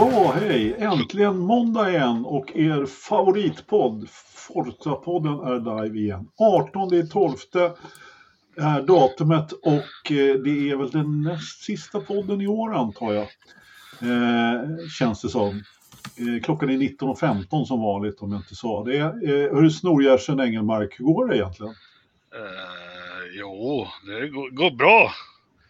Ja, 0.00 0.34
hej! 0.40 0.74
Äntligen 0.78 1.38
måndag 1.38 1.90
igen 1.90 2.24
och 2.24 2.56
er 2.56 2.86
favoritpodd 2.86 4.08
Forza-podden 4.34 5.46
är 5.46 5.82
live 5.82 5.98
igen. 5.98 6.28
18 6.36 6.94
i 6.94 7.08
12 7.08 7.36
är 8.56 8.82
datumet 8.82 9.52
och 9.52 10.12
eh, 10.12 10.34
det 10.44 10.70
är 10.70 10.76
väl 10.76 10.90
den 10.90 11.22
näst 11.22 11.62
sista 11.62 12.00
podden 12.00 12.40
i 12.40 12.46
år 12.46 12.74
antar 12.74 13.12
jag. 13.12 13.28
Eh, 14.00 14.88
känns 14.98 15.22
det 15.22 15.28
som. 15.28 15.48
Eh, 16.16 16.42
klockan 16.42 16.70
är 16.70 16.76
19.15 16.76 17.64
som 17.64 17.80
vanligt 17.80 18.20
om 18.20 18.32
jag 18.32 18.40
inte 18.40 18.54
sa 18.54 18.84
det. 18.84 18.98
Eh, 18.98 19.56
hur 19.56 19.70
snorgärsen 19.70 20.40
Engelmark, 20.40 20.98
hur 20.98 21.04
går 21.04 21.28
det 21.28 21.36
egentligen? 21.36 21.74
Uh, 22.34 23.38
jo, 23.38 23.86
det 24.06 24.28
går, 24.28 24.50
går 24.50 24.70
bra. 24.70 25.10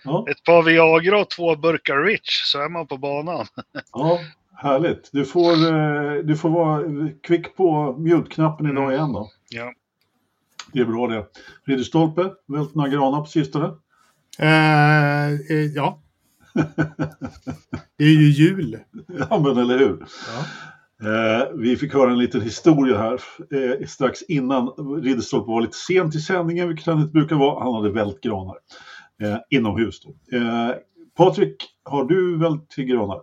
Ja. 0.04 0.26
Ett 0.30 0.44
par 0.44 0.62
Viagra 0.62 1.20
och 1.20 1.30
två 1.30 1.56
burkar 1.56 1.96
Rich 1.96 2.42
så 2.44 2.58
är 2.58 2.68
man 2.68 2.86
på 2.86 2.96
banan. 2.96 3.46
Ja, 3.92 4.18
härligt. 4.56 5.10
Du 5.12 5.24
får, 5.24 5.52
eh, 5.52 6.14
du 6.24 6.36
får 6.36 6.50
vara 6.50 6.82
kvick 7.22 7.56
på 7.56 7.96
mute-knappen 7.98 8.70
idag 8.70 8.92
igen 8.92 9.12
då. 9.12 9.30
Ja. 9.50 9.72
Det 10.72 10.80
är 10.80 10.84
bra 10.84 11.06
det. 11.06 11.26
Ridderstolpe, 11.64 12.30
vält 12.46 12.74
några 12.74 12.88
granar 12.88 13.20
på 13.20 13.26
sistone? 13.26 13.66
Eh, 14.38 15.30
eh, 15.30 15.66
ja. 15.74 16.02
Det 17.96 18.04
är 18.04 18.20
ju 18.20 18.30
jul. 18.30 18.78
Ja, 19.30 19.38
men 19.38 19.58
eller 19.58 19.78
hur? 19.78 20.06
Ja. 20.26 20.44
Eh, 21.02 21.48
vi 21.54 21.76
fick 21.76 21.94
höra 21.94 22.10
en 22.10 22.18
liten 22.18 22.40
historia 22.40 22.98
här 22.98 23.20
eh, 23.50 23.86
strax 23.86 24.22
innan 24.22 24.68
Ridderstolpe 25.02 25.50
var 25.50 25.60
lite 25.60 25.76
sent 25.76 26.14
i 26.14 26.20
sändningen, 26.20 26.68
vilket 26.68 26.86
han 26.86 27.00
inte 27.00 27.12
brukar 27.12 27.36
vara. 27.36 27.64
Han 27.64 27.74
hade 27.74 27.90
vält 27.90 28.20
granar 28.20 28.56
eh, 29.20 29.36
inomhus. 29.50 30.00
Då. 30.00 30.36
Eh, 30.36 30.70
Patrik, 31.16 31.56
har 31.84 32.04
du 32.04 32.38
vält 32.38 32.74
granar? 32.76 33.20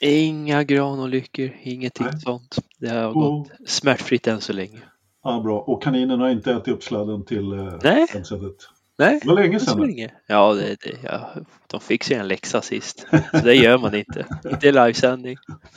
Inga 0.00 0.64
granolyckor, 0.64 1.50
ingenting 1.62 2.06
Nej. 2.12 2.20
sånt. 2.20 2.56
Det 2.78 2.88
har 2.88 3.06
Och- 3.08 3.14
gått 3.14 3.48
smärtfritt 3.66 4.26
än 4.26 4.40
så 4.40 4.52
länge. 4.52 4.78
Ja, 5.24 5.40
bra. 5.44 5.60
Och 5.60 5.82
kaninerna 5.82 6.24
har 6.24 6.30
inte 6.30 6.52
ätit 6.52 6.68
upp 6.74 6.82
sladden 6.82 7.24
till 7.24 7.52
eh, 7.52 7.78
Nej. 7.84 8.06
headsetet? 8.12 8.54
Nej, 8.98 9.18
Det 9.22 9.28
var 9.28 9.34
länge 9.34 9.60
sedan. 9.60 9.78
nu. 9.80 9.86
länge. 9.86 10.10
Ja, 10.26 10.54
det, 10.54 10.76
det, 10.82 10.96
ja, 11.02 11.30
de 11.66 11.80
fick 11.80 12.04
sig 12.04 12.16
en 12.16 12.28
läxa 12.28 12.60
sist. 12.62 13.06
Så 13.30 13.38
det 13.44 13.54
gör 13.54 13.78
man 13.78 13.94
inte. 13.94 14.26
Inte 14.50 14.68
i 14.68 14.72
livesändning. 14.72 15.36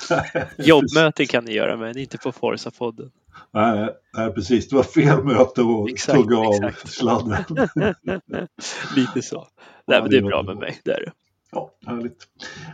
Jobbmöten 0.58 1.26
kan 1.28 1.46
ni 1.46 1.54
göra, 1.54 1.78
men 1.78 1.98
inte 1.98 2.18
på 2.18 2.32
Forza-podden. 2.32 3.10
Nej, 3.52 3.90
nej, 4.18 4.34
precis. 4.34 4.70
Det 4.70 4.76
var 4.76 4.84
fel 4.84 5.23
möte 5.23 5.62
att 5.62 5.90
Exakt, 5.90 6.20
tugga 6.20 6.38
av 6.38 6.54
exakt. 6.54 6.90
sladden. 6.90 7.38
Lite 8.96 9.22
så. 9.22 9.48
Nej, 9.88 10.02
men 10.02 10.09
det 10.12 10.18
är 10.18 10.22
bra 10.22 10.44
med 10.44 10.58
mig. 10.58 10.80
Det 10.84 10.92
är 10.92 11.00
det. 11.06 11.12
Ja, 11.52 11.72
härligt. 11.86 12.28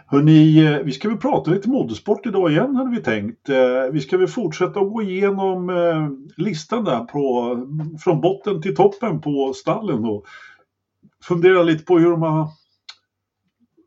Hörrni, 0.05 0.83
vi 0.83 0.91
ska 0.91 1.09
väl 1.09 1.17
prata 1.17 1.51
lite 1.51 1.69
motorsport 1.69 2.25
idag 2.25 2.51
igen 2.51 2.75
hade 2.75 2.91
vi 2.95 3.01
tänkt. 3.03 3.49
Eh, 3.49 3.91
Vi 3.91 3.99
ska 4.01 4.17
väl 4.17 4.27
fortsätta 4.27 4.79
att 4.79 4.91
gå 4.93 5.01
igenom 5.01 5.69
eh, 5.69 6.09
listan 6.37 6.83
där 6.83 6.99
på, 6.99 7.55
från 8.03 8.21
botten 8.21 8.61
till 8.61 8.75
toppen 8.75 9.21
på 9.21 9.53
stallen 9.55 10.05
och 10.05 10.25
fundera 11.23 11.63
lite 11.63 11.83
på 11.83 11.99
hur 11.99 12.11
de 12.11 12.21
har 12.21 12.41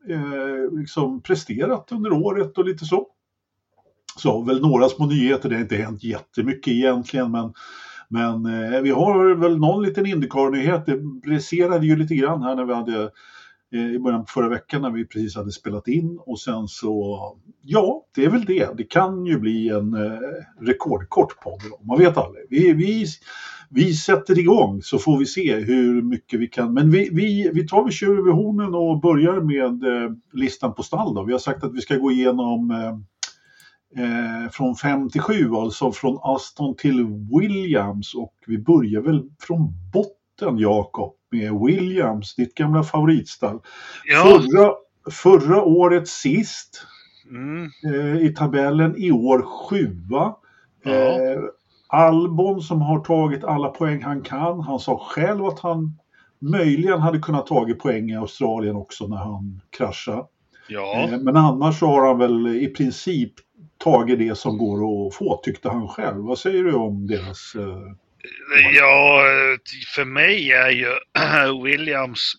eh, 0.09 0.79
liksom 0.79 1.21
presterat 1.21 1.91
under 1.91 2.11
året 2.13 2.57
och 2.57 2.65
lite 2.65 2.85
så. 2.85 3.07
Så 4.19 4.41
väl 4.41 4.61
några 4.61 4.89
små 4.89 5.05
nyheter, 5.05 5.49
det 5.49 5.55
har 5.55 5.61
inte 5.61 5.75
hänt 5.75 6.03
jättemycket 6.03 6.73
egentligen 6.73 7.31
men 7.31 7.53
men 8.09 8.45
eh, 8.45 8.81
vi 8.81 8.89
har 8.89 9.35
väl 9.35 9.57
någon 9.57 9.83
liten 9.83 10.05
Indycar-nyhet. 10.05 10.85
Det 10.85 10.97
briserade 10.97 11.85
ju 11.85 11.95
lite 11.95 12.15
grann 12.15 12.41
här 12.41 12.55
när 12.55 12.65
vi 12.65 12.73
hade 12.73 13.11
eh, 13.73 13.95
i 13.95 13.99
början 13.99 14.25
på 14.25 14.31
förra 14.31 14.49
veckan 14.49 14.81
när 14.81 14.91
vi 14.91 15.05
precis 15.05 15.35
hade 15.35 15.51
spelat 15.51 15.87
in 15.87 16.19
och 16.25 16.39
sen 16.39 16.67
så, 16.67 17.19
ja, 17.61 18.05
det 18.15 18.25
är 18.25 18.29
väl 18.29 18.45
det. 18.45 18.77
Det 18.77 18.83
kan 18.83 19.25
ju 19.25 19.39
bli 19.39 19.69
en 19.69 19.93
eh, 19.93 20.19
rekordkort 20.61 21.39
podd. 21.43 21.61
då. 21.69 21.85
Man 21.85 21.99
vet 21.99 22.17
aldrig. 22.17 22.45
Vi, 22.49 22.73
vi, 22.73 23.05
vi 23.69 23.93
sätter 23.93 24.39
igång 24.39 24.81
så 24.81 24.97
får 24.99 25.17
vi 25.17 25.25
se 25.25 25.55
hur 25.55 26.01
mycket 26.01 26.39
vi 26.39 26.47
kan. 26.47 26.73
Men 26.73 26.91
vi, 26.91 27.09
vi, 27.11 27.51
vi 27.53 27.67
tar 27.67 27.85
vi 27.85 27.91
kör 27.91 28.17
över 28.17 28.31
hornen 28.31 28.75
och 28.75 29.01
börjar 29.01 29.41
med 29.41 30.03
eh, 30.03 30.11
listan 30.33 30.73
på 30.73 30.83
stall. 30.83 31.15
Då. 31.15 31.23
Vi 31.23 31.31
har 31.31 31.39
sagt 31.39 31.63
att 31.63 31.73
vi 31.73 31.81
ska 31.81 31.95
gå 31.95 32.11
igenom 32.11 32.71
eh, 32.71 32.97
eh, 33.97 34.51
från 34.51 34.75
5 34.75 35.09
till 35.09 35.21
7, 35.21 35.53
alltså 35.53 35.91
från 35.91 36.19
Aston 36.21 36.75
till 36.75 37.05
Williams 37.39 38.15
och 38.15 38.33
vi 38.47 38.57
börjar 38.57 39.01
väl 39.01 39.23
från 39.39 39.73
botten 39.93 40.57
Jakob 40.57 41.13
med 41.31 41.53
Williams, 41.65 42.35
ditt 42.35 42.55
gamla 42.55 42.83
favoritstall. 42.83 43.59
Ja. 44.05 44.23
Förra, 44.23 44.73
förra 45.11 45.63
året 45.63 46.07
sist 46.07 46.85
Mm. 47.29 47.69
eh, 47.85 48.17
i 48.25 48.33
tabellen, 48.37 48.95
i 48.97 49.11
år 49.11 49.41
sjua. 49.41 50.35
Ja. 50.83 50.91
Eh, 50.91 51.39
Albon 51.87 52.61
som 52.61 52.81
har 52.81 52.99
tagit 52.99 53.43
alla 53.43 53.67
poäng 53.67 54.03
han 54.03 54.21
kan. 54.21 54.59
Han 54.59 54.79
sa 54.79 54.97
själv 54.97 55.45
att 55.45 55.59
han 55.59 55.99
möjligen 56.39 56.99
hade 56.99 57.19
kunnat 57.19 57.47
tagit 57.47 57.79
poäng 57.79 58.09
i 58.09 58.15
Australien 58.15 58.75
också 58.75 59.07
när 59.07 59.17
han 59.17 59.61
kraschade. 59.77 60.23
Ja. 60.69 61.07
Eh, 61.11 61.19
Men 61.19 61.37
annars 61.37 61.79
så 61.79 61.85
har 61.85 62.07
han 62.07 62.17
väl 62.17 62.47
i 62.47 62.67
princip 62.67 63.33
tagit 63.77 64.19
det 64.19 64.37
som 64.37 64.57
går 64.57 65.07
att 65.07 65.15
få, 65.15 65.41
tyckte 65.43 65.69
han 65.69 65.87
själv. 65.87 66.17
Vad 66.17 66.39
säger 66.39 66.63
du 66.63 66.73
om 66.73 67.07
deras... 67.07 67.55
eh, 67.55 67.93
ja, 68.73 69.23
för 69.95 70.05
mig 70.05 70.51
är 70.51 70.69
ju 70.69 70.97
Williams 71.63 72.33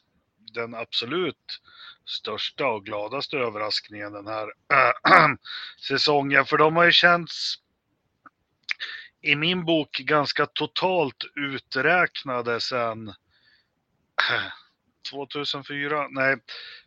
den 0.55 0.75
absolut 0.75 1.61
största 2.07 2.67
och 2.67 2.85
gladaste 2.85 3.37
överraskningen 3.37 4.13
den 4.13 4.27
här 4.27 4.49
säsongen. 5.89 6.45
För 6.45 6.59
de 6.59 6.77
har 6.77 6.85
ju 6.85 6.93
känts 6.93 7.55
i 9.23 9.37
min 9.37 9.65
bok 9.65 9.99
ganska 9.99 10.47
totalt 10.47 11.25
uträknade 11.35 12.61
sedan 12.61 13.09
2004. 15.11 16.09
Nej, 16.11 16.37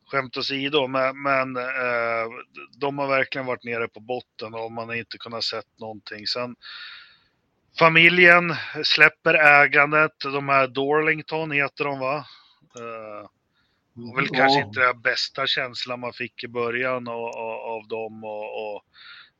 skämt 0.05 0.37
åsido, 0.37 0.87
men, 0.87 1.21
men 1.21 1.55
eh, 1.57 2.25
de 2.77 2.97
har 2.97 3.07
verkligen 3.07 3.45
varit 3.45 3.63
nere 3.63 3.87
på 3.87 3.99
botten 3.99 4.53
och 4.53 4.71
man 4.71 4.87
har 4.87 4.95
inte 4.95 5.17
kunnat 5.17 5.43
sett 5.43 5.79
någonting. 5.79 6.27
Sen 6.27 6.55
familjen 7.79 8.55
släpper 8.83 9.33
ägandet, 9.33 10.19
de 10.19 10.49
här 10.49 10.67
Dorlington 10.67 11.51
heter 11.51 11.83
de 11.83 11.99
va? 11.99 12.25
Eh, 12.75 13.29
och 13.95 14.17
väl 14.17 14.27
kanske 14.27 14.59
inte 14.59 14.79
den 14.79 15.01
bästa 15.01 15.47
känslan 15.47 15.99
man 15.99 16.13
fick 16.13 16.43
i 16.43 16.47
början 16.47 17.07
av, 17.07 17.25
av, 17.25 17.59
av 17.59 17.87
dem 17.87 18.23
och, 18.23 18.75
och 18.75 18.83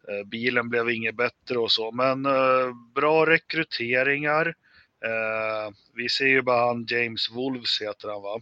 eh, 0.09 0.25
bilen 0.25 0.69
blev 0.69 0.89
inget 0.89 1.15
bättre 1.15 1.57
och 1.57 1.71
så. 1.71 1.91
Men 1.91 2.25
eh, 2.25 2.73
bra 2.95 3.25
rekryteringar. 3.25 4.47
Eh, 5.05 5.73
vi 5.93 6.09
ser 6.09 6.27
ju 6.27 6.41
bara 6.41 6.67
han 6.67 6.85
James 6.89 7.31
Wolves 7.31 7.81
heter 7.81 8.09
han 8.09 8.21
va? 8.21 8.39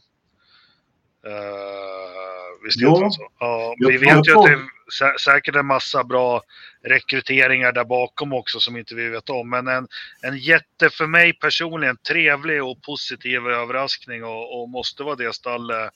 Eh, 1.27 2.63
visst 2.63 2.81
Ja. 2.81 3.09
så? 3.11 3.27
Ja, 3.39 3.73
Jag 3.77 3.87
vi 3.89 3.97
vet 3.97 4.27
ju 4.27 4.37
att 4.39 4.45
det 4.45 4.51
är 4.51 4.59
sä- 5.01 5.17
säkert 5.19 5.55
en 5.55 5.65
massa 5.65 6.03
bra 6.03 6.41
rekryteringar 6.83 7.71
där 7.71 7.85
bakom 7.85 8.33
också 8.33 8.59
som 8.59 8.77
inte 8.77 8.95
vi 8.95 9.09
vet 9.09 9.29
om. 9.29 9.49
Men 9.49 9.67
en, 9.67 9.87
en 10.21 10.37
jätte, 10.37 10.89
för 10.89 11.07
mig 11.07 11.33
personligen, 11.33 11.97
trevlig 11.97 12.63
och 12.63 12.81
positiv 12.81 13.47
överraskning 13.47 14.23
och, 14.23 14.61
och 14.61 14.69
måste 14.69 15.03
vara 15.03 15.15
det 15.15 15.35
stallet 15.35 15.91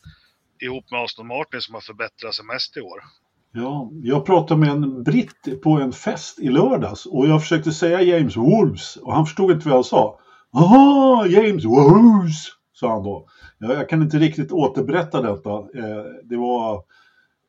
ihop 0.62 0.92
med 0.92 1.00
Aston 1.02 1.28
Martin 1.28 1.62
som 1.62 1.74
har 1.74 1.82
förbättrat 1.82 2.36
sig 2.36 2.46
mest 2.46 2.78
i 2.78 2.82
år. 2.82 3.00
Ja, 3.52 3.90
jag 4.04 4.26
pratade 4.26 4.60
med 4.60 4.70
en 4.70 5.04
britt 5.04 5.62
på 5.64 5.70
en 5.70 5.92
fest 5.94 6.40
i 6.40 6.50
lördags 6.50 7.06
och 7.06 7.28
jag 7.28 7.42
försökte 7.42 7.72
säga 7.72 8.02
James 8.02 8.38
Wolves 8.38 8.96
och 8.96 9.14
han 9.14 9.26
förstod 9.26 9.52
inte 9.52 9.70
vad 9.70 9.78
jag 9.78 9.86
sa. 9.86 10.20
Aha, 10.54 11.26
James 11.30 11.66
Wolves, 11.66 12.48
sa 12.76 12.92
han 12.94 13.04
då. 13.04 13.28
Jag, 13.58 13.72
jag 13.72 13.90
kan 13.90 14.02
inte 14.02 14.18
riktigt 14.18 14.52
återberätta 14.52 15.22
detta. 15.22 15.52
Eh, 15.52 16.06
det 16.24 16.38
var, 16.38 16.84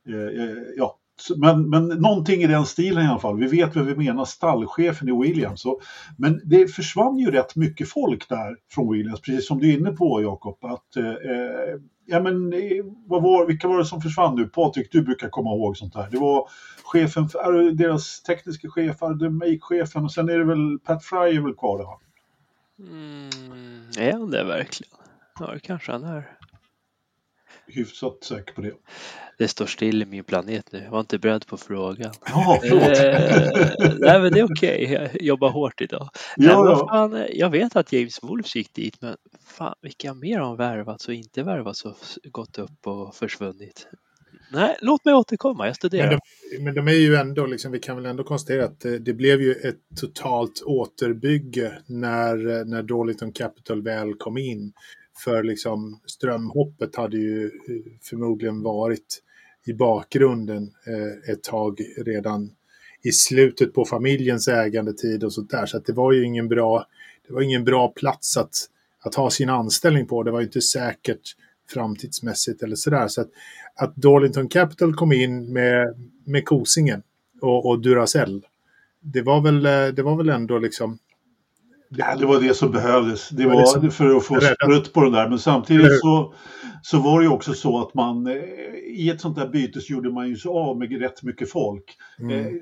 eh, 0.09 0.43
eh, 0.43 0.57
ja, 0.77 0.99
men, 1.37 1.71
men 1.71 1.89
någonting 1.89 2.43
i 2.43 2.47
den 2.47 2.67
stilen 2.67 3.05
i 3.05 3.09
alla 3.09 3.19
fall. 3.19 3.39
Vi 3.39 3.47
vet 3.47 3.77
vad 3.77 3.85
vi 3.85 3.97
menar, 3.97 4.25
stallchefen 4.25 5.09
i 5.09 5.23
Williams. 5.23 5.61
Så, 5.61 5.81
men 6.19 6.41
det 6.45 6.69
försvann 6.69 7.19
ju 7.19 7.31
rätt 7.31 7.57
mycket 7.57 7.89
folk 7.89 8.29
där 8.29 8.57
från 8.71 8.93
Williams, 8.93 9.21
precis 9.21 9.47
som 9.47 9.59
du 9.59 9.71
är 9.71 9.79
inne 9.79 9.91
på 9.91 10.23
Jakob. 10.23 10.65
Att, 10.65 10.97
eh, 10.97 11.05
ja, 12.07 12.21
men, 12.21 12.55
vad 13.07 13.23
var, 13.23 13.47
vilka 13.47 13.69
var 13.69 13.79
det 13.79 13.85
som 13.85 14.03
försvann 14.03 14.37
nu? 14.37 14.47
Patrik, 14.47 14.93
du 14.93 15.03
brukar 15.03 15.29
komma 15.29 15.51
ihåg 15.51 15.77
sånt 15.77 15.95
här. 15.95 16.09
Det 16.11 16.19
var 16.19 16.49
chefen, 16.85 17.29
för, 17.29 17.71
deras 17.71 18.23
tekniska 18.23 18.69
chef, 18.69 19.01
Make-chefen 19.31 20.05
och 20.05 20.13
sen 20.13 20.29
är 20.29 20.39
det 20.39 20.45
väl 20.45 20.79
Pat 20.79 21.05
Fry 21.05 21.37
är 21.37 21.41
väl 21.41 21.55
kvar 21.55 21.79
där? 21.79 21.87
Mm, 22.79 23.31
är 23.99 24.13
han 24.13 24.31
det 24.31 24.45
verkligen? 24.45 25.06
Ja, 25.41 25.51
det 25.53 25.61
kanske 25.61 25.93
han 25.93 26.05
är. 26.05 26.31
Hyfsat 27.69 28.25
säker 28.25 28.55
på 28.55 28.61
det. 28.61 28.73
Det 29.39 29.49
står 29.49 29.67
still 29.67 30.03
i 30.03 30.07
min 30.07 30.25
planet 30.25 30.73
nu. 30.73 30.79
Jag 30.85 30.91
var 30.91 31.01
inte 31.01 31.19
beredd 31.19 31.47
på 31.47 31.57
frågan. 31.57 32.13
Ja, 32.27 32.61
Eh, 32.65 32.71
förlåt. 32.71 33.99
nej 34.01 34.21
men 34.21 34.33
det 34.33 34.41
är 34.41 34.45
okej. 34.53 34.93
Jag 34.93 35.23
jobbar 35.23 35.51
hårt 35.51 35.81
idag. 35.81 36.09
nej, 36.37 36.49
ja, 36.49 36.63
men 36.63 36.71
ja. 36.73 36.89
fan, 36.89 37.27
jag 37.33 37.51
vet 37.51 37.77
att 37.77 37.93
James 37.93 38.23
Wolves 38.23 38.57
gick 38.57 38.75
dit 38.75 39.03
men 39.03 39.17
fan 39.47 39.75
vilka 39.83 40.15
mer 40.15 40.39
har 40.39 40.57
värvats 40.57 41.09
och 41.09 41.15
inte 41.15 41.43
värvats 41.43 41.85
och 41.85 41.97
gått 42.25 42.59
upp 42.59 42.87
och 42.87 43.15
försvunnit? 43.15 43.89
Nej, 44.53 44.77
låt 44.81 45.05
mig 45.05 45.15
återkomma. 45.15 45.67
Jag 45.67 45.77
studerar. 45.77 46.11
Men 46.11 46.19
de, 46.57 46.65
men 46.65 46.75
de 46.75 46.89
är 46.89 46.99
ju 46.99 47.15
ändå, 47.15 47.47
liksom, 47.47 47.73
vi 47.73 47.79
kan 47.79 47.97
väl 47.97 48.07
ändå 48.07 48.25
konstatera 48.25 48.65
att 48.65 48.81
det, 48.81 48.99
det 48.99 49.13
blev 49.15 49.43
ju 49.43 49.53
ett 49.53 49.81
totalt 50.01 50.63
återbygge 50.67 51.79
när, 51.87 52.65
när 52.65 52.83
Darlington 52.83 53.33
Capital 53.33 53.83
väl 53.83 54.15
kom 54.15 54.39
in. 54.39 54.73
För 55.25 55.43
liksom 55.43 56.01
strömhoppet 56.07 56.97
hade 56.97 57.17
ju 57.17 57.45
eh, 57.45 57.51
förmodligen 58.03 58.63
varit 58.63 59.23
i 59.67 59.73
bakgrunden 59.73 60.63
eh, 60.63 61.33
ett 61.33 61.43
tag 61.43 61.81
redan 61.97 62.51
i 63.03 63.13
slutet 63.13 63.75
på 63.75 63.85
familjens 63.85 64.49
ägandetid 64.49 65.25
och 65.25 65.33
sånt 65.33 65.51
där. 65.51 65.67
Så 65.67 65.77
att 65.77 65.87
det 65.87 65.93
var 65.93 66.13
ju 66.13 66.25
ingen 66.25 66.49
bra, 66.49 66.87
det 67.27 67.35
var 67.35 67.41
ingen 67.41 67.65
bra 67.65 67.89
plats 67.89 68.37
att, 68.37 68.55
att 69.01 69.15
ha 69.15 69.31
sin 69.31 69.49
anställning 69.49 70.07
på. 70.07 70.23
Det 70.23 70.31
var 70.31 70.41
ju 70.41 70.47
inte 70.47 70.61
säkert 70.61 71.37
framtidsmässigt 71.69 72.63
eller 72.63 72.77
sådär. 72.77 73.09
Så 73.09 73.21
att, 73.21 73.31
att 73.75 73.97
Darlington 73.97 74.49
Capital 74.49 74.95
kom 74.95 75.13
in 75.13 75.53
med, 75.53 75.95
med 76.25 76.45
Kosingen 76.45 77.03
och, 77.41 77.67
och 77.67 77.81
Duracell. 77.81 78.47
Det 79.01 79.23
var, 79.23 79.41
väl, 79.41 79.67
eh, 79.67 79.95
det 79.95 80.03
var 80.03 80.17
väl 80.17 80.29
ändå 80.29 80.59
liksom... 80.59 80.99
Ja, 81.89 82.17
det 82.17 82.27
var 82.27 82.41
det 82.41 82.55
som 82.55 82.71
behövdes. 82.71 83.29
Det 83.29 83.47
var 83.47 83.53
var 83.55 83.61
det 83.61 83.67
som- 83.67 83.91
för 83.91 84.17
att 84.17 84.25
få 84.25 84.41
sprutt 84.41 84.93
på 84.93 85.01
den 85.03 85.13
där. 85.13 85.29
Men 85.29 85.39
samtidigt 85.39 86.01
så, 86.01 86.35
så 86.83 86.99
var 86.99 87.19
det 87.21 87.25
ju 87.27 87.31
också 87.33 87.53
så 87.55 87.81
att 87.81 87.95
man 87.95 88.27
eh, 88.27 88.35
i 88.95 89.11
ett 89.11 89.21
sånt 89.21 89.37
där 89.37 89.49
byte 89.49 89.81
så 89.81 89.93
gjorde 89.93 90.11
man 90.13 90.29
ju 90.29 90.37
så 90.37 90.59
av 90.59 90.79
med 90.79 91.01
rätt 91.01 91.23
mycket 91.23 91.51
folk. 91.53 91.85
Mm. 92.21 92.41
Eh, 92.41 92.53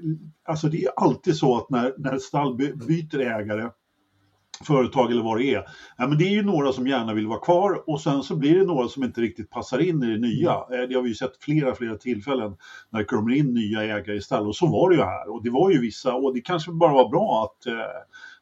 alltså 0.49 0.67
det 0.69 0.85
är 0.85 0.91
alltid 0.97 1.37
så 1.37 1.57
att 1.57 1.71
när, 1.71 1.95
när 1.99 2.13
ett 2.13 2.23
stall 2.23 2.57
by- 2.57 2.73
byter 2.89 3.21
ägare, 3.21 3.69
företag 4.67 5.11
eller 5.13 5.23
vad 5.23 5.39
det 5.39 5.55
är, 5.55 5.65
ja, 5.99 6.07
men 6.09 6.19
det 6.19 6.25
är 6.25 6.31
ju 6.31 6.43
några 6.43 6.73
som 6.73 6.87
gärna 6.87 7.15
vill 7.15 7.27
vara 7.27 7.39
kvar 7.41 7.83
och 7.91 8.01
sen 8.01 8.23
så 8.23 8.37
blir 8.37 8.59
det 8.59 8.65
några 8.65 8.89
som 8.89 9.05
inte 9.05 9.21
riktigt 9.21 9.51
passar 9.51 9.79
in 9.79 10.03
i 10.03 10.07
det 10.07 10.19
nya. 10.19 10.51
Eh, 10.53 10.89
det 10.89 10.95
har 10.95 11.03
vi 11.03 11.09
ju 11.09 11.15
sett 11.15 11.37
flera, 11.41 11.75
flera 11.75 11.97
tillfällen 11.97 12.57
när 12.91 12.99
det 12.99 13.05
kommer 13.05 13.35
in 13.35 13.55
nya 13.55 13.83
ägare 13.83 14.17
i 14.17 14.21
stall 14.21 14.47
och 14.49 14.57
så 14.57 14.67
var 14.67 14.91
det 14.91 14.97
ju 14.97 15.03
här 15.03 15.33
och 15.35 15.43
det 15.45 15.51
var 15.51 15.71
ju 15.71 15.81
vissa 15.81 16.15
och 16.15 16.35
det 16.35 16.41
kanske 16.41 16.73
bara 16.73 16.93
var 16.93 17.09
bra 17.09 17.45
att 17.45 17.67
eh, 17.67 17.73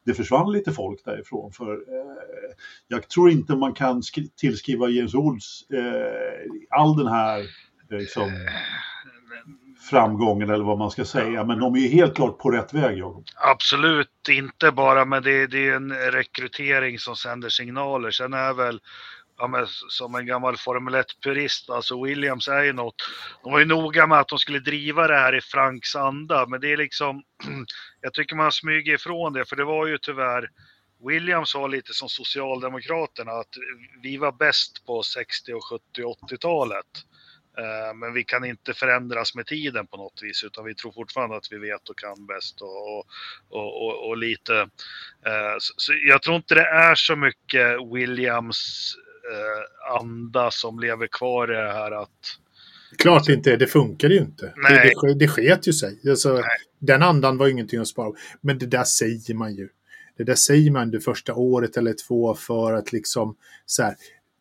det 0.05 0.13
försvann 0.13 0.51
lite 0.51 0.71
folk 0.71 1.05
därifrån 1.05 1.51
för 1.51 1.73
eh, 1.73 2.53
jag 2.87 3.09
tror 3.09 3.29
inte 3.29 3.55
man 3.55 3.73
kan 3.73 4.01
tillskriva 4.35 4.89
James 4.89 5.13
Olds 5.13 5.69
eh, 5.71 6.79
all 6.79 6.97
den 6.97 7.07
här 7.07 7.39
eh, 7.91 7.97
liksom, 7.97 8.31
framgången 9.89 10.49
eller 10.49 10.63
vad 10.63 10.77
man 10.77 10.91
ska 10.91 11.05
säga. 11.05 11.43
Men 11.43 11.59
de 11.59 11.75
är 11.75 11.79
ju 11.79 11.87
helt 11.87 12.15
klart 12.15 12.37
på 12.39 12.51
rätt 12.51 12.73
väg, 12.73 12.97
Jakob. 12.97 13.25
Absolut 13.35 14.29
inte 14.29 14.71
bara, 14.71 15.05
men 15.05 15.23
det, 15.23 15.47
det 15.47 15.67
är 15.67 15.75
en 15.75 15.93
rekrytering 15.93 16.99
som 16.99 17.15
sänder 17.15 17.49
signaler. 17.49 18.11
Sen 18.11 18.33
är 18.33 18.53
väl, 18.53 18.79
ja, 19.37 19.47
men, 19.47 19.67
som 19.67 20.15
en 20.15 20.25
gammal 20.25 20.57
Formel 20.57 20.95
1-purist, 20.95 21.69
alltså 21.69 22.03
Williams 22.03 22.47
är 22.47 22.63
ju 22.63 22.73
något. 22.73 22.95
De 23.43 23.51
var 23.51 23.59
ju 23.59 23.65
noga 23.65 24.07
med 24.07 24.19
att 24.19 24.27
de 24.27 24.39
skulle 24.39 24.59
driva 24.59 25.07
det 25.07 25.15
här 25.15 25.35
i 25.35 25.41
Franks 25.41 25.95
anda, 25.95 26.45
men 26.47 26.61
det 26.61 26.71
är 26.71 26.77
liksom, 26.77 27.23
jag 28.01 28.13
tycker 28.13 28.35
man 28.35 28.51
smyger 28.51 28.93
ifrån 28.93 29.33
det, 29.33 29.45
för 29.45 29.55
det 29.55 29.65
var 29.65 29.87
ju 29.87 29.97
tyvärr 29.97 30.49
Williams 31.07 31.55
var 31.55 31.69
lite 31.69 31.93
som 31.93 32.09
Socialdemokraterna, 32.09 33.31
att 33.31 33.55
vi 34.01 34.17
var 34.17 34.31
bäst 34.31 34.85
på 34.85 35.03
60 35.03 35.53
och 35.53 35.65
70 35.65 36.03
och 36.03 36.17
80-talet. 36.29 36.85
Eh, 37.57 37.93
men 37.95 38.13
vi 38.13 38.23
kan 38.23 38.45
inte 38.45 38.73
förändras 38.73 39.35
med 39.35 39.45
tiden 39.45 39.87
på 39.87 39.97
något 39.97 40.19
vis, 40.23 40.43
utan 40.43 40.65
vi 40.65 40.75
tror 40.75 40.91
fortfarande 40.91 41.35
att 41.35 41.51
vi 41.51 41.57
vet 41.57 41.89
och 41.89 41.97
kan 41.97 42.25
bäst 42.25 42.61
och, 42.61 42.97
och, 43.49 43.85
och, 43.85 44.07
och, 44.07 44.17
lite. 44.17 44.59
Eh, 45.25 45.55
så 45.57 45.93
jag 46.07 46.21
tror 46.21 46.35
inte 46.35 46.55
det 46.55 46.67
är 46.67 46.95
så 46.95 47.15
mycket 47.15 47.77
Williams 47.93 48.93
eh, 49.31 49.99
anda 50.01 50.51
som 50.51 50.79
lever 50.79 51.07
kvar 51.07 51.51
i 51.53 51.55
det 51.55 51.73
här 51.73 51.91
att 51.91 52.09
Klart 52.97 53.29
inte, 53.29 53.55
det 53.55 53.67
funkar 53.67 54.09
ju 54.09 54.17
inte. 54.17 54.45
Det, 54.45 54.53
Nej. 54.69 54.89
det, 54.89 54.95
ske- 54.95 55.13
det 55.13 55.27
sket 55.27 55.67
ju 55.67 55.73
sig. 55.73 55.99
Alltså, 56.09 56.33
Nej. 56.33 56.43
den 56.79 57.03
andan 57.03 57.37
var 57.37 57.47
ingenting 57.47 57.79
att 57.79 57.87
spara 57.87 58.09
på. 58.09 58.15
Men 58.41 58.57
det 58.57 58.65
där 58.65 58.83
säger 58.83 59.33
man 59.33 59.55
ju. 59.55 59.69
Det 60.17 60.23
där 60.23 60.35
säger 60.35 60.71
man 60.71 60.91
det 60.91 60.99
första 60.99 61.33
året 61.33 61.77
eller 61.77 61.95
två 62.07 62.35
för 62.35 62.73
att 62.73 62.91
liksom 62.91 63.35
så 63.65 63.83
här, 63.83 63.95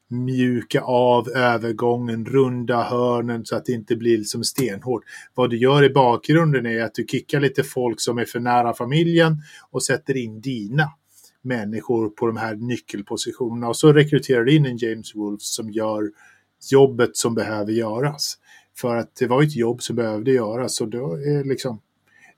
mjuka 0.09 0.81
av 0.81 1.29
övergången, 1.29 2.27
runda 2.27 2.83
hörnen 2.83 3.45
så 3.45 3.57
att 3.57 3.65
det 3.65 3.73
inte 3.73 3.97
blir 3.97 4.23
som 4.25 4.45
stenhårt. 4.45 5.03
Vad 5.35 5.51
du 5.51 5.59
gör 5.59 5.85
i 5.85 5.91
bakgrunden 5.91 6.67
är 6.67 6.83
att 6.83 6.95
du 6.95 7.07
kickar 7.07 7.41
lite 7.41 7.63
folk 7.65 8.01
som 8.01 8.19
är 8.19 8.25
för 8.25 8.41
nära 8.41 8.75
familjen 8.75 9.37
och 9.71 9.83
sätter 9.83 10.17
in 10.17 10.41
dina 10.41 10.93
människor 11.43 12.09
på 12.09 12.27
de 12.27 12.37
här 12.37 12.55
nyckelpositionerna 12.55 13.69
och 13.69 13.77
så 13.77 13.93
rekryterar 13.93 14.45
du 14.45 14.57
in 14.57 14.67
en 14.67 14.77
James 14.77 15.15
Wolf 15.15 15.43
som 15.43 15.71
gör 15.71 16.11
jobbet 16.71 17.17
som 17.17 17.35
behöver 17.35 17.73
göras. 17.73 18.39
För 18.77 18.97
att 18.97 19.17
det 19.17 19.27
var 19.27 19.43
ett 19.43 19.57
jobb 19.57 19.83
som 19.83 19.97
behövde 19.97 20.31
göras 20.31 20.81
och 20.81 20.89
då 20.89 21.15
är 21.15 21.45
liksom 21.45 21.81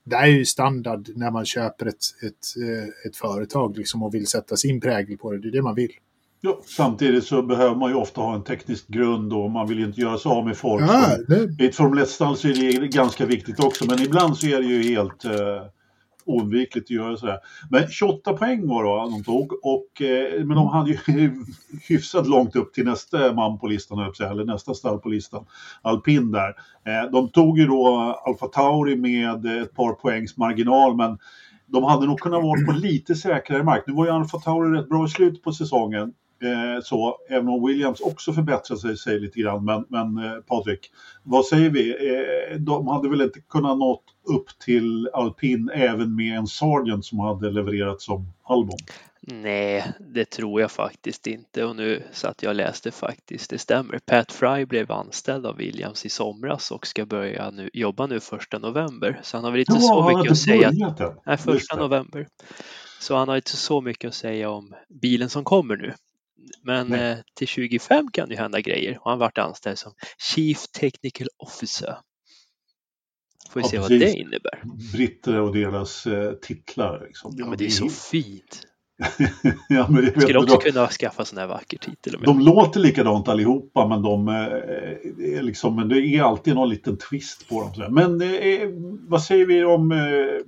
det 0.03 0.15
är 0.15 0.25
ju 0.25 0.45
standard 0.45 1.09
när 1.15 1.31
man 1.31 1.45
köper 1.45 1.85
ett, 1.85 1.95
ett, 2.23 2.63
eh, 2.63 3.09
ett 3.09 3.17
företag 3.17 3.77
liksom 3.77 4.03
och 4.03 4.13
vill 4.13 4.27
sätta 4.27 4.55
sin 4.55 4.81
prägel 4.81 5.17
på 5.17 5.31
det. 5.31 5.39
Det 5.39 5.47
är 5.47 5.51
det 5.51 5.61
man 5.61 5.75
vill. 5.75 5.91
Ja, 6.41 6.61
samtidigt 6.65 7.23
så 7.23 7.41
behöver 7.41 7.75
man 7.75 7.89
ju 7.89 7.95
ofta 7.95 8.21
ha 8.21 8.35
en 8.35 8.43
teknisk 8.43 8.87
grund 8.87 9.33
och 9.33 9.51
man 9.51 9.67
vill 9.67 9.79
ju 9.79 9.85
inte 9.85 10.01
göra 10.01 10.17
sig 10.17 10.29
av 10.29 10.45
med 10.45 10.57
folk. 10.57 10.83
Ja, 10.83 11.17
det, 11.27 11.63
I 11.63 11.67
ett 11.67 11.75
Formel 11.75 12.03
1-stall 12.03 12.37
så 12.37 12.47
är 12.47 12.81
det 12.81 12.87
ganska 12.87 13.25
viktigt 13.25 13.59
också, 13.59 13.85
men 13.85 14.01
ibland 14.01 14.37
så 14.37 14.47
är 14.47 14.61
det 14.61 14.67
ju 14.67 14.83
helt 14.83 15.25
eh, 15.25 15.31
oundvikligt 16.25 16.85
att 16.85 16.89
göra 16.89 17.17
sådär. 17.17 17.39
Men 17.69 17.87
28 17.87 18.33
poäng 18.33 18.67
var 18.67 18.83
det 18.83 19.11
de 19.11 19.23
tog, 19.23 19.53
och, 19.65 20.01
eh, 20.01 20.45
men 20.45 20.57
de 20.57 20.67
hade 20.67 20.91
ju 20.91 20.97
hyfsat 21.87 22.27
långt 22.27 22.55
upp 22.55 22.73
till 22.73 22.85
nästa 22.85 23.33
man 23.33 23.59
på 23.59 23.67
listan, 23.67 23.99
eller 24.19 24.45
nästa 24.45 24.73
stall 24.73 24.99
på 24.99 25.09
listan, 25.09 25.45
alpin 25.81 26.31
där. 26.31 26.49
Eh, 26.85 27.11
de 27.11 27.29
tog 27.29 27.59
ju 27.59 27.65
då 27.67 27.87
Alfa 28.25 28.47
Tauri 28.47 28.95
med 28.95 29.61
ett 29.61 29.73
par 29.75 29.93
poängs 29.93 30.37
marginal, 30.37 30.95
men 30.95 31.17
de 31.67 31.83
hade 31.83 32.05
nog 32.05 32.19
kunnat 32.19 32.43
vara 32.43 32.65
på 32.65 32.71
lite 32.71 33.15
säkrare 33.15 33.63
mark. 33.63 33.83
Nu 33.87 33.93
var 33.93 34.05
ju 34.05 34.11
Alfa 34.11 34.37
Tauri 34.37 34.77
rätt 34.77 34.89
bra 34.89 35.05
i 35.05 35.09
slutet 35.09 35.43
på 35.43 35.51
säsongen. 35.51 36.13
Eh, 36.43 36.81
så, 36.83 37.17
även 37.29 37.47
om 37.47 37.67
Williams 37.67 37.99
också 37.99 38.33
förbättrat 38.33 38.79
sig, 38.79 38.97
sig 38.97 39.19
lite 39.19 39.39
grann. 39.39 39.65
Men, 39.65 39.85
men 39.89 40.25
eh, 40.25 40.39
Patrik, 40.41 40.91
vad 41.23 41.45
säger 41.45 41.69
vi? 41.69 41.89
Eh, 41.89 42.59
de 42.59 42.87
hade 42.87 43.09
väl 43.09 43.21
inte 43.21 43.39
kunnat 43.39 43.77
nå 43.77 44.01
upp 44.23 44.59
till 44.65 45.09
alpin 45.13 45.69
även 45.73 46.15
med 46.15 46.37
en 46.37 46.47
Sargent 46.47 47.05
som 47.05 47.19
hade 47.19 47.51
levererat 47.51 48.01
som 48.01 48.33
Albon? 48.43 48.77
Nej, 49.27 49.93
det 49.99 50.25
tror 50.25 50.61
jag 50.61 50.71
faktiskt 50.71 51.27
inte. 51.27 51.65
Och 51.65 51.75
nu 51.75 52.03
satt 52.11 52.43
jag 52.43 52.49
och 52.49 52.55
läste 52.55 52.91
faktiskt, 52.91 53.49
det 53.49 53.57
stämmer. 53.57 53.99
Pat 54.05 54.31
Fry 54.31 54.65
blev 54.65 54.91
anställd 54.91 55.45
av 55.45 55.57
Williams 55.57 56.05
i 56.05 56.09
somras 56.09 56.71
och 56.71 56.87
ska 56.87 57.05
börja 57.05 57.51
nu, 57.51 57.69
jobba 57.73 58.07
nu 58.07 58.19
första 58.19 58.59
november. 58.59 59.19
Så 59.23 59.37
han 59.37 59.43
har 59.43 59.51
väl 59.51 59.59
inte 59.59 59.79
så 59.79 60.01
han 60.01 60.03
har 60.03 60.17
mycket 60.17 60.31
att 60.31 60.37
säga. 60.37 60.71
Nej, 61.25 61.37
första 61.37 61.75
november. 61.75 62.27
Så 62.99 63.15
han 63.15 63.27
har 63.27 63.35
inte 63.35 63.57
så 63.57 63.81
mycket 63.81 64.07
att 64.07 64.13
säga 64.13 64.49
om 64.49 64.75
bilen 65.01 65.29
som 65.29 65.43
kommer 65.43 65.77
nu. 65.77 65.93
Men 66.63 66.93
eh, 66.93 67.17
till 67.35 67.47
25 67.47 68.11
kan 68.11 68.29
det 68.29 68.35
hända 68.35 68.61
grejer 68.61 68.99
och 69.03 69.09
han 69.09 69.19
varit 69.19 69.37
anställd 69.37 69.77
som 69.77 69.93
Chief 70.17 70.67
Technical 70.67 71.27
Officer. 71.37 71.97
Får 73.49 73.59
vi 73.59 73.65
Ja, 73.65 73.69
se 73.69 73.79
vad 73.79 73.87
precis. 73.87 74.13
det 74.13 74.19
innebär. 74.19 74.61
Britter 74.93 75.41
och 75.41 75.53
deras 75.55 76.07
eh, 76.07 76.31
titlar. 76.33 77.03
Liksom. 77.07 77.33
Ja, 77.37 77.45
men 77.45 77.57
det 77.57 77.65
är 77.65 77.69
så 77.69 77.89
fint. 77.89 78.61
ja, 79.69 79.87
men 79.89 80.03
jag 80.03 80.21
Skulle 80.21 80.39
också 80.39 80.57
de, 80.57 80.71
kunna 80.71 80.87
skaffa 80.87 81.25
sån 81.25 81.37
här 81.37 81.47
vacker 81.47 81.77
titel. 81.77 82.17
de 82.25 82.39
låter 82.39 82.79
likadant 82.79 83.27
allihopa, 83.27 83.87
men 83.87 84.01
de 84.01 84.27
eh, 84.27 85.43
liksom, 85.43 85.75
men 85.75 85.89
det 85.89 85.99
är 85.99 86.21
alltid 86.21 86.55
någon 86.55 86.69
liten 86.69 86.97
twist 86.97 87.49
på 87.49 87.71
dem. 87.75 87.93
Men 87.93 88.21
eh, 88.21 88.69
vad 89.09 89.23
säger 89.23 89.45
vi 89.45 89.63
om 89.63 89.91
eh, 89.91 89.99
eh, 89.99 90.41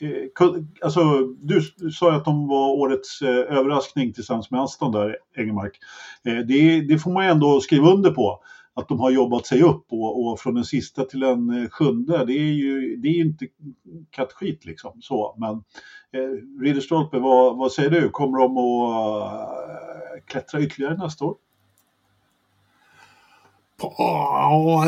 Eh, 0.00 0.46
alltså, 0.82 1.20
du 1.42 1.60
du 1.76 1.90
sa 1.90 2.10
ju 2.10 2.16
att 2.16 2.24
de 2.24 2.48
var 2.48 2.68
årets 2.68 3.22
eh, 3.22 3.58
överraskning 3.58 4.12
tillsammans 4.12 4.50
med 4.50 4.60
Aston 4.60 4.92
där, 4.92 5.16
Engelmark. 5.36 5.78
Eh, 6.24 6.38
det, 6.38 6.80
det 6.80 6.98
får 6.98 7.10
man 7.10 7.24
ju 7.24 7.30
ändå 7.30 7.60
skriva 7.60 7.90
under 7.90 8.10
på. 8.10 8.40
Att 8.76 8.88
de 8.88 9.00
har 9.00 9.10
jobbat 9.10 9.46
sig 9.46 9.62
upp 9.62 9.86
och, 9.92 10.26
och 10.26 10.40
från 10.40 10.54
den 10.54 10.64
sista 10.64 11.04
till 11.04 11.20
den 11.20 11.62
eh, 11.62 11.68
sjunde, 11.68 12.24
det 12.24 12.32
är 12.32 12.52
ju 12.52 12.96
det 12.96 13.08
är 13.08 13.20
inte 13.20 13.46
kattskit 14.10 14.64
liksom. 14.64 15.02
Så, 15.02 15.36
men 15.38 15.54
eh, 16.22 16.60
Ridderstolpe, 16.62 17.18
vad, 17.18 17.56
vad 17.56 17.72
säger 17.72 17.90
du? 17.90 18.08
Kommer 18.10 18.38
de 18.38 18.58
att 18.58 19.32
eh, 19.68 20.24
klättra 20.26 20.60
ytterligare 20.60 20.96
nästa 20.96 21.24
år? 21.24 21.36
Ja, 23.98 24.86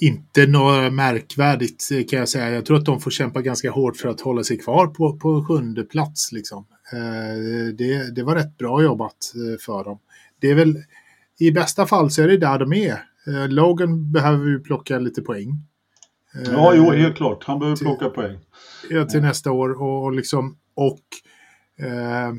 inte 0.00 0.46
något 0.46 0.92
märkvärdigt 0.92 1.88
kan 2.10 2.18
jag 2.18 2.28
säga. 2.28 2.50
Jag 2.50 2.66
tror 2.66 2.76
att 2.76 2.84
de 2.84 3.00
får 3.00 3.10
kämpa 3.10 3.42
ganska 3.42 3.70
hårt 3.70 3.96
för 3.96 4.08
att 4.08 4.20
hålla 4.20 4.44
sig 4.44 4.58
kvar 4.58 4.86
på, 4.86 5.16
på 5.16 5.44
sjunde 5.44 5.82
plats. 5.82 6.32
Liksom. 6.32 6.66
Eh, 6.92 7.74
Det, 7.74 8.14
det 8.14 8.22
var 8.22 8.34
rätt 8.34 8.58
bra 8.58 8.82
jobbat 8.82 9.32
eh, 9.34 9.58
för 9.66 9.84
dem. 9.84 9.98
Det 10.40 10.50
är 10.50 10.54
väl, 10.54 10.76
I 11.38 11.50
bästa 11.50 11.86
fall 11.86 12.10
så 12.10 12.22
är 12.22 12.28
det 12.28 12.36
där 12.36 12.58
de 12.58 12.72
är. 12.72 13.02
Eh, 13.26 13.48
Logan 13.48 14.12
behöver 14.12 14.46
ju 14.46 14.60
plocka 14.60 14.98
lite 14.98 15.22
poäng. 15.22 15.52
Ja, 16.44 16.72
jo, 16.74 16.90
helt 16.90 17.16
klart. 17.16 17.44
Han 17.44 17.58
behöver 17.58 17.76
till- 17.76 17.86
plocka 17.86 18.08
poäng. 18.10 18.38
till 19.10 19.20
nästa 19.22 19.52
år. 19.52 19.82
Och, 19.82 20.04
och, 20.04 20.12
liksom, 20.12 20.56
och 20.74 21.00
eh, 21.86 22.32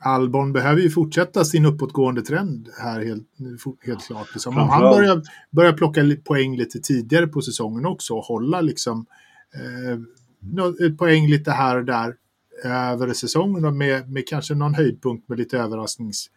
Albon 0.00 0.52
behöver 0.52 0.82
ju 0.82 0.90
fortsätta 0.90 1.44
sin 1.44 1.66
uppåtgående 1.66 2.22
trend 2.22 2.68
här 2.78 3.04
helt, 3.04 3.28
helt 3.86 4.06
klart. 4.06 4.28
Liksom. 4.32 4.58
Om 4.58 4.68
han 4.68 4.80
börjar, 4.80 5.22
börjar 5.50 5.72
plocka 5.72 6.02
poäng 6.24 6.56
lite 6.56 6.78
tidigare 6.78 7.26
på 7.26 7.42
säsongen 7.42 7.86
också 7.86 8.14
och 8.14 8.24
hålla 8.24 8.60
liksom 8.60 9.06
eh, 9.54 9.98
poäng 10.98 11.28
lite 11.28 11.50
här 11.50 11.76
och 11.76 11.84
där 11.84 12.14
över 12.64 13.12
säsongen 13.12 13.78
med, 13.78 14.10
med 14.10 14.28
kanske 14.28 14.54
någon 14.54 14.74
höjdpunkt 14.74 15.28
med 15.28 15.38
lite 15.38 15.58
överraskningsplats 15.58 16.30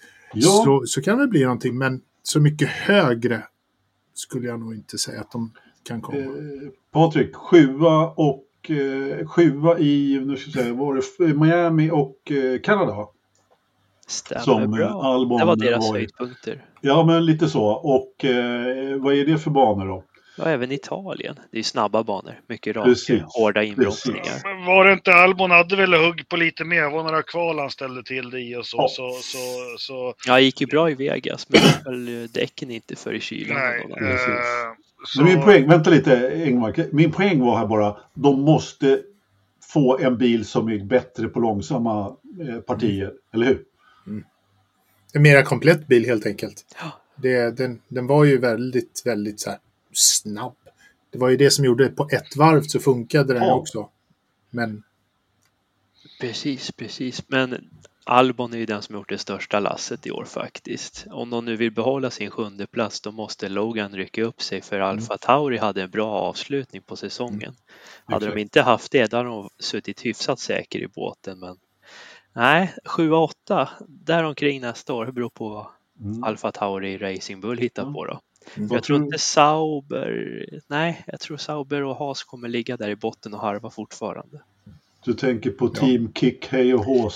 eh, 0.00 0.06
Ja. 0.34 0.62
så, 0.64 0.82
så 0.86 1.02
kan 1.02 1.18
det 1.18 1.26
bli 1.26 1.42
någonting. 1.42 1.78
Men 1.78 2.00
så 2.22 2.40
mycket 2.40 2.68
högre 2.68 3.42
skulle 4.14 4.48
jag 4.48 4.60
nog 4.60 4.74
inte 4.74 4.98
säga 4.98 5.20
att 5.20 5.32
de 5.32 5.52
kan 5.82 6.00
komma. 6.00 6.18
Eh, 6.18 6.26
Patrik, 6.92 7.34
sjua 7.34 8.08
och 8.08 8.44
eh, 8.70 9.26
sjua 9.26 9.78
i, 9.78 10.22
nu 10.24 10.36
ska 10.36 10.50
jag 10.50 10.64
säga, 10.64 10.74
var 10.74 10.94
det 11.26 11.34
Miami 11.34 11.90
och 11.90 12.32
eh, 12.32 12.60
Kanada? 12.60 13.06
Stämmer 14.06 14.42
Som, 14.42 14.62
eh, 14.62 14.68
bra. 14.68 15.02
Albon 15.02 15.38
det 15.38 15.44
var 15.44 15.56
deras 15.56 15.88
var 15.88 15.94
höjdpunkter. 15.96 16.64
Ja, 16.80 17.04
men 17.04 17.26
lite 17.26 17.48
så. 17.48 17.64
Och 17.66 18.24
eh, 18.24 18.96
vad 18.96 19.14
är 19.14 19.26
det 19.26 19.38
för 19.38 19.50
banor 19.50 19.86
då? 19.86 20.04
Ja, 20.36 20.44
även 20.44 20.72
Italien. 20.72 21.34
Det 21.50 21.56
är 21.56 21.58
ju 21.58 21.62
snabba 21.62 22.02
banor. 22.02 22.40
Mycket 22.46 22.76
raka, 22.76 22.88
Precis, 22.88 23.22
hårda 23.26 23.62
inbromsningar. 23.62 24.40
Men 24.44 24.66
var 24.66 24.84
det 24.84 24.92
inte 24.92 25.14
Albon 25.14 25.50
hade 25.50 25.76
väl 25.76 25.94
hugg 25.94 26.28
på 26.28 26.36
lite 26.36 26.64
mer? 26.64 26.82
Det 26.82 26.88
var 26.88 27.02
några 27.02 27.22
kval 27.22 27.58
han 27.58 27.70
ställde 27.70 28.02
till 28.02 28.30
det 28.30 28.40
i 28.40 28.56
och 28.56 28.66
så. 28.66 28.76
Ja. 28.76 28.88
Så, 28.88 29.10
så, 29.22 29.38
så, 29.78 30.14
Ja, 30.26 30.34
det 30.34 30.42
gick 30.42 30.60
ju 30.60 30.66
bra 30.66 30.90
i 30.90 30.94
Vegas, 30.94 31.46
men 31.48 32.28
däcken 32.32 32.70
inte 32.70 32.96
för 32.96 33.14
i 33.14 33.20
kylan. 33.20 33.58
nej. 34.00 34.18
Så, 35.04 35.24
min 35.24 35.42
poäng, 35.42 35.68
vänta 35.68 35.90
lite 35.90 36.28
Engmark, 36.44 36.92
min 36.92 37.12
poäng 37.12 37.40
var 37.40 37.58
här 37.58 37.66
bara, 37.66 37.96
de 38.14 38.40
måste 38.40 39.02
få 39.72 39.98
en 39.98 40.18
bil 40.18 40.44
som 40.44 40.68
är 40.68 40.84
bättre 40.84 41.28
på 41.28 41.40
långsamma 41.40 42.16
eh, 42.48 42.60
partier, 42.60 43.12
eller 43.34 43.46
hur? 43.46 43.64
En 45.14 45.22
mera 45.22 45.42
komplett 45.42 45.86
bil 45.86 46.04
helt 46.06 46.26
enkelt. 46.26 46.76
Ja. 46.80 46.92
Det, 47.16 47.56
den, 47.56 47.80
den 47.88 48.06
var 48.06 48.24
ju 48.24 48.38
väldigt, 48.38 49.02
väldigt 49.04 49.40
så 49.40 49.50
här 49.50 49.58
snabb. 49.92 50.56
Det 51.10 51.18
var 51.18 51.28
ju 51.28 51.36
det 51.36 51.50
som 51.50 51.64
gjorde 51.64 51.88
på 51.88 52.08
ett 52.12 52.36
varv 52.36 52.62
så 52.62 52.80
funkade 52.80 53.34
den 53.34 53.42
Ja. 53.42 53.54
också. 53.54 53.88
Men 54.50 54.82
Precis, 56.20 56.72
precis. 56.72 57.22
Men 57.28 57.68
Albon 58.04 58.54
är 58.54 58.58
ju 58.58 58.66
den 58.66 58.82
som 58.82 58.94
gjort 58.94 59.08
det 59.08 59.18
största 59.18 59.60
lasset 59.60 60.06
i 60.06 60.10
år 60.10 60.24
faktiskt. 60.24 61.06
Om 61.10 61.30
de 61.30 61.44
nu 61.44 61.56
vill 61.56 61.72
behålla 61.72 62.10
sin 62.10 62.30
sjunde 62.30 62.66
plats 62.66 63.00
då 63.00 63.12
måste 63.12 63.48
Logan 63.48 63.92
rycka 63.92 64.22
upp 64.22 64.42
sig 64.42 64.62
för 64.62 64.80
Alfa 64.80 65.18
Tauri 65.18 65.58
hade 65.58 65.82
en 65.82 65.90
bra 65.90 66.10
avslutning 66.12 66.82
på 66.82 66.96
säsongen. 66.96 67.54
Hade 68.04 68.26
de 68.26 68.40
inte 68.40 68.62
haft 68.62 68.92
det 68.92 69.10
då 69.10 69.16
hade 69.16 69.28
de 69.28 69.48
suttit 69.58 70.06
hyfsat 70.06 70.40
säker 70.40 70.78
i 70.78 70.88
båten 70.88 71.38
men 71.38 71.56
nej, 72.32 72.74
7-8 72.84 73.68
däromkring 73.88 74.60
nästa 74.60 74.94
år. 74.94 75.06
Det 75.06 75.12
beror 75.12 75.30
på 75.30 75.48
vad 75.48 75.66
Mm. 76.00 76.24
Alfa 76.24 76.52
Tauri 76.52 76.98
Racing 76.98 77.40
Bull 77.40 77.58
hittar 77.58 77.82
Mm. 77.82 77.94
på 77.94 78.04
då. 78.04 78.20
Mm. 78.54 78.68
Jag 78.72 78.82
tror 78.82 78.98
inte 78.98 79.18
Sauber, 79.18 80.46
nej, 80.68 81.04
jag 81.06 81.20
tror 81.20 81.36
Sauber 81.36 81.82
och 81.82 81.96
Haas 81.96 82.24
kommer 82.24 82.48
ligga 82.48 82.76
där 82.76 82.88
i 82.88 82.96
botten 82.96 83.34
och 83.34 83.40
harva 83.40 83.70
fortfarande. 83.70 84.42
Du 85.04 85.12
tänker 85.14 85.50
på 85.50 85.68
Team 85.68 86.12
Kick, 86.12 86.46
Hej 86.50 86.74
och 86.74 86.84
Formula 86.84 87.10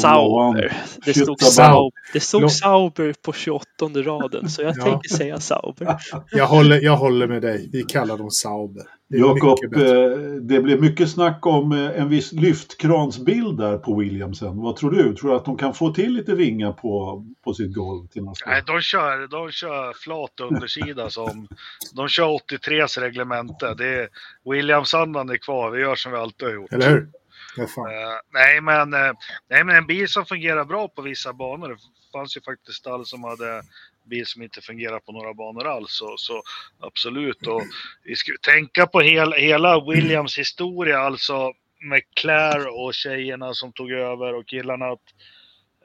Sauber. 0.00 0.72
Det 1.04 1.14
stod, 1.14 1.40
Shit 1.40 1.58
about. 1.58 1.74
Sau, 1.74 1.90
det 2.12 2.20
stod 2.20 2.52
Sauber 2.52 3.14
på 3.22 3.32
28 3.32 3.64
raden 3.94 4.50
så 4.50 4.62
jag 4.62 4.76
Ja. 4.78 4.84
tänker 4.84 5.08
säga 5.08 5.40
Sauber. 5.40 5.96
jag 6.30 6.46
håller, 6.46 6.80
jag 6.80 6.96
håller 6.96 7.26
med 7.28 7.42
dig. 7.42 7.68
Vi 7.72 7.82
kallar 7.82 8.18
dem 8.18 8.30
Sauber. 8.30 8.84
Jakob, 9.12 9.74
eh, 9.76 10.10
det 10.40 10.60
blev 10.60 10.80
mycket 10.80 11.10
snack 11.10 11.46
om 11.46 11.72
eh, 11.72 12.00
en 12.00 12.08
viss 12.08 12.32
lyftkransbild 12.32 13.58
där 13.58 13.78
på 13.78 13.98
Williamsen. 13.98 14.58
Vad 14.58 14.76
tror 14.76 14.90
du? 14.90 15.14
Tror 15.14 15.30
du 15.30 15.36
att 15.36 15.44
de 15.44 15.56
kan 15.56 15.74
få 15.74 15.92
till 15.92 16.12
lite 16.12 16.34
vingar 16.34 16.72
på, 16.72 17.24
på 17.44 17.54
sitt 17.54 17.74
golv 17.74 18.06
till 18.06 18.24
nästa 18.24 18.50
Nej, 18.50 18.62
de 18.66 18.80
kör, 18.80 19.26
de 19.26 19.50
kör 19.50 19.92
flat 19.92 20.40
undersida 20.40 21.10
som... 21.10 21.48
De 21.94 22.08
kör 22.08 22.24
83s 22.24 23.00
reglemente. 23.00 23.74
Det 23.74 23.88
är, 23.88 24.08
Williams-andan 24.44 25.30
är 25.30 25.36
kvar. 25.36 25.70
Vi 25.70 25.80
gör 25.80 25.94
som 25.94 26.12
vi 26.12 26.18
alltid 26.18 26.48
har 26.48 26.54
gjort. 26.54 26.72
Eller 26.72 26.90
hur? 26.90 27.08
Ja. 27.56 27.62
Eh, 27.62 28.18
nej, 28.32 28.60
men, 28.60 28.94
eh, 28.94 29.12
nej, 29.48 29.64
men 29.64 29.76
en 29.76 29.86
bil 29.86 30.08
som 30.08 30.24
fungerar 30.26 30.64
bra 30.64 30.88
på 30.88 31.02
vissa 31.02 31.32
banor. 31.32 31.68
Det 31.68 31.78
fanns 32.12 32.36
ju 32.36 32.40
faktiskt 32.40 32.78
stall 32.78 33.06
som 33.06 33.24
hade 33.24 33.62
bil 34.04 34.26
som 34.26 34.42
inte 34.42 34.60
fungerar 34.60 35.00
på 35.00 35.12
några 35.12 35.34
banor 35.34 35.66
alls. 35.66 35.92
Så, 35.92 36.14
så 36.16 36.42
absolut. 36.80 37.46
Och 37.46 37.62
vi 38.04 38.16
ska 38.16 38.32
tänka 38.42 38.86
på 38.86 39.00
hel, 39.00 39.32
hela 39.32 39.84
Williams 39.84 40.38
historia, 40.38 40.98
alltså 40.98 41.52
med 41.80 42.02
Claire 42.14 42.70
och 42.70 42.94
tjejerna 42.94 43.54
som 43.54 43.72
tog 43.72 43.90
över 43.90 44.34
och 44.34 44.48
killarna. 44.48 44.86
Att, 44.86 45.06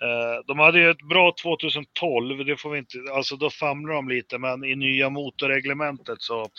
eh, 0.02 0.46
de 0.48 0.60
hade 0.60 0.80
ju 0.80 0.90
ett 0.90 1.08
bra 1.10 1.34
2012, 1.42 2.46
det 2.46 2.58
får 2.58 2.70
vi 2.70 2.80
inte, 2.80 2.98
alltså 3.14 3.36
då 3.36 3.50
famlar 3.50 3.94
de 3.94 4.10
lite, 4.10 4.38
men 4.38 4.64
i 4.64 4.76
nya 4.76 5.10
motorreglementet 5.10 6.22
så 6.22 6.50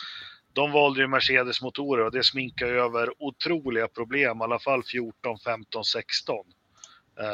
de 0.53 0.71
valde 0.71 1.01
ju 1.01 1.07
Mercedes-motorer 1.07 2.05
och 2.05 2.11
det 2.11 2.23
sminkar 2.23 2.67
över 2.67 3.23
otroliga 3.23 3.87
problem, 3.87 4.37
i 4.37 4.43
alla 4.43 4.59
fall 4.59 4.83
14, 4.83 5.39
15, 5.45 5.83
16. 5.83 6.45
Eh, 7.19 7.27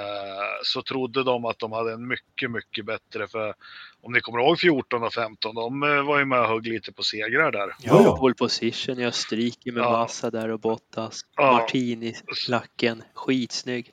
så 0.63 0.81
trodde 0.81 1.23
de 1.23 1.45
att 1.45 1.59
de 1.59 1.71
hade 1.71 1.93
en 1.93 2.07
mycket, 2.07 2.51
mycket 2.51 2.85
bättre, 2.85 3.27
för 3.27 3.53
om 4.01 4.13
ni 4.13 4.21
kommer 4.21 4.39
ihåg 4.39 4.59
14 4.59 5.03
och 5.03 5.13
15, 5.13 5.55
de 5.55 5.83
eh, 5.83 6.03
var 6.03 6.19
ju 6.19 6.25
med 6.25 6.39
och 6.39 6.47
högg 6.47 6.67
lite 6.67 6.93
på 6.93 7.03
segrar 7.03 7.51
där. 7.51 7.67
Ja, 7.81 8.01
ja. 8.03 8.17
Pole 8.17 8.33
position 8.33 8.99
i 8.99 9.05
Österrike 9.05 9.71
med 9.71 9.83
Ja. 9.83 9.91
Massa 9.91 10.31
där 10.31 10.49
och 10.49 10.59
Bottas. 10.59 11.21
Ja. 11.35 11.51
Martini-lacken, 11.51 13.03
skitsnygg. 13.13 13.89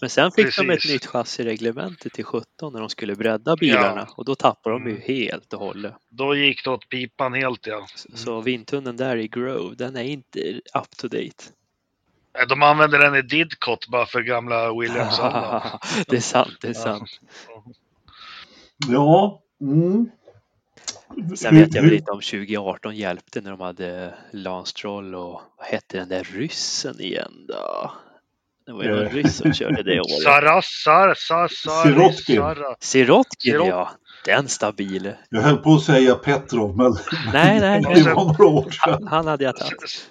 Men 0.00 0.10
sen 0.10 0.30
fick 0.30 0.56
de 0.56 0.70
ett 0.70 0.76
Precis. 0.76 0.92
nytt 0.92 1.06
chassireglemente 1.06 2.10
till 2.10 2.24
17 2.24 2.72
när 2.72 2.80
de 2.80 2.88
skulle 2.88 3.14
bredda 3.14 3.56
bilarna 3.56 4.08
och 4.16 4.24
då 4.24 4.34
tappade 4.34 4.74
de 4.76 4.84
ju 4.86 4.90
Mm. 4.90 5.02
helt 5.06 5.52
och 5.52 5.60
hållet. 5.60 5.94
Då 6.10 6.36
gick 6.36 6.64
det 6.64 6.70
åt 6.70 6.88
pipan 6.88 7.34
helt 7.34 7.66
ja. 7.66 7.86
Så 8.14 8.40
vindtunneln 8.40 8.96
där 8.96 9.16
i 9.16 9.28
Grove, 9.28 9.74
den 9.74 9.96
är 9.96 10.02
inte 10.02 10.38
up 10.74 10.96
to 10.96 11.08
date. 11.08 11.44
Eh, 12.38 12.46
De 12.48 12.62
använder 12.62 12.98
den 12.98 13.14
i 13.14 13.22
Didcot 13.22 13.88
bara 13.88 14.06
för 14.06 14.20
gamla 14.20 14.74
williams 14.80 15.18
det 16.06 16.16
är 16.16 16.20
sant, 16.20 16.56
det 16.60 16.68
är 16.68 16.72
sant. 16.74 17.08
Ja, 18.88 19.42
mm. 19.60 20.10
Sen 21.36 21.56
vet 21.56 21.74
jag 21.74 21.82
väl 21.82 21.92
inte 21.92 22.10
om 22.12 22.20
2018 22.20 22.96
hjälpte 22.96 23.40
när 23.40 23.50
de 23.50 23.60
hade 23.60 24.14
Lance 24.32 24.88
och 24.88 25.04
vad 25.56 25.66
hette 25.66 25.96
den 25.98 26.08
där 26.08 26.24
ryssen 26.24 27.00
igen 27.00 27.32
då? 27.48 27.92
Det 28.66 28.72
var 28.72 28.82
ju 28.82 28.90
någon 28.90 29.06
Eh. 29.06 29.10
ryss 29.12 29.36
som 29.36 29.52
körde 29.52 29.82
det 29.82 30.00
året. 30.00 30.22
Saras, 30.22 30.66
Sar, 30.84 31.14
Sar, 31.16 31.48
Sar, 31.48 31.82
Sirotkin. 31.84 32.42
Sirotkin 32.80 33.54
Sirot- 33.54 33.68
ja, 33.68 33.90
den 34.24 34.48
stabil. 34.48 35.12
Jag 35.28 35.40
höll 35.42 35.56
på 35.56 35.74
att 35.74 35.82
säga 35.82 36.14
Petrov, 36.14 36.76
men 36.76 36.92
Nej, 37.32 37.60
nej, 37.60 37.80
det 37.82 37.88
nej. 37.88 38.02
var 38.02 38.24
några 38.24 38.46
år 38.46 38.70
sedan. 38.70 38.92
Han, 38.92 39.06
han 39.08 39.26
hade 39.26 39.44
jag 39.44 39.56
tagit. 39.56 40.10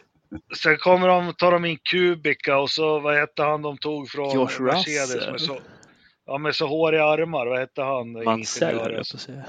Sen 0.58 0.78
kommer 0.78 1.08
de, 1.08 1.34
tar 1.34 1.52
de 1.52 1.66
in 1.66 1.78
Kubica 1.92 2.58
och 2.58 2.70
så, 2.70 3.00
vad 3.00 3.16
hette 3.16 3.44
han 3.44 3.62
de 3.62 3.78
tog 3.78 4.10
från 4.10 4.36
Josh 4.36 4.62
Mercedes 4.62 5.28
med 5.32 5.42
så, 5.42 5.58
ja, 6.26 6.38
med 6.38 6.56
så 6.56 6.68
håriga 6.68 7.06
armar, 7.06 7.46
vad 7.46 7.60
hette 7.60 7.82
han? 7.82 8.12
Mansell 8.24 8.80
höll 8.80 8.92
ingenjören? 8.92 8.96
jag 8.98 9.08
på 9.12 9.16
att 9.16 9.22
säga. 9.22 9.44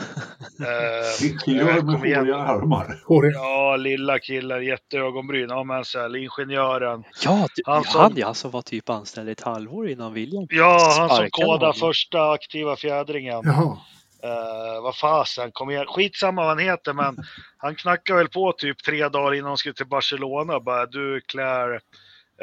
Eh, 0.61 1.31
Ingenjör 1.31 1.83
med 1.83 2.17
håriga 2.17 2.37
armar. 2.37 3.01
Ja, 3.35 3.77
lilla 3.77 4.19
killen, 4.19 4.65
jätteögonbryn. 4.65 5.49
Ja, 5.51 5.65
Mansell, 5.65 6.17
ingenjören. 6.17 7.05
Ja, 7.25 7.47
du, 7.57 7.63
Han 7.67 7.85
som- 7.85 8.01
han 8.01 8.13
ja, 8.17 8.35
som 8.35 8.51
var 8.51 8.63
typ 8.63 8.91
anställd 8.91 9.29
ett 9.29 9.41
halvår 9.43 9.89
innan 9.89 10.13
William 10.13 10.47
Ja, 10.51 10.95
han 10.99 11.09
som 11.17 11.29
kodade 11.31 11.59
honom. 11.59 11.75
första 11.75 12.31
aktiva 12.31 12.77
fjädringen. 12.77 13.41
Jaha. 13.45 13.79
Uh, 14.25 14.83
vad 14.83 14.97
fasen, 14.97 15.53
kom 15.53 15.71
igen. 15.71 15.87
Skitsamma 15.87 16.43
vad 16.43 16.49
han 16.49 16.59
heter, 16.59 16.93
men 16.93 17.17
han 17.57 17.75
knackade 17.75 18.19
väl 18.19 18.29
på 18.29 18.53
typ 18.53 18.83
tre 18.85 19.09
dagar 19.09 19.35
innan 19.35 19.49
de 19.51 19.57
skulle 19.57 19.75
till 19.75 19.87
Barcelona. 19.87 20.61
Bara, 20.61 20.87
du 20.87 21.21
Claire, 21.21 21.81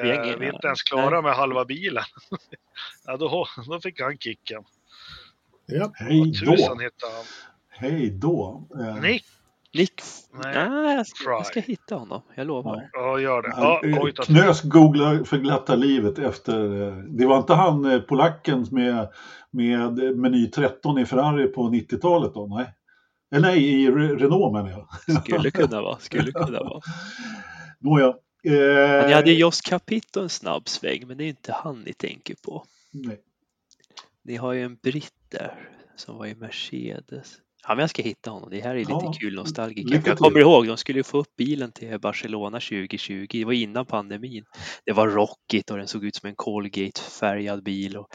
ingen- 0.04 0.40
vi 0.40 0.48
är 0.48 0.54
inte 0.54 0.68
ens 0.68 0.84
klara 0.84 1.10
nej. 1.10 1.22
med 1.22 1.36
halva 1.36 1.66
bilen. 1.66 2.04
ja, 3.06 3.18
då, 3.18 3.48
då 3.68 3.80
fick 3.80 4.02
han 4.02 4.18
kicken. 4.18 4.64
Ja. 5.66 5.92
Hej 5.96 6.32
då. 6.46 6.68
han. 6.68 7.26
Hej 7.70 8.10
då. 8.10 8.68
Eh, 8.80 8.96
Nick? 9.02 9.26
Nick, 9.74 10.02
Nej. 10.44 10.70
nej, 10.70 10.96
jag, 10.96 11.08
ska, 11.08 11.30
jag 11.30 11.46
ska 11.46 11.60
hitta 11.60 11.96
honom, 11.96 12.22
jag 12.36 12.48
lovar. 12.48 12.90
Ja, 12.94 13.20
gör 13.20 13.42
det. 13.42 13.54
Ja, 13.58 13.82
oj, 13.84 14.14
Knös 14.14 14.62
googlar 14.62 15.24
för 15.24 15.38
glatta 15.38 15.76
livet 15.76 16.20
efter... 16.20 16.82
eh, 16.88 16.98
Det 16.98 17.26
var 17.26 17.38
inte 17.38 17.54
han 17.54 17.86
eh, 17.86 18.00
polacken 18.02 18.66
med, 18.72 19.08
med 19.52 19.94
meny 20.18 20.48
13 20.50 20.98
i 20.98 21.06
Ferrari 21.06 21.48
på 21.48 21.62
90-talet 21.70 22.34
då? 22.34 22.48
Nej. 22.48 22.74
Eh, 23.36 23.42
Nej, 23.42 23.66
i 23.84 23.90
Re- 23.90 24.18
Renault 24.18 24.54
menar 24.54 24.70
jag. 24.70 25.22
Skulle 25.24 25.52
kunna 25.52 25.82
vara, 25.82 26.00
skulle 26.00 26.32
kunna 26.32 26.60
vara. 26.60 26.82
Nåja. 27.80 28.08
Eh, 28.44 28.52
Men 28.54 29.08
ni 29.08 29.14
hade 29.14 29.32
Jos 29.32 29.62
Capito 29.62 30.22
en 30.22 30.30
snabb 30.30 30.70
sväng, 30.70 31.08
men 31.08 31.18
det 31.18 31.24
är 31.24 31.28
inte 31.30 31.54
han 31.54 31.80
ni 31.82 31.94
tänker 31.94 32.36
på. 32.46 32.66
nej. 32.92 33.20
Ni 34.24 34.36
har 34.36 34.54
ju 34.54 34.64
en 34.64 34.76
britt 34.76 35.14
där 35.30 35.70
som 35.96 36.18
var 36.18 36.26
i 36.26 36.36
Mercedes. 36.36 37.34
Ja, 37.68 37.76
men 37.76 37.80
jag 37.80 37.90
ska 37.90 38.02
hitta 38.02 38.32
honom. 38.32 38.50
Det 38.50 38.62
här 38.62 38.76
är 38.76 38.80
lite 38.80 38.92
Ja, 38.92 39.14
kul 39.20 39.36
nostalgiker. 39.36 40.02
Jag 40.06 40.18
kommer 40.18 40.40
ihåg, 40.40 40.68
de 40.68 40.78
skulle 40.78 41.04
få 41.04 41.18
upp 41.18 41.36
bilen 41.38 41.72
till 41.72 42.00
Barcelona 42.00 42.60
2020. 42.60 43.28
Det 43.30 43.46
var 43.46 43.54
innan 43.54 43.86
pandemin. 43.86 44.44
Det 44.86 44.92
var 44.92 45.08
rockigt 45.08 45.72
och 45.72 45.78
den 45.78 45.88
såg 45.88 46.06
ut 46.06 46.16
som 46.16 46.30
en 46.30 46.36
Colgate-färgad 46.36 47.64
bil. 47.64 47.98
Och 47.98 48.08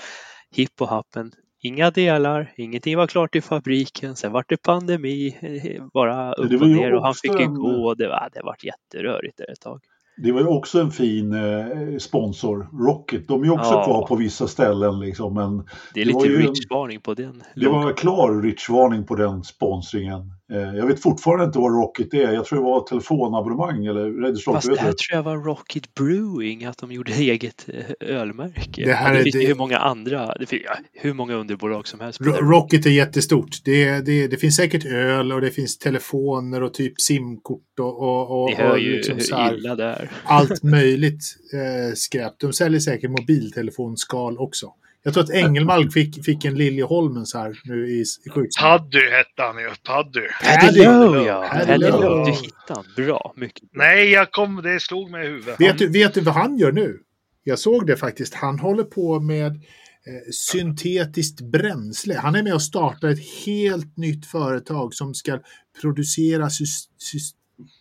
hipp 0.51 0.81
och 0.81 0.89
happen. 0.89 1.33
Inga 1.63 1.91
delar, 1.91 2.53
ingenting 2.57 2.97
var 2.97 3.07
klart 3.07 3.35
i 3.35 3.41
fabriken. 3.41 4.17
Sen 4.17 4.33
var 4.33 4.45
det 4.49 4.63
pandemi, 4.63 5.37
eh, 5.41 5.85
bara 5.95 6.33
upp 6.33 6.63
och 6.63 6.69
ner 6.69 6.95
och 6.95 7.03
han 7.03 7.15
fick 7.15 7.41
ju 7.41 7.47
gå. 7.47 7.95
Det 7.95 8.09
var, 8.09 8.31
det 8.33 8.43
var 8.43 8.57
jätterörigt 8.63 9.37
där 9.37 9.53
ett 9.53 9.61
tag. 9.61 9.81
Det 10.19 10.33
var 10.33 10.41
ju 10.41 10.47
också 10.47 10.81
en 10.81 10.91
fin 10.91 11.33
eh, 11.35 11.99
sponsor, 11.99 12.69
Rocket. 12.87 13.29
De 13.29 13.41
är 13.43 13.45
ju 13.45 13.51
också 13.53 13.71
Ja. 13.75 13.85
kvar 13.85 14.07
på 14.07 14.17
vissa 14.17 14.49
ställen 14.49 15.01
liksom, 15.01 15.35
men 15.35 15.57
Det 15.95 16.01
är 16.01 16.05
Det 16.07 16.13
var 16.13 16.27
lite 16.27 16.35
en- 16.37 16.43
rich-varning 16.43 17.01
på 17.01 17.15
den. 17.15 17.43
det 17.57 17.69
var 17.69 17.93
klar 17.93 18.43
Rich-varning 18.43 19.05
på 19.05 19.15
den 19.15 19.45
sponsringen. 19.45 20.33
Eh, 20.53 20.59
jag 20.77 20.87
vet 20.87 21.03
fortfarande 21.03 21.45
inte 21.45 21.59
vad 21.59 21.73
Rocket 21.83 22.15
är. 22.15 22.33
Jag 22.33 22.45
tror 22.45 22.59
det 22.59 22.65
var 22.65 22.81
telefonabonnemang 22.81 23.87
eller 23.87 24.11
Registrant. 24.11 24.57
Fast 24.57 24.69
det 24.75 24.81
här 24.81 24.93
tror 24.93 25.17
jag 25.17 25.23
var 25.23 25.37
Rocket 25.37 25.95
Brewing, 25.95 26.65
att 26.65 26.79
de 26.79 26.93
gjorde 26.93 27.13
eget 27.19 27.69
eh, 27.69 27.85
ölmärke. 28.17 28.85
Det 28.85 28.93
här 28.93 29.13
det 29.15 29.19
är 29.21 29.23
finns 29.23 29.35
ju 29.37 29.41
det- 29.41 29.47
hur 29.47 29.55
många 29.55 29.79
andra, 29.79 30.35
det 30.35 30.47
finns, 30.47 30.63
ja, 30.65 30.77
hur 30.93 31.13
många 31.15 31.35
underbolag 31.35 31.87
som 31.89 32.01
helst. 32.01 32.21
Rocket 32.41 32.87
är 32.87 32.91
jättestort. 32.91 33.65
Det, 33.65 34.01
det, 34.01 34.29
det 34.29 34.37
finns 34.37 34.57
säkert 34.57 34.85
öl 34.87 35.33
och 35.33 35.41
det 35.41 35.51
finns 35.51 35.79
telefoner 35.79 36.63
och 36.63 36.75
typ 36.75 37.01
simkort 37.01 37.79
och, 37.81 37.99
och, 38.03 38.43
och, 38.43 38.51
Ni 38.51 38.57
hör 38.57 38.71
och 38.71 38.79
ju 38.79 38.93
liksom 38.93 39.21
så 39.21 39.37
hur 39.37 39.43
här, 39.43 39.55
illa 39.59 39.75
det 39.75 39.85
är. 39.85 40.11
allt 40.25 40.63
möjligt 40.63 41.25
eh, 41.55 41.95
skräp. 41.95 42.33
De 42.39 42.53
säljer 42.53 42.81
säkert 42.81 43.11
mobiltelefonskal 43.11 44.39
också. 44.39 44.73
Jag 45.07 45.15
tror 45.15 45.25
att 45.25 45.31
Engelmark 45.31 45.93
fick, 45.93 46.25
fick 46.25 46.45
en 46.45 46.55
Liljeholmens 46.55 47.35
här 47.35 47.61
nu 47.65 47.89
i, 47.89 48.01
i 48.01 48.31
skyddsnämnden. 48.31 48.79
Paddy 48.91 49.11
hette 49.11 49.43
han 49.43 49.59
ju. 49.59 49.69
Paddy. 49.85 50.21
Paddy 50.61 50.85
Lowe, 50.85 51.27
ja. 51.27 51.49
Paddy 51.53 51.77
Lowe. 51.91 52.25
Du 52.25 52.31
hittade 52.33 52.53
han. 52.75 52.85
Bra, 52.97 53.33
mycket 53.37 53.71
bra. 53.73 53.85
Nej, 53.85 54.11
jag 54.11 54.31
kom, 54.31 54.57
det 54.63 54.81
slog 54.81 55.11
mig 55.11 55.27
i 55.27 55.29
huvudet. 55.29 55.61
Vet 55.61 55.79
du, 55.79 55.89
vet 55.89 56.15
du 56.15 56.21
vad 56.21 56.35
han 56.35 56.59
gör 56.59 56.73
nu? 56.73 56.99
Jag 57.45 57.59
såg 57.59 57.87
det 57.87 57.97
faktiskt. 57.97 58.35
Han 58.35 58.59
håller 58.59 58.85
på 58.85 59.21
med 59.21 59.53
eh, 59.53 60.31
syntetiskt 60.33 61.41
bränsle. 61.41 62.15
Han 62.15 62.35
är 62.35 62.43
med 62.43 62.55
och 62.55 62.63
startar 62.63 63.09
ett 63.09 63.45
helt 63.47 63.97
nytt 63.97 64.27
företag 64.27 64.95
som 64.95 65.15
ska 65.15 65.39
producera 65.81 66.49
sys- 66.49 66.89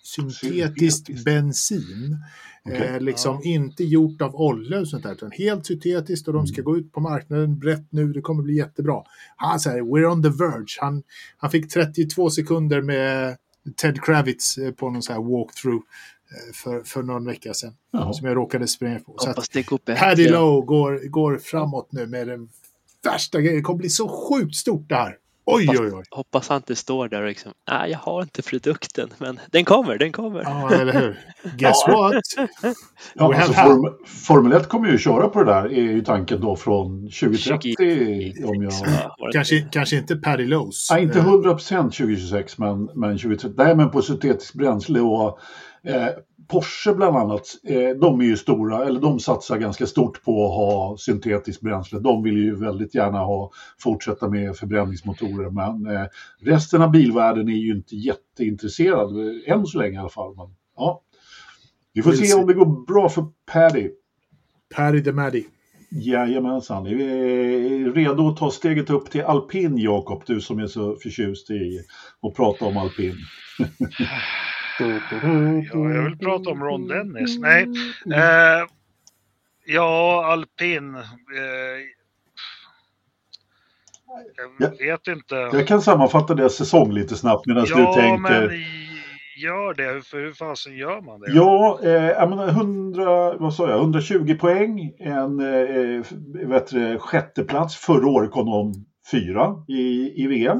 syntetiskt 0.03 1.05
Syntetiskt. 1.05 1.25
bensin. 1.25 2.17
Eh, 2.69 3.00
liksom 3.00 3.36
Ja. 3.43 3.50
inte 3.50 3.84
gjort 3.84 4.22
av 4.22 4.36
olja 4.36 4.79
och 4.79 4.88
sånt 4.88 5.03
där, 5.03 5.12
utan 5.12 5.31
helt 5.31 5.65
syntetiskt 5.65 6.27
och 6.27 6.34
de 6.34 6.48
ska 6.48 6.62
gå 6.62 6.77
ut 6.77 6.91
på 6.91 7.00
marknaden 7.00 7.60
brett 7.60 7.88
nu. 7.91 8.13
Det 8.13 8.22
kommer 8.22 8.43
bli 8.43 8.55
jättebra. 8.57 9.03
Han 9.36 9.60
säger 9.60 9.81
we're 9.81 10.05
on 10.12 10.24
the 10.24 10.29
verge. 10.29 10.77
Han, 10.79 11.03
han 11.38 11.51
fick 11.51 11.74
32 11.74 12.29
sekunder 12.29 12.81
med 12.81 13.38
Ted 13.81 14.03
Kravitz 14.03 14.57
eh, 14.57 14.72
på 14.72 14.89
någon 14.89 15.01
sån 15.01 15.15
här 15.15 15.22
walkthrough 15.24 15.84
eh, 16.31 16.53
för, 16.53 16.84
för 16.84 17.03
någon 17.03 17.25
vecka 17.25 17.53
sedan. 17.53 17.74
Jaha. 17.91 18.13
Som 18.13 18.27
jag 18.27 18.36
råkade 18.38 18.67
springa 18.67 19.00
på. 19.00 19.15
Så 19.17 19.29
att 19.29 19.36
Hoppas 19.36 19.50
Paddy. 20.00 20.29
Lowe 20.29 20.65
går, 20.65 21.10
går 21.10 21.38
framåt 21.38 21.91
nu 21.91 22.07
med 22.07 22.27
den 22.27 22.50
värsta 23.03 23.41
grejen. 23.41 23.55
Det 23.57 23.62
kommer 23.62 23.77
bli 23.79 23.89
så 23.89 24.07
sjukt 24.29 24.55
stort 24.55 24.89
det 24.89 24.95
här. 24.95 25.17
Oj, 25.47 25.69
oj, 25.69 25.91
oj. 25.93 26.03
Hoppas 26.11 26.49
han 26.49 26.57
inte 26.57 26.75
står 26.75 27.07
där 27.07 27.21
och 27.21 27.27
liksom, 27.27 27.51
nej 27.71 27.91
jag 27.91 27.99
har 27.99 28.21
inte 28.21 28.41
produkten, 28.41 29.09
men 29.17 29.39
den 29.51 29.65
kommer, 29.65 29.97
den 29.97 30.11
kommer. 30.11 30.41
Ja, 30.43 30.73
eller 30.73 30.93
hur? 30.93 31.19
Guess 31.57 31.87
what? 31.87 32.23
Ja, 33.13 33.35
alltså, 33.35 33.53
Form, 33.53 33.93
Formel 34.05 34.53
1 34.53 34.69
kommer 34.69 34.91
ju 34.91 34.97
köra 34.97 35.29
på 35.29 35.43
det 35.43 35.51
där, 35.51 35.65
är 35.65 35.81
ju 35.81 36.01
tanken 36.01 36.41
då 36.41 36.55
från 36.55 37.01
2030. 37.01 37.75
Om 38.45 38.63
jag... 38.63 38.73
Ja, 38.73 39.15
var 39.19 39.27
det 39.27 39.33
Kanske, 39.33 39.55
inte? 39.57 39.69
kanske 39.69 39.97
inte 39.97 40.15
Paddy 40.15 40.45
Lowe's. 40.45 40.87
Nej, 40.91 41.03
inte 41.03 41.19
Eh, 41.19 41.25
100% 41.25 41.83
2026, 41.83 42.57
men, 42.57 42.89
men 42.95 43.17
2030. 43.17 43.53
Nej, 43.57 43.75
men 43.75 43.91
på 43.91 44.01
syntetiskt 44.01 44.55
bränsle 44.55 44.99
och 44.99 45.39
eh, 45.83 46.07
Porsche 46.47 46.93
bland 46.93 47.17
annat, 47.17 47.47
eh, 47.63 47.89
de 47.89 48.21
är 48.21 48.25
ju 48.25 48.37
stora, 48.37 48.85
eller 48.85 48.99
de 48.99 49.19
satsar 49.19 49.57
ganska 49.57 49.85
stort 49.85 50.23
på 50.23 50.45
att 50.45 50.51
ha 50.51 50.97
syntetiskt 50.97 51.61
bränsle. 51.61 51.99
De 51.99 52.24
vill 52.24 52.37
ju 52.37 52.55
väldigt 52.55 52.96
gärna 52.96 53.20
ha, 53.20 53.51
fortsätta 53.79 54.29
med 54.29 54.55
förbränningsmotorer, 54.55 55.50
men 55.50 55.96
eh, 55.96 56.07
resten 56.39 56.81
av 56.81 56.91
bilvärlden 56.91 57.50
är 57.50 57.57
ju 57.57 57.72
inte 57.72 57.96
jätteintresserad, 57.96 59.09
eh, 59.09 59.53
än 59.53 59.65
så 59.65 59.77
länge 59.77 59.96
i 59.96 59.98
alla 59.98 60.09
fall. 60.09 60.35
Men, 60.35 60.48
ja. 60.75 61.01
Vi 61.93 62.01
får 62.01 62.11
se 62.11 62.33
om 62.33 62.48
det 62.48 62.53
går 62.53 62.85
bra 62.85 63.09
för 63.09 63.25
Paddy. 63.51 63.89
Paddy 64.75 65.03
the 65.03 65.11
Maddy. 65.11 65.43
Jajamensan. 65.91 66.87
Är 66.87 66.96
vi 66.96 67.91
redo 67.96 68.27
att 68.27 68.37
ta 68.37 68.51
steget 68.51 68.89
upp 68.89 69.11
till 69.11 69.24
alpin, 69.24 69.77
Jakob? 69.77 70.24
Du 70.25 70.41
som 70.41 70.59
är 70.59 70.67
så 70.67 70.96
förtjust 70.96 71.50
i 71.50 71.79
att 72.22 72.35
prata 72.35 72.65
om 72.65 72.77
alpin. 72.77 73.15
Ja, 74.79 75.94
jag 75.94 76.03
vill 76.03 76.18
prata 76.18 76.50
om 76.50 76.64
Ron 76.64 76.88
Dennis. 76.88 77.40
Nej. 77.40 77.64
Eh, 78.14 78.68
ja, 79.66 80.25
alpin. 80.25 80.96
Eh, 80.96 81.01
jag 84.59 84.70
vet 84.77 85.07
inte. 85.07 85.35
Jag 85.35 85.68
kan 85.68 85.81
sammanfatta 85.81 86.35
deras 86.35 86.55
säsong 86.55 86.92
lite 86.92 87.16
snabbt 87.16 87.46
medan 87.46 87.66
Ja, 87.70 87.77
du 87.77 88.01
tänker. 88.01 88.48
men 88.48 88.50
gör 89.38 89.74
det. 89.74 90.05
För 90.05 90.18
hur 90.18 90.33
fasen 90.33 90.75
gör 90.77 91.01
man 91.01 91.20
det? 91.20 91.31
Ja, 91.31 91.79
eh, 91.83 91.92
jag 91.92 92.29
menar 92.29 92.48
100, 92.48 93.33
vad 93.38 93.53
sa 93.53 93.70
jag, 93.70 93.79
120 93.79 94.38
poäng, 94.40 94.92
en 95.00 95.40
eh, 95.40 96.03
vet 96.48 96.68
du, 96.68 97.00
sjätteplats. 97.00 97.75
Förra 97.75 98.07
året 98.07 98.31
kom 98.31 98.46
de 98.46 98.74
fyra 99.11 99.55
i, 99.68 100.14
i 100.24 100.27
VM. 100.27 100.57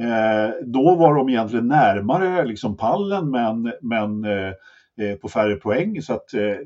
Eh, 0.00 0.50
då 0.66 0.94
var 0.94 1.14
de 1.14 1.28
egentligen 1.28 1.68
närmare 1.68 2.44
liksom 2.44 2.76
pallen 2.76 3.30
men, 3.30 3.72
men 3.82 4.24
eh, 4.24 4.52
eh, 5.00 5.16
på 5.22 5.28
färre 5.28 5.56
poäng. 5.56 6.02
Så 6.02 6.12
att 6.14 6.34
eh, 6.34 6.56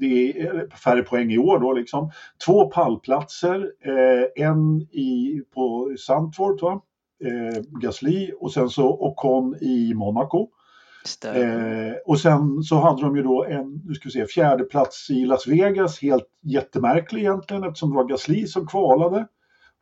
det 0.00 0.40
är 0.40 0.76
färre 0.76 1.02
poäng 1.02 1.32
i 1.32 1.38
år 1.38 1.58
då 1.58 1.72
liksom. 1.72 2.10
Två 2.46 2.66
pallplatser, 2.66 3.72
eh, 3.84 4.44
en 4.46 4.80
i, 4.80 5.42
på 5.54 5.94
Sandford, 5.98 6.60
va? 6.60 6.80
Eh, 7.24 7.62
Gasly 7.80 8.32
och 8.40 8.52
sen 8.52 8.68
så 8.68 8.88
Ocon 8.88 9.56
i 9.60 9.94
Monaco. 9.94 10.48
Eh, 11.42 11.92
och 12.06 12.20
sen 12.20 12.62
så 12.62 12.76
hade 12.76 13.02
de 13.02 13.16
ju 13.16 13.22
då 13.22 13.44
en, 13.44 13.82
nu 13.84 13.94
ska 13.94 14.08
vi 14.08 14.12
se, 14.12 14.26
fjärde 14.26 14.64
plats 14.64 15.10
i 15.10 15.24
Las 15.24 15.46
Vegas, 15.46 16.02
helt 16.02 16.28
jättemärklig 16.42 17.20
egentligen 17.20 17.64
eftersom 17.64 17.90
det 17.90 17.96
var 17.96 18.04
Gasly 18.08 18.46
som 18.46 18.66
kvalade 18.66 19.26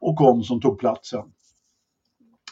och 0.01 0.17
Con 0.17 0.43
som 0.43 0.61
tog 0.61 0.79
platsen. 0.79 1.25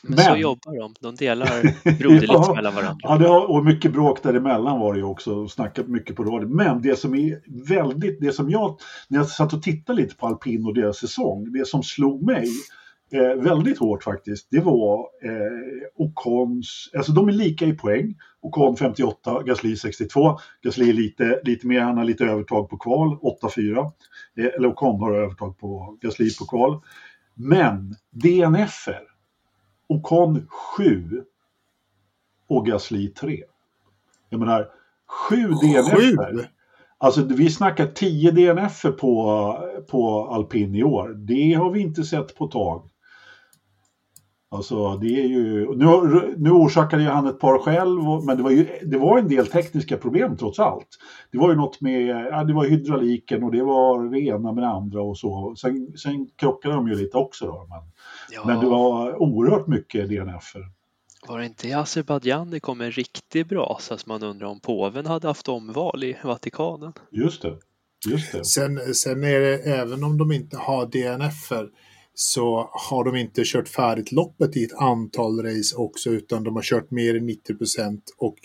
Men, 0.03 0.19
så 0.19 0.31
men- 0.31 0.41
jobbar 0.41 0.79
de, 0.81 0.95
de 1.01 1.15
delar 1.15 1.49
broderligt 1.99 2.29
Ja. 2.29 2.55
mellan 2.55 2.75
varandra. 2.75 2.99
Ja, 3.03 3.19
det 3.19 3.29
har, 3.29 3.51
och 3.51 3.65
mycket 3.65 3.93
bråk 3.93 4.23
däremellan 4.23 4.81
var 4.81 4.93
det 4.93 4.99
ju 4.99 5.05
också, 5.05 5.49
snackat 5.49 5.89
mycket 5.89 6.17
på 6.17 6.25
radio. 6.25 6.49
Men 6.49 6.83
det 6.83 6.99
som 6.99 7.15
är 7.15 7.41
väldigt, 7.69 8.21
det 8.21 8.33
som 8.33 8.51
jag, 8.51 8.79
när 9.09 9.19
jag 9.19 9.29
satt 9.29 9.53
och 9.53 9.63
tittade 9.63 10.03
lite 10.03 10.15
på 10.17 10.27
alpin 10.27 10.67
och 10.67 10.75
deras 10.75 10.97
säsong, 10.99 11.53
det 11.53 11.67
som 11.67 11.83
slog 11.83 12.23
mig 12.23 12.49
eh, 13.13 13.43
väldigt 13.43 13.79
hårt 13.79 14.05
faktiskt, 14.05 14.49
det 14.51 14.61
var 14.61 14.99
eh, 14.99 15.83
Ocons, 15.97 16.91
alltså 16.97 17.13
de 17.13 17.29
är 17.29 17.33
lika 17.33 17.65
i 17.67 17.73
poäng. 17.73 18.15
Ocon 18.41 18.77
58, 18.77 19.43
Gasly 19.43 19.77
62. 19.77 20.39
Gasly 20.65 20.89
är 20.89 20.93
lite, 20.93 21.41
lite 21.45 21.67
mer, 21.67 21.81
han 21.81 21.99
har 21.99 22.05
lite 22.05 22.25
övertag 22.25 22.69
på 22.71 22.79
kval, 22.79 23.19
8-4. 23.43 23.79
Eh, 24.39 24.47
eller 24.57 24.69
Ocon 24.69 25.01
har 25.01 25.15
övertag 25.15 25.59
på 25.59 25.99
Gasly 26.01 26.35
på 26.39 26.45
kval. 26.47 26.81
Men 27.35 27.95
DNFer, 28.11 29.01
Ocon 29.93 30.47
7 30.77 31.25
och 32.49 32.67
Gasly 32.67 33.09
3. 33.09 33.45
Jag 34.29 34.41
menar, 34.41 34.69
7 35.29 35.37
DNFer. 35.37 36.37
Sju? 36.37 36.47
Alltså 36.99 37.25
vi 37.25 37.51
snackar 37.51 37.87
10 37.87 38.31
DNF 38.31 38.83
på, 38.83 39.59
på 39.91 40.27
alpin 40.27 40.75
i 40.75 40.85
år. 40.85 41.09
Det 41.09 41.55
har 41.55 41.71
vi 41.71 41.81
inte 41.81 42.05
sett 42.05 42.35
på 42.37 42.47
tag. 42.47 42.89
Alltså 44.53 44.97
det 44.97 45.07
är 45.23 45.27
ju, 45.29 45.75
nu, 45.77 46.35
nu 46.37 46.51
orsakade 46.51 47.03
ju 47.03 47.09
han 47.09 47.27
ett 47.27 47.39
par 47.39 47.59
själv, 47.59 48.09
och- 48.11 48.25
men 48.25 48.37
det 48.37 48.43
var 48.43 48.51
ju 48.51 48.67
det 48.83 48.99
var 48.99 49.19
en 49.19 49.29
del 49.29 49.47
tekniska 49.47 49.97
problem 49.97 50.37
trots 50.37 50.59
allt. 50.59 50.89
Det 51.31 51.39
var 51.39 51.51
ju 51.51 51.57
något 51.57 51.81
med, 51.81 52.07
ja, 52.33 52.45
det 52.45 52.53
var 52.53 52.65
hydrauliken 52.65 53.43
och 53.43 53.53
det 53.53 53.63
var 53.63 54.05
det 54.11 54.21
ena 54.21 54.53
med 54.53 54.65
det 54.65 54.69
andra 54.69 55.03
och 55.03 55.19
så. 55.19 55.55
Sen, 55.57 55.93
sen 55.97 56.29
krockade 56.37 56.75
de 56.75 56.89
ju 56.89 56.95
lite 56.95 57.17
också 57.17 57.47
då. 57.47 57.67
Men, 57.69 57.79
Ja, 58.31 58.43
men 58.47 58.61
det 58.61 58.67
var 58.67 59.23
oerhört 59.23 59.67
mycket 59.67 60.09
DNF-er. 60.09 60.63
var 61.29 61.39
det 61.39 61.45
inte 61.47 61.69
i 61.69 61.73
Azerbajdzjan 61.73 62.51
det 62.51 62.61
kom 62.61 62.81
en 62.81 62.91
riktig 62.93 63.47
brasa 63.49 63.99
så 63.99 64.09
man 64.09 64.23
undrar 64.23 64.47
om 64.47 64.61
påven 64.61 65.07
hade 65.07 65.29
haft 65.29 65.49
omval 65.49 66.05
i 66.05 66.17
Vatikanen? 66.25 66.93
Just 67.11 67.43
det. 67.43 67.57
Just 68.11 68.33
det. 68.33 68.45
Sen, 68.45 68.95
sen 68.95 69.25
är 69.25 69.41
det, 69.41 69.55
även 69.59 70.05
om 70.05 70.19
de 70.19 70.33
inte 70.33 70.57
har 70.57 70.87
DNF-er 70.87 71.69
så 72.15 72.69
har 72.73 73.05
de 73.05 73.17
inte 73.17 73.43
kört 73.45 73.69
färdigt 73.69 74.13
loppet 74.13 74.57
i 74.57 74.65
ett 74.65 74.75
antal 74.79 75.43
race 75.43 75.77
också 75.77 76.11
utan 76.11 76.45
de 76.45 76.55
har 76.57 76.63
kört 76.63 76.91
mer 76.91 77.17
än 77.17 77.27
90 77.27 77.55
procent 77.59 78.03
och 78.19 78.37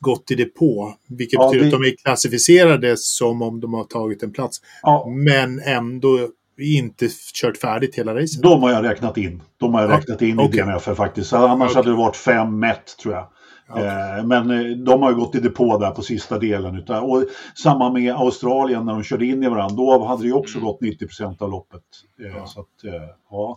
gått 0.00 0.30
i 0.30 0.34
depå. 0.34 0.94
Vilket 1.08 1.32
Ja, 1.40 1.46
betyder 1.50 1.70
det- 1.70 1.76
att 1.76 1.82
de 1.82 1.88
är 1.88 1.96
klassificerade 1.96 2.96
som 2.96 3.42
om 3.42 3.60
de 3.60 3.74
har 3.74 3.84
tagit 3.84 4.22
en 4.22 4.32
plats. 4.32 4.58
Ja, 4.82 5.06
Men 5.08 5.60
ändå 5.60 6.28
inte 6.60 7.08
kört 7.34 7.56
färdigt 7.56 7.94
hela 7.94 8.14
racet. 8.14 8.42
De 8.42 8.62
har 8.62 8.70
jag 8.70 8.84
räknat 8.84 9.18
in. 9.18 9.42
De 9.56 9.74
har 9.74 9.80
jag 9.82 9.90
Ja, 9.90 9.96
räknat 9.96 10.22
in 10.22 10.38
okej. 10.40 10.60
i 10.60 10.62
DNF 10.62 10.82
faktiskt. 10.96 11.32
Annars 11.32 11.70
Okej. 11.70 11.74
hade 11.76 11.90
det 11.90 11.96
varit 11.96 12.16
fem 12.16 12.58
mätt 12.58 12.96
tror 13.02 13.14
jag. 13.14 13.28
Okej. 13.70 13.84
Eh, 14.18 14.24
Men 14.26 14.50
eh, 14.50 14.76
de 14.76 15.02
har 15.02 15.10
ju 15.10 15.16
gått 15.16 15.34
i 15.34 15.40
depå 15.40 15.78
där 15.78 15.90
på 15.90 16.02
sista 16.02 16.38
delen. 16.38 16.76
Utav, 16.76 17.04
och 17.10 17.24
samma 17.62 17.92
med 17.92 18.14
Australien 18.14 18.86
när 18.86 18.92
de 18.92 19.02
körde 19.02 19.26
in 19.26 19.42
i 19.42 19.48
varandra. 19.48 19.76
Då 19.76 20.04
hade 20.04 20.22
det 20.22 20.26
ju 20.26 20.32
också 20.34 20.58
Mm. 20.58 20.66
gått 20.66 20.80
90% 20.80 21.42
av 21.42 21.50
loppet. 21.50 21.80
Eh, 22.20 22.26
Ja. 22.36 22.46
Så 22.46 22.60
att, 22.60 22.66
ja. 23.30 23.54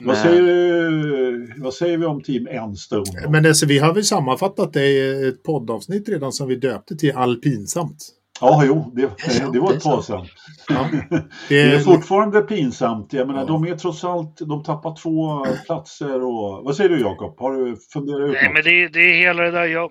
Men- 0.00 0.08
Vad, 0.08 0.16
säger, 0.16 1.62
vad 1.62 1.74
säger 1.74 1.98
vi 1.98 2.06
om 2.06 2.20
Team 2.22 2.46
Enstone? 2.50 3.04
då? 3.24 3.30
Men 3.30 3.46
alltså, 3.46 3.66
vi 3.66 3.78
har 3.78 3.94
väl 3.94 4.04
sammanfattat 4.04 4.72
det 4.72 4.86
i 4.86 5.28
ett 5.28 5.42
poddavsnitt 5.42 6.08
redan 6.08 6.32
som 6.32 6.48
vi 6.48 6.56
döpte 6.56 6.96
till 6.96 7.12
alpinsamt. 7.16 7.98
Ja, 8.42 8.62
jo, 8.64 8.92
det, 8.94 9.10
det 9.52 9.60
var 9.60 9.72
ett 9.74 9.82
tag 9.82 10.04
sedan. 10.04 10.26
Ja. 10.68 10.90
Det 11.48 11.60
är 11.60 11.78
fortfarande 11.80 12.40
pinsamt. 12.40 13.12
Jag 13.12 13.26
menar, 13.26 13.40
Ja. 13.40 13.46
de 13.46 13.64
är 13.64 13.76
trots 13.76 14.04
allt, 14.04 14.36
de 14.38 14.62
tappar 14.62 14.96
två 15.02 15.46
platser 15.66 16.22
och... 16.22 16.64
Vad 16.64 16.76
säger 16.76 16.90
du 16.90 17.00
Jakob? 17.00 17.40
Har 17.40 17.52
du 17.52 17.76
funderat 17.92 18.20
ut 18.28 18.32
Nej, 18.34 18.44
något? 18.44 18.54
men 18.54 18.62
det, 18.64 18.88
det 18.88 19.00
är 19.00 19.14
hela 19.16 19.42
det 19.42 19.50
där. 19.50 19.64
Jag, 19.66 19.90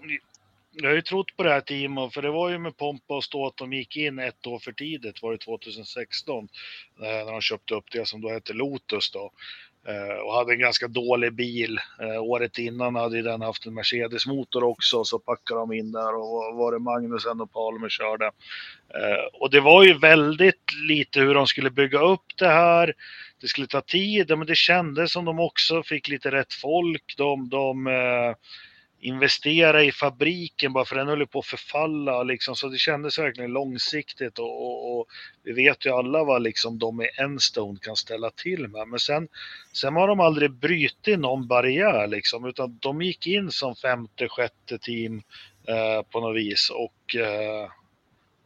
jag 0.72 0.90
har 0.90 0.96
ju 0.96 1.02
trott 1.02 1.38
på 1.38 1.44
det 1.44 1.50
här 1.50 1.62
teamet, 1.62 2.14
för 2.14 2.22
det 2.22 2.32
var 2.32 2.50
ju 2.50 2.58
med 2.58 2.78
pompa 2.78 3.16
och 3.16 3.24
stå 3.24 3.48
att 3.48 3.58
de 3.58 3.74
gick 3.74 3.98
in 3.98 4.20
ett 4.20 4.48
år 4.48 4.60
för 4.60 4.72
tidigt, 4.72 5.22
var 5.24 5.32
det 5.32 5.38
2016, 5.38 6.48
eh, 7.02 7.26
när 7.26 7.32
de 7.32 7.42
köpte 7.42 7.74
upp 7.76 7.86
det 7.92 8.08
som 8.08 8.22
då 8.22 8.30
hette 8.30 8.54
Lotus 8.54 9.12
då. 9.12 9.32
Eh, 9.88 10.18
Och 10.26 10.34
hade 10.34 10.54
en 10.54 10.60
ganska 10.60 10.88
dålig 10.88 11.34
bil. 11.34 11.80
Eh, 12.02 12.22
Året 12.24 12.58
innan 12.58 12.96
hade 12.96 13.16
ju 13.18 13.22
den 13.24 13.42
haft 13.42 13.66
en 13.66 13.74
Mercedes-motor 13.74 14.64
också, 14.64 15.04
så 15.04 15.20
packade 15.20 15.60
de 15.60 15.74
in 15.74 15.92
där 15.92 16.16
och 16.16 16.56
var 16.56 16.72
det 16.72 16.80
Magnusen 16.80 17.42
och 17.42 17.52
Palmer 17.54 17.90
körde. 17.90 18.26
Eh, 18.94 19.26
Och 19.34 19.52
det 19.52 19.60
var 19.60 19.84
ju 19.84 19.98
väldigt 19.98 20.74
lite 20.88 21.20
hur 21.20 21.34
de 21.34 21.48
skulle 21.48 21.70
bygga 21.70 22.00
upp 22.00 22.38
det 22.38 22.48
här. 22.48 22.94
Det 23.42 23.48
skulle 23.48 23.68
ta 23.68 23.82
tid, 23.82 24.38
men 24.38 24.48
det 24.48 24.56
kändes 24.58 25.12
som 25.12 25.26
de 25.26 25.40
också 25.40 25.84
fick 25.84 26.08
lite 26.08 26.32
rätt 26.32 26.54
folk. 26.54 27.14
De, 27.18 27.50
de 27.50 27.88
eh, 27.88 28.36
investera 29.02 29.84
i 29.84 29.92
fabriken 29.92 30.74
bara 30.74 30.86
för 30.86 30.96
den 30.96 31.08
höll 31.08 31.20
ju 31.20 31.28
på 31.28 31.40
att 31.40 31.46
förfalla 31.46 32.24
liksom. 32.24 32.56
Så 32.56 32.68
det 32.68 32.78
kändes 32.78 33.20
verkligen 33.20 33.52
långsiktigt 33.52 34.40
och, 34.40 34.66
och, 34.66 35.00
och 35.00 35.08
vi 35.44 35.52
vet 35.52 35.86
ju 35.86 35.90
alla 35.90 36.24
vad 36.24 36.42
liksom 36.42 36.80
de 36.80 37.02
i 37.02 37.10
Enstone 37.18 37.80
kan 37.82 37.96
ställa 37.96 38.30
till 38.30 38.68
med. 38.68 38.88
Men 38.88 39.00
sen, 39.00 39.28
sen 39.74 39.96
har 39.96 40.08
de 40.08 40.20
aldrig 40.20 40.52
brutit 40.52 41.20
någon 41.20 41.48
barriär 41.48 42.08
liksom 42.08 42.46
utan 42.46 42.78
de 42.82 43.02
gick 43.02 43.28
in 43.28 43.52
som 43.52 43.76
femte, 43.76 44.28
sjätte 44.30 44.78
team 44.78 45.22
eh, 45.68 46.02
på 46.12 46.20
något 46.20 46.36
vis 46.36 46.70
och 46.70 47.16
eh, 47.16 47.70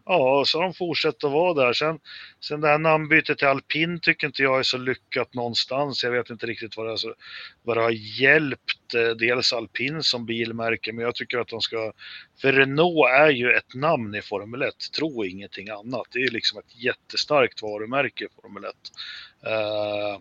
Ja, 0.06 0.44
så 0.48 0.58
har 0.58 0.64
de 0.64 0.74
fortsatt 0.74 1.24
att 1.24 1.32
vara 1.32 1.54
där. 1.54 1.74
Sen, 1.74 2.00
sen 2.40 2.62
det 2.62 2.68
här 2.68 2.78
namnbytet 2.78 3.38
till 3.38 3.48
alpin 3.48 4.00
tycker 4.00 4.28
inte 4.28 4.44
jag 4.44 4.60
är 4.60 4.64
så 4.64 4.78
lyckat 4.78 5.34
någonstans. 5.34 6.04
Jag 6.04 6.12
vet 6.12 6.30
inte 6.30 6.46
riktigt 6.46 6.78
vad 6.78 6.86
det, 6.86 6.92
är, 6.92 6.96
så- 6.98 7.16
vad 7.64 7.78
det 7.78 7.84
har 7.84 8.20
hjälpt. 8.22 8.94
Eh, 8.96 9.10
dels 9.10 9.54
alpin 9.54 10.04
som 10.04 10.26
bilmärke, 10.26 10.94
men 10.94 11.06
jag 11.06 11.16
tycker 11.16 11.38
att 11.38 11.48
de 11.48 11.62
ska... 11.62 11.92
För 12.42 12.54
Renault 12.54 13.10
är 13.10 13.30
ju 13.30 13.52
ett 13.52 13.76
namn 13.76 14.16
i 14.16 14.22
Formel 14.22 14.62
1, 14.62 14.74
tro 14.98 15.26
ingenting 15.26 15.70
annat. 15.70 16.08
Det 16.12 16.20
är 16.20 16.32
liksom 16.32 16.60
ett 16.60 16.84
jättestarkt 16.84 17.62
varumärke 17.62 18.26
i 18.26 18.28
Formel 18.42 18.64
1. 18.64 18.72
Uh, 19.48 19.54
eh, 19.54 20.20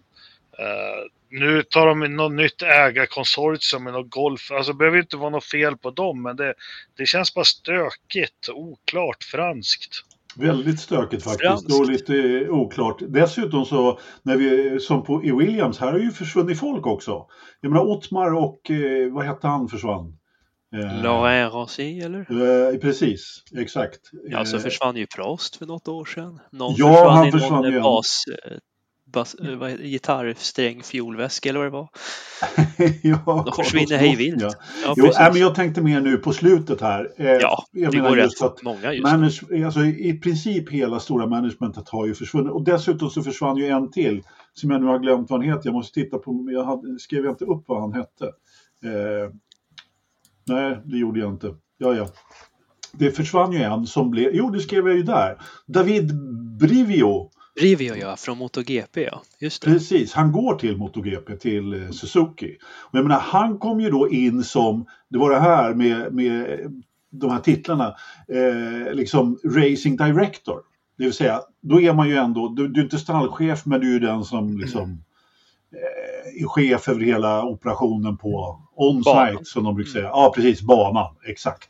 eh, 0.58 1.04
nu 1.30 1.62
tar 1.62 1.86
de 1.86 2.04
in 2.04 2.16
något 2.16 2.32
nytt 2.32 2.62
ägarkonsortium 2.62 3.84
med 3.84 3.92
något 3.92 4.10
golf. 4.10 4.50
Alltså 4.50 4.72
det 4.72 4.78
behöver 4.78 4.98
inte 4.98 5.16
vara 5.16 5.30
något 5.30 5.44
fel 5.44 5.76
på 5.76 5.90
dem, 5.90 6.22
men 6.22 6.36
det, 6.36 6.54
det 6.96 7.06
känns 7.06 7.34
bara 7.34 7.44
stökigt, 7.44 8.48
oklart, 8.54 9.24
franskt. 9.24 9.90
Väldigt 10.36 10.80
stökigt 10.80 11.24
faktiskt 11.24 11.48
Franskt. 11.50 11.80
och 11.80 11.90
lite 11.90 12.46
oklart. 12.50 12.96
Dessutom 13.08 13.64
så, 13.64 13.98
när 14.22 14.36
vi, 14.36 14.80
som 14.80 15.04
på, 15.04 15.24
i 15.24 15.32
Williams, 15.32 15.78
här 15.78 15.92
har 15.92 15.98
ju 15.98 16.10
försvunnit 16.10 16.60
folk 16.60 16.86
också. 16.86 17.26
Jag 17.60 17.70
menar 17.72 17.84
Ottmar 17.84 18.34
och, 18.34 18.70
eh, 18.70 19.12
vad 19.12 19.24
hette 19.26 19.46
han 19.46 19.68
försvann? 19.68 20.18
Eh, 20.76 21.02
Laurent 21.02 21.54
Rossi 21.54 22.00
eller? 22.00 22.18
Eh, 22.72 22.78
precis, 22.78 23.42
exakt. 23.56 24.00
Ja, 24.28 24.44
så 24.44 24.56
Eh, 24.56 24.62
försvann 24.62 24.96
ju 24.96 25.06
Prost 25.06 25.56
för 25.56 25.66
något 25.66 25.88
år 25.88 26.04
sedan. 26.04 26.40
Någon 26.52 26.74
Ja, 26.76 26.86
försvann 26.94 27.16
han 27.16 27.26
i 27.26 27.30
någon 27.30 27.40
försvann 27.40 27.64
igen. 27.64 27.82
bas, 27.82 28.24
bas, 29.14 29.34
eh, 29.34 29.56
vad 29.56 29.78
gitarrsträng 29.78 30.82
fiolväska 30.82 31.48
eller 31.48 31.58
vad 31.58 31.66
det 31.66 31.70
var. 31.70 31.88
ja, 33.02 33.42
De 33.46 33.64
försvinner 33.64 33.96
hej 33.98 34.16
vilt. 34.16 34.42
Ja. 34.42 34.52
Ja, 34.84 34.94
Jo, 34.96 35.06
äh, 35.06 35.32
men 35.32 35.36
jag 35.36 35.54
tänkte 35.54 35.82
mer 35.82 36.00
nu 36.00 36.16
på 36.16 36.32
slutet 36.32 36.80
här. 36.80 37.12
Eh, 37.16 37.26
ja 37.26 37.64
jag 37.70 37.92
det 37.92 37.96
menar 37.96 38.10
går 38.10 38.16
rätt 38.16 38.42
att 38.42 38.62
många 38.62 38.92
just 38.92 39.02
manage, 39.02 39.64
alltså, 39.64 39.84
I 39.84 40.20
princip 40.22 40.70
hela 40.70 41.00
stora 41.00 41.26
managementet 41.26 41.88
har 41.88 42.06
ju 42.06 42.14
försvunnit. 42.14 42.52
Och 42.52 42.64
dessutom 42.64 43.10
så 43.10 43.22
försvann 43.22 43.56
ju 43.56 43.66
en 43.66 43.90
till 43.90 44.22
som 44.54 44.70
jag 44.70 44.80
nu 44.80 44.86
har 44.86 44.98
glömt 44.98 45.30
vad 45.30 45.40
han 45.40 45.48
heter. 45.48 45.62
Jag 45.64 45.74
måste 45.74 46.00
titta 46.00 46.18
på, 46.18 46.48
jag 46.50 46.64
hade, 46.64 46.98
skrev 46.98 47.24
jag 47.24 47.32
inte 47.32 47.44
upp 47.44 47.64
vad 47.66 47.80
han 47.80 47.92
hette. 47.92 48.24
Eh, 48.84 49.30
nej, 50.46 50.78
det 50.84 50.98
gjorde 50.98 51.20
jag 51.20 51.30
inte. 51.30 51.54
Ja, 51.78 51.94
ja. 51.94 52.08
Det 52.92 53.10
försvann 53.10 53.52
ju 53.52 53.62
en 53.62 53.86
som 53.86 54.10
blev, 54.10 54.34
jo 54.34 54.50
det 54.50 54.60
skrev 54.60 54.86
jag 54.86 54.96
ju 54.96 55.02
där. 55.02 55.38
David 55.66 56.12
Brivio. 56.58 57.30
Rivio 57.60 57.94
ja, 57.96 58.16
från 58.16 58.38
MotoGP 58.38 59.02
ja. 59.02 59.22
Just 59.38 59.62
det. 59.62 59.70
Precis, 59.70 60.12
han 60.12 60.32
går 60.32 60.54
till 60.54 60.76
MotoGP, 60.76 61.36
till 61.36 61.82
eh, 61.82 61.90
Suzuki. 61.90 62.56
Och 62.62 62.98
jag 62.98 63.02
menar, 63.02 63.20
han 63.20 63.58
kom 63.58 63.80
ju 63.80 63.90
då 63.90 64.10
in 64.10 64.44
som, 64.44 64.86
det 65.08 65.18
var 65.18 65.30
det 65.30 65.40
här 65.40 65.74
med, 65.74 66.14
med 66.14 66.60
de 67.10 67.30
här 67.30 67.40
titlarna, 67.40 67.96
eh, 68.28 68.94
liksom 68.94 69.38
Racing 69.44 69.96
Director. 69.96 70.60
Det 70.98 71.04
vill 71.04 71.12
säga, 71.12 71.40
då 71.60 71.80
är 71.80 71.92
man 71.92 72.08
ju 72.08 72.16
ändå, 72.16 72.48
du, 72.48 72.68
du 72.68 72.80
är 72.80 72.84
inte 72.84 72.98
stallchef 72.98 73.66
men 73.66 73.80
du 73.80 73.88
är 73.88 73.92
ju 73.92 73.98
den 73.98 74.24
som 74.24 74.58
liksom 74.58 75.04
eh, 75.72 76.42
är 76.42 76.46
chef 76.46 76.88
över 76.88 77.00
hela 77.00 77.44
operationen 77.44 78.16
på 78.16 78.60
on-site 78.76 79.44
som 79.44 79.64
de 79.64 79.74
brukar 79.74 79.90
säga. 79.90 80.04
Ja, 80.04 80.32
precis, 80.36 80.62
banan, 80.62 81.14
exakt. 81.26 81.68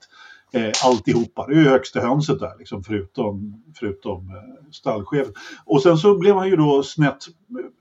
Eh, 0.55 0.73
alltihopa, 0.85 1.47
det 1.47 1.55
är 1.55 1.59
ju 1.59 1.69
högsta 1.69 2.01
hönset 2.01 2.41
där, 2.41 2.59
liksom, 2.59 2.85
förutom, 2.85 3.63
förutom 3.79 4.31
eh, 4.31 4.71
stallchefen. 4.73 5.35
Och 5.65 5.83
sen 5.83 5.99
så 5.99 6.19
blev 6.19 6.35
han 6.37 6.49
ju 6.49 6.57
då 6.57 6.83
snett 6.83 7.25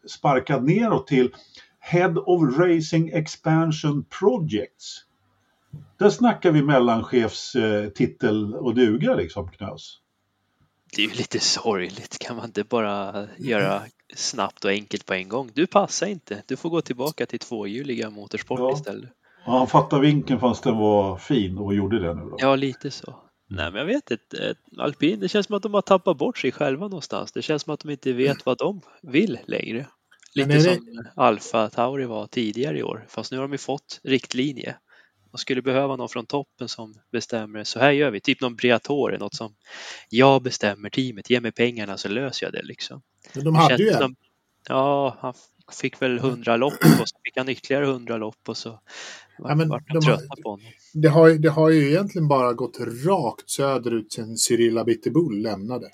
sparkad 0.08 0.64
neråt 0.64 1.08
till 1.08 1.36
Head 1.80 2.14
of 2.18 2.58
Racing 2.58 3.10
Expansion 3.14 4.06
Projects. 4.20 5.06
Där 6.00 6.10
snackar 6.10 6.52
vi 6.52 6.64
mellanchefstitel 6.64 7.84
eh, 7.84 7.90
titel 7.90 8.56
och 8.56 8.76
duga 8.76 9.16
liksom, 9.16 9.52
Knös. 9.52 10.00
Det 10.96 11.04
är 11.04 11.08
ju 11.08 11.14
lite 11.14 11.40
sorgligt. 11.40 12.20
Kan 12.20 12.36
man 12.36 12.46
inte 12.46 12.64
bara 12.64 13.28
göra 13.38 13.82
snabbt 14.16 14.66
och 14.66 14.72
enkelt 14.72 15.06
på 15.06 15.14
en 15.14 15.30
gång? 15.30 15.52
Du 15.54 15.68
passar 15.68 16.08
inte. 16.08 16.44
Du 16.48 16.56
får 16.56 16.70
gå 16.70 16.82
tillbaka 16.82 17.26
till 17.26 17.40
tvåhjuliga 17.40 18.10
motorsport 18.10 18.60
Ja. 18.60 18.74
istället. 18.74 19.10
Ja, 19.46 19.58
han 19.58 19.68
fattade 19.68 20.02
vinkeln 20.02 20.40
fast 20.40 20.64
den 20.64 20.78
var 20.78 21.18
fin 21.18 21.58
och 21.58 21.74
gjorde 21.76 22.00
det 22.00 22.14
nu 22.14 22.22
då. 22.22 22.36
Ja, 22.40 22.56
lite 22.56 22.92
så. 22.92 23.16
Nej, 23.48 23.72
men 23.72 23.80
jag 23.80 23.86
vet 23.86 24.12
inte. 24.12 24.48
Eh, 24.48 24.84
Alpin, 24.84 25.20
det 25.20 25.28
känns 25.30 25.46
som 25.48 25.56
att 25.56 25.64
de 25.64 25.74
har 25.74 25.82
tappat 25.82 26.18
bort 26.18 26.38
sig 26.38 26.52
själva 26.52 26.88
någonstans. 26.88 27.32
Det 27.32 27.42
känns 27.42 27.62
som 27.64 27.74
att 27.74 27.80
de 27.80 27.90
inte 27.90 28.14
vet 28.14 28.46
vad 28.46 28.58
de 28.58 28.82
vill 29.02 29.40
längre. 29.46 29.88
Lite 30.36 30.50
det- 30.54 30.62
som 30.62 31.06
Alfa 31.16 31.70
Tauri 31.70 32.06
var 32.06 32.28
tidigare 32.28 32.78
i 32.80 32.84
år. 32.84 33.06
Fast 33.10 33.32
nu 33.32 33.38
har 33.38 33.44
de 33.44 33.52
ju 33.52 33.58
fått 33.58 34.00
riktlinje. 34.04 34.76
De 35.32 35.38
skulle 35.38 35.62
behöva 35.62 35.96
någon 35.96 36.10
från 36.10 36.26
toppen 36.26 36.68
som 36.70 36.94
bestämmer. 37.12 37.64
Så 37.64 37.80
här 37.80 37.92
gör 37.92 38.12
vi. 38.12 38.20
Typ 38.22 38.42
någon 38.42 38.56
Briatore, 38.56 39.18
något 39.18 39.36
som 39.36 39.56
jag 40.10 40.42
bestämmer 40.44 40.90
teamet. 40.90 41.30
Ge 41.30 41.40
mig 41.42 41.52
pengarna 41.52 41.98
så 41.98 42.10
löser 42.10 42.46
jag 42.46 42.54
det 42.54 42.64
liksom. 42.64 43.02
Men 43.36 43.44
de 43.46 43.56
hade 43.56 43.84
ju 43.84 43.90
en. 43.90 43.98
som- 43.98 44.16
Ja, 44.70 45.18
han 45.20 45.34
fick 45.72 46.02
väl 46.02 46.20
hundra 46.20 46.58
lopp 46.58 46.74
och 46.74 47.08
så 47.10 47.16
fick 47.26 47.38
han 47.38 47.50
ytterligare 47.50 47.86
hundra 47.86 48.18
lopp 48.18 48.50
och 48.50 48.58
så 48.58 48.70
var, 49.40 49.50
Ja, 49.50 49.56
men 49.56 49.70
vart 49.70 49.94
de 49.94 50.02
trötta 50.02 50.36
på 50.44 50.50
honom. 50.50 50.66
Det 50.94 51.08
har, 51.08 51.28
ju- 51.28 51.38
det 51.38 51.50
har 51.50 51.70
ju 51.70 51.90
egentligen 51.90 52.28
bara 52.28 52.54
gått 52.54 52.78
rakt 53.06 53.50
söderut 53.50 54.14
sen 54.14 54.38
Cyril 54.38 54.78
Abiteboul 54.78 55.42
lämnade. 55.42 55.90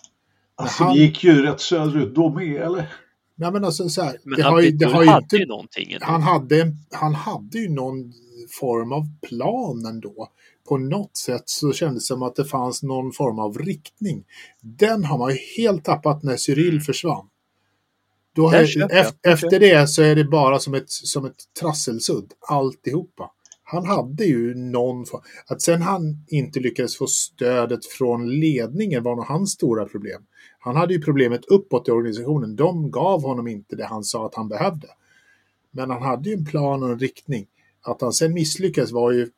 Alltså 0.56 0.84
han- 0.84 0.94
det 0.96 1.00
gick 1.02 1.24
ju 1.24 1.42
rätt 1.42 1.62
söderut 1.62 2.16
då 2.16 2.30
med, 2.30 2.56
eller? 2.62 2.94
Nej 3.36 3.52
men 3.52 3.66
alltså 3.66 3.90
så 3.90 4.02
här, 4.02 4.18
Men 4.24 4.38
det 4.38 4.44
han, 4.44 4.54
har 4.54 4.62
ju, 4.62 4.72
det 4.72 4.86
har 4.86 5.04
ju 5.04 5.10
hade 5.10 5.24
inte, 5.24 5.36
ju 5.38 5.46
någonting 5.46 5.92
ändå. 5.92 6.06
han, 6.06 6.22
hade, 6.22 6.74
han 6.92 7.16
hade 7.16 7.60
ju 7.60 7.70
någon 7.70 8.14
form 8.60 8.92
av 8.92 9.04
plan 9.30 9.86
ändå. 9.86 10.28
På 10.70 10.78
något 10.78 11.18
sätt 11.18 11.44
så 11.46 11.74
kändes 11.74 12.04
det 12.04 12.08
som 12.08 12.24
att 12.24 12.36
det 12.36 12.46
fanns 12.46 12.84
någon 12.84 13.12
form 13.12 13.40
av 13.40 13.58
riktning. 13.58 14.24
Den 14.62 15.04
har 15.06 15.18
man 15.18 15.32
ju 15.32 15.38
helt 15.58 15.86
tappat 15.86 16.24
när 16.24 16.38
Cyril 16.38 16.82
försvann. 16.82 17.26
Då 18.40 18.50
Där 18.50 18.62
är, 18.62 18.66
köper 18.68 18.96
jag. 18.96 19.06
ef- 19.06 19.14
efter 19.24 19.60
det 19.60 19.88
så 19.90 20.02
är 20.02 20.16
det 20.16 20.24
bara 20.24 20.60
som 20.60 20.74
ett, 20.74 20.90
som 20.90 21.26
ett 21.26 21.36
trasselsudd, 21.60 22.34
alltihopa. 22.48 23.32
Han 23.64 23.86
hade 23.86 24.26
ju 24.26 24.56
någon 24.56 25.06
form. 25.06 25.22
Att 25.48 25.62
sen 25.62 25.82
han 25.82 26.26
inte 26.28 26.60
lyckades 26.60 26.98
få 26.98 27.08
stödet 27.08 27.86
från 27.86 28.30
ledningen 28.40 29.04
var 29.04 29.16
nog 29.16 29.26
hans 29.26 29.52
stora 29.52 29.86
problem. 29.86 30.22
Han 30.60 30.76
hade 30.76 30.94
ju 30.94 31.02
problemet 31.02 31.46
uppåt 31.46 31.88
i 31.88 31.92
organisationen. 31.92 32.56
De 32.56 32.92
gav 32.92 33.22
honom 33.22 33.48
inte 33.48 33.76
det 33.76 33.86
han 33.86 34.04
sa 34.04 34.26
att 34.26 34.36
han 34.36 34.50
behövde. 34.50 34.88
Men 35.72 35.90
han 35.90 36.02
hade 36.02 36.30
ju 36.30 36.36
en 36.36 36.46
plan 36.46 36.84
och 36.84 36.90
en 36.90 37.00
riktning. 37.00 37.48
Att 37.82 38.02
han 38.02 38.14
sen 38.14 38.34
misslyckades 38.34 38.92
var 38.92 39.12
ju 39.12 39.30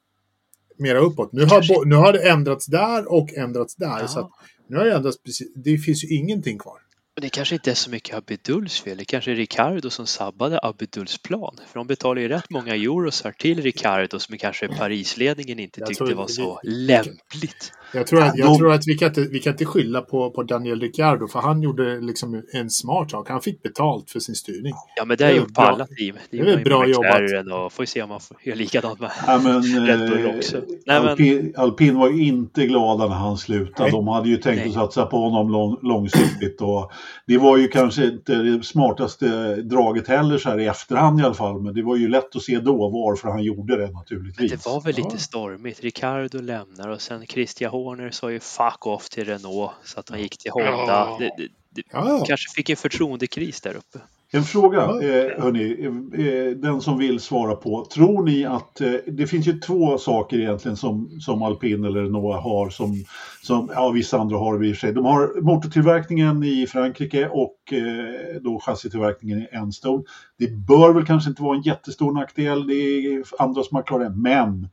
mera 0.78 1.00
uppåt. 1.00 1.32
Nu 1.34 1.46
har, 1.46 1.86
nu 1.86 1.96
har 1.96 2.14
det 2.14 2.30
ändrats 2.30 2.66
där 2.66 3.12
och 3.14 3.34
ändrats 3.34 3.76
där. 3.76 4.00
Ja. 4.02 4.08
Så 4.08 4.20
att 4.20 4.30
nu 4.68 4.78
har 4.78 4.86
det 4.86 4.94
ändrats 4.96 5.24
precis. 5.24 5.54
Det 5.56 5.78
finns 5.78 6.04
ju 6.04 6.16
ingenting 6.18 6.58
kvar. 6.58 6.78
Det 7.22 7.30
kanske 7.30 7.56
inte 7.56 7.72
är 7.72 7.76
så 7.76 7.90
mycket 7.90 8.18
Abiduls 8.18 8.82
fel. 8.82 8.98
Det 8.98 9.06
kanske 9.06 9.32
är 9.32 9.36
Ricardo 9.36 9.90
som 9.90 10.08
sabbade 10.08 10.60
Abiduls 10.64 11.18
plan. 11.18 11.56
För 11.68 11.80
de 11.80 11.88
betalar 11.88 12.22
ju 12.22 12.28
rätt 12.28 12.50
många 12.50 12.76
eurosar 12.76 13.32
till 13.32 13.62
Ricardo 13.62 14.20
som 14.20 14.38
kanske 14.38 14.68
Parisledningen 14.68 15.60
inte 15.60 15.80
Jag 15.80 15.90
tyckte 15.90 16.14
var 16.14 16.28
så 16.28 16.60
lämpligt. 16.64 17.72
Jag 17.94 18.08
tror 18.08 18.22
att, 18.24 18.38
jag 18.38 18.48
de- 18.48 18.58
tror 18.58 18.72
att 18.74 18.82
vi, 18.88 18.98
kan 18.98 19.08
inte, 19.08 19.22
vi 19.22 19.40
kan 19.40 19.52
inte 19.54 19.66
skylla 19.66 20.02
på, 20.02 20.32
på 20.32 20.44
Daniel 20.44 20.82
Ricciardo 20.82 21.28
för 21.28 21.40
han 21.40 21.62
gjorde 21.62 22.00
liksom 22.02 22.44
en 22.54 22.70
smart 22.70 23.12
sak. 23.12 23.30
Han 23.30 23.42
fick 23.42 23.62
betalt 23.64 24.12
för 24.12 24.20
sin 24.20 24.36
styrning. 24.36 24.74
Ja, 24.96 25.06
men 25.06 25.18
det 25.18 25.26
är 25.26 25.32
gjort 25.36 25.46
på 25.48 25.62
bra. 25.62 25.64
alla 25.70 25.88
team. 25.88 26.16
Det 26.16 26.38
Det 26.38 26.38
är 26.38 26.40
gör 26.40 26.46
väl 26.50 26.60
ju 26.60 26.64
bra 26.64 26.88
jobbat. 26.88 27.54
Och 27.66 27.74
får 27.74 27.86
se 27.86 28.02
om 28.02 28.10
man 28.10 28.20
göra 28.44 28.56
likadant 28.56 29.00
med. 29.00 29.12
Ja, 29.28 29.40
men, 29.44 29.62
Red 29.88 30.00
Bull 30.10 30.26
eh, 30.26 30.36
också. 30.36 30.58
Nej, 30.86 31.00
men- 31.02 31.08
Alpin, 31.10 31.54
Alpin 31.58 31.96
var 31.98 32.10
ju 32.10 32.24
inte 32.24 32.66
glada 32.68 33.08
när 33.08 33.16
han 33.16 33.38
slutade. 33.38 33.84
Nej. 33.84 33.92
De 33.92 34.08
hade 34.08 34.30
ju 34.30 34.38
tänkt 34.38 34.58
Nej. 34.60 34.68
att 34.68 34.74
satsa 34.74 35.06
på 35.06 35.18
honom 35.18 35.50
lång, 35.52 35.78
långsiktigt. 35.82 36.62
Och 36.62 36.92
det 37.28 37.38
var 37.38 37.58
ju 37.58 37.68
kanske 37.68 38.06
inte 38.06 38.36
det 38.36 38.64
smartaste 38.66 39.56
draget 39.56 40.08
heller 40.08 40.38
så 40.38 40.50
här 40.50 40.60
i 40.60 40.66
efterhand 40.68 41.20
i 41.20 41.24
alla 41.24 41.34
fall. 41.34 41.62
Men 41.62 41.74
det 41.74 41.82
var 41.84 41.96
ju 41.96 42.08
lätt 42.08 42.36
att 42.36 42.42
se 42.42 42.60
då 42.60 42.90
varför 42.90 43.28
han 43.30 43.44
gjorde 43.44 43.76
det 43.78 43.84
Men 43.86 43.94
naturligtvis. 43.94 44.52
det 44.52 44.66
var 44.70 44.82
väl 44.82 44.94
Ja. 44.98 45.04
lite 45.06 45.18
stormigt. 45.18 45.80
Ricardo 45.84 46.42
lämnar 46.42 46.88
och 46.90 47.02
sen 47.02 47.26
Christian 47.26 47.72
Horner 47.84 48.12
sa 48.12 48.32
ju 48.32 48.40
fuck 48.40 48.88
off 48.88 49.10
till 49.10 49.26
Renault 49.26 49.72
så 49.84 50.00
att 50.00 50.10
han 50.10 50.20
gick 50.20 50.38
till 50.38 50.52
Honda. 50.52 50.72
Ja. 50.88 51.18
Det, 51.20 51.32
det, 51.38 51.48
det 51.70 51.82
Ja, 51.92 52.24
kanske 52.28 52.56
fick 52.56 52.70
en 52.70 52.78
förtroendekris 52.78 53.62
där 53.62 53.76
uppe. 53.76 54.00
En 54.34 54.44
fråga, 54.44 54.82
eh, 54.82 55.44
hörni, 55.44 55.86
eh, 56.14 56.26
eh, 56.26 56.52
den 56.52 56.82
som 56.82 56.98
vill 56.98 57.20
svara 57.20 57.56
på. 57.56 57.86
Tror 57.86 58.24
ni 58.24 58.46
att, 58.46 58.82
eh, 58.82 58.94
det 59.08 59.28
finns 59.28 59.48
ju 59.48 59.60
två 59.60 59.98
saker 59.98 60.40
egentligen 60.40 60.78
som, 60.78 61.20
som 61.20 61.44
Alpin 61.44 61.86
eller 61.86 62.02
Renault 62.02 62.44
har 62.44 62.70
som, 62.70 63.06
som 63.44 63.70
ja, 63.74 63.90
vissa 63.90 64.20
andra 64.20 64.38
har 64.38 64.66
i 64.66 64.72
och 64.72 64.76
för 64.76 64.80
sig. 64.80 64.94
De 64.94 65.06
har 65.06 65.42
motortillverkningen 65.42 66.44
i 66.44 66.68
Frankrike 66.68 67.28
och 67.28 67.74
eh, 67.74 68.42
då 68.42 68.60
chassitillverkningen 68.60 69.42
i 69.42 69.48
Enstone. 69.52 70.04
Det 70.38 70.52
bör 70.52 70.94
väl 70.94 71.06
kanske 71.06 71.30
inte 71.30 71.44
vara 71.44 71.58
en 71.58 71.64
jättestor 71.64 72.14
nackdel, 72.14 72.68
det 72.68 72.74
är 72.74 73.24
andra 73.40 73.64
som 73.64 73.76
har 73.76 73.84
klarat 73.84 74.08
det, 74.08 74.18
men 74.22 74.70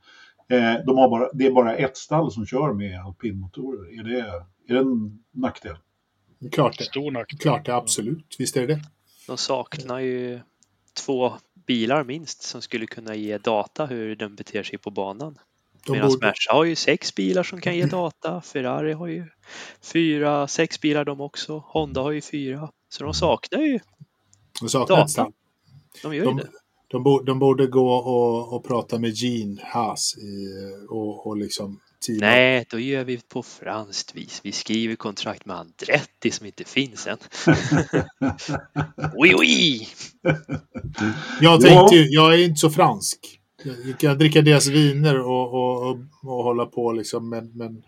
eh, 0.48 0.84
de 0.86 0.98
har 0.98 1.08
bara, 1.08 1.28
det 1.32 1.46
är 1.46 1.50
bara 1.50 1.76
ett 1.76 1.96
stall 1.96 2.32
som 2.32 2.46
kör 2.46 2.72
med 2.72 3.00
alpinmotorer. 3.00 4.00
Är 4.00 4.02
det, 4.02 4.20
är 4.68 4.74
det 4.74 4.78
en 4.78 5.24
nackdel? 5.30 5.76
Klart 6.52 6.78
det. 6.78 6.84
Stor 6.84 7.10
nackdel. 7.10 7.38
Klart 7.38 7.66
det, 7.66 7.74
absolut. 7.74 8.36
Visst 8.38 8.56
är 8.56 8.66
det 8.66 8.74
det. 8.74 8.80
De 9.26 9.36
saknar 9.36 9.98
ju 9.98 10.40
två 10.94 11.32
bilar 11.66 12.04
minst 12.04 12.42
som 12.42 12.62
skulle 12.62 12.86
kunna 12.86 13.14
ge 13.14 13.38
data 13.38 13.86
hur 13.86 14.16
den 14.16 14.34
beter 14.34 14.62
sig 14.62 14.78
på 14.78 14.90
banan. 14.90 15.38
De 15.86 15.92
Medan 15.92 16.08
borde, 16.08 16.26
Merca 16.26 16.52
har 16.52 16.64
ju 16.64 16.76
sex 16.76 17.14
bilar 17.14 17.42
som 17.42 17.60
kan 17.60 17.76
ge 17.76 17.86
data. 17.86 18.40
Ferrari 18.40 18.92
har 18.92 19.06
ju 19.06 19.24
fyra, 19.82 20.48
sex 20.48 20.80
bilar 20.80 21.04
de 21.04 21.20
också. 21.20 21.62
Honda 21.66 22.00
har 22.00 22.10
ju 22.10 22.20
fyra. 22.20 22.70
Så 22.88 23.04
de 23.04 23.14
saknar 23.14 23.60
ju, 23.60 23.80
de 24.60 24.68
saknar 24.68 24.96
data. 24.96 25.04
ett 25.04 25.10
stall. 25.10 25.32
de 26.02 26.14
gör 26.14 26.24
ju 26.24 26.30
De, 26.30 26.36
det. 26.36 26.48
De, 26.88 27.02
borde, 27.02 27.24
de 27.26 27.38
borde 27.38 27.66
gå 27.66 27.90
och, 27.94 28.52
och 28.52 28.64
prata 28.64 28.98
med 28.98 29.10
Gene 29.14 29.56
Haas 29.62 30.16
i, 30.18 30.46
och, 30.88 31.26
och 31.26 31.36
liksom 31.36 31.80
teama. 32.06 32.20
Nej, 32.20 32.66
då 32.70 32.78
gör 32.78 33.04
vi 33.04 33.20
på 33.28 33.42
franskt 33.42 34.16
vis. 34.16 34.40
Vi 34.44 34.52
skriver 34.52 34.96
kontrakt 34.96 35.46
med 35.46 35.56
Andretti 35.56 36.30
som 36.30 36.46
inte 36.46 36.64
finns 36.64 37.06
än. 37.06 37.18
oui, 39.16 39.34
oui! 39.38 39.86
Jag 40.22 40.34
Ja. 41.40 41.60
tänkte 41.60 41.96
ju, 41.96 42.06
jag 42.08 42.34
är 42.34 42.44
inte 42.44 42.60
så 42.60 42.70
fransk. 42.70 43.18
Jag 43.86 43.98
kan 43.98 44.18
dricka 44.18 44.42
deras 44.42 44.66
viner 44.66 45.20
och, 45.20 45.54
och, 45.54 45.90
och, 45.90 45.98
och 46.22 46.44
hålla 46.44 46.66
på 46.66 46.92
liksom, 46.92 47.28
men, 47.28 47.50
men 47.54 47.82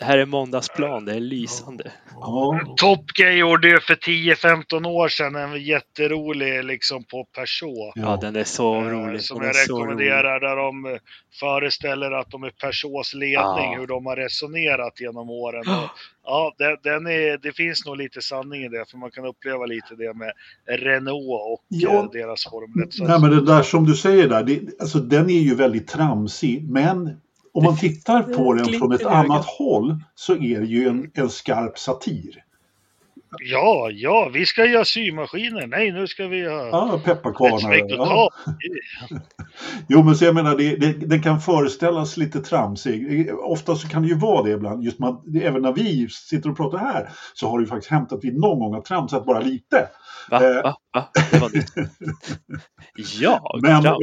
Det 0.00 0.06
här 0.06 0.18
är 0.18 0.26
måndagsplan, 0.26 1.04
det 1.04 1.14
är 1.14 1.20
lysande. 1.20 1.90
Ja, 2.20 2.60
Top 2.76 3.18
Gear 3.18 3.30
gjorde 3.32 3.68
ju 3.68 3.80
för 3.80 3.94
10-15 3.94 4.86
år 4.86 5.08
sedan 5.08 5.34
en 5.36 5.62
jätterolig 5.62 6.64
liksom 6.64 7.04
på 7.04 7.24
Peugeot. 7.24 7.92
Ja, 7.94 8.18
den 8.20 8.36
är 8.36 8.44
så 8.44 8.74
Eh, 8.74 8.82
rolig. 8.88 9.22
Som 9.22 9.38
Den 9.38 9.46
jag 9.46 9.56
rekommenderar 9.56 10.40
där 10.40 10.56
de 10.56 10.86
eh, 10.86 10.98
föreställer 11.40 12.10
att 12.12 12.30
de 12.30 12.42
är 12.42 12.50
Peugeots 12.50 13.14
ledning, 13.14 13.34
Ja. 13.72 13.76
hur 13.78 13.86
de 13.86 14.06
har 14.06 14.16
resonerat 14.16 15.00
genom 15.00 15.30
åren. 15.30 15.60
Och, 15.68 15.90
ja, 16.24 16.54
det, 16.58 16.76
den 16.82 17.06
är, 17.06 17.38
det 17.38 17.52
finns 17.52 17.86
nog 17.86 17.96
lite 17.96 18.22
sanning 18.22 18.62
i 18.64 18.68
det, 18.68 18.84
för 18.90 18.98
man 18.98 19.10
kan 19.10 19.24
uppleva 19.24 19.66
lite 19.66 19.94
det 19.98 20.14
med 20.14 20.32
Renault 20.68 21.40
och 21.52 21.64
Ja. 21.68 21.94
eh, 21.94 22.10
deras 22.12 22.44
Formel 22.50 22.88
1. 22.88 22.94
Nej, 22.98 23.20
men 23.20 23.30
det 23.30 23.44
där 23.46 23.62
som 23.62 23.86
du 23.86 23.94
säger 23.94 24.28
där, 24.28 24.42
det, 24.42 24.60
alltså, 24.80 24.98
den 24.98 25.30
är 25.30 25.40
ju 25.40 25.54
väldigt 25.54 25.88
tramsig. 25.88 26.68
Men 26.70 27.20
om 27.52 27.64
man 27.64 27.76
tittar 27.76 28.22
på 28.22 28.52
den 28.52 28.66
från 28.66 28.92
ett 28.92 29.06
annat 29.06 29.46
håll 29.46 29.96
så 30.14 30.32
är 30.32 30.60
det 30.60 30.66
ju 30.66 30.88
en, 30.88 31.10
en 31.14 31.30
skarp 31.30 31.78
satir. 31.78 32.44
Ja, 33.38 33.90
ja, 33.92 34.30
vi 34.34 34.46
ska 34.46 34.64
göra 34.66 34.84
symaskiner. 34.84 35.66
Nej, 35.66 35.92
nu 35.92 36.06
ska 36.06 36.26
vi 36.26 36.38
göra... 36.38 36.68
Ja, 36.68 37.00
pepparkvarnar. 37.04 37.84
Ja. 37.88 38.30
Jo, 39.88 40.02
men 40.02 40.16
så 40.16 40.24
jag 40.24 40.34
menar, 40.34 40.56
det, 40.56 40.76
det, 40.76 40.92
den 40.92 41.22
kan 41.22 41.40
föreställas 41.40 42.16
lite 42.16 42.40
tramsig. 42.40 43.30
Ofta 43.34 43.76
så 43.76 43.88
kan 43.88 44.02
det 44.02 44.08
ju 44.08 44.14
vara 44.14 44.42
det 44.42 44.50
ibland. 44.50 44.84
Just 44.84 44.98
man, 44.98 45.22
det, 45.26 45.46
även 45.46 45.62
när 45.62 45.72
vi 45.72 46.08
sitter 46.08 46.50
och 46.50 46.56
pratar 46.56 46.78
här 46.78 47.10
så 47.34 47.48
har 47.48 47.58
det 47.58 47.62
ju 47.62 47.68
faktiskt 47.68 47.90
hänt 47.90 48.12
att 48.12 48.24
vi 48.24 48.32
någon 48.32 48.58
gång 48.58 48.74
har 48.74 48.80
tramsat 48.80 49.26
bara 49.26 49.40
lite. 49.40 49.88
Va? 50.30 50.36
Eh. 50.36 50.62
Va? 50.62 50.76
Va? 50.94 51.08
Det 51.30 51.38
var 51.38 51.50
nytt. 51.56 51.90
Ja, 53.20 53.58
Men 53.62 53.86
eh, 53.86 53.94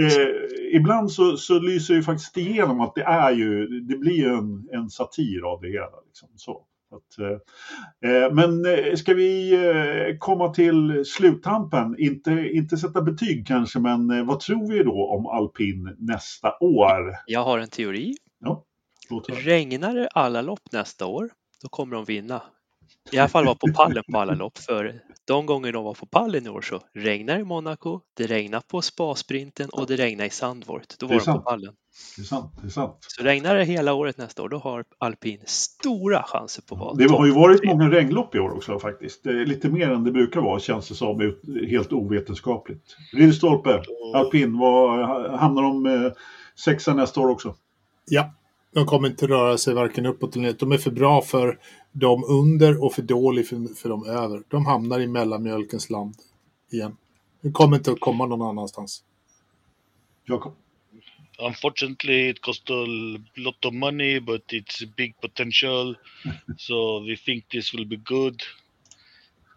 ibland 0.73 1.11
så, 1.11 1.37
så 1.37 1.59
lyser 1.59 1.93
ju 1.93 2.03
faktiskt 2.03 2.37
igenom 2.37 2.81
att 2.81 2.95
det 2.95 3.03
är 3.03 3.31
ju, 3.31 3.67
det 3.67 3.97
blir 3.97 4.17
ju 4.17 4.33
en, 4.33 4.67
en 4.73 4.89
satir 4.89 5.51
av 5.53 5.61
det 5.61 5.67
hela. 5.67 6.01
Liksom, 6.07 6.29
så. 6.35 6.61
Att, 6.91 7.19
eh, 7.19 8.11
eh, 8.11 8.33
men 8.33 8.65
eh, 8.65 8.95
ska 8.95 9.13
vi 9.13 9.53
eh, 9.53 10.17
komma 10.19 10.53
till 10.53 11.05
sluttampen, 11.05 11.95
inte, 11.99 12.31
inte 12.31 12.77
sätta 12.77 13.01
betyg 13.01 13.47
kanske, 13.47 13.79
men 13.79 14.25
vad 14.25 14.39
tror 14.39 14.71
vi 14.71 14.83
då 14.83 15.09
om 15.17 15.27
alpin 15.27 15.95
nästa 15.97 16.57
år? 16.59 17.15
Jag 17.25 17.43
har 17.43 17.59
en 17.59 17.69
teori. 17.69 18.15
Höra. 19.09 19.39
Regnar 19.39 19.95
det 19.95 20.07
alla 20.07 20.41
lopp 20.41 20.71
nästa 20.71 21.05
år, 21.05 21.29
då 21.61 21.69
kommer 21.69 21.95
de 21.95 22.05
vinna. 22.05 22.43
I 23.11 23.17
alla 23.17 23.29
fall 23.29 23.45
vara 23.45 23.55
på 23.55 23.73
pallen 23.75 24.03
på 24.11 24.19
alla 24.19 24.33
lopp. 24.33 24.57
För 24.57 25.01
de 25.25 25.45
gånger 25.45 25.73
de 25.73 25.83
var 25.83 25.93
på 25.93 26.05
pallen 26.05 26.45
i 26.45 26.49
år 26.49 26.61
så 26.61 26.81
regnade 26.93 27.39
i 27.39 27.43
Monaco, 27.43 28.01
det 28.13 28.27
regnade 28.27 28.63
på 28.67 28.81
Spa-sprinten 28.81 29.69
och 29.69 29.87
det 29.87 29.95
regnade 29.95 30.27
i 30.27 30.29
Sandvort. 30.29 30.99
Då 30.99 31.07
Det 31.07 31.13
var 31.13 31.25
de 31.25 31.33
på 31.33 31.39
pallen. 31.39 31.75
Det 32.15 32.21
är 32.21 32.25
sant. 32.25 32.51
Det, 32.61 32.67
är 32.67 32.71
sant. 32.71 32.97
Så 33.07 33.23
regnar 33.23 33.55
det 33.55 33.63
hela 33.63 33.93
året 33.93 34.17
nästa 34.17 34.43
år, 34.43 34.49
då 34.49 34.57
har 34.57 34.85
alpin 34.97 35.39
stora 35.45 36.23
chanser 36.23 36.61
på 36.61 36.75
vara 36.75 36.93
det 36.93 37.11
har 37.11 37.25
ju 37.25 37.31
varit 37.31 37.65
många 37.65 37.89
regnlopp 37.91 38.35
i 38.35 38.39
år 38.39 38.55
också 38.55 38.79
faktiskt. 38.79 39.23
Det 39.23 39.29
är 39.29 39.45
lite 39.45 39.69
mer 39.69 39.91
än 39.91 40.03
det 40.03 40.11
brukar 40.11 40.41
vara 40.41 40.59
känns 40.59 40.87
det 40.89 40.95
som, 40.95 41.21
ut- 41.21 41.69
helt 41.69 41.93
ovetenskapligt. 41.93 42.97
Ridderstolpe, 43.13 43.83
alpin, 44.15 44.57
vad, 44.57 44.99
hamnar 45.39 45.61
de 45.61 45.85
eh, 45.85 46.11
sexa 46.55 46.93
nästa 46.93 47.19
år 47.21 47.29
också? 47.29 47.55
ja, 48.09 48.33
de 48.73 48.85
kommer 48.85 49.07
inte 49.07 49.27
röra 49.27 49.57
sig 49.57 49.73
varken 49.73 50.05
uppåt 50.05 50.35
eller 50.35 50.43
neråt. 50.45 50.59
De 50.59 50.71
är 50.71 50.77
för 50.77 50.91
bra 50.91 51.21
för 51.21 51.59
de 51.91 52.23
under 52.23 52.83
och 52.83 52.93
för 52.93 53.01
dålig 53.01 53.47
för, 53.47 53.75
för 53.75 53.89
de 53.89 54.05
över. 54.05 54.43
De 54.47 54.65
hamnar 54.65 54.99
i 54.99 55.07
mellanmjölkens 55.07 55.89
land 55.89 56.15
igen. 56.71 56.97
De 57.41 57.53
kommer 57.53 57.77
inte 57.77 57.91
att 57.91 57.99
komma 57.99 58.25
någon 58.25 58.41
annanstans. 58.41 59.03
Jakob? 60.25 60.53
Unfortunately, 61.39 62.29
it 62.29 62.41
costs 62.41 62.69
a 62.69 62.85
lot 63.35 63.65
of 63.65 63.73
money, 63.73 64.19
but 64.19 64.41
it's 64.53 64.83
a 64.83 64.87
big 64.97 65.13
potential. 65.21 65.95
So 66.57 66.99
we 67.05 67.15
think 67.17 67.49
this 67.49 67.73
will 67.73 67.85
be 67.87 67.95
good. 67.95 68.41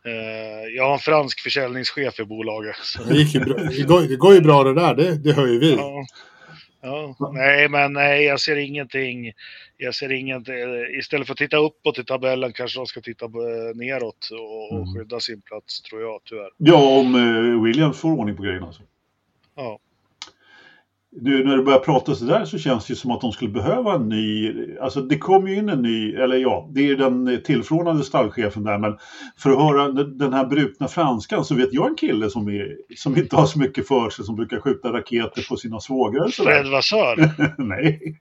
Eh, 0.05 0.69
jag 0.77 0.85
har 0.85 0.93
en 0.93 0.99
fransk 0.99 1.41
försäljningschef 1.41 2.21
i 2.21 2.25
bolaget. 2.25 2.77
Så. 2.77 3.03
Det, 3.05 3.15
gick 3.17 3.35
ju 3.35 3.41
bra. 3.41 3.55
Det, 3.55 3.83
går, 3.83 4.01
det 4.03 4.17
går 4.17 4.35
ju 4.35 4.41
bra 4.41 4.65
det 4.65 4.75
där, 4.75 4.95
det, 4.95 5.17
det 5.19 5.33
hör 5.33 5.47
ju 5.47 5.59
vi. 5.59 5.73
Ja. 5.75 6.05
Ja. 6.83 7.17
Nej, 7.33 7.69
men 7.69 7.93
nej, 7.93 8.25
jag 8.25 8.41
ser 8.41 8.57
ingenting. 8.57 9.33
Jag 9.77 9.95
ser 9.95 10.13
inget. 10.13 10.43
Istället 10.99 11.27
för 11.27 11.35
att 11.35 11.39
titta 11.39 11.57
uppåt 11.57 11.99
i 11.99 12.05
tabellen 12.05 12.53
kanske 12.53 12.79
de 12.79 12.87
ska 12.87 13.01
titta 13.01 13.25
eh, 13.25 13.75
neråt 13.75 14.29
och, 14.33 14.73
och 14.73 14.79
Mm. 14.81 14.95
skydda 14.95 15.21
sin 15.21 15.41
plats, 15.41 15.83
tror 15.83 16.03
jag 16.03 16.21
tyvärr. 16.25 16.51
Ja, 16.57 16.99
om 17.01 17.15
eh, 17.15 17.63
Williams 17.63 18.01
får 18.01 18.11
ordning 18.13 18.37
på 18.37 18.43
grejerna. 18.43 18.67
Alltså. 18.67 18.83
Ja. 19.57 19.79
Nu 21.13 21.45
när 21.45 21.57
det 21.57 21.63
börjar 21.63 21.79
prata 21.79 22.15
så 22.15 22.25
där 22.25 22.45
så 22.45 22.59
känns 22.59 22.87
det 22.87 22.91
ju 22.93 22.97
som 22.97 23.11
att 23.11 23.21
de 23.21 23.33
skulle 23.33 23.51
behöva 23.51 23.95
en 23.95 24.09
ny, 24.09 24.53
alltså 24.81 25.01
det 25.01 25.19
kom 25.19 25.49
ju 25.49 25.57
in 25.57 25.69
en 25.69 25.83
ny, 25.83 26.15
eller 26.15 26.37
ja, 26.37 26.69
det 26.75 26.91
är 26.91 26.97
den 26.97 27.43
tillförordnade 27.45 28.05
stallchefen 28.05 28.65
där, 28.65 28.79
men 28.79 28.99
för 29.39 29.51
att 29.51 29.59
höra 29.59 29.89
den- 29.89 30.33
här 30.33 30.47
brutna 30.47 30.89
franskan 30.89 31.45
så 31.45 31.55
vet 31.55 31.69
jag 31.73 31.89
en 31.89 31.95
kille 31.95 32.31
som, 32.31 32.49
är, 32.49 32.77
som 32.97 33.17
inte 33.17 33.37
har 33.37 33.47
så 33.47 33.59
mycket 33.59 33.89
för 33.89 34.11
sig, 34.11 34.25
som 34.25 34.37
brukar 34.37 34.61
skjuta 34.61 34.93
raketer 34.93 35.47
på 35.49 35.57
sina 35.57 35.81
svågrar 35.81 36.25
och 36.25 36.33
sådär. 36.33 36.51
Fred 36.63 36.67
Vassör, 36.73 37.31
Nej. 37.59 38.19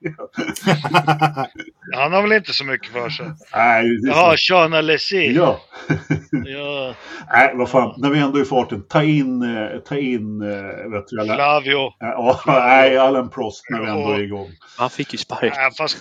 han 1.96 2.12
har 2.12 2.22
väl 2.22 2.32
inte 2.32 2.52
så 2.52 2.64
mycket 2.64 2.92
för 2.92 3.08
sig. 3.08 3.26
Nej, 3.56 3.84
Jaha. 4.06 4.36
Sean 4.36 4.72
Alesi. 4.72 5.32
Ja. 5.36 5.60
Ja, 6.46 6.94
Nej, 7.32 7.52
vad 7.54 7.68
fan, 7.68 7.94
när 7.98 8.10
vi 8.10 8.18
ändå 8.18 8.38
är 8.38 8.42
i 8.42 8.44
farten, 8.44 8.82
ta 8.88 9.02
in, 9.02 9.42
eh, 9.42 9.78
ta 9.88 9.96
in, 9.96 10.42
eh, 10.42 10.90
vet 10.90 11.08
du, 11.08 11.20
alla, 11.20 11.34
Flavio. 11.34 11.92
ja, 11.98 12.40
nej, 12.46 12.79
Alan 12.80 13.30
Prost 13.30 13.64
när 13.70 13.80
vi 13.80 13.86
ändå 13.86 14.10
är 14.10 14.20
igång. 14.20 14.50
Han 14.78 14.90
fick 14.90 15.12
ju 15.12 15.18
spark. 15.18 15.52
Nej, 15.56 15.70
fast, 15.78 15.98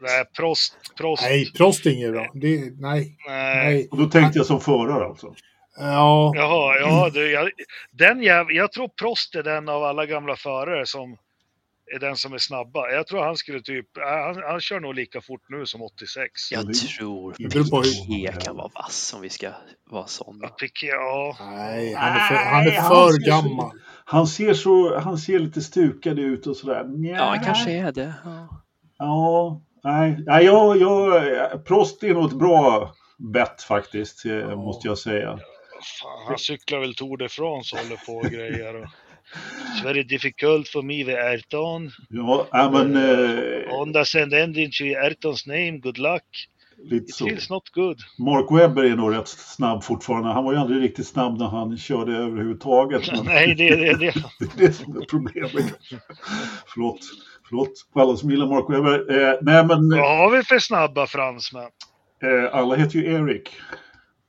Nej, 0.00 0.24
Prost. 0.36 0.76
Prost. 0.98 1.22
Nej, 1.22 1.52
Prost 1.52 1.86
är 1.86 1.90
inget 1.90 2.12
bra. 2.12 2.26
Det, 2.34 2.58
nej, 2.58 2.72
Nej. 2.80 3.16
nej. 3.28 3.88
Och 3.90 3.98
då 3.98 4.04
tänkte 4.06 4.38
jag 4.38 4.46
som 4.46 4.60
förare 4.60 5.04
alltså. 5.04 5.34
Ja, 5.76 6.32
Jaha, 6.36 6.76
ja, 6.80 7.10
du, 7.14 7.30
jag, 7.30 7.50
den 7.92 8.22
jäv, 8.22 8.46
jag 8.50 8.72
tror 8.72 8.88
Prost 8.88 9.34
är 9.34 9.42
den 9.42 9.68
av 9.68 9.84
alla 9.84 10.06
gamla 10.06 10.36
förare 10.36 10.86
som 10.86 11.16
är 11.94 11.98
den 11.98 12.16
som 12.16 12.32
är 12.32 12.38
snabba. 12.38 12.90
Jag 12.90 13.06
tror 13.06 13.22
han 13.24 13.36
skulle 13.36 13.60
typ, 13.62 13.86
han, 13.98 14.42
han 14.50 14.60
kör 14.60 14.80
nog 14.80 14.94
lika 14.94 15.20
fort 15.20 15.40
nu 15.48 15.66
som 15.66 15.82
86. 15.82 16.52
Jag 16.52 16.66
det- 16.66 16.74
tror 16.74 17.34
det 17.38 17.48
beror 17.48 17.64
på 17.70 17.76
hur- 17.76 17.82
Piqué 18.06 18.32
kan 18.44 18.56
vara 18.56 18.70
vass 18.74 19.12
om 19.16 19.20
vi 19.20 19.28
ska 19.30 19.50
vara 19.90 20.06
sådana. 20.06 20.48
Piqué, 20.48 20.86
ja. 20.86 21.36
nej, 21.40 21.94
han 21.94 22.12
är 22.16 22.18
för, 22.20 22.34
han 22.34 22.60
är 22.60 22.64
Nej, 22.64 22.76
han 22.76 22.90
för 22.90 23.12
ser 23.12 23.20
så- 23.20 23.30
gammal. 23.30 23.70
Han 24.04 24.26
ser, 24.26 24.54
så, 24.54 24.98
han 24.98 25.18
ser 25.18 25.38
lite 25.38 25.60
stukad 25.60 26.18
ut 26.18 26.46
och 26.46 26.56
sådär. 26.56 26.84
Nja. 26.84 27.16
Ja, 27.16 27.24
han 27.24 27.44
kanske 27.44 27.70
är 27.70 27.92
det. 27.92 28.14
Ja. 28.24 28.48
Ja, 28.98 29.62
nej, 29.84 30.16
nej 30.26 30.44
jag, 30.44 30.76
jag, 30.76 31.64
Prost 31.64 32.02
är 32.02 32.14
nog 32.14 32.24
ett 32.30 32.38
bra 32.38 32.92
bett 33.32 33.62
faktiskt, 33.62 34.24
eh, 34.26 34.56
måste 34.56 34.88
jag 34.88 34.98
säga. 34.98 35.38
Fan, 36.02 36.26
han 36.28 36.38
cyklar 36.38 36.78
väl 36.80 36.94
Tour 36.94 37.16
de 37.16 37.28
France 37.28 37.76
och 37.76 37.82
håller 37.82 37.96
på 38.06 38.12
och 38.12 38.24
grejer. 38.32 38.88
It's 39.74 39.82
very 39.84 40.02
difficult 40.04 40.68
for 40.68 40.82
me 40.82 41.04
with 41.04 41.18
Ayrton. 41.18 41.90
Ja, 42.08 42.70
men 42.72 42.96
eh, 42.96 43.70
Honda 43.70 44.04
send 44.04 44.32
engine 44.34 44.70
to 44.78 44.84
Ayrtons 44.84 45.46
name, 45.46 45.78
good 45.78 45.98
luck. 45.98 46.22
lite 46.90 47.04
It 47.04 47.14
så. 47.14 47.26
feels 47.26 47.50
not 47.50 47.62
good. 47.74 47.98
Mark 48.18 48.50
Webber 48.50 48.84
är 48.84 48.96
nog 48.96 49.14
rätt 49.14 49.28
snabb 49.28 49.82
fortfarande. 49.84 50.28
Han 50.28 50.44
var 50.44 50.52
ju 50.52 50.58
aldrig 50.58 50.82
riktigt 50.82 51.06
snabb 51.06 51.38
när 51.38 51.46
han 51.48 51.76
körde 51.78 52.12
överhuvudtaget. 52.16 53.12
Men 53.12 53.24
Nej, 53.24 53.54
det 53.54 53.68
är 53.68 53.76
det. 53.76 53.92
det. 53.96 54.14
det 54.38 54.62
är 54.62 54.66
det 54.66 54.72
som 54.72 54.96
är 54.96 55.04
problemet. 55.04 55.74
förlåt, 56.66 56.98
förlåt 57.48 57.72
för 57.92 58.00
alla 58.00 58.16
som 58.16 58.30
gillar 58.30 58.46
Mark 58.46 58.64
Webber. 58.70 59.20
Eh, 59.28 59.34
nej, 59.42 59.64
men 59.66 59.88
Vad 59.90 60.18
har 60.18 60.30
vi 60.36 60.42
för 60.42 60.58
snabba 60.58 61.06
fransmän? 61.06 61.70
eh, 62.22 62.54
alla 62.58 62.74
heter 62.76 62.98
ju 62.98 63.04
Erik. 63.12 63.48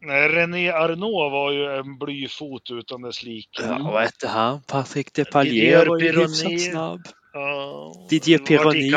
Nej, 0.06 0.28
René 0.30 0.70
Arnault 0.72 1.32
var 1.32 1.52
ju 1.52 1.66
en 1.80 1.98
blyfot 1.98 2.72
utan 2.72 3.02
dess 3.02 3.24
like. 3.24 3.62
Ja, 3.64 3.80
vad 3.94 4.04
hette 4.04 4.28
han? 4.28 4.62
Patrick 4.62 5.14
Depalier 5.14 5.86
var 5.86 6.00
ju 6.00 6.20
hyfsat 6.20 6.62
snabb. 6.62 7.02
Ja, 7.34 7.94
Didier 8.10 8.38
Pironi. 8.40 8.90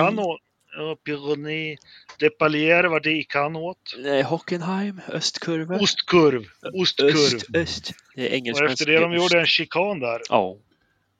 Ja, 0.76 0.96
Pironi. 1.04 1.76
Depalier, 2.20 2.84
vart 2.84 3.02
det 3.02 3.10
gick 3.10 3.34
han 3.34 3.56
åt? 3.56 3.78
Nej, 3.98 4.22
Hockenheim, 4.22 5.00
östkurva. 5.08 5.78
Ostkurv. 5.80 6.44
Ostkurv. 6.74 7.08
Öst, 7.10 7.46
öst. 7.54 7.92
Det 8.14 8.22
är 8.22 8.28
Och 8.28 8.34
engelsmän 8.34 8.70
efter 8.70 8.86
det 8.86 9.00
de 9.00 9.12
gjorde 9.12 9.40
en 9.40 9.46
chikan 9.46 10.00
där. 10.00 10.20
Ja, 10.28 10.56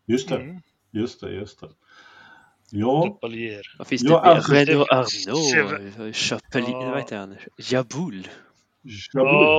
Just 0.07 0.29
det, 0.29 0.35
Mm. 0.37 0.57
just 0.93 1.21
det, 1.21 1.33
just 1.35 1.61
det. 1.61 1.69
Ja, 2.71 3.05
Depalier. 3.15 3.75
vad 3.79 3.87
finns 3.87 4.03
Ja, 4.03 4.11
det 4.11 4.17
alltså, 4.31 4.53
mer? 4.53 4.67
det- 4.67 4.73
Renaud 4.73 4.87
Arnault, 4.91 6.17
Chapelin, 6.17 6.71
Ja. 6.71 6.91
vad 6.91 6.99
heter 6.99 7.17
han? 7.17 7.37
Jaboul. 7.71 8.29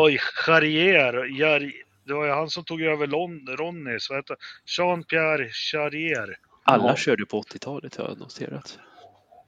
Oj, 0.03 0.17
Charrier. 0.17 1.39
Jar... 1.39 1.71
Det 2.07 2.13
var 2.13 2.25
ju 2.25 2.31
han 2.31 2.49
som 2.49 2.63
tog 2.63 2.81
över 2.81 3.07
Lon... 3.07 3.47
Ronnys. 3.57 4.09
Vad 4.09 4.17
heter 4.19 4.35
Jean-Pierre 4.77 5.49
Charrier. 5.49 6.35
Alla 6.63 6.87
Ja. 6.87 6.95
körde 6.95 7.25
på 7.25 7.41
80-talet 7.41 7.95
har 7.95 8.05
jag 8.07 8.19
noterat. 8.19 8.79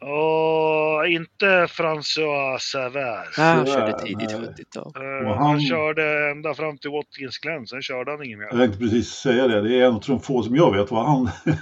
Och 0.03 1.07
inte 1.07 1.45
François 1.45 2.57
Savert. 2.59 3.37
Nej, 3.37 3.55
han 3.55 3.65
körde 3.65 3.99
tidigt 3.99 4.29
nej. 4.29 4.39
70-tal. 4.39 4.91
Eh, 4.95 5.27
han... 5.27 5.37
han- 5.37 5.61
körde 5.61 6.31
ända 6.31 6.53
fram 6.53 6.77
till 6.77 6.89
Watkins 6.91 7.37
Glen, 7.37 7.67
sen 7.67 7.81
körde 7.81 8.11
han 8.11 8.23
inget 8.25 8.37
mer. 8.39 8.47
Jag 8.51 8.59
tänkte 8.59 8.79
precis 8.79 9.07
säga 9.09 9.47
det. 9.47 9.61
Det 9.61 9.75
är 9.81 9.85
en 9.85 9.93
av 9.93 10.03
de 10.07 10.19
få 10.21 10.43
som 10.43 10.55
jag 10.55 10.77
vet 10.77 10.91
vad 10.91 11.05
han, 11.05 11.29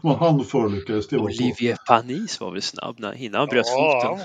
vad 0.00 0.16
han 0.18 0.38
var 0.38 0.44
på. 0.44 1.22
Olivier 1.22 1.76
Panis 1.88 2.40
var 2.40 2.50
väl 2.52 2.62
snabb 2.62 2.94
när, 2.98 3.14
innan 3.14 3.38
han 3.40 3.48
bröt 3.48 3.66
foten. 3.68 4.18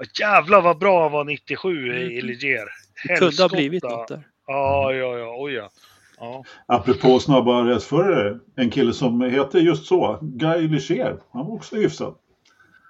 Ja, 0.00 0.06
jävlar 0.26 0.62
vad 0.62 0.78
bra 0.78 1.02
han 1.02 1.12
var 1.12 1.24
97 1.24 1.92
i, 1.92 2.00
i 2.00 2.12
Mm. 2.12 2.26
Ligier. 2.26 2.64
Det 3.08 3.16
kunde 3.16 3.42
ha 3.42 3.48
blivit 3.48 3.82
något 3.82 4.08
där. 4.08 4.22
Ja, 4.46 4.92
ja, 4.92 5.18
ja, 5.18 5.34
oj 5.38 5.52
ja. 5.52 5.70
ja. 6.18 6.44
Apropå 6.66 7.20
snabba 7.20 7.64
racerförare. 7.64 8.38
En 8.56 8.70
kille 8.70 8.92
som 8.92 9.20
heter 9.20 9.58
just 9.58 9.86
så. 9.86 10.18
Guy 10.22 10.68
Ligier. 10.68 11.16
Han 11.32 11.46
var 11.46 11.54
också 11.54 11.76
hyfsad. 11.76 12.14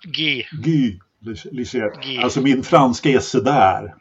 G. 0.05 0.47
Guy 0.53 0.99
Ligier. 1.51 2.03
Guy. 2.03 2.19
Alltså 2.19 2.41
min 2.41 2.63
franska 2.63 3.09
är 3.09 3.19
sådär. 3.19 3.95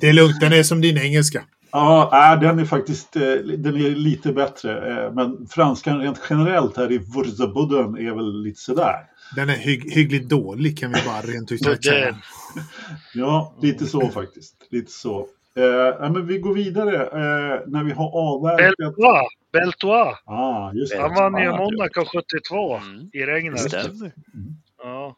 Det 0.00 0.08
är 0.08 0.12
lugnt, 0.12 0.40
den 0.40 0.52
är 0.52 0.62
som 0.62 0.80
din 0.80 0.98
engelska. 0.98 1.42
Ja, 1.72 2.38
den 2.40 2.58
är 2.58 2.64
faktiskt 2.64 3.16
eh, 3.16 3.22
den 3.58 3.76
är 3.76 3.90
lite 3.90 4.32
bättre. 4.32 5.04
eh, 5.04 5.12
Men 5.12 5.46
franskan 5.50 6.00
rent 6.00 6.20
generellt 6.30 6.76
här 6.76 6.92
i 6.92 6.98
Wurzabudden 6.98 7.98
är 8.06 8.14
väl 8.14 8.42
lite 8.42 8.60
sådär. 8.60 8.96
Den 9.36 9.48
är 9.50 9.56
hygg, 9.56 9.92
hyggligt 9.92 10.28
dålig 10.28 10.78
kan 10.78 10.92
vi 10.92 11.00
bara 11.06 11.20
rent 11.20 11.52
ut 11.52 11.64
sagt 11.64 11.84
säga. 11.84 12.16
Ja, 13.14 13.54
lite 13.62 13.86
så 13.86 14.08
faktiskt. 14.08 14.54
Lite 14.70 14.90
så. 14.92 15.26
Eh, 15.56 16.10
men 16.10 16.26
vi 16.26 16.38
går 16.38 16.54
vidare 16.54 16.96
eh, 17.06 17.60
när 17.66 17.84
vi 17.84 17.92
har 17.92 18.10
avverkat. 18.16 18.74
Beltois. 18.78 19.28
Beltois. 19.52 20.16
Ah, 20.24 20.72
just 20.72 20.92
det. 20.92 21.00
Han 21.02 21.14
vann 21.14 21.42
ju 21.42 21.50
Monaco 21.50 22.04
72 22.04 22.76
Mm. 22.76 23.10
i 23.12 23.22
regnet. 23.26 23.60
stämmer. 23.60 24.12
Ja. 24.82 25.16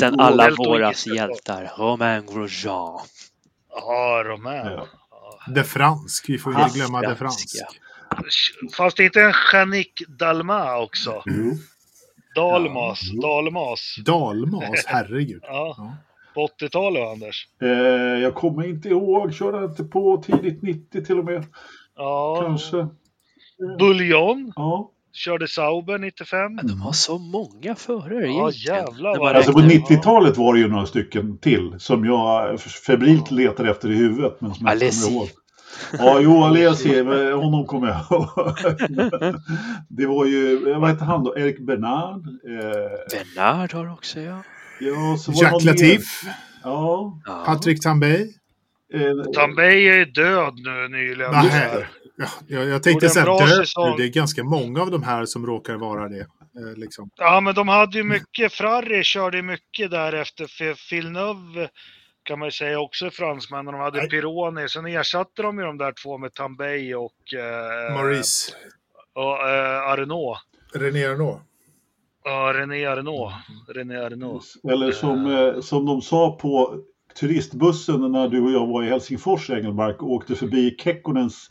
Sen 0.00 0.20
alla 0.20 0.50
våras 0.58 1.06
hjältar. 1.06 1.72
Romain 1.78 2.26
Grosjean. 2.26 2.98
Ja, 3.70 4.22
Romain. 4.26 4.66
Ja. 4.66 4.86
Det 5.48 5.64
fransk, 5.64 6.28
vi 6.28 6.38
får 6.38 6.52
ju 6.54 6.62
inte 6.62 6.78
glömma 6.78 7.00
det 7.00 7.16
fransk. 7.16 7.48
Fanns 8.76 8.94
det 8.94 9.04
inte 9.04 9.22
en 9.22 9.32
Janik 9.52 10.02
Dalma 10.08 10.78
också? 10.78 11.22
Jo. 11.26 11.52
Dalmas. 12.34 13.00
Ja. 13.02 13.28
Dalmas. 13.28 13.96
Dalmas, 14.04 14.84
herregud. 14.86 15.40
Ja. 15.42 15.74
Ja. 15.78 15.96
På 16.34 16.46
80-talet, 16.46 17.08
Anders. 17.08 17.48
Eh, 17.62 17.68
jag 18.22 18.34
kommer 18.34 18.66
inte 18.66 18.88
ihåg, 18.88 19.34
körde 19.34 19.64
inte 19.64 19.84
på 19.84 20.22
tidigt 20.26 20.62
90 20.62 21.04
till 21.04 21.18
och 21.18 21.24
med? 21.24 21.46
Ja. 21.96 22.42
Kanske. 22.42 22.86
Buljon. 23.78 24.52
Ja. 24.56 24.90
Körde 25.14 25.48
Sauber 25.48 25.98
95. 25.98 26.54
Men 26.54 26.66
de 26.66 26.80
har 26.80 26.92
så 26.92 27.18
många 27.18 27.74
förare 27.74 28.26
Ja, 28.26 28.50
jävlar 28.50 29.18
vad 29.18 29.36
Alltså 29.36 29.52
på 29.52 29.58
räknar. 29.60 29.96
90-talet 29.96 30.36
var 30.36 30.54
det 30.54 30.60
ju 30.60 30.68
några 30.68 30.86
stycken 30.86 31.38
till 31.38 31.74
som 31.78 32.04
jag 32.04 32.60
febrilt 32.60 33.30
letade 33.30 33.70
efter 33.70 33.90
i 33.90 33.94
huvudet. 33.94 34.40
Men 34.40 34.54
som 34.54 34.66
jag 34.66 34.74
inte 34.74 34.84
Alessi. 34.86 35.04
kommer 35.06 35.16
ihåg. 35.20 35.28
Ja, 35.98 36.20
jo, 36.20 36.42
Alessi, 36.44 37.02
men 37.04 37.32
honom 37.32 37.66
kommer 37.66 37.88
jag 37.88 38.00
ihåg. 38.10 38.54
Det 39.88 40.06
var 40.06 40.24
ju, 40.26 40.74
vad 40.74 40.90
hette 40.90 41.04
han 41.04 41.24
då? 41.24 41.38
Erik 41.38 41.58
Bernard? 41.66 42.26
Eh, 42.26 43.34
Bernard 43.34 43.72
har 43.72 43.92
också, 43.92 44.20
ja. 44.20 44.38
ja, 44.80 45.16
så 45.18 45.32
Jacques. 45.32 45.64
Latif, 45.64 46.02
Ja. 46.64 47.20
ja. 47.26 47.42
Patrick 47.46 47.82
Tambay. 47.82 48.20
Eh, 48.94 49.32
Tambay 49.34 49.86
är 49.88 50.06
död 50.06 50.54
nu 50.56 50.88
nyligen. 50.98 51.30
Nej. 51.32 51.86
Ja, 52.16 52.26
jag, 52.46 52.68
jag 52.68 52.82
tänkte 52.82 53.08
säga 53.08 53.24
bra 53.24 53.38
dö. 53.38 53.46
säsong. 53.46 53.96
Det 53.96 54.04
är 54.04 54.08
ganska 54.08 54.44
många 54.44 54.82
av 54.82 54.90
de 54.90 55.02
här 55.02 55.24
som 55.24 55.46
råkar 55.46 55.74
vara 55.76 56.08
det. 56.08 56.20
Eh, 56.20 56.76
liksom. 56.76 57.10
Ja, 57.16 57.40
men 57.40 57.54
de 57.54 57.68
hade 57.68 57.98
ju 57.98 58.04
mycket. 58.04 58.52
Ferrari 58.52 59.04
körde 59.04 59.42
mycket 59.42 59.90
därefter. 59.90 60.46
För 60.46 60.90
Villeneuve 60.94 61.68
kan 62.22 62.38
man 62.38 62.48
ju 62.48 62.52
säga 62.52 62.80
också 62.80 63.06
är 63.06 63.10
fransmän. 63.10 63.66
och 63.66 63.72
De 63.72 63.80
hade 63.80 63.98
Nej. 63.98 64.08
Pironi. 64.08 64.68
Sen 64.68 64.86
ersatte 64.86 65.42
de 65.42 65.58
ju 65.58 65.64
de 65.64 65.78
där 65.78 65.94
två 66.02 66.18
med 66.18 66.34
Tambay 66.34 66.94
och, 66.94 67.34
eh, 67.34 67.94
Maurice, 67.94 68.52
och 69.14 69.48
eh, 69.48 69.82
Arnault. 69.88 70.38
René 70.74 71.04
Arnault. 71.06 71.42
Ja, 72.24 72.52
René 72.54 72.86
Arnault. 72.86 73.34
René 73.68 73.96
Arnault. 73.96 74.44
Eller 74.72 74.92
som, 74.92 75.26
eh, 75.26 75.60
som 75.60 75.86
de 75.86 76.02
sa 76.02 76.38
på 76.40 76.80
turistbussen 77.20 78.12
när 78.12 78.28
du 78.28 78.40
och 78.40 78.50
jag 78.52 78.66
var 78.66 78.82
i 78.82 78.88
Helsingfors, 78.88 79.50
Engelmark, 79.50 80.02
och 80.02 80.12
åkte 80.12 80.34
förbi 80.34 80.76
Kekkonens 80.78 81.50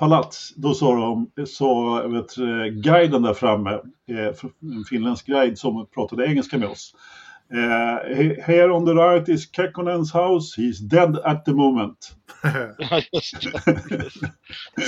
palats. 0.00 0.54
Då 0.56 0.74
sa 0.74 0.94
de, 0.94 1.30
sa 1.46 2.02
vet, 2.08 2.38
eh, 2.38 2.64
guiden 2.82 3.22
där 3.22 3.34
framme, 3.34 3.70
eh, 4.08 4.34
en 4.76 4.84
finländsk 4.90 5.26
guide 5.26 5.58
som 5.58 5.86
pratade 5.94 6.26
engelska 6.26 6.58
med 6.58 6.68
oss. 6.68 6.94
Eh, 7.54 8.16
"He- 8.16 8.42
here 8.42 8.70
on 8.72 8.86
the 8.86 8.92
right 8.92 9.28
is 9.28 9.50
Kekkonens 9.56 10.12
house, 10.12 10.60
he's 10.60 10.78
dead 10.80 11.16
at 11.24 11.44
the 11.44 11.52
moment. 11.52 11.96
Ja, 12.78 13.00
just 13.12 13.34
det. 13.42 14.10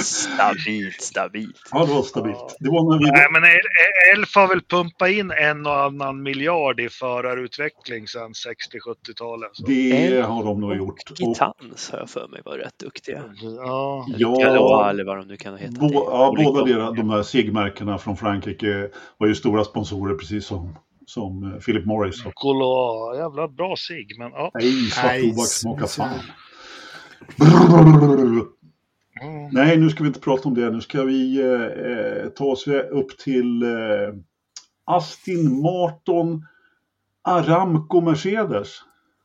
Stabilt, 0.03 1.01
stabilt. 1.03 1.61
Ja, 1.73 1.85
det 1.87 1.93
var 1.95 2.03
stabilt. 2.03 2.57
Det 2.61 2.69
var 2.71 2.91
när 2.93 2.99
vi... 3.07 3.11
Nej, 3.11 3.27
men 3.33 3.43
El- 3.45 4.19
Elf 4.19 4.35
har 4.35 4.49
väl 4.49 4.61
pumpat 4.63 5.09
in 5.11 5.31
en 5.31 5.67
och 5.67 5.81
annan 5.85 6.23
miljard 6.23 6.81
i 6.81 6.89
förarutveckling 6.89 8.09
sedan 8.09 8.33
60-70-talet. 8.33 9.51
så. 9.53 9.67
Det 9.67 10.21
har 10.27 10.45
de 10.45 10.61
nog 10.61 10.77
gjort. 10.77 11.11
Och, 11.11 11.21
Gitans 11.21 11.91
har 11.91 11.99
jag 11.99 12.11
för 12.11 12.29
mig 12.29 12.41
var 12.45 12.59
rätt 12.59 12.79
duktiga. 12.79 13.23
Ja. 13.43 14.07
eller 14.91 15.05
vad 15.05 15.17
de 15.17 15.29
nu 15.29 15.37
kan 15.37 15.57
heta. 15.57 15.81
Bo, 15.81 15.89
ja, 15.95 16.35
båda 16.45 16.91
de 16.93 17.09
där 17.09 17.23
SIG-märkena 17.23 17.99
från 17.99 18.17
Frankrike 18.17 18.89
var 19.19 19.27
ju 19.27 19.35
stora 19.35 19.65
sponsorer 19.65 20.15
precis 20.15 20.47
som, 20.47 20.79
som 21.13 21.53
eh, 21.53 21.59
Philip 21.59 21.87
Morris. 21.87 22.27
Och, 22.27 22.33
Golo, 22.35 23.15
jävla 23.17 23.49
bra 23.49 23.77
sig, 23.77 24.07
men 24.19 24.31
ja. 24.33 24.51
nej, 24.55 24.73
svart 24.73 25.05
Nej, 25.05 25.31
tobak 25.31 25.49
smakar 25.49 25.87
fan. 25.87 26.19
Mm. 29.23 29.49
Nej, 29.53 29.77
nu 29.79 29.91
ska 29.91 30.03
vi 30.03 30.09
inte 30.09 30.21
prata 30.21 30.49
om 30.49 30.55
det. 30.55 30.71
Nu 30.71 30.81
ska 30.81 31.03
vi 31.03 31.41
eh, 31.41 32.29
ta 32.29 32.45
oss 32.45 32.69
upp 32.91 33.19
till 33.19 33.63
eh, 33.63 33.69
Astin 34.85 35.63
Marton 35.63 36.47
Aramco 37.23 38.01
Mercedes. 38.01 38.69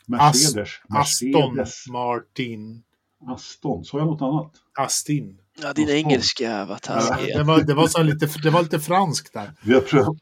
Mercedes. 0.07 0.69
Aston 0.89 1.55
Mercedes. 1.55 1.87
Martin. 1.87 2.83
Aston. 3.27 3.83
Sa 3.85 3.97
jag 3.97 4.07
något 4.07 4.21
annat? 4.21 4.51
Astin. 4.79 5.39
Ja, 5.61 5.73
din 5.73 5.89
engelska 5.89 6.65
var 6.65 6.77
taskig. 6.77 7.35
Det 7.37 7.43
var, 7.43 7.61
det, 7.61 7.73
var 7.73 7.87
så 7.87 8.03
lite, 8.03 8.25
det 8.43 8.49
var 8.49 8.61
lite 8.61 8.79
franskt 8.79 9.33
där. 9.33 9.51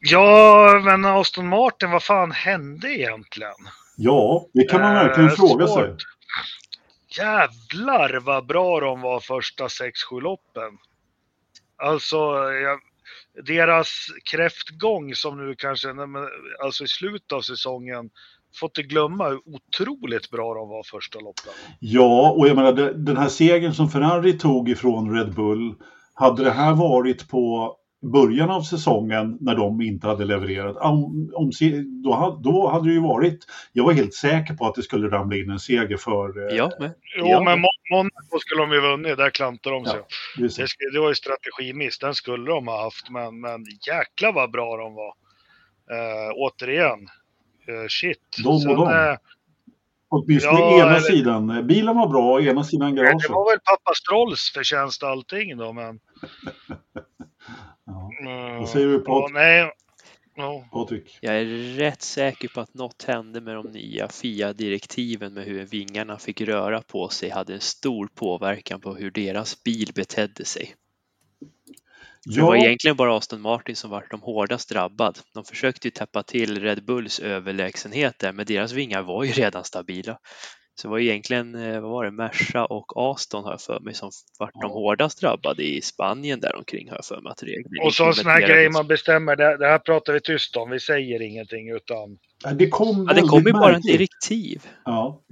Ja, 0.00 0.80
men 0.84 1.04
Aston 1.04 1.48
Martin, 1.48 1.90
vad 1.90 2.02
fan 2.02 2.30
hände 2.32 2.88
egentligen? 2.88 3.54
ja, 3.96 4.46
det 4.52 4.64
kan 4.64 4.80
man 4.80 4.96
Eh, 4.96 5.02
verkligen 5.04 5.30
fråga 5.30 5.66
svårt. 5.66 6.00
sig. 6.00 6.08
Jävlar 7.18 8.20
vad 8.20 8.46
bra 8.46 8.80
de 8.80 9.00
var 9.00 9.20
första 9.20 9.68
6-7 9.68 10.20
loppen. 10.20 10.78
Alltså, 11.76 12.16
jag, 12.52 12.78
deras 13.46 14.06
kräftgång 14.30 15.14
som 15.14 15.46
nu 15.46 15.54
kanske, 15.58 15.88
alltså 16.64 16.84
i 16.84 16.88
slutet 16.88 17.32
av 17.32 17.40
säsongen, 17.40 18.10
fått 18.60 18.78
inte 18.78 18.88
glömma 18.88 19.28
hur 19.28 19.40
otroligt 19.44 20.30
bra 20.30 20.54
de 20.54 20.68
var 20.68 20.82
första 20.82 21.18
loppen. 21.20 21.52
Ja, 21.80 22.30
och 22.30 22.48
jag 22.48 22.56
menar 22.56 22.72
den 22.92 23.16
här 23.16 23.28
segern 23.28 23.72
som 23.74 23.88
Ferrari 23.88 24.32
tog 24.38 24.68
ifrån 24.68 25.16
Red 25.18 25.34
Bull, 25.34 25.74
hade 26.14 26.44
det 26.44 26.50
här 26.50 26.74
varit 26.74 27.28
på 27.28 27.76
början 28.12 28.50
av 28.50 28.62
säsongen 28.62 29.38
när 29.40 29.54
de 29.54 29.80
inte 29.80 30.06
hade 30.06 30.24
levererat, 30.24 30.76
om, 30.76 31.30
om, 31.34 31.50
då, 32.04 32.14
hade, 32.14 32.42
då 32.42 32.68
hade 32.68 32.88
det 32.88 32.92
ju 32.94 33.00
varit, 33.00 33.38
jag 33.72 33.84
var 33.84 33.92
helt 33.92 34.14
säker 34.14 34.54
på 34.54 34.66
att 34.66 34.74
det 34.74 34.82
skulle 34.82 35.08
ramla 35.10 35.36
in 35.36 35.50
en 35.50 35.58
seger 35.58 35.96
för... 35.96 36.50
eh, 36.50 36.56
Ja, 36.56 36.70
men. 36.80 36.90
Jo, 37.18 37.26
Ja. 37.26 37.42
men 37.44 37.58
Mon- 37.58 37.90
Monaco 37.90 38.38
skulle 38.40 38.60
de 38.62 38.72
ju 38.72 38.80
vunnit, 38.80 39.16
där 39.16 39.30
klantade 39.30 39.74
de 39.76 39.84
sig. 39.84 40.00
det 40.38 40.44
är 40.44 40.48
så. 40.48 40.60
Det, 40.60 40.66
sk- 40.66 40.92
det 40.94 41.00
var 41.00 41.08
ju 41.08 41.14
strategimiss, 41.14 41.98
den 41.98 42.14
skulle 42.14 42.50
de 42.50 42.68
ha 42.68 42.82
haft, 42.84 43.10
men, 43.10 43.40
men 43.40 43.64
jäkla 43.88 44.32
vad 44.32 44.50
bra 44.50 44.76
de 44.76 44.94
var. 44.94 45.14
Eh, 45.90 46.32
återigen, 46.34 46.98
shit. 47.88 48.18
De 48.42 48.48
och 48.48 48.62
Sen, 48.62 48.74
de. 48.74 48.88
eh, 49.10 49.16
Åtminstone 50.08 50.58
Ja, 50.58 50.78
ena 50.80 50.90
eller- 50.90 51.00
sidan. 51.00 51.66
Bilen 51.66 51.96
var 51.96 52.08
bra, 52.08 52.40
ena 52.42 52.64
sidan 52.64 52.94
det 52.94 53.02
garaget. 53.02 53.30
var 53.30 53.50
väl 53.52 53.58
pappa 53.64 53.90
Strolls 53.94 54.50
förtjänst 54.54 55.02
allting 55.02 55.56
då, 55.56 55.72
men... 55.72 56.00
Ja. 57.86 58.10
Mm, 58.20 58.56
Vad 58.58 58.68
säger 58.68 58.86
du, 58.86 58.92
ja, 58.94 59.00
Patrik? 59.20 59.34
Nej, 59.34 59.70
ja. 60.36 60.68
Patrik? 60.72 61.18
Jag 61.20 61.36
är 61.36 61.44
rätt 61.76 62.02
säker 62.02 62.48
på 62.48 62.60
att 62.60 62.74
något 62.74 63.02
hände 63.02 63.40
med 63.40 63.54
de 63.54 63.66
nya 63.66 64.08
FIA-direktiven 64.08 65.34
med 65.34 65.44
hur 65.44 65.64
vingarna 65.66 66.18
fick 66.18 66.40
röra 66.40 66.82
på 66.82 67.08
sig 67.08 67.30
hade 67.30 67.54
en 67.54 67.60
stor 67.60 68.08
påverkan 68.14 68.80
på 68.80 68.94
hur 68.94 69.10
deras 69.10 69.62
bil 69.62 69.90
betedde 69.94 70.44
sig. 70.44 70.74
Det 72.34 72.40
var 72.42 72.56
Ja, 72.56 72.64
egentligen 72.64 72.96
bara 72.96 73.16
Aston 73.16 73.40
Martin 73.40 73.76
som 73.76 73.90
var 73.90 74.06
de 74.10 74.20
hårdast 74.22 74.68
drabbad. 74.68 75.18
De 75.34 75.44
försökte 75.44 75.86
ju 75.86 75.90
täppa 75.90 76.22
till 76.22 76.60
Red 76.60 76.84
Bulls 76.84 77.20
överlägsenhet 77.20 78.14
där, 78.18 78.32
men 78.32 78.46
deras 78.46 78.72
vingar 78.72 79.02
var 79.02 79.24
ju 79.24 79.32
redan 79.32 79.64
stabila. 79.64 80.18
Så 80.80 80.88
det 80.88 80.90
var 80.90 80.98
egentligen, 80.98 81.54
eh, 81.54 81.80
vad 81.80 81.90
var 81.90 82.04
det, 82.04 82.10
Merca 82.10 82.64
och 82.64 82.92
Aston 82.96 83.44
har 83.44 83.50
jag 83.50 83.60
för 83.60 83.80
mig 83.80 83.94
som 83.94 84.10
vart 84.38 84.52
de 84.52 84.60
Ja. 84.62 84.68
hårdast 84.68 85.20
drabbade 85.20 85.62
i 85.62 85.82
Spanien 85.82 86.40
där 86.40 86.56
omkring 86.56 86.88
har 86.88 86.96
jag 86.96 87.04
för 87.04 87.20
mig 87.20 87.30
att 87.30 87.42
regeln 87.42 87.64
Och 87.84 87.94
så 87.94 88.06
en 88.06 88.14
sån 88.14 88.26
här 88.26 88.32
implementerades. 88.36 88.62
grej 88.62 88.70
man 88.82 88.86
bestämmer, 88.86 89.36
det, 89.36 89.56
det 89.56 89.66
här 89.66 89.78
pratar 89.78 90.12
vi 90.12 90.20
tyst 90.20 90.56
om, 90.56 90.70
vi 90.70 90.80
säger 90.80 91.22
ingenting 91.22 91.70
utan... 91.70 92.18
det 92.58 92.68
kom 92.68 93.06
Ja, 93.08 93.14
det 93.14 93.22
kom 93.22 93.42
ju 93.46 93.52
bara 93.52 93.66
en 93.66 93.72
märkligt. 93.72 93.98
direktiv. 93.98 94.62
Ja. 94.84 95.22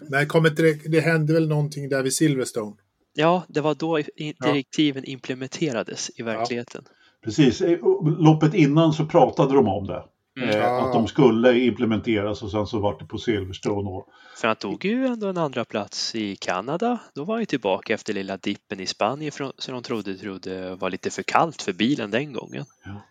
Nej, 0.00 0.26
kom 0.26 0.42
det, 0.42 0.90
det 0.92 1.00
hände 1.00 1.32
väl 1.32 1.48
någonting 1.48 1.88
där 1.88 2.02
vid 2.02 2.12
Silverstone? 2.14 2.76
Ja, 3.16 3.42
det 3.48 3.60
var 3.60 3.74
då 3.74 3.98
i- 4.00 4.34
Ja. 4.38 4.46
direktiven 4.46 5.04
implementerades 5.04 6.10
i 6.16 6.22
verkligheten. 6.22 6.84
Precis, 7.24 7.60
Eh, 7.60 7.78
loppet 8.18 8.54
innan 8.54 8.92
så 8.92 9.06
pratade 9.06 9.54
de 9.54 9.68
om 9.68 9.86
det. 9.86 10.04
Mm. 10.38 10.48
Eh, 10.48 10.56
Ja. 10.56 10.86
Att 10.86 10.92
de 10.92 11.06
skulle 11.08 11.58
implementeras 11.58 12.42
och 12.42 12.50
sen 12.50 12.66
så 12.66 12.78
var 12.78 12.98
det 12.98 13.04
på 13.06 13.18
Silverstone. 13.18 13.90
Och, 13.90 14.08
För 14.36 14.48
han 14.48 14.56
tog 14.56 14.84
ju 14.84 15.06
ändå 15.06 15.26
en 15.26 15.38
andra 15.38 15.64
plats 15.64 16.14
i 16.14 16.36
Kanada. 16.36 16.98
Då 17.14 17.24
var 17.24 17.34
han 17.34 17.42
ju 17.42 17.46
tillbaka 17.46 17.94
efter 17.94 18.14
lilla 18.14 18.36
dippen 18.36 18.80
i 18.80 18.86
Spanien 18.86 19.32
som 19.58 19.74
de 19.74 19.82
trodde, 19.82 20.18
trodde 20.18 20.74
var 20.74 20.90
lite 20.90 21.10
för 21.10 21.22
kallt 21.22 21.62
för 21.62 21.72
bilen 21.72 22.10
den 22.10 22.32
gången. 22.32 22.64
Ja. 22.84 23.02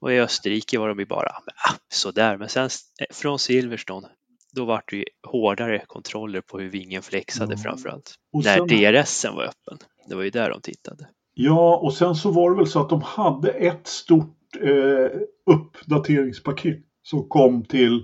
Och 0.00 0.12
i 0.12 0.20
Österrike 0.20 0.78
var 0.78 0.88
de 0.88 0.98
ju 0.98 1.06
bara 1.06 1.28
ah, 1.28 1.74
sådär. 1.88 2.36
Men 2.36 2.48
sen 2.48 2.64
eh, 3.00 3.06
från 3.14 3.38
Silverstone, 3.38 4.08
då 4.56 4.64
var 4.64 4.82
det 4.90 4.96
ju 4.96 5.04
hårdare 5.28 5.82
kontroller 5.86 6.40
på 6.40 6.58
hur 6.58 6.70
vingen 6.70 7.02
flexade 7.02 7.52
Ja. 7.54 7.58
framförallt. 7.62 8.14
och 8.32 8.44
När 8.44 8.54
sen, 8.56 8.66
DRSen 8.66 9.34
var 9.34 9.42
öppen. 9.42 9.78
Det 10.08 10.14
var 10.14 10.22
ju 10.22 10.30
där 10.30 10.50
de 10.50 10.60
tittade. 10.60 11.06
ja, 11.34 11.76
och 11.76 11.92
sen 11.94 12.14
så 12.14 12.30
var 12.30 12.50
det 12.50 12.56
väl 12.56 12.66
så 12.66 12.80
att 12.80 12.88
de 12.88 13.02
hade 13.02 13.50
ett 13.50 13.86
stort 13.86 14.36
eh, 14.60 15.20
uppdateringspaket 15.54 16.78
som 17.02 17.28
kom 17.28 17.64
till 17.64 18.02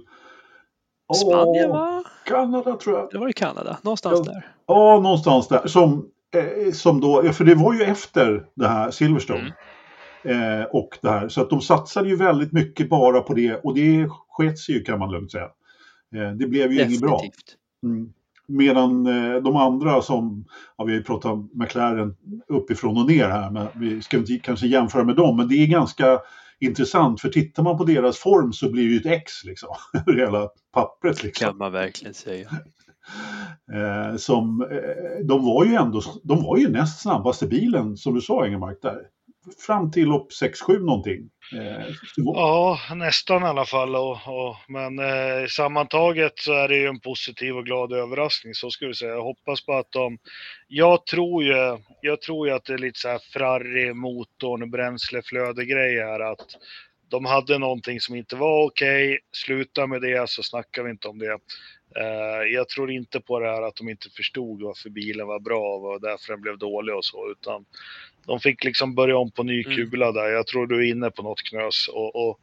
Spanien 1.15 1.71
va? 1.71 2.05
Kanada 2.27 2.77
tror 2.77 2.99
jag. 2.99 3.09
Det 3.11 3.19
var 3.19 3.29
i 3.29 3.33
Kanada, 3.33 3.79
någonstans 3.83 4.23
Ja. 4.27 4.33
där. 4.33 4.47
Ja, 4.67 5.01
någonstans 5.01 5.49
där. 5.49 5.67
Som, 5.67 6.07
eh, 6.35 6.73
som 6.73 7.01
då, 7.01 7.33
för 7.33 7.45
det 7.45 7.55
var 7.55 7.75
ju 7.75 7.83
efter 7.83 8.45
det 8.55 8.69
här 8.69 8.91
Silverstone. 8.91 9.55
Eh, 10.25 10.63
och 10.73 10.99
det 11.03 11.11
här. 11.11 11.29
Så 11.29 11.41
att 11.43 11.51
de 11.51 11.61
satsade 11.61 12.09
ju 12.09 12.17
väldigt 12.17 12.53
mycket 12.53 12.89
bara 12.89 13.21
på 13.21 13.35
det 13.35 13.55
och 13.57 13.75
det 13.75 14.09
sket 14.29 14.59
sig 14.59 14.75
ju 14.75 14.83
kan 14.85 14.99
man 14.99 15.11
lugnt 15.13 15.33
säga. 15.33 15.49
Eh, 16.15 16.33
det 16.33 16.47
blev 16.47 16.73
ju 16.73 16.83
inget 16.83 17.01
bra. 17.01 17.23
Mm. 17.85 18.13
Medan 18.47 19.07
eh, 19.07 19.43
de 19.43 19.57
andra 19.57 20.03
som, 20.03 20.45
ja, 20.77 20.85
vi 20.85 20.93
har 20.93 20.99
ju 20.99 21.05
pratat 21.05 21.33
om 21.33 21.51
McLaren 21.53 22.17
uppifrån 22.49 22.97
och 22.97 23.07
ner 23.07 23.29
här, 23.29 23.51
men 23.51 23.69
vi 23.75 24.03
ska 24.03 24.17
inte 24.17 24.39
kanske 24.39 24.67
jämföra 24.67 25.05
med 25.05 25.17
dem, 25.17 25.37
men 25.37 25.49
det 25.49 25.55
är 25.55 25.67
ganska 25.67 26.21
intressant 26.61 27.21
för 27.21 27.29
tittar 27.29 27.63
man 27.63 27.79
på 27.79 27.85
deras 27.85 28.19
form 28.19 28.53
så 28.53 28.71
blir 28.71 28.85
det 28.85 28.91
ju 28.91 29.01
ett 29.01 29.23
X 29.23 29.45
liksom, 29.45 29.69
över 30.07 30.19
hela 30.19 30.49
pappret 30.73 31.23
liksom. 31.23 31.47
Kan 31.47 31.57
man 31.57 31.73
verkligen 31.73 32.15
säga. 32.15 32.51
Eh, 33.73 34.17
som, 34.17 34.67
de 35.25 35.45
var 35.45 35.65
ju 35.65 35.75
ändå, 35.75 36.03
de 36.23 36.43
var 36.43 36.57
ju 36.57 36.69
näst 36.69 37.03
snabbaste 37.03 37.47
bilen 37.47 37.97
som 37.97 38.15
du 38.15 38.21
sa 38.21 38.47
Ingemark 38.47 38.79
där. 38.83 39.03
Fram 39.67 39.91
till 39.91 40.09
lopp 40.09 40.31
6-7 40.43 40.79
någonting. 40.79 41.31
Eh, 41.53 41.95
Ja, 42.17 42.79
nästan 42.95 43.43
i 43.43 43.47
alla 43.47 43.65
fall. 43.65 43.97
Och, 43.97 44.13
och, 44.13 44.57
men 44.69 44.99
eh, 44.99 45.47
sammantaget 45.49 46.33
så 46.39 46.53
är 46.53 46.69
det 46.69 46.77
ju 46.77 46.87
en 46.87 47.01
positiv 47.01 47.57
och 47.57 47.67
glad 47.67 47.93
överraskning, 47.93 48.55
så 48.55 48.71
skulle 48.71 48.89
jag 48.89 48.97
säga. 48.97 49.11
Jag 49.11 49.23
hoppas 49.23 49.67
på 49.67 49.73
att 49.73 49.93
de... 49.93 50.19
Jag 50.69 51.07
tror 51.07 51.45
ju, 51.45 51.79
jag 52.01 52.21
tror 52.21 52.49
ju 52.49 52.55
att 52.55 52.65
det 52.65 52.73
är 52.73 52.79
lite 52.79 53.01
så 53.01 53.09
här 53.09 53.21
frarrig 53.33 53.97
motorn, 53.97 54.71
bränsleflöde-grej 54.71 55.99
här. 55.99 56.21
Att 56.21 56.47
de 57.09 57.25
hade 57.25 57.59
någonting 57.59 58.01
som 58.01 58.15
inte 58.15 58.37
var 58.37 58.67
okej, 58.67 59.19
sluta 59.33 59.87
med 59.87 60.01
det 60.01 60.29
så 60.31 60.43
snackar 60.43 60.83
vi 60.83 60.91
inte 60.91 61.09
om 61.09 61.19
det. 61.19 61.39
Eh, 61.97 62.53
jag 62.53 62.69
tror 62.69 62.91
inte 62.91 63.21
på 63.21 63.41
det 63.41 63.47
här 63.47 63.63
att 63.63 63.77
de 63.77 63.89
inte 63.89 64.11
förstod 64.11 64.63
varför 64.63 64.91
bilen 64.91 65.27
var 65.27 65.41
bra 65.41 65.75
och 65.77 66.01
därför 66.01 66.33
den 66.33 66.41
blev 66.41 66.59
dålig 66.59 66.95
och 66.95 67.05
så, 67.05 67.31
utan 67.31 67.65
de 68.27 68.41
fick 68.41 68.65
liksom 68.65 68.95
börja 68.95 69.17
om 69.17 69.31
på 69.31 69.43
ny 69.43 69.65
Mm. 69.65 69.77
kula 69.77 70.13
där. 70.13 70.29
Jag 70.29 70.47
tror 70.47 70.67
du 70.67 70.77
är 70.77 70.91
inne 70.91 71.11
på 71.11 71.23
något 71.23 71.43
knös. 71.43 71.89
Och, 71.89 72.29
och 72.29 72.41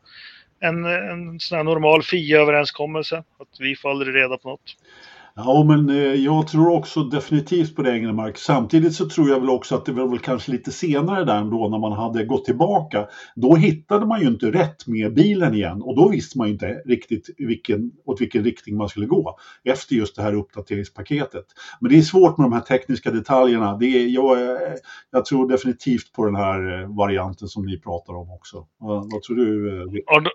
en, 0.60 0.86
en 0.86 1.40
sån 1.40 1.56
här 1.56 1.64
normal 1.64 2.04
FIA-överenskommelse, 2.04 3.18
att 3.18 3.60
vi 3.60 3.76
får 3.76 3.90
aldrig 3.90 4.16
reda 4.16 4.38
på 4.38 4.50
något. 4.50 4.76
Ja, 5.36 5.64
men 5.68 5.90
eh, 5.90 5.96
jag 5.96 6.48
tror 6.48 6.70
också 6.70 7.04
definitivt 7.04 7.76
på 7.76 7.82
det 7.82 7.92
Engelmark. 7.92 8.38
Samtidigt 8.38 8.96
så 8.96 9.10
tror 9.10 9.30
jag 9.30 9.40
väl 9.40 9.50
också 9.50 9.76
att 9.76 9.86
det 9.86 9.92
var 9.92 10.08
väl 10.08 10.20
kanske 10.20 10.52
lite 10.52 10.72
senare 10.72 11.26
där 11.26 11.38
ändå 11.38 11.70
när 11.70 11.80
man 11.80 11.92
hade 11.92 12.26
gått 12.26 12.46
tillbaka. 12.46 13.08
Då 13.36 13.56
hittade 13.56 14.06
man 14.06 14.22
ju 14.22 14.28
inte 14.28 14.52
rätt 14.52 14.88
med 14.88 15.14
bilen 15.14 15.54
igen 15.54 15.82
och 15.82 15.96
då 15.96 16.10
visste 16.10 16.38
man 16.38 16.48
ju 16.48 16.54
inte 16.54 16.68
riktigt 16.86 17.30
vilken, 17.38 17.92
åt 18.06 18.22
vilken 18.22 18.44
riktning 18.44 18.78
man 18.78 18.90
skulle 18.90 19.06
gå 19.06 19.38
efter 19.64 19.96
just 19.96 20.16
det 20.16 20.22
här 20.22 20.34
uppdateringspaketet. 20.34 21.46
Men 21.80 21.92
det 21.92 21.98
är 21.98 22.02
svårt 22.02 22.38
med 22.38 22.46
de 22.46 22.54
här 22.54 22.62
tekniska 22.62 23.12
detaljerna. 23.12 23.78
Det 23.78 23.86
är, 23.86 24.08
jag, 24.08 24.42
eh, 24.42 24.74
jag 25.12 25.26
tror 25.26 25.50
definitivt 25.50 26.14
på 26.14 26.26
den 26.26 26.36
här 26.36 26.82
eh, 26.82 26.96
varianten 26.98 27.48
som 27.48 27.66
ni 27.66 27.80
pratar 27.80 28.14
om 28.14 28.32
också. 28.32 28.68
Vad, 28.78 29.12
vad 29.12 29.22
tror 29.22 29.36
du, 29.36 29.86
då, 29.86 30.30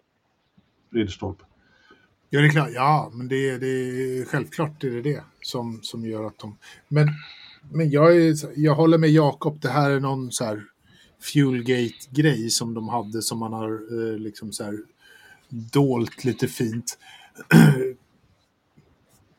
Ridderstolpe? 0.95 1.45
Ja, 2.31 2.41
det 2.41 2.47
är 2.47 2.51
klart. 2.51 2.71
Ja, 2.75 3.11
men 3.15 3.29
det, 3.29 3.51
är- 3.51 3.59
det 3.59 4.25
självklart 4.29 4.85
är 4.85 4.91
det 4.91 5.01
det 5.03 5.23
som, 5.43 5.81
som 5.83 6.07
gör 6.07 6.27
att 6.27 6.39
de... 6.39 6.57
Men, 6.89 7.09
men 7.73 7.91
jag, 7.91 8.17
är, 8.17 8.35
jag 8.61 8.75
håller 8.75 8.99
med 8.99 9.11
Jakob, 9.11 9.61
det 9.61 9.69
här 9.69 9.91
är 9.91 10.01
någon 10.01 10.33
så 10.33 10.45
här 10.45 10.63
Fuelgate-grej 11.23 12.51
som 12.51 12.75
de 12.75 12.89
hade 12.89 13.23
som 13.23 13.39
man 13.39 13.53
har 13.53 13.73
eh, 14.13 14.19
liksom 14.19 14.53
så 14.53 14.65
här 14.65 14.79
dolt 15.49 16.25
lite 16.25 16.49
fint. 16.49 16.99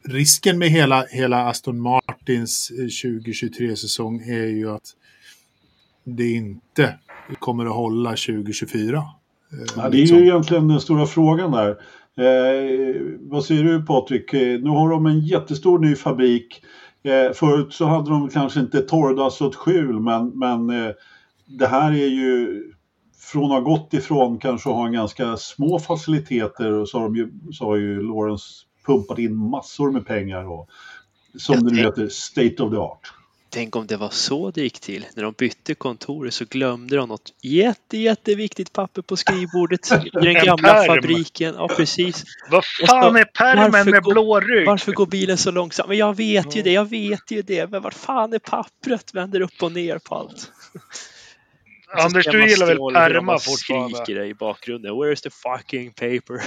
Risken 0.08 0.58
med 0.58 0.70
hela, 0.70 1.06
hela 1.10 1.46
Aston 1.50 1.80
Martins 1.82 2.72
eh, 2.72 2.84
2023-säsong 2.84 4.22
är 4.22 4.46
ju 4.46 4.70
att 4.72 4.90
det 6.04 6.32
inte 6.32 7.00
kommer 7.40 7.66
att 7.66 7.76
hålla 7.76 8.10
2024. 8.10 8.98
Eh, 8.98 9.04
Ja, 9.76 9.90
det 9.90 9.98
är 9.98 10.00
liksom. 10.02 10.18
ju 10.18 10.24
egentligen 10.24 10.68
den 10.68 10.80
stora 10.80 11.06
frågan 11.08 11.52
där. 11.52 11.78
Eh, 12.18 13.02
vad 13.20 13.46
säger 13.46 13.64
du 13.64 13.86
Patrik? 13.86 14.34
Eh, 14.34 14.60
nu 14.60 14.70
har 14.70 14.90
de 14.90 15.06
en 15.06 15.20
jättestor 15.20 15.80
ny 15.80 15.96
fabrik. 15.96 16.64
Eh, 17.04 17.32
förut 17.34 17.74
så 17.74 17.86
hade 17.86 18.10
de 18.10 18.30
kanske 18.30 18.60
inte 18.60 18.82
torrdass 18.82 19.42
och 19.42 19.48
ett 19.48 19.56
skjul 19.56 20.00
men, 20.00 20.30
men 20.30 20.70
eh, 20.70 20.92
det 21.46 21.68
här 21.68 21.92
är 21.92 22.08
ju 22.08 22.64
från 23.18 23.44
att 23.44 23.50
ha 23.50 23.60
gått 23.60 23.94
ifrån 23.94 24.40
kanske 24.40 24.70
ha 24.70 24.86
en 24.86 24.94
ganska 24.94 25.38
små 25.38 25.80
faciliteter 25.80 26.72
och 26.72 26.90
så 26.90 27.00
har, 27.00 27.06
de 27.06 27.16
ju, 27.16 27.32
så 27.52 27.66
har 27.66 27.76
ju 27.76 28.02
Lawrence 28.02 28.46
pumpat 28.86 29.20
in 29.20 29.36
massor 29.36 29.92
med 29.92 30.06
pengar 30.06 30.52
och 30.52 30.70
som 31.38 31.64
det 31.64 31.74
nu 31.74 31.82
heter, 31.82 32.08
state 32.08 32.64
of 32.64 32.72
the 32.72 32.78
art. 32.78 33.14
Tänk 33.56 33.76
om 33.76 33.88
det 33.88 33.98
var 33.98 34.10
så 34.10 34.52
det 34.52 34.62
gick 34.62 34.80
till. 34.80 35.06
När 35.16 35.24
de 35.24 35.34
bytte 35.38 35.76
kontoret 35.76 36.34
så 36.34 36.46
glömde 36.46 36.96
de 36.96 37.10
något 37.10 37.34
jätte, 37.42 37.98
jätteviktigt 37.98 38.74
papper 38.74 39.02
på 39.02 39.18
skrivbordet 39.18 39.92
i 40.06 40.10
den 40.14 40.28
En 40.28 40.46
gamla 40.46 40.84
fabriken. 40.84 41.56
Ja, 41.58 41.68
precis. 41.68 42.24
Vad 42.50 42.66
fan 42.66 43.16
är 43.16 43.26
pärmen 43.26 43.90
med 43.90 44.04
blå 44.04 44.40
rygg? 44.40 44.68
Varför 44.68 44.92
går 44.92 45.06
bilen 45.06 45.38
så 45.38 45.52
långsamt? 45.52 45.90
Men 45.90 45.98
jag 45.98 46.18
vet 46.18 46.56
ju 46.56 46.62
det, 46.62 46.72
jag 46.72 46.90
vet 46.90 47.32
ju 47.32 47.42
det. 47.42 47.72
Men 47.72 47.82
vart 47.82 47.94
fan 47.94 48.34
är 48.34 48.40
pappret? 48.40 49.14
Vänder 49.14 49.42
upp 49.42 49.64
och 49.64 49.72
ner 49.72 49.98
på 49.98 50.16
allt. 50.16 50.52
Anders, 51.94 52.26
Så 52.26 52.32
du 52.32 52.50
gillar 52.50 52.66
väl 52.68 52.78
bara 53.26 53.40
fortfarande? 53.40 53.96
skriker 53.98 54.20
det 54.22 54.28
i 54.28 54.34
bakgrunden. 54.34 54.92
Where's 54.92 55.24
the 55.24 55.30
fucking 55.30 55.92
paper? 55.92 56.42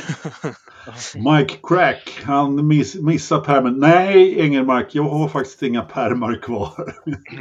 Mike 1.39 1.55
Crack, 1.63 2.21
han 2.25 2.67
miss, 2.67 2.95
missar 2.95 3.41
pärmen. 3.41 3.75
Nej, 3.79 4.41
Engelmark, 4.41 4.95
jag 4.95 5.03
har 5.03 5.29
faktiskt 5.29 5.63
inga 5.63 5.83
pärmar 5.83 6.43
kvar. 6.43 6.95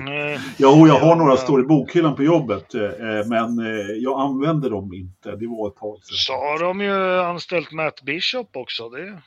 Nej. 0.05 0.39
Jo, 0.57 0.87
jag 0.87 0.99
har 0.99 1.15
några 1.15 1.37
står 1.37 1.59
i 1.61 1.63
bokhyllan 1.63 2.15
på 2.15 2.23
jobbet, 2.23 2.75
eh, 2.75 2.81
men 3.25 3.59
eh, 3.59 3.85
jag 3.97 4.19
använder 4.21 4.69
dem 4.69 4.93
inte. 4.93 5.35
Det 5.35 5.47
var 5.47 5.67
ett 5.67 5.75
tag 5.75 5.97
Så 6.01 6.15
sedan. 6.15 6.35
har 6.35 6.59
de 6.63 6.81
ju 6.81 7.19
anställt 7.21 7.71
Matt 7.71 8.01
Bishop 8.01 8.49
också. 8.55 8.89
Det, 8.89 9.21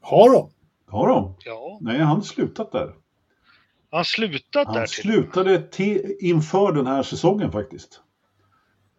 Har 0.00 0.30
de? 0.32 0.50
Har 0.90 1.08
de? 1.08 1.34
ja. 1.44 1.78
Nej, 1.80 1.98
han 1.98 2.16
har 2.16 2.22
slutat 2.22 2.72
där. 2.72 2.92
Han 3.90 4.04
slutat 4.04 4.66
där 4.66 4.78
Han 4.78 4.86
till. 4.86 4.94
slutade 5.02 5.58
till, 5.62 6.16
inför 6.20 6.72
den 6.72 6.86
här 6.86 7.02
säsongen 7.02 7.52
faktiskt. 7.52 8.00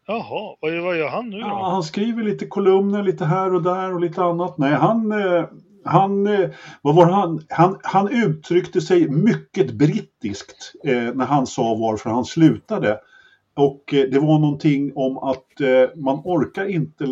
Jaha, 0.08 0.55
vad, 0.62 0.74
vad 0.84 0.97
gör 0.97 1.10
han 1.10 1.30
nu 1.30 1.38
Ja, 1.38 1.47
då? 1.47 1.55
han 1.55 1.84
skriver 1.84 2.24
lite 2.24 2.45
kolumner 2.45 3.03
lite 3.03 3.26
här 3.26 3.53
och 3.53 3.64
där 3.64 3.93
och 3.93 4.01
lite 4.01 4.24
annat. 4.24 4.58
Nej, 4.58 4.74
han, 4.74 5.12
eh, 5.12 5.45
han, 5.86 6.28
eh, 6.28 6.49
vad 6.82 6.95
var 6.95 7.05
han, 7.05 7.41
han, 7.49 7.80
han 7.84 8.10
uttryckte 8.10 8.82
sig 8.82 9.10
mycket 9.10 9.72
brittiskt 9.74 10.74
eh, 10.84 11.14
när 11.14 11.26
han 11.26 11.47
sa 11.47 11.76
varför 11.76 12.10
han 12.10 12.26
slutade. 12.26 12.99
Och 13.55 13.84
det 13.89 14.20
var 14.20 14.39
någonting 14.39 14.91
om 14.95 15.18
att 15.18 15.45
man 15.95 16.22
orkar 16.24 16.66
inte 16.66 17.03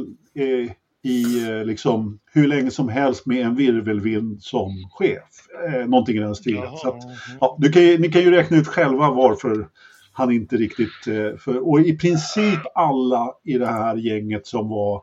i 1.03 1.39
liksom 1.65 2.19
hur 2.33 2.47
länge 2.47 2.71
som 2.71 2.89
helst 2.89 3.25
med 3.25 3.45
en 3.45 3.55
virvelvind 3.55 4.41
som 4.41 4.71
chef. 4.91 5.29
Eh, 5.67 5.87
någonting 5.87 6.15
i 6.15 6.19
den 6.19 6.35
stilen. 6.35 6.63
Att. 6.63 7.03
Ja, 7.39 7.57
ni 7.99 8.11
kan 8.11 8.21
ju 8.21 8.31
räkna 8.31 8.57
ut 8.57 8.67
själva 8.67 9.11
varför 9.11 9.67
han 10.15 10.31
inte 10.31 10.55
riktigt... 10.55 11.07
eh, 11.07 11.37
För, 11.37 11.69
och 11.69 11.79
i 11.79 11.97
princip 11.97 12.59
alla 12.75 13.33
i 13.43 13.57
det 13.57 13.67
här 13.67 13.95
gänget 13.95 14.47
som 14.47 14.69
var 14.69 15.01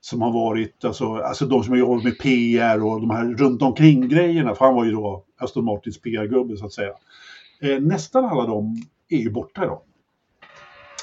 som 0.00 0.22
har 0.22 0.32
varit, 0.32 0.84
alltså, 0.84 1.14
alltså 1.14 1.46
de 1.46 1.62
som 1.64 1.72
har 1.72 1.78
jobbat 1.78 2.04
med 2.04 2.18
PR 2.18 2.82
och 2.84 3.00
de 3.00 3.10
här 3.10 3.24
runt 3.24 3.62
omkring 3.62 4.08
grejerna, 4.08 4.54
för 4.54 4.64
han 4.64 4.74
var 4.74 4.84
ju 4.84 4.92
då 4.92 5.24
Aston 5.38 5.64
Martins 5.64 6.00
PR-gubbe 6.00 6.56
så 6.56 6.66
att 6.66 6.72
säga. 6.72 6.92
Eh, 7.62 7.80
nästan 7.80 8.24
alla 8.24 8.46
de 8.46 8.76
är 9.08 9.18
ju 9.18 9.30
borta 9.30 9.64
idag. 9.64 9.80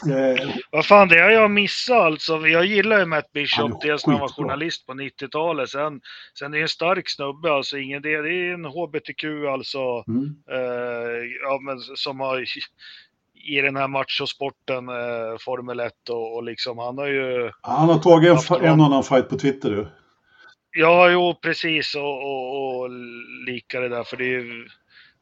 Eh, 0.10 0.50
Vad 0.72 0.86
fan, 0.86 1.08
det 1.08 1.20
har 1.20 1.30
jag 1.30 1.52
missat 1.52 1.98
alltså. 1.98 2.48
Jag 2.48 2.66
gillar 2.66 3.00
ju 3.00 3.06
Matt 3.06 3.32
Bishop, 3.34 3.82
dels 3.82 4.08
när 4.08 4.14
han 4.14 4.22
var 4.22 4.28
journalist 4.30 4.86
på 4.86 4.94
90-talet. 4.94 5.70
Sen, 5.70 6.02
sen 6.40 6.54
är 6.54 6.58
det 6.58 6.64
en 6.64 6.68
stark 6.68 7.10
snubbe, 7.10 7.54
alltså. 7.54 7.78
Ingen, 7.78 8.02
det, 8.02 8.22
det 8.22 8.34
är 8.34 8.54
en 8.54 8.66
HBTQ 8.66 9.24
alltså. 9.54 10.04
mm. 10.08 10.36
Eh, 10.52 11.26
ja, 11.42 11.60
men 11.62 11.80
som 11.80 12.20
har 12.20 12.46
i 13.44 13.62
den 13.62 13.76
här 13.76 13.88
machosporten, 13.88 14.90
eh, 14.90 15.38
Formel 15.40 15.80
1 15.80 16.10
och, 16.10 16.36
och 16.36 16.44
liksom, 16.44 16.78
han 16.78 16.98
har 16.98 17.08
ju... 17.08 17.52
Han 17.62 17.90
har 17.90 18.00
tagit 18.00 18.52
en, 18.52 18.66
en 18.66 18.82
annan 18.82 19.04
fight 19.04 19.30
på 19.30 19.38
Twitter 19.38 19.70
du. 19.70 19.88
Ja, 20.72 21.10
jo, 21.10 21.40
precis 21.42 21.96
och, 21.96 22.24
och, 22.24 22.82
och 22.82 22.90
lika 23.48 23.80
det 23.80 23.90
där, 23.90 24.04
för 24.04 24.18
det 24.18 24.24
är 24.24 24.40
ju... 24.40 24.68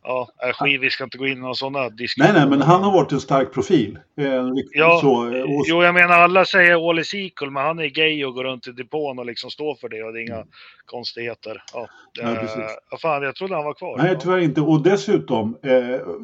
Ja, 0.04 0.28
äh, 0.48 0.54
skit, 0.54 0.82
vi 0.82 0.90
ska 0.90 1.04
inte 1.04 1.18
gå 1.18 1.28
in 1.28 1.38
i 1.38 1.42
några 1.42 1.54
sådana 1.54 1.80
Nej, 1.80 1.92
diskussioner. 1.92 2.34
nej, 2.40 2.50
men 2.50 2.62
han 2.62 2.84
har 2.84 2.92
varit 2.92 3.12
en 3.12 3.20
stark 3.20 3.54
profil. 3.54 4.00
Eh, 4.18 4.26
Ja, 4.72 5.00
så, 5.02 5.36
eh, 5.36 5.42
och, 5.44 5.64
Jo, 5.68 5.84
jag 5.84 5.94
menar 5.94 6.20
alla 6.20 6.46
säger 6.46 6.90
all 6.90 7.00
is 7.00 7.14
equal, 7.14 7.52
men 7.52 7.64
han 7.64 7.80
är 7.80 7.86
gay 7.88 8.26
och 8.26 8.34
går 8.34 8.44
runt 8.44 8.68
i 8.68 8.72
depån 8.72 9.20
och 9.20 9.26
liksom 9.26 9.50
står 9.50 9.76
för 9.76 9.90
det 9.90 10.04
och 10.04 10.14
det 10.14 10.20
är 10.20 10.22
inga 10.22 10.44
konstigheter. 10.86 11.64
Ja, 11.74 11.88
Nej, 12.24 12.34
eh, 12.34 12.40
precis. 12.40 13.02
fan, 13.02 13.24
jag 13.24 13.36
trodde 13.36 13.56
han 13.56 13.64
var 13.66 13.74
kvar. 13.74 13.98
Nej, 13.98 14.18
tyvärr 14.20 14.40
inte. 14.40 14.62
Och 14.62 14.84
dessutom, 14.84 15.58
eh, 15.64 15.72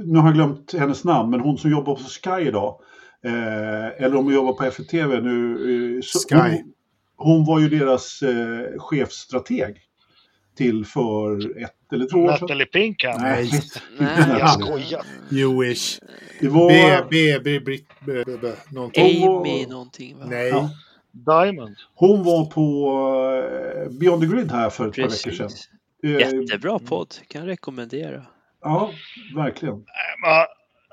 nu 0.06 0.20
har 0.20 0.28
jag 0.28 0.34
glömt 0.36 0.74
hennes 0.74 1.04
namn, 1.04 1.30
men 1.30 1.40
hon 1.40 1.58
som 1.58 1.72
jobbar 1.72 1.96
på 1.96 2.02
Sky 2.02 2.48
idag, 2.48 2.80
eh, 3.26 4.04
eller 4.04 4.16
om 4.16 4.26
hon 4.26 4.34
jobbar 4.34 4.54
på 4.54 4.64
FTV 4.64 5.22
nu. 5.22 5.52
Eh, 5.98 6.02
Sky. 6.30 6.36
Hon, 6.36 6.74
hon 7.18 7.46
var 7.46 7.60
ju 7.60 7.70
deras 7.70 8.22
eh, 8.22 8.80
chefstrateg 8.80 9.78
till 10.56 10.86
för 10.86 11.62
ett 11.64 11.94
eller 11.94 12.06
två 12.10 12.18
år 12.18 12.28
sedan. 12.32 12.38
Natalie 12.42 12.66
Pinkham. 12.66 13.22
Nej, 13.22 13.50
Nej, 14.00 14.26
Jag 14.40 14.50
skojar. 14.62 15.02
Jewish. 15.30 16.00
det 16.40 16.48
var... 16.48 16.70
B, 16.70 17.40
B, 17.44 17.60
B, 17.60 17.60
B, 17.66 17.78
B, 18.06 18.38
B, 18.42 18.52
någonting. 18.70 19.28
Amy 19.28 19.66
någonting 19.66 20.18
va? 20.20 20.26
Nej. 20.30 20.48
Ja. 20.50 20.70
Diamond. 21.12 21.76
Hon 21.96 22.24
var 22.24 22.46
på 22.46 22.90
eh, 23.86 23.92
Beyond 24.00 24.22
the 24.22 24.28
Grid 24.28 24.52
här 24.52 24.70
för 24.70 24.88
ett 24.88 24.96
par 24.96 25.02
veckor 25.02 25.32
sedan. 25.32 25.48
Precis. 25.48 25.70
Eh, 26.04 26.40
Jättebra 26.42 26.80
podd, 26.80 27.16
kan 27.28 27.46
rekommendera. 27.46 28.26
Ja, 28.62 28.92
verkligen. 29.36 29.84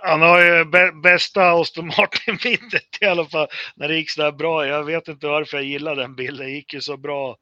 Han 0.05 0.21
har 0.23 0.41
ju 0.41 0.65
bä- 0.65 1.01
bästa 1.03 1.51
Aston 1.51 1.87
Martin-minnet 1.87 2.99
i 3.01 3.05
alla 3.05 3.25
fall. 3.25 3.47
När 3.77 3.89
det 3.89 3.97
gick 3.97 4.11
så 4.11 4.23
där 4.23 4.33
bra. 4.33 4.67
Jag 4.67 4.85
vet 4.85 5.09
inte 5.09 5.27
varför 5.27 5.57
jag 5.57 5.67
gillar 5.67 5.97
den 5.97 6.15
bilden. 6.15 6.47
Det 6.47 6.53
gick 6.53 6.75
ju 6.75 6.81
så 6.81 6.97
bra. 6.97 7.37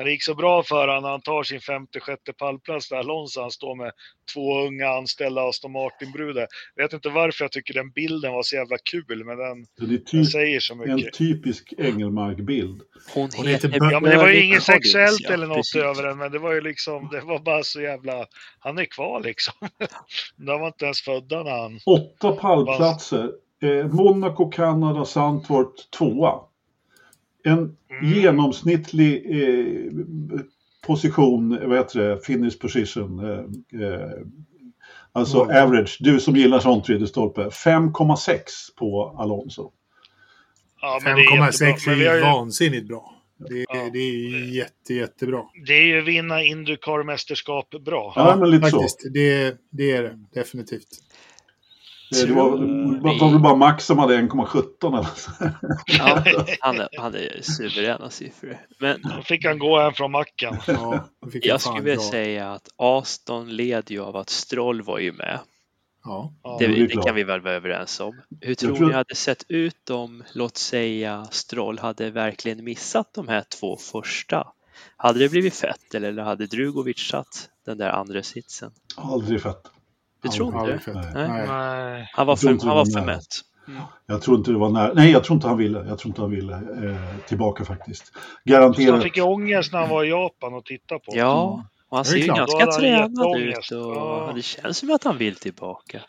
När 0.00 0.04
det 0.04 0.10
gick 0.10 0.24
så 0.24 0.34
bra 0.34 0.62
för 0.62 0.88
honom 0.88 1.02
när 1.02 1.10
han 1.10 1.20
tar 1.20 1.42
sin 1.42 1.60
femte, 1.60 2.00
sjätte 2.00 2.32
pallplats 2.32 2.88
där 2.88 2.96
Alonso, 2.96 3.40
han 3.40 3.50
står 3.50 3.74
med 3.76 3.92
två 4.34 4.66
unga 4.66 4.88
anställda 4.88 5.42
Aston 5.48 5.72
Martin-brudar. 5.72 6.46
Vet 6.76 6.92
inte 6.92 7.08
varför 7.08 7.44
jag 7.44 7.52
tycker 7.52 7.74
den 7.74 7.90
bilden 7.90 8.32
var 8.32 8.42
så 8.42 8.56
jävla 8.56 8.76
kul, 8.90 9.24
men 9.24 9.38
den, 9.38 9.66
Så 9.78 9.84
det 9.84 9.84
är 9.84 9.88
den 9.88 10.04
typ 10.04 10.26
säger 10.26 10.60
så 10.60 10.74
en 10.74 10.94
mycket. 10.94 11.14
typisk 11.14 11.72
Engelmark-bild. 11.78 12.82
Hon, 13.14 13.30
Hon 13.36 13.46
heter 13.46 13.72
Ja, 13.92 14.00
men 14.00 14.10
det 14.10 14.16
var 14.16 14.28
ju 14.28 14.44
inget 14.44 14.62
sexuellt 14.62 15.20
ja, 15.20 15.32
eller 15.32 15.46
något 15.46 15.56
precis. 15.56 15.82
över 15.82 16.02
den, 16.02 16.18
men 16.18 16.32
det 16.32 16.38
var 16.38 16.52
ju 16.52 16.60
liksom, 16.60 17.08
det 17.12 17.20
var 17.20 17.38
bara 17.38 17.62
så 17.62 17.80
jävla, 17.80 18.26
han 18.58 18.78
är 18.78 18.84
kvar 18.84 19.20
liksom. 19.20 19.54
De 20.36 20.60
var 20.60 20.66
inte 20.66 20.84
ens 20.84 21.00
födda 21.00 21.42
när 21.42 21.62
han, 21.62 21.80
Åtta 21.86 22.32
pallplatser. 22.32 23.30
Eh, 23.62 23.86
Monaco, 23.86 24.50
Kanada, 24.50 25.04
Sandfort 25.04 25.90
tvåa. 25.98 26.49
En 27.44 27.76
Mm. 28.02 28.12
genomsnittlig 28.12 29.24
eh, 29.42 29.92
position, 30.86 31.58
vad 31.68 31.78
heter 31.78 32.00
det, 32.00 32.20
finish 32.24 32.58
position. 32.60 33.18
Eh, 33.24 33.38
eh, 33.88 34.10
alltså 35.12 35.42
Mm. 35.44 35.62
average, 35.66 35.96
du 36.00 36.20
som 36.20 36.36
gillar 36.36 36.58
sånt 36.60 36.88
stolpe. 37.08 37.50
5,6 37.50 38.42
på 38.78 39.14
Alonso. 39.18 39.70
ja 40.80 41.00
men 41.04 41.16
det 41.16 41.22
är 41.22 41.24
jättebra. 41.24 41.46
5,6 41.50 41.86
Men 41.86 41.98
är 42.00 42.08
har 42.08 42.16
ju 42.16 42.22
vansinnigt 42.22 42.88
bra. 42.88 43.16
Det, 43.48 43.64
Ja. 43.68 43.88
det 43.92 43.98
är 43.98 44.54
jätte, 44.54 44.94
jättebra. 44.94 45.42
det 45.66 45.72
är 45.74 45.82
ju 45.84 46.00
vinna 46.02 46.42
Indycar-mästerskap 46.42 47.70
bra. 47.84 48.12
Ja, 48.16 48.36
men 48.40 48.50
lite 48.50 48.70
så. 48.70 48.76
faktiskt. 48.76 49.00
Det, 49.14 49.56
det 49.70 49.90
är 49.92 50.02
det 50.02 50.18
definitivt. 50.34 50.88
Det 52.10 52.32
var, 52.32 52.50
var 53.20 53.30
väl 53.30 53.40
bara 53.40 53.56
Max 53.56 53.84
som 53.86 53.98
hade 53.98 54.16
1,17 54.16 54.98
eller 54.98 55.08
så. 55.16 55.30
Ja, 55.86 56.22
han, 56.98 57.14
är 57.14 57.42
suveräna 57.42 58.10
siffror. 58.10 58.56
Men 58.80 59.02
Då 59.02 59.22
fick 59.22 59.44
han 59.44 59.58
gå 59.58 59.78
en 59.80 59.92
från 59.92 60.12
macken. 60.12 60.56
Ja, 60.66 61.08
jag 61.42 61.60
skulle 61.60 61.80
vilja 61.80 62.00
säga 62.00 62.52
att 62.52 62.68
Aston 62.76 63.56
led 63.56 63.90
ju 63.90 64.02
av 64.02 64.16
att 64.16 64.30
Stroll 64.30 64.82
var 64.82 64.98
ju 64.98 65.12
med. 65.12 65.38
Ja. 66.04 66.32
Ja. 66.42 66.56
Det, 66.60 66.66
det 66.66 66.86
det 66.86 67.02
kan 67.02 67.14
vi 67.14 67.24
väl 67.24 67.40
vara 67.40 67.54
överens 67.54 68.00
om. 68.00 68.20
Hur 68.40 68.54
tror 68.54 68.76
tror- 68.76 68.88
ni 68.88 68.94
hade 68.94 69.14
sett 69.14 69.44
ut 69.48 69.90
om, 69.90 70.24
låt 70.34 70.56
säga, 70.56 71.26
Stroll 71.30 71.78
hade 71.78 72.10
verkligen 72.10 72.64
missat 72.64 73.14
de 73.14 73.28
här 73.28 73.44
två 73.60 73.76
första? 73.76 74.46
Hade 74.96 75.18
det 75.18 75.28
blivit 75.28 75.54
fett 75.54 75.94
eller 75.94 76.22
hade 76.22 76.46
Drugovic 76.46 76.98
satt 76.98 77.48
den 77.66 77.78
där 77.78 77.90
andra 77.90 78.22
sitsen? 78.22 78.72
Aldrig 78.96 79.42
fett. 79.42 79.70
Du 80.22 80.28
tror 80.28 80.70
inte 80.70 80.78
fett. 80.84 80.94
Nej. 80.94 81.04
Nej. 81.14 81.28
Nej. 81.28 81.46
Nej. 81.48 82.10
Han 82.12 82.26
var 82.26 82.36
för, 82.36 82.50
inte 82.50 82.66
han 82.66 82.76
var 82.76 82.98
för 82.98 83.06
mätt. 83.06 83.26
Jag 84.06 84.22
tror 84.22 84.36
inte 84.38 84.50
det 84.50 84.58
var 84.58 84.70
nära. 84.70 84.92
Nej, 84.94 85.10
jag 85.10 85.24
tror 85.24 85.36
inte 85.36 85.48
han 85.48 85.58
ville. 85.58 85.78
Jag 85.88 85.98
tror 85.98 86.10
inte 86.10 86.20
han 86.20 86.30
ville 86.30 86.52
eh, 86.54 87.16
tillbaka 87.28 87.64
faktiskt. 87.64 88.06
Så 88.06 88.12
han 88.14 88.60
Garanterat. 88.60 89.02
fick 89.02 89.18
ångest 89.24 89.72
när 89.72 89.80
han 89.80 89.88
var 89.88 90.04
i 90.04 90.08
Japan 90.08 90.54
och 90.54 90.64
tittade 90.64 91.00
på. 91.00 91.12
Ja, 91.16 91.64
och 91.88 91.96
han 91.96 92.04
Det 92.04 92.08
är 92.08 92.12
ser 92.12 92.16
ju 92.18 92.24
klart. 92.24 92.38
ganska 92.38 92.58
han 92.64 92.80
tränad 92.80 93.36
ut 93.38 93.56
och 93.72 93.96
Ja. 93.96 94.32
det 94.34 94.42
känns 94.42 94.78
som 94.78 94.90
att 94.90 95.04
han 95.04 95.18
vill 95.18 95.36
tillbaka. 95.36 96.00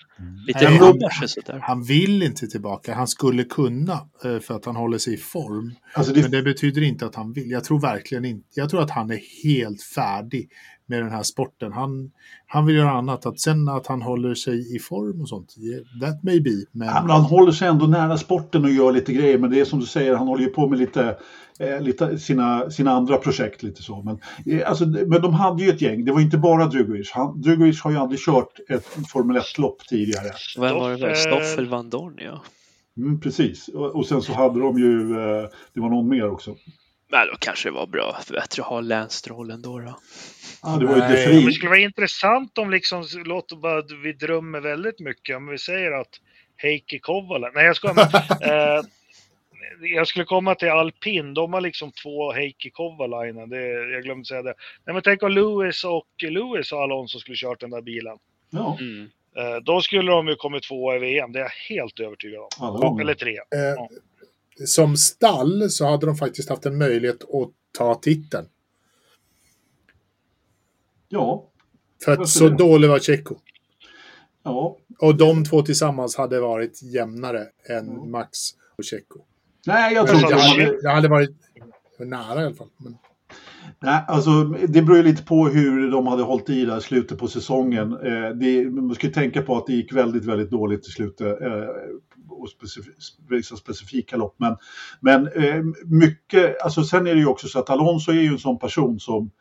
Lite 0.47 0.69
Nej, 0.69 0.77
han- 0.77 1.27
sådär. 1.27 1.59
Han 1.61 1.83
vill 1.83 2.23
inte 2.23 2.47
tillbaka. 2.47 2.93
Han 2.95 3.07
skulle 3.07 3.43
kunna 3.43 3.93
eh, 4.25 4.39
för 4.39 4.53
att 4.55 4.65
han 4.65 4.75
håller 4.75 4.97
sig 4.97 5.13
i 5.13 5.17
form. 5.17 5.75
Alltså 5.93 6.13
det, 6.13 6.21
Men 6.21 6.31
det 6.31 6.41
betyder 6.41 6.81
inte 6.81 7.05
att 7.05 7.15
han 7.15 7.33
vill. 7.33 7.51
Jag 7.51 7.63
tror 7.63 7.79
verkligen 7.79 8.25
inte. 8.25 8.47
Jag 8.55 8.69
tror 8.69 8.81
att 8.81 8.91
han 8.91 9.11
är 9.11 9.19
helt 9.43 9.83
färdig 9.95 10.49
med 10.91 11.03
den 11.03 11.11
här 11.11 11.23
sporten. 11.23 11.71
Han, 11.73 12.11
han 12.47 12.65
vill 12.65 12.75
göra 12.75 12.91
annat. 12.91 13.25
Att 13.25 13.39
sen 13.39 13.69
att 13.69 13.87
han 13.87 14.01
håller 14.01 14.35
sig 14.35 14.75
i 14.75 14.79
form 14.79 15.21
och 15.21 15.29
sånt, 15.29 15.55
that 16.01 16.23
may 16.23 16.39
be. 16.39 16.65
Men... 16.71 16.87
Ja, 16.87 17.01
men 17.01 17.09
han 17.09 17.21
håller 17.21 17.51
sig 17.51 17.67
ändå 17.67 17.87
nära 17.87 18.17
sporten 18.17 18.63
och 18.63 18.71
gör 18.71 18.91
lite 18.91 19.13
grejer. 19.13 19.37
Men 19.37 19.51
det 19.51 19.59
är 19.59 19.65
som 19.65 19.79
du 19.79 19.85
säger, 19.85 20.15
han 20.15 20.27
håller 20.27 20.43
ju 20.43 20.49
på 20.49 20.67
med 20.67 20.79
lite, 20.79 21.17
eh, 21.59 21.81
lite 21.81 22.19
sina, 22.19 22.69
sina 22.69 22.91
andra 22.91 23.17
projekt. 23.17 23.63
lite 23.63 23.83
så. 23.83 24.01
Men, 24.01 24.19
eh, 24.55 24.69
alltså, 24.69 24.85
men 24.85 25.21
de 25.21 25.33
hade 25.33 25.63
ju 25.63 25.69
ett 25.69 25.81
gäng, 25.81 26.05
det 26.05 26.11
var 26.11 26.21
inte 26.21 26.37
bara 26.37 26.67
Drugovic. 26.67 27.11
Han, 27.11 27.41
Drugovic 27.41 27.81
har 27.81 27.91
ju 27.91 27.97
aldrig 27.97 28.19
kört 28.19 28.59
ett 28.69 28.85
Formel 28.85 29.37
1-lopp 29.37 29.87
tidigare. 29.89 30.31
Vem 30.57 30.75
var 30.75 30.97
det? 30.97 31.15
Stoffel 31.15 31.67
van 31.67 31.89
Dorn, 31.89 32.13
ja. 32.17 32.41
Mm, 32.97 33.19
precis, 33.19 33.67
och, 33.67 33.95
och, 33.95 34.05
sen 34.05 34.21
så 34.21 34.33
hade 34.33 34.59
de 34.59 34.79
ju, 34.79 35.11
eh, 35.11 35.49
det 35.73 35.79
var 35.81 35.89
någon 35.89 36.09
mer 36.09 36.29
också. 36.29 36.55
Men 37.11 37.27
då 37.27 37.35
kanske 37.39 37.69
det 37.69 37.73
var 37.73 37.87
bra, 37.87 38.17
bättre 38.29 38.61
att 38.61 38.67
ha 38.67 38.81
Lance 38.81 39.29
då. 39.29 39.43
då. 39.43 39.99
Ja, 40.63 40.77
det 40.77 40.85
var 40.85 40.95
ju 40.95 41.01
det, 41.01 41.51
skulle 41.51 41.69
vara 41.69 41.79
intressant 41.79 42.57
om 42.57 42.71
liksom, 42.71 43.03
låt 43.25 43.61
bara, 43.61 43.81
vi 44.03 44.13
drömmer 44.13 44.59
väldigt 44.59 44.99
mycket, 44.99 45.37
om 45.37 45.47
vi 45.47 45.57
säger 45.57 45.91
att 45.91 46.19
Heikki 46.57 46.99
Kovala, 46.99 47.51
nej 47.53 47.65
jag 47.65 47.75
ska 47.75 47.93
men, 47.93 48.05
eh, 48.51 48.83
jag 49.81 50.07
skulle 50.07 50.25
komma 50.25 50.55
till 50.55 50.69
alpin, 50.69 51.33
de 51.33 51.53
har 51.53 51.61
liksom 51.61 51.91
två 51.91 52.31
Heikki 52.31 52.69
Kovalainen, 52.69 53.49
det, 53.49 53.71
jag 53.91 54.03
glömde 54.03 54.25
säga 54.25 54.41
det. 54.41 54.53
Nej 54.85 54.93
men 54.93 55.01
tänk 55.03 55.23
om 55.23 55.31
Lewis 55.31 55.83
och 55.83 56.07
Lewis 56.29 56.71
och 56.71 56.81
Alonso 56.81 57.19
skulle 57.19 57.37
kört 57.37 57.59
den 57.59 57.69
där 57.69 57.81
bilen. 57.81 58.17
Ja. 58.49 58.77
Mm. 58.79 59.09
Eh, 59.37 59.55
då 59.63 59.81
skulle 59.81 60.11
de 60.11 60.27
ju 60.27 60.35
kommit 60.35 60.63
två 60.63 60.95
i 60.95 60.99
VM, 60.99 61.31
det 61.31 61.39
är 61.39 61.43
jag 61.43 61.75
helt 61.75 61.99
övertygad 61.99 62.41
om. 62.41 62.49
Ja, 62.59 62.97
Eller 63.01 63.13
tre. 63.13 63.33
Eh, 63.33 63.59
ja. 63.59 63.89
Som 64.65 64.97
stall 64.97 65.69
så 65.69 65.85
hade 65.85 66.05
de 66.05 66.15
faktiskt 66.15 66.49
haft 66.49 66.65
en 66.65 66.77
möjlighet 66.77 67.23
att 67.23 67.51
ta 67.77 67.95
titeln. 67.95 68.45
Ja. 71.09 71.47
För 72.05 72.11
att 72.11 72.29
så 72.29 72.49
dålig 72.49 72.89
var 72.89 72.99
Tjecko. 72.99 73.35
Ja. 74.43 74.77
Och 74.99 75.17
de 75.17 75.45
två 75.45 75.61
tillsammans 75.61 76.15
hade 76.15 76.39
varit 76.39 76.83
jämnare 76.83 77.47
än 77.69 77.87
ja. 77.87 78.05
Max 78.05 78.37
och 78.77 78.83
Tjecko. 78.83 79.19
Nej, 79.67 79.93
jag 79.93 80.07
tror 80.07 80.19
inte 80.19 80.35
det. 80.35 80.41
Hade, 80.41 80.81
det 80.81 80.89
hade 80.89 81.07
varit 81.07 81.35
nära 81.99 82.41
i 82.41 82.45
alla 82.45 82.55
fall. 82.55 82.69
Men... 82.77 82.97
Nej, 83.79 84.03
alltså 84.07 84.43
det 84.43 84.81
beror 84.81 84.97
ju 84.97 85.03
lite 85.03 85.23
på 85.23 85.47
hur 85.47 85.91
de 85.91 86.07
hade 86.07 86.23
hållit 86.23 86.49
i 86.49 86.65
där 86.65 86.79
slutet 86.79 87.17
på 87.17 87.27
säsongen. 87.27 87.93
Eh, 87.93 88.29
det, 88.29 88.69
man 88.71 88.95
ska 88.95 89.07
ju 89.07 89.13
tänka 89.13 89.41
på 89.41 89.57
att 89.57 89.67
det 89.67 89.73
gick 89.73 89.93
väldigt, 89.93 90.25
väldigt 90.25 90.51
dåligt 90.51 90.87
i 90.87 90.91
slutet. 90.91 91.41
Eh, 91.41 91.67
och 92.31 92.49
specif 92.49 92.85
vissa 93.29 93.55
specifika 93.55 94.17
lopp. 94.17 94.35
Men, 94.37 94.57
men 94.99 95.27
eh, 95.27 95.63
mycket, 95.85 96.61
alltså 96.61 96.83
sen 96.83 97.07
är 97.07 97.13
det 97.13 97.19
ju 97.19 97.27
också 97.27 97.47
så 97.47 97.59
att 97.59 97.69
Alonso 97.69 98.11
är 98.11 98.15
ju 98.15 98.27
en 98.27 98.39
sån 98.39 98.59
person 98.59 98.99
som 98.99 99.31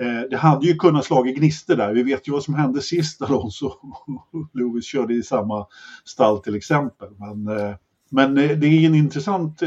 eh, 0.00 0.20
det 0.30 0.36
hade 0.36 0.66
ju 0.66 0.74
kunnat 0.74 1.04
slå 1.04 1.26
i 1.26 1.32
gnister 1.32 1.76
där. 1.76 1.92
Vi 1.92 2.02
vet 2.02 2.28
ju 2.28 2.32
vad 2.32 2.42
som 2.42 2.54
hände 2.54 2.80
sist 2.80 3.22
Alonso 3.22 3.66
och 3.66 4.48
Lewis 4.54 4.84
körde 4.84 5.14
i 5.14 5.22
samma 5.22 5.66
stall 6.04 6.38
till 6.38 6.54
exempel. 6.54 7.08
Men, 7.18 7.58
eh, 7.58 7.74
men 8.10 8.38
eh, 8.38 8.58
det 8.58 8.66
är 8.66 8.86
en 8.86 8.94
intressant 8.94 9.62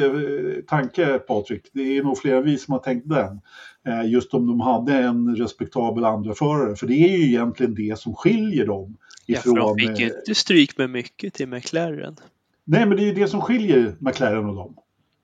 tanke 0.68 1.20
Patrik. 1.20 1.70
Det 1.74 1.98
är 1.98 2.04
nog 2.04 2.18
flera 2.18 2.42
vi 2.42 2.58
som 2.58 2.72
har 2.72 2.80
tänkt 2.80 3.10
den. 3.10 3.42
Just 4.06 4.34
om 4.34 4.48
de 4.48 4.60
hade 4.60 4.94
en 4.94 5.36
respektabel 5.36 6.06
andra 6.06 6.34
förare. 6.34 6.76
För 6.76 6.88
det 6.88 6.94
är 6.94 7.18
ju 7.18 7.26
egentligen 7.26 7.76
det 7.76 8.00
som 8.00 8.16
skiljer 8.16 8.66
dem. 8.66 8.98
Ifrån, 9.28 9.56
ja, 9.56 9.62
för 9.76 9.86
de 9.86 9.88
fick 9.88 10.00
ju 10.00 10.06
inte 10.06 10.36
stryk 10.36 10.78
med 10.78 10.90
mycket 10.90 11.34
till 11.34 11.48
McLaren. 11.48 12.16
Nej, 12.64 12.86
men 12.86 12.98
det 12.98 13.04
är 13.04 13.06
ju 13.06 13.14
det 13.14 13.28
som 13.28 13.42
skiljer 13.42 13.96
McLaren 14.00 14.46
och 14.46 14.56
dem. 14.56 14.76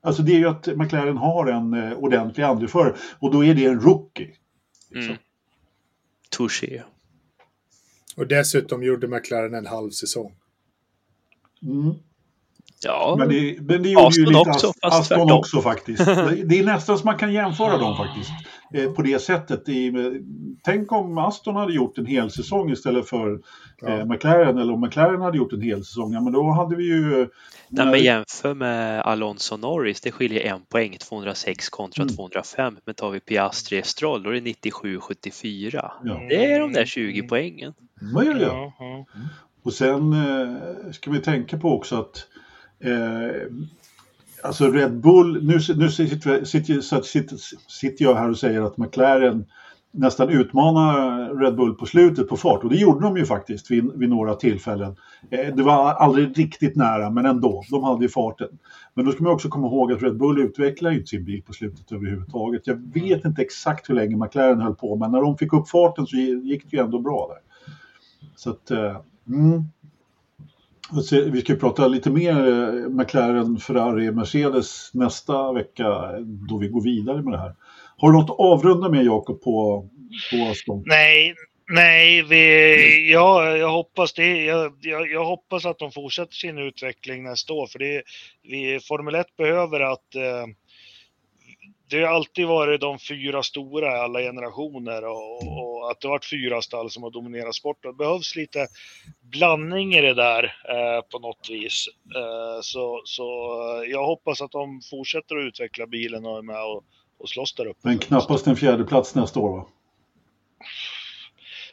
Alltså 0.02 0.22
det 0.22 0.32
är 0.32 0.38
ju 0.38 0.48
att 0.48 0.66
McLaren 0.66 1.16
har 1.16 1.46
en 1.46 1.74
eh, 1.74 1.92
ordentlig 1.92 2.44
andreförare 2.44 2.96
och 3.18 3.32
då 3.32 3.44
är 3.44 3.54
det 3.54 3.64
en 3.64 3.80
rookie. 3.80 4.34
Liksom. 4.90 5.10
Mm. 5.10 5.22
Touché. 6.30 6.82
Och 8.16 8.26
dessutom 8.26 8.82
gjorde 8.82 9.08
McLaren 9.08 9.54
en 9.54 9.66
halv 9.66 9.90
säsong. 9.90 10.34
Mm. 11.62 11.94
Ja, 12.84 13.16
men 13.18 13.28
det, 13.28 13.56
men 13.60 13.82
det 13.82 13.88
gjorde 13.88 14.06
Aston 14.06 14.24
ju 14.24 14.30
lite 14.30 14.50
också, 14.50 14.72
fast 14.82 15.00
Aston 15.00 15.18
tvärtom. 15.18 15.38
också 15.38 15.62
faktiskt. 15.62 16.06
Det 16.44 16.58
är 16.58 16.64
nästan 16.64 16.98
som 16.98 17.06
man 17.06 17.18
kan 17.18 17.32
jämföra 17.32 17.78
dem 17.78 17.96
faktiskt. 17.96 18.30
Eh, 18.74 18.92
på 18.92 19.02
det 19.02 19.22
sättet. 19.22 19.68
I, 19.68 19.92
tänk 20.62 20.92
om 20.92 21.18
Aston 21.18 21.56
hade 21.56 21.72
gjort 21.72 21.98
en 21.98 22.06
hel 22.06 22.30
säsong 22.30 22.70
istället 22.70 23.08
för 23.08 23.40
eh, 23.86 24.04
McLaren. 24.04 24.58
Eller 24.58 24.72
om 24.72 24.80
McLaren 24.80 25.20
hade 25.20 25.38
gjort 25.38 25.52
en 25.52 25.60
hel 25.60 25.84
säsong. 25.84 26.12
Ja, 26.12 26.20
men 26.20 26.32
då 26.32 26.50
hade 26.50 26.76
vi 26.76 26.84
ju... 26.84 27.28
Nej, 27.68 27.86
men 27.86 28.00
jämför 28.00 28.54
med 28.54 29.00
Alonso 29.00 29.56
Norris. 29.56 30.00
Det 30.00 30.12
skiljer 30.12 30.40
en 30.40 30.60
poäng. 30.60 30.96
206 30.98 31.68
kontra 31.68 32.02
mm. 32.02 32.16
205. 32.16 32.76
Men 32.84 32.94
tar 32.94 33.10
vi 33.10 33.20
Piastri 33.20 33.82
Stroll 33.82 34.22
då 34.22 34.30
är 34.30 34.34
det 34.34 34.40
97-74. 34.40 35.90
Ja. 36.04 36.20
Det 36.28 36.52
är 36.52 36.60
de 36.60 36.72
där 36.72 36.84
20 36.84 37.22
poängen. 37.22 37.74
Ja, 38.14 38.24
ja, 38.24 38.34
ja. 38.40 38.74
Mm. 38.80 39.28
Och 39.62 39.72
sen 39.72 40.12
eh, 40.12 40.90
ska 40.92 41.10
vi 41.10 41.20
tänka 41.20 41.58
på 41.58 41.76
också 41.76 41.96
att 41.96 42.26
Eh, 42.84 43.42
alltså 44.42 44.70
Red 44.70 45.00
Bull, 45.00 45.44
nu, 45.44 45.58
nu 45.76 45.90
sitter, 45.90 46.44
sitter, 46.44 47.00
sitter, 47.00 47.36
sitter 47.68 48.04
jag 48.04 48.14
här 48.14 48.30
och 48.30 48.38
säger 48.38 48.62
att 48.62 48.76
McLaren 48.76 49.44
nästan 49.92 50.28
utmanar 50.28 51.34
Red 51.34 51.56
Bull 51.56 51.74
på 51.74 51.86
slutet 51.86 52.28
på 52.28 52.36
fart 52.36 52.64
och 52.64 52.70
det 52.70 52.76
gjorde 52.76 53.00
de 53.00 53.16
ju 53.16 53.26
faktiskt 53.26 53.70
vid, 53.70 53.92
vid 53.94 54.08
några 54.08 54.34
tillfällen. 54.34 54.96
Eh, 55.30 55.54
det 55.54 55.62
var 55.62 55.92
aldrig 55.92 56.38
riktigt 56.38 56.76
nära 56.76 57.10
men 57.10 57.26
ändå, 57.26 57.64
de 57.70 57.84
hade 57.84 58.02
ju 58.04 58.08
farten. 58.08 58.48
Men 58.94 59.04
då 59.04 59.12
ska 59.12 59.22
man 59.22 59.32
också 59.32 59.48
komma 59.48 59.66
ihåg 59.66 59.92
att 59.92 60.02
Red 60.02 60.16
Bull 60.16 60.40
utvecklar 60.40 60.90
inte 60.90 61.06
sin 61.06 61.24
bil 61.24 61.42
på 61.42 61.52
slutet 61.52 61.92
överhuvudtaget. 61.92 62.66
Jag 62.66 62.92
vet 62.94 63.24
inte 63.24 63.42
exakt 63.42 63.90
hur 63.90 63.94
länge 63.94 64.16
McLaren 64.16 64.60
höll 64.60 64.74
på 64.74 64.96
men 64.96 65.12
när 65.12 65.20
de 65.20 65.38
fick 65.38 65.52
upp 65.52 65.68
farten 65.68 66.06
så 66.06 66.16
gick 66.16 66.70
det 66.70 66.76
ju 66.76 66.82
ändå 66.82 66.98
bra 66.98 67.28
där. 67.28 67.50
Så 68.36 68.50
att, 68.50 68.70
eh, 68.70 69.00
mm, 69.28 69.64
vi 71.32 71.40
ska 71.40 71.54
prata 71.54 71.88
lite 71.88 72.10
mer 72.10 72.48
eh, 72.48 72.88
McLaren, 72.88 73.58
Ferrari, 73.58 74.10
Mercedes 74.10 74.90
nästa 74.94 75.52
vecka 75.52 75.86
då 76.48 76.58
vi 76.58 76.68
går 76.68 76.82
vidare 76.82 77.22
med 77.22 77.32
det 77.32 77.38
här. 77.38 77.54
Har 77.96 78.12
du 78.12 78.18
något 78.18 78.30
att 78.30 78.40
avrunda 78.40 78.88
med 78.88 79.04
Jakob 79.04 79.42
på, 79.42 79.88
på 80.30 80.50
Aston? 80.50 80.82
Nej, 80.86 81.34
nej 81.68 82.22
vi, 82.22 83.12
ja, 83.12 83.56
jag, 83.56 83.70
hoppas 83.70 84.12
det, 84.12 84.44
jag, 84.44 84.72
jag, 84.80 85.10
jag, 85.10 85.24
hoppas 85.24 85.66
att 85.66 85.78
de 85.78 85.92
fortsätter 85.92 86.34
sin 86.34 86.58
utveckling 86.58 87.22
nästa 87.22 87.52
år 87.52 87.66
för 87.66 87.78
det, 87.78 88.02
vi, 88.42 88.80
Formel 88.80 89.14
1 89.14 89.36
behöver 89.36 89.80
att 89.80 90.14
eh, 90.14 90.46
det 91.90 92.02
har 92.02 92.14
alltid 92.14 92.46
varit 92.46 92.80
de 92.80 92.98
fyra 92.98 93.42
stora 93.42 93.96
i 93.96 94.00
alla 94.00 94.20
generationer 94.20 95.04
och, 95.04 95.42
och, 95.42 95.90
att 95.90 96.00
det 96.00 96.08
varit 96.08 96.24
fyra 96.24 96.62
stall 96.62 96.90
som 96.90 97.02
har 97.02 97.10
dominerat 97.10 97.54
sporten. 97.54 97.90
Det 97.90 97.96
behövs 97.96 98.36
lite 98.36 98.66
blandning 99.22 99.94
i 99.94 100.00
det 100.00 100.14
där 100.14 100.44
eh, 100.44 101.02
på 101.10 101.18
något 101.18 101.50
vis. 101.50 101.86
Eh, 102.16 102.60
så, 102.62 103.02
så 103.04 103.24
eh, 103.82 103.90
jag 103.90 104.06
hoppas 104.06 104.42
att 104.42 104.50
de 104.50 104.80
fortsätter 104.90 105.36
att 105.36 105.44
utveckla 105.44 105.86
bilen 105.86 106.26
och 106.26 106.38
är 106.38 106.42
med 106.42 106.64
och, 106.64 106.84
och 107.18 107.28
slåss 107.28 107.54
där 107.54 107.66
uppe. 107.66 107.80
Men 107.82 107.98
knappast 107.98 108.46
en 108.46 108.56
fjärde 108.56 108.84
plats 108.84 109.14
nästa 109.14 109.40
år 109.40 109.56
va? 109.56 109.66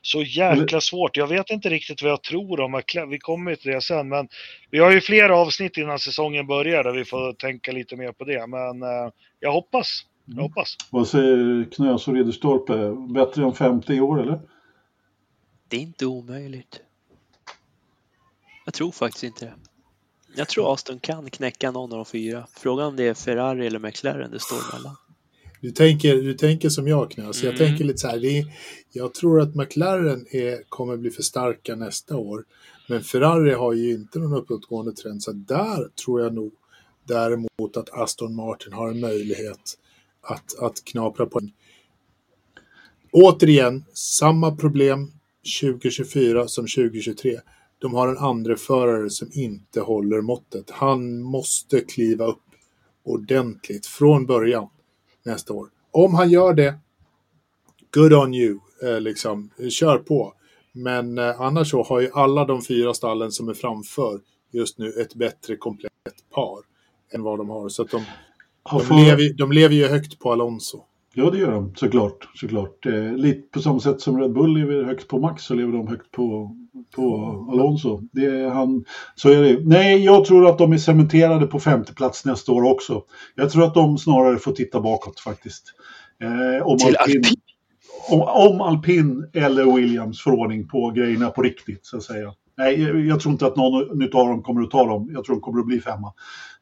Så 0.08 0.22
jäkla 0.22 0.82
svårt. 0.82 1.18
Jag 1.18 1.28
vet 1.28 1.50
inte 1.50 1.70
riktigt 1.70 2.02
vad 2.02 2.12
jag 2.12 2.24
tror 2.24 2.60
om 2.60 2.72
McLaren. 2.72 3.10
Vi 3.10 3.20
kommer 3.20 3.56
till 3.56 3.72
det 3.72 3.82
sen, 3.82 4.10
men 4.10 4.28
vi 4.72 4.80
har 4.80 4.92
ju 4.92 5.02
flera 5.02 5.38
avsnitt 5.38 5.78
innan 5.78 6.00
säsongen 6.00 6.48
börjar 6.48 6.84
där 6.84 6.92
vi 6.92 7.06
får 7.06 7.34
tänka 7.34 7.72
lite 7.72 7.96
mer 7.96 8.12
på 8.12 8.24
det. 8.24 8.48
Men 8.48 8.84
eh, 8.84 9.12
jag 9.40 9.52
hoppas. 9.52 9.88
Jag 10.26 10.34
mm. 10.34 10.44
hoppas. 10.44 10.76
Vad 10.90 11.08
säger 11.08 11.68
Knös 11.72 12.08
och 12.08 12.14
Ridderstolpe? 12.14 12.96
Bättre 13.14 13.44
än 13.44 13.54
50 13.54 13.94
i 13.94 14.02
år 14.02 14.22
eller? 14.22 14.40
Det 15.68 15.78
är 15.78 15.82
inte 15.82 16.06
omöjligt. 16.06 16.82
Jag 18.66 18.74
tror 18.74 18.92
faktiskt 18.92 19.24
inte 19.24 19.46
det. 19.46 19.54
Jag 20.36 20.48
tror 20.48 20.74
Aston 20.74 21.00
kan 21.00 21.30
knäcka 21.30 21.72
någon 21.72 21.92
av 21.92 21.98
de 21.98 22.06
fyra. 22.06 22.48
Frågan 22.54 22.88
om 22.88 22.96
det 22.96 23.08
är 23.08 23.14
Ferrari 23.14 23.68
eller 23.68 23.80
McLaren 23.80 24.32
det 24.32 24.40
står 24.40 24.78
mellan. 24.78 24.96
Du 25.62 25.72
tänker, 25.72 26.16
du 26.16 26.34
tänker 26.34 26.70
som 26.70 26.88
jag 26.88 27.12
Knös. 27.12 27.44
Mm. 27.44 27.52
Jag 27.52 27.68
tänker 27.68 27.86
lite 27.86 27.98
så 27.98 28.08
här. 28.08 28.20
Det 28.20 28.46
jag 28.92 29.14
tror 29.14 29.42
att 29.42 29.56
McLaren 29.56 30.26
är, 30.32 30.70
kommer 30.70 30.98
bli 30.98 31.10
för 31.10 31.24
starka 31.24 31.76
nästa 31.76 32.18
år. 32.18 32.46
Men 32.90 33.04
Ferrari 33.04 33.54
har 33.54 33.74
ju 33.74 33.94
inte 33.94 34.20
någon 34.20 34.34
uppåtgående 34.34 34.92
trend. 34.92 35.24
Så 35.24 35.32
där 35.32 35.90
tror 36.06 36.22
jag 36.22 36.34
nog 36.34 36.52
däremot 37.08 37.78
att 37.78 37.90
Aston 37.90 38.36
Martin 38.36 38.74
har 38.74 38.90
en 38.90 39.00
möjlighet 39.00 39.78
att, 40.22 40.60
att 40.60 40.84
knapra 40.86 41.26
poäng. 41.26 41.54
Återigen, 43.12 43.86
samma 43.94 44.56
problem 44.56 45.12
2024 45.62 46.48
som 46.48 46.64
2023. 46.64 47.40
De 47.80 47.94
har 47.94 48.08
en 48.08 48.18
andra 48.18 48.56
förare 48.56 49.10
som 49.10 49.30
inte 49.32 49.82
håller 49.82 50.22
måttet. 50.22 50.70
Han 50.70 51.22
måste 51.22 51.80
kliva 51.80 52.26
upp 52.26 52.44
ordentligt 53.04 53.86
från 53.86 54.26
början 54.26 54.70
nästa 55.28 55.54
år. 55.54 55.70
Om 55.92 56.14
han 56.14 56.30
gör 56.30 56.54
det, 56.54 56.80
good 57.94 58.14
on 58.14 58.34
you, 58.34 58.60
eh, 58.84 59.02
liksom, 59.02 59.50
kör 59.70 59.98
på. 59.98 60.34
Men 60.72 61.18
eh, 61.18 61.42
annars 61.42 61.72
så 61.72 61.84
har 61.84 62.00
ju 62.00 62.10
alla 62.14 62.46
de 62.46 62.62
fyra 62.62 62.94
stallen 62.94 63.32
som 63.32 63.50
är 63.50 63.54
framför 63.54 64.20
just 64.52 64.78
nu 64.78 64.90
ett 64.90 65.16
bättre 65.16 65.56
komplett 65.56 65.92
par 66.34 66.60
än 67.14 67.24
vad 67.24 67.40
de 67.40 67.50
har. 67.50 67.70
Så 67.70 67.82
att 67.82 67.92
de, 67.92 68.04
de, 68.72 69.06
lever, 69.06 69.34
de 69.38 69.52
lever 69.52 69.76
ju 69.76 69.88
högt 69.88 70.20
på 70.20 70.32
Alonso. 70.32 70.84
Ja, 71.20 71.30
det 71.30 71.38
gör 71.38 71.52
de 71.52 71.76
såklart. 71.76 72.30
såklart. 72.36 72.86
Eh, 72.86 73.14
lite 73.14 73.42
på 73.52 73.62
samma 73.62 73.80
sätt 73.80 74.02
som 74.02 74.20
Red 74.20 74.34
Bull 74.34 74.54
lever 74.54 74.84
högt 74.84 75.08
på 75.08 75.20
Max 75.20 75.44
så 75.44 75.54
lever 75.54 75.74
de 75.74 75.88
högt 75.88 76.12
på, 76.12 76.56
på 76.96 77.16
Alonso. 77.52 78.02
Det 78.12 78.26
är 78.26 78.50
han, 78.50 78.86
så 79.16 79.30
är 79.30 79.42
det. 79.42 79.60
Nej, 79.64 80.04
jag 80.04 80.26
tror 80.26 80.50
att 80.50 80.58
de 80.58 80.74
är 80.74 80.78
cementerade 80.78 81.48
på 81.48 81.60
femte 81.60 81.94
plats 81.94 82.26
nästa 82.26 82.52
år 82.52 82.64
också. 82.64 83.04
Jag 83.36 83.50
tror 83.50 83.64
att 83.64 83.74
de 83.74 83.98
snarare 83.98 84.38
får 84.38 84.52
titta 84.52 84.82
bakåt 84.82 85.20
faktiskt. 85.20 85.64
Eh, 86.24 86.68
om, 86.68 86.78
Till 86.78 86.98
alpin, 86.98 87.18
alpin. 87.18 87.36
om, 88.10 88.22
om 88.52 88.62
alpin 88.62 89.30
eller 89.34 89.76
Williams 89.76 90.22
får 90.22 90.32
ordning 90.32 90.68
på 90.68 90.92
grejerna 90.92 91.30
på 91.30 91.42
riktigt 91.42 91.86
så 91.86 91.98
att 91.98 92.04
säga. 92.04 92.34
Nej, 92.58 92.82
jag, 92.82 93.00
jag 93.00 93.20
tror 93.20 93.32
inte 93.32 93.46
att 93.48 93.56
någon 93.56 94.04
av 94.04 94.28
dem 94.28 94.44
kommer 94.44 94.62
att 94.62 94.72
ta 94.72 94.86
dem. 94.86 95.10
Jag 95.14 95.24
tror 95.24 95.36
de 95.36 95.42
kommer 95.42 95.60
att 95.60 95.68
bli 95.68 95.80
femma. 95.80 96.14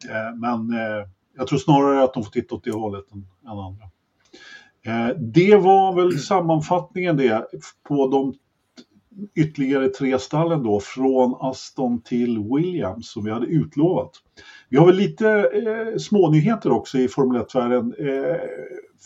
Eh, 0.09 0.35
men 0.35 0.79
eh, 0.79 1.07
jag 1.37 1.47
tror 1.47 1.59
snarare 1.59 2.03
att 2.03 2.13
de 2.13 2.23
får 2.23 2.31
titta 2.31 2.55
åt 2.55 2.63
det 2.63 2.71
hållet 2.71 3.11
än, 3.11 3.17
än 3.51 3.59
andra. 3.59 3.85
Eh, 4.85 5.07
det 5.17 5.55
var 5.55 5.95
väl 5.95 6.19
sammanfattningen 6.19 7.17
det 7.17 7.45
på 7.87 8.07
de 8.07 8.33
ytterligare 9.35 9.89
tre 9.89 10.19
stallen 10.19 10.63
då 10.63 10.79
från 10.79 11.35
Aston 11.39 12.01
till 12.01 12.39
Williams 12.39 13.11
som 13.11 13.23
vi 13.23 13.31
hade 13.31 13.45
utlovat. 13.45 14.11
Vi 14.69 14.77
har 14.77 14.85
väl 14.85 14.95
lite 14.95 15.29
eh, 15.29 15.97
smånyheter 15.97 16.71
också 16.71 16.97
i 16.97 17.07
Formel 17.07 17.41
1-världen. 17.41 17.93
Eh, 17.99 18.39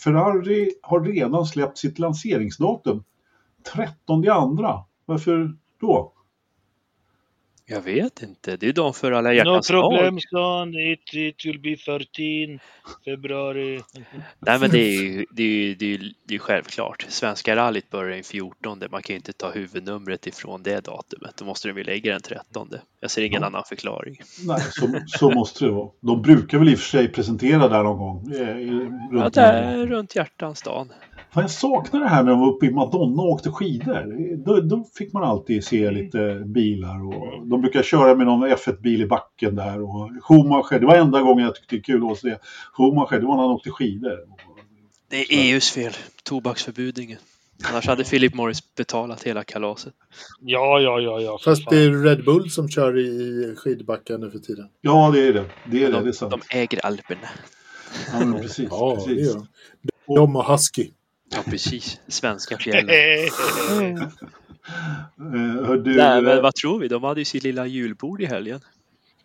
Ferrari 0.04 0.72
har 0.82 1.02
redan 1.02 1.46
släppt 1.46 1.78
sitt 1.78 2.00
lanseringsdatum. 2.00 3.04
13 3.76 4.30
andra. 4.30 4.80
Varför 5.06 5.56
då? 5.82 6.14
Jag 7.72 7.82
vet 7.82 8.22
inte. 8.24 8.58
Det 8.58 8.68
är 8.68 8.74
de 8.74 8.94
för 8.94 9.12
alla 9.12 9.30
No 9.30 9.36
hjärtans 9.36 9.68
problem 9.68 10.16
dag. 10.16 10.22
son, 10.30 10.74
it, 10.76 11.14
it 11.14 11.46
will 11.46 11.60
be 11.60 11.76
13 11.76 12.60
februari. 13.06 13.80
Nej 14.40 14.60
men 14.60 14.70
det 14.70 14.80
är 14.80 15.02
ju 15.02 15.26
det 15.32 15.44
är, 15.44 15.48
ju- 15.48 15.76
det 15.76 15.86
är, 15.86 15.90
ju- 15.90 16.14
det 16.28 16.36
är 16.36 16.40
självklart. 16.40 17.06
Svenska 17.10 17.56
rallyt 17.56 17.90
börjar 17.90 18.12
den 18.16 18.24
14. 18.24 18.84
Man 18.92 19.02
kan 19.02 19.14
ju 19.14 19.18
inte 19.18 19.34
ta 19.34 19.52
huvudnumret 19.52 20.28
ifrån 20.28 20.64
det 20.64 20.86
datumet. 20.86 21.38
Då 21.38 21.46
måste 21.46 21.68
de 21.68 21.78
ju 21.78 21.84
lägga 21.84 22.12
den 22.12 22.22
13. 22.22 22.70
Jag 23.02 23.12
ser 23.12 23.22
ingen 23.22 23.42
Ja. 23.42 23.48
annan 23.48 23.64
förklaring. 23.70 24.18
Nej, 24.46 24.62
så, 24.72 25.02
så 25.08 25.32
måste 25.32 25.66
det 25.66 25.72
vara. 25.72 25.90
De 26.02 26.22
brukar 26.22 26.58
väl 26.60 26.70
i 26.70 26.76
och 26.76 26.80
för 26.80 26.86
sig 26.90 27.08
presentera 27.08 27.68
där 27.68 27.84
någon 27.84 27.98
gång. 27.98 28.32
Eh, 28.34 28.58
i- 28.58 28.90
Ja, 29.12 29.18
runt 29.24 29.34
där 29.34 29.88
runt 29.88 30.16
hjärtans 30.16 30.62
dagen. 30.62 30.92
Fan, 31.34 31.44
jag 31.44 31.52
saknar 31.52 32.00
det 32.00 32.08
här 32.08 32.24
när 32.24 32.32
de 32.32 32.40
var 32.40 32.48
uppe 32.48 32.66
i 32.66 32.72
Madonna 32.72 33.22
och 33.22 33.30
åkte 33.30 33.52
skidor. 33.52 34.36
Då, 34.46 34.62
då 34.62 34.86
fick 34.98 35.14
man 35.14 35.24
alltid 35.24 35.64
se 35.64 35.92
lite 35.92 36.44
bilar 36.46 37.08
och 37.08 37.48
de 37.48 37.62
brukar 37.62 37.84
köra 37.84 38.16
med 38.16 38.26
någon 38.26 38.48
F1-bil 38.50 39.02
i 39.02 39.06
backen 39.06 39.56
där 39.56 39.82
och 39.82 40.10
Schumacher, 40.22 40.80
det 40.80 40.86
var 40.86 40.96
enda 40.96 41.22
gången 41.22 41.46
jag 41.46 41.56
tyckte 41.56 41.76
det 41.92 41.98
var 41.98 42.00
kul 42.00 42.12
att 42.12 42.18
se 42.20 42.48
Schumacher, 42.74 43.20
det 43.20 43.26
var 43.28 43.36
när 43.36 43.44
han 43.44 43.52
åkte 43.52 43.70
skidor. 43.70 44.18
Det 45.10 45.18
är 45.18 45.26
EUs 45.30 45.72
fel. 45.72 45.94
Tobaksförbudingen. 46.24 47.20
Annars 47.70 47.88
hade 47.88 48.04
Philip 48.04 48.34
Morris 48.34 48.76
betalat 48.76 49.24
hela 49.24 49.44
kalaset. 49.44 49.94
Ja, 50.40 50.80
ja, 50.80 51.00
ja, 51.00 51.20
ja. 51.22 51.40
Fast 51.44 51.64
fan. 51.64 51.74
det 51.74 51.84
är 51.84 52.04
Red 52.04 52.26
Bull 52.26 52.50
som 52.50 52.70
kör 52.70 52.98
i 52.98 53.56
skidbacken 53.58 54.22
nu 54.22 54.32
för 54.32 54.40
tiden. 54.40 54.70
Ja, 54.82 55.12
det 55.14 55.28
är 55.28 55.34
det. 55.34 55.46
Det 55.72 55.84
är 55.84 55.88
det, 55.88 55.92
De, 55.98 56.04
det 56.04 56.10
är 56.10 56.14
sant. 56.14 56.32
de 56.50 56.58
äger 56.58 56.86
Alperna. 56.86 57.28
Ja, 58.14 58.40
precis. 58.42 58.68
Ja, 58.72 58.98
det 59.00 59.06
precis. 59.06 59.28
gör 59.36 59.46
de. 60.08 60.16
De 60.16 60.36
och 60.36 60.46
Husky. 60.52 60.90
Ja, 61.30 61.44
precis. 61.46 62.00
Svenska 62.08 62.58
fjällen. 62.58 62.90
Eh, 62.90 64.06
du, 65.74 65.98
Nej, 65.98 66.22
men 66.22 66.38
eh, 66.38 66.42
vad 66.42 66.56
tror 66.56 66.80
vi? 66.80 66.88
De 66.88 67.04
hade 67.04 67.22
ju 67.22 67.26
sitt 67.26 67.44
lilla 67.44 67.66
julbord 67.66 68.22
i 68.22 68.26
helgen. 68.26 68.60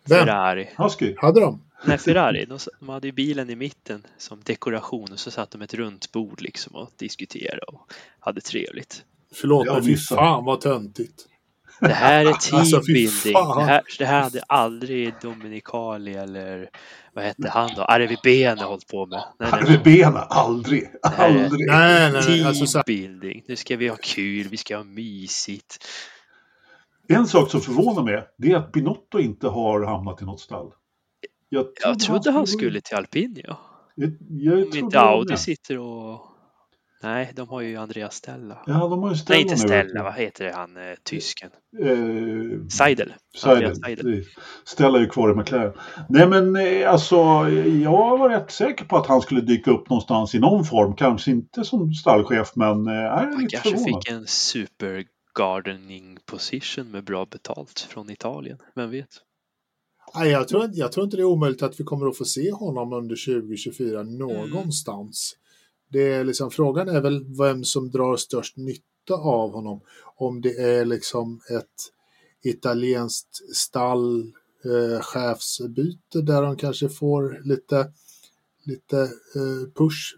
Vem? 0.05 0.25
Ferrari. 0.25 0.69
Husky? 0.77 1.15
Hade 1.17 1.39
de? 1.39 1.61
Nej, 1.85 1.97
Ferrari. 1.97 2.45
De, 2.45 2.59
de 2.79 2.89
hade 2.89 3.07
ju 3.07 3.11
bilen 3.11 3.49
i 3.49 3.55
mitten 3.55 4.03
som 4.17 4.41
dekoration 4.43 5.07
och 5.11 5.19
så 5.19 5.31
satt 5.31 5.51
de 5.51 5.61
ett 5.61 5.73
runt 5.73 6.11
bord 6.11 6.41
liksom 6.41 6.75
och 6.75 6.89
diskuterade 6.97 7.61
och 7.61 7.93
hade 8.19 8.41
trevligt. 8.41 9.03
Förlåt, 9.33 9.65
men 9.65 9.83
fy 9.83 9.97
fan 9.97 10.45
vad 10.45 10.61
töntigt. 10.61 11.27
Det 11.79 11.87
här 11.93 12.25
är 12.25 12.29
Alltså, 12.29 12.81
teambuilding. 12.81 13.33
fan. 13.33 13.57
det, 13.57 13.63
här, 13.63 13.81
det 13.99 14.05
här 14.05 14.21
hade 14.21 14.41
aldrig 14.47 15.13
Dominicali 15.21 16.13
eller 16.13 16.69
vad 17.13 17.23
hette 17.25 17.49
han 17.49 17.69
då? 17.75 17.81
Arvi 17.83 18.17
Bene 18.23 18.63
hållit 18.63 18.87
på 18.87 19.05
med. 19.05 19.23
Nej, 19.39 19.51
nej, 19.67 19.81
benen? 19.83 20.23
Aldrig. 20.29 20.89
Aldrig. 21.01 21.67
Nej, 21.67 22.11
nej, 22.11 22.23
nej. 22.27 22.43
Alltså, 22.43 22.65
Teambuilding. 22.83 23.43
Nu 23.47 23.55
ska 23.55 23.77
vi 23.77 23.87
ha 23.87 23.97
kul, 24.01 24.47
vi 24.47 24.57
ska 24.57 24.77
ha 24.77 24.83
mysigt. 24.83 25.85
En 27.07 27.27
sak 27.27 27.51
som 27.51 27.61
förvånar 27.61 28.03
mig, 28.03 28.23
det 28.37 28.51
är 28.51 28.55
att 28.55 28.71
Binotto 28.71 29.19
inte 29.19 29.47
har 29.47 29.85
hamnat 29.85 30.21
i 30.21 30.25
något 30.25 30.39
stall. 30.39 30.71
Jag, 31.49 31.65
Jag 31.83 31.99
trodde 31.99 32.31
han 32.31 32.47
skulle 32.47 32.81
till 32.81 32.95
Alpin, 32.97 33.41
ja. 33.43 33.59
Jag, 33.95 34.17
jag 34.29 34.53
Om 34.57 34.63
trodde 34.63 34.77
inte 34.79 34.99
Audi 34.99 35.37
sitter 35.37 35.79
och... 35.79 36.21
Nej, 37.03 37.31
de 37.35 37.47
har 37.49 37.61
ju 37.61 37.75
Andreas 37.75 38.15
Stella. 38.15 38.63
Ja, 38.65 38.87
de 38.87 39.03
har 39.03 39.09
ju 39.09 39.15
Stella 39.15 39.35
Nej, 39.35 39.41
inte 39.41 39.57
Stella. 39.57 40.03
Vad 40.03 40.13
heter 40.13 40.45
det, 40.45 40.51
han 40.51 40.77
eh, 40.77 40.95
tysken? 41.03 41.49
Eh, 41.81 42.67
Seidel. 42.69 43.13
Seidel. 43.37 43.75
Seidel. 43.75 44.23
Stella 44.65 44.97
är 44.97 45.01
ju 45.01 45.09
kvar 45.09 45.31
i 45.31 45.35
McLaren. 45.35 45.73
Nej 46.09 46.27
men 46.27 46.55
eh, 46.55 46.91
alltså, 46.91 47.15
jag 47.83 48.17
var 48.17 48.29
rätt 48.29 48.51
säker 48.51 48.85
på 48.85 48.97
att 48.97 49.07
han 49.07 49.21
skulle 49.21 49.41
dyka 49.41 49.71
upp 49.71 49.89
någonstans 49.89 50.35
i 50.35 50.39
någon 50.39 50.65
form. 50.65 50.95
Kanske 50.95 51.31
inte 51.31 51.63
som 51.63 51.93
stallchef, 51.93 52.51
men 52.55 52.87
eh, 52.87 52.93
är 52.93 53.09
Han 53.09 53.37
lite 53.41 53.55
kanske 53.55 53.69
förvånad. 53.69 54.03
fick 54.03 54.11
en 54.11 54.27
super 54.27 55.03
gardening 55.37 56.17
position 56.25 56.91
med 56.91 57.03
bra 57.03 57.25
betalt 57.25 57.79
från 57.79 58.09
Italien. 58.09 58.57
Vem 58.75 58.89
vet? 58.89 59.09
nej, 60.15 60.31
jag, 60.31 60.47
tror, 60.47 60.69
jag 60.73 60.91
tror 60.91 61.03
inte 61.03 61.17
det 61.17 61.21
är 61.21 61.25
omöjligt 61.25 61.61
att 61.61 61.79
vi 61.79 61.83
kommer 61.83 62.07
att 62.07 62.17
få 62.17 62.25
se 62.25 62.51
honom 62.51 62.93
under 62.93 63.15
2024 63.39 64.03
någonstans. 64.03 65.35
Det 65.91 66.13
är 66.13 66.23
liksom, 66.23 66.51
frågan 66.51 66.89
är 66.89 67.01
väl 67.01 67.25
vem 67.37 67.63
som 67.63 67.91
drar 67.91 68.15
störst 68.17 68.57
nytta 68.57 69.13
av 69.13 69.51
honom. 69.53 69.81
Om 70.15 70.41
det 70.41 70.49
är 70.61 70.85
liksom 70.85 71.39
ett 71.49 71.91
italienskt 72.43 73.55
stall 73.55 74.21
eh, 74.65 75.01
chefsbyte 75.01 76.21
där 76.21 76.41
de 76.41 76.55
kanske 76.57 76.89
får 76.89 77.41
lite, 77.43 77.91
lite 78.63 78.97
eh, 79.01 79.73
push. 79.77 80.15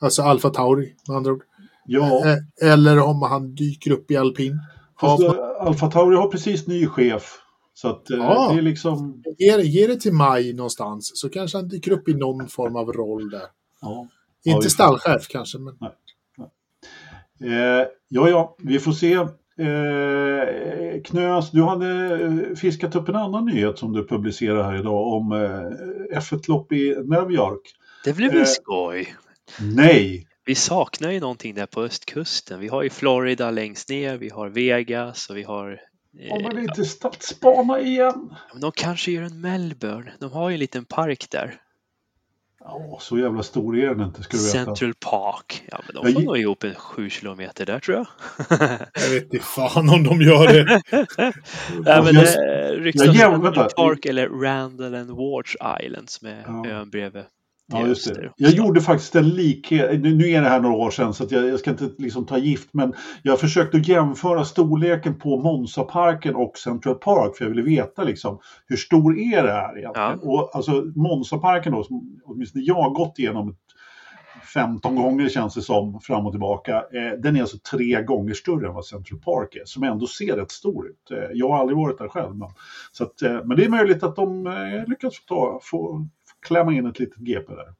Alltså 0.00 0.22
Alfa 0.22 0.50
Tauri 0.50 0.94
med 1.08 1.16
andra 1.16 1.32
ord. 1.32 1.42
Ja, 1.86 2.26
Eh, 2.26 2.72
eller 2.72 2.98
om 3.00 3.22
han 3.22 3.54
dyker 3.54 3.90
upp 3.90 4.10
i 4.10 4.16
alpin. 4.16 4.60
fast 5.00 5.22
Ja, 5.22 5.56
Alfa 5.60 5.90
Tauri 5.90 6.16
har 6.16 6.28
precis 6.28 6.66
ny 6.66 6.86
chef. 6.86 7.38
Så 7.74 7.88
att 7.88 8.10
eh, 8.10 8.16
Ja. 8.18 8.52
det 8.52 8.58
är 8.58 8.62
liksom... 8.62 9.22
Ge, 9.38 9.62
ge 9.62 9.86
det 9.86 9.96
till 10.00 10.12
maj 10.12 10.52
någonstans 10.52 11.10
så 11.14 11.28
kanske 11.28 11.58
han 11.58 11.68
dyker 11.68 11.90
upp 11.90 12.08
i 12.08 12.14
någon 12.14 12.48
form 12.48 12.76
av 12.76 12.92
roll 12.92 13.30
där. 13.30 13.46
Ja. 13.80 14.08
Ja, 14.42 14.54
Inte 14.54 14.64
får- 14.64 14.70
stallchef 14.70 15.28
kanske, 15.28 15.58
men 15.58 15.74
Eh, 17.44 17.86
ja, 18.08 18.28
ja, 18.28 18.56
vi 18.58 18.78
får 18.78 18.92
se. 18.92 19.12
Eh, 19.14 21.02
Knös, 21.04 21.50
du 21.50 21.62
hade 21.62 22.14
eh, 22.24 22.54
fiskat 22.56 22.96
upp 22.96 23.08
en 23.08 23.16
annan 23.16 23.44
nyhet 23.44 23.78
som 23.78 23.92
du 23.92 24.06
publicerar 24.06 24.62
här 24.62 24.78
idag 24.78 25.06
om 25.06 25.32
eh, 25.32 26.18
F1-lopp 26.18 26.72
i 26.72 26.94
New 27.04 27.30
York. 27.32 27.60
Det 28.04 28.12
blir 28.12 28.28
Eh. 28.28 28.34
väl 28.34 28.46
skoj? 28.46 29.14
Nej, 29.60 30.26
Vi 30.44 30.54
saknar 30.54 31.10
ju 31.10 31.20
någonting 31.20 31.54
där 31.54 31.66
på 31.66 31.82
östkusten. 31.82 32.60
Vi 32.60 32.68
har 32.68 32.82
ju 32.82 32.90
Florida 32.90 33.50
längst 33.50 33.88
ner, 33.88 34.16
vi 34.16 34.28
har 34.28 34.48
Vegas 34.48 35.30
och 35.30 35.36
vi 35.36 35.42
har... 35.42 35.80
Eh, 36.18 36.32
om 36.32 36.42
man 36.42 36.58
inte 36.58 36.84
stadsbana 36.84 37.80
igen. 37.80 38.34
men 38.52 38.60
de 38.60 38.72
kanske 38.74 39.10
gör 39.12 39.22
en 39.22 39.40
Melbourne. 39.40 40.12
De 40.20 40.32
har 40.32 40.50
ju 40.50 40.54
en 40.54 40.60
liten 40.60 40.84
park 40.84 41.26
där. 41.30 41.54
Ja, 42.64 42.98
så 43.00 43.18
jävla 43.18 43.42
stor 43.42 43.78
är 43.78 43.94
den 43.94 44.00
inte, 44.06 44.22
ska 44.22 44.36
du 44.36 44.42
veta. 44.42 44.52
Central 44.64 44.94
Park. 45.10 45.62
Ja, 45.70 45.80
men 45.86 45.94
de 45.94 46.06
Jag 46.06 46.12
får 46.14 46.22
gi- 46.22 46.26
nog 46.26 46.38
ihop 46.38 46.64
en 46.64 46.74
sju 46.74 47.10
kilometer 47.10 47.66
där 47.66 47.78
tror 47.78 47.96
jag. 47.96 48.06
jag 48.94 49.10
vet 49.10 49.22
inte 49.34 49.38
fan 49.46 49.88
om 49.88 50.04
de 50.04 50.20
gör 50.22 50.46
det. 50.52 50.64
Nej, 50.90 52.02
men 52.02 52.14
jag- 52.14 52.24
det 52.24 52.74
ryktas 52.76 53.16
jag 53.16 53.32
om 53.34 53.42
Central. 53.42 53.70
Park 53.76 54.04
eller 54.06 54.28
Randall 54.28 54.94
and 54.94 55.10
Watch 55.10 55.54
Island 55.84 56.10
som 56.10 56.28
är 56.28 56.42
Ja. 56.46 56.66
ön 56.66 56.90
bredvid. 56.90 57.24
Ja, 57.72 57.86
just 57.86 58.14
det. 58.14 58.32
Jag 58.36 58.52
gjorde 58.52 58.80
faktiskt 58.80 59.16
en 59.16 59.28
likhet, 59.28 60.00
nu 60.00 60.30
är 60.30 60.42
det 60.42 60.48
här 60.48 60.60
några 60.60 60.76
år 60.76 60.90
sedan 60.90 61.14
så 61.14 61.26
jag, 61.30 61.48
jag 61.48 61.60
ska 61.60 61.70
inte 61.70 61.90
liksom 61.98 62.26
ta 62.26 62.38
gift, 62.38 62.68
men 62.72 62.94
jag 63.22 63.40
försökte 63.40 63.78
jämföra 63.78 64.44
storleken 64.44 65.18
på 65.18 65.36
Monza-parken 65.36 66.34
och 66.34 66.58
Central 66.58 66.94
Park 66.94 67.36
för 67.36 67.44
jag 67.44 67.50
ville 67.50 67.62
veta 67.62 68.04
liksom 68.04 68.38
hur 68.66 68.76
stor 68.76 69.18
är 69.18 69.42
det 69.42 69.52
här 69.52 69.78
egentligen? 69.78 70.18
Och 70.22 70.56
alltså 70.56 70.72
Monza-parken 70.96 71.72
då, 71.72 71.84
som 71.84 72.20
åtminstone 72.24 72.64
jag 72.64 72.74
har 72.74 72.90
gått 72.90 73.18
igenom 73.18 73.56
15 74.54 74.96
gånger 74.96 75.28
känns 75.28 75.54
det 75.54 75.62
som 75.62 76.00
fram 76.00 76.26
och 76.26 76.32
tillbaka. 76.32 76.76
Eh, 76.76 77.18
den 77.18 77.36
är 77.36 77.40
alltså 77.40 77.58
tre 77.70 78.02
gånger 78.02 78.34
större 78.34 78.66
än 78.66 78.74
vad 78.74 78.86
Central 78.86 79.20
Park 79.20 79.56
är, 79.56 79.64
som 79.64 79.82
ändå 79.82 80.06
ser 80.06 80.36
rätt 80.36 80.50
stor 80.50 80.88
ut. 80.88 81.10
Eh, 81.10 81.28
jag 81.32 81.48
har 81.48 81.58
aldrig 81.58 81.78
varit 81.78 81.98
där 81.98 82.08
själv, 82.08 82.36
men, 82.36 82.48
så 82.92 83.04
att, 83.04 83.22
eh, 83.22 83.44
men 83.44 83.56
det 83.56 83.64
är 83.64 83.68
möjligt 83.68 84.02
att 84.02 84.16
de 84.16 84.46
eh, 84.46 84.88
lyckas 84.88 85.14
få, 85.16 85.34
ta, 85.34 85.60
få 85.62 86.06
klämma 86.46 86.72
in 86.72 86.86
ett 86.86 86.98
litet 86.98 87.16
GP 87.18 87.54
där. 87.54 87.74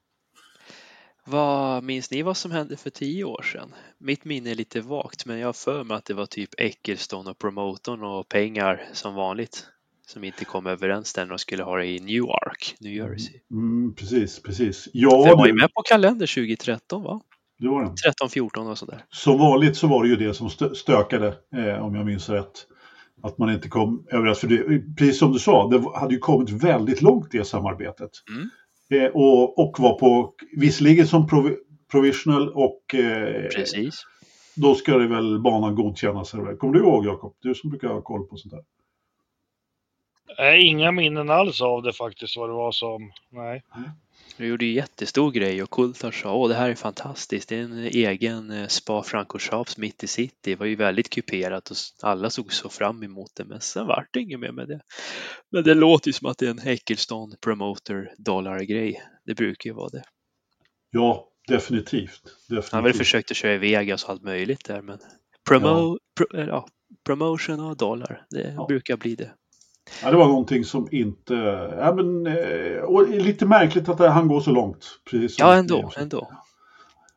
Vad 1.24 1.84
minns 1.84 2.11
ni 2.11 2.22
vad 2.22 2.36
som 2.36 2.50
hände 2.50 2.76
för 2.76 2.90
tio 2.90 3.24
år 3.24 3.42
sedan? 3.42 3.74
Mitt 3.98 4.24
minne 4.24 4.50
är 4.50 4.54
lite 4.54 4.80
vagt 4.80 5.26
men 5.26 5.38
jag 5.38 5.48
har 5.48 5.52
för 5.52 5.84
mig 5.84 5.96
att 5.96 6.04
det 6.04 6.14
var 6.14 6.26
typ 6.26 6.50
Ecclestone 6.58 7.30
och 7.30 7.38
promotorn 7.38 8.02
och 8.04 8.28
pengar 8.28 8.88
som 8.92 9.14
vanligt 9.14 9.66
som 10.06 10.24
inte 10.24 10.44
kom 10.44 10.66
överens 10.66 11.12
där 11.12 11.26
de 11.26 11.38
skulle 11.38 11.62
ha 11.62 11.76
det 11.76 11.86
i 11.86 12.00
Newark, 12.00 12.74
New 12.80 12.92
Jersey. 12.92 13.40
Mm, 13.50 13.94
precis, 13.94 14.42
precis. 14.42 14.88
Ja, 14.92 15.24
Den 15.26 15.36
var 15.36 15.46
ju 15.46 15.52
med 15.52 15.72
på 15.74 15.82
kalender 15.82 16.26
2013 16.26 17.02
va? 17.02 17.20
det 17.58 17.68
var 17.68 17.84
den. 17.84 17.94
13, 17.96 18.28
14 18.30 18.66
och 18.66 18.78
sådär. 18.78 19.04
Som 19.11 19.38
vanligt 19.38 19.76
så 19.76 19.86
var 19.86 20.02
det 20.02 20.08
ju 20.08 20.16
det 20.16 20.34
som 20.34 20.48
stö- 20.48 20.74
stökade, 20.74 21.26
eh, 21.56 21.84
om 21.84 21.94
jag 21.94 22.06
minns 22.06 22.28
rätt. 22.28 22.66
Att 23.22 23.38
man 23.38 23.52
inte 23.52 23.68
kom 23.68 24.06
överens. 24.10 24.38
För 24.38 24.46
det, 24.46 24.80
precis 24.96 25.18
som 25.18 25.32
du 25.32 25.38
sa, 25.38 25.68
det 25.68 25.98
hade 25.98 26.14
ju 26.14 26.20
kommit 26.20 26.50
väldigt 26.50 27.02
långt 27.02 27.30
det 27.30 27.44
samarbetet. 27.44 28.10
Mm. 28.28 28.50
Eh, 29.04 29.10
och, 29.10 29.58
och 29.58 29.80
var 29.80 29.98
på, 29.98 30.34
visserligen 30.56 31.06
som 31.06 31.28
provi- 31.28 31.56
provisional 31.90 32.48
och 32.48 32.94
eh, 32.94 33.48
Precis. 33.48 34.06
då 34.56 34.74
ska 34.74 34.98
det 34.98 35.06
väl 35.06 35.40
banan 35.40 35.74
godkännas. 35.74 36.30
Kommer 36.30 36.74
du 36.74 36.80
ihåg 36.80 37.06
Jakob? 37.06 37.34
Du 37.40 37.54
som 37.54 37.70
brukar 37.70 37.88
ha 37.88 38.00
koll 38.02 38.26
på 38.26 38.36
sånt 38.36 38.52
där. 38.54 38.64
Nej, 40.38 40.66
inga 40.66 40.92
minnen 40.92 41.30
alls 41.30 41.60
av 41.60 41.82
det 41.82 41.92
faktiskt 41.92 42.36
vad 42.36 42.48
det 42.48 42.54
var 42.54 42.72
som. 42.72 43.12
Nej. 43.30 43.62
Det 44.41 44.47
gjorde 44.47 44.64
ju 44.64 44.72
jättestor 44.72 45.30
grej 45.32 45.62
och 45.62 45.70
Kultar 45.70 46.11
sa 46.11 46.34
åh 46.34 46.49
det 46.49 46.55
här 46.55 46.70
är 46.70 46.74
fantastiskt. 46.74 47.49
Det 47.49 47.57
är 47.57 47.62
en 47.62 47.78
egen 47.78 48.51
eh, 48.51 48.66
Spa 48.66 49.03
Francorchamps 49.03 49.78
mitt 49.78 50.05
i 50.05 50.07
city. 50.07 50.34
Det 50.41 50.57
var 50.57 50.66
ju 50.66 50.76
väldigt 50.76 51.11
kuperat 51.11 51.70
och 51.70 51.76
alla 52.03 52.30
såg 52.30 52.53
så 52.53 52.68
fram 52.68 53.03
emot 53.03 53.30
det. 53.36 53.45
Men 53.45 53.61
sen 53.61 53.86
vart 53.86 54.09
det 54.12 54.20
inget 54.20 54.41
mer 54.41 54.53
med 54.53 54.68
det. 54.68 54.80
Men 55.53 55.64
det 55.64 55.74
låter 55.74 56.09
ju 56.09 56.12
som 56.12 56.26
att 56.28 56.38
det 56.38 56.47
är 56.47 56.51
en 56.51 56.68
Eccleston 56.68 57.32
promoter 57.41 58.14
dollar 58.18 58.61
grej. 58.61 59.03
Det 59.26 59.34
brukar 59.34 59.70
ju 59.70 59.74
vara 59.74 59.88
det. 59.88 60.03
Ja, 60.91 61.28
definitivt. 61.49 62.22
definitivt. 62.49 62.72
Han 62.72 62.82
har 62.82 62.88
väl 62.91 62.99
försökt 62.99 63.30
att 63.30 63.36
köra 63.36 63.55
i 63.55 63.59
Vegas 63.59 64.05
och 64.05 64.11
allt 64.11 64.22
möjligt 64.22 64.64
där 64.64 64.82
men 64.82 64.99
promo, 65.49 65.99
pro, 66.18 66.38
eh, 66.41 66.47
ja, 66.47 66.66
promotion 67.07 67.61
och 67.61 67.76
dollar. 67.76 68.26
Det 68.30 68.53
Ja. 68.57 68.66
brukar 68.66 68.97
bli 68.97 69.14
det. 69.14 69.34
Ja, 70.03 70.11
det 70.11 70.16
var 70.16 70.26
någonting 70.26 70.64
som 70.64 70.88
inte... 70.91 71.34
Ja, 71.78 71.95
men, 71.95 72.26
eh, 72.26 72.82
och 72.82 73.09
lite 73.09 73.47
märkligt 73.47 73.88
att 73.88 73.99
han 73.99 74.28
går 74.28 74.41
så 74.41 74.51
långt. 74.51 74.86
Precis 75.11 75.38
Ja 75.38 75.55
ändå, 75.55 75.91
ändå. 75.97 76.28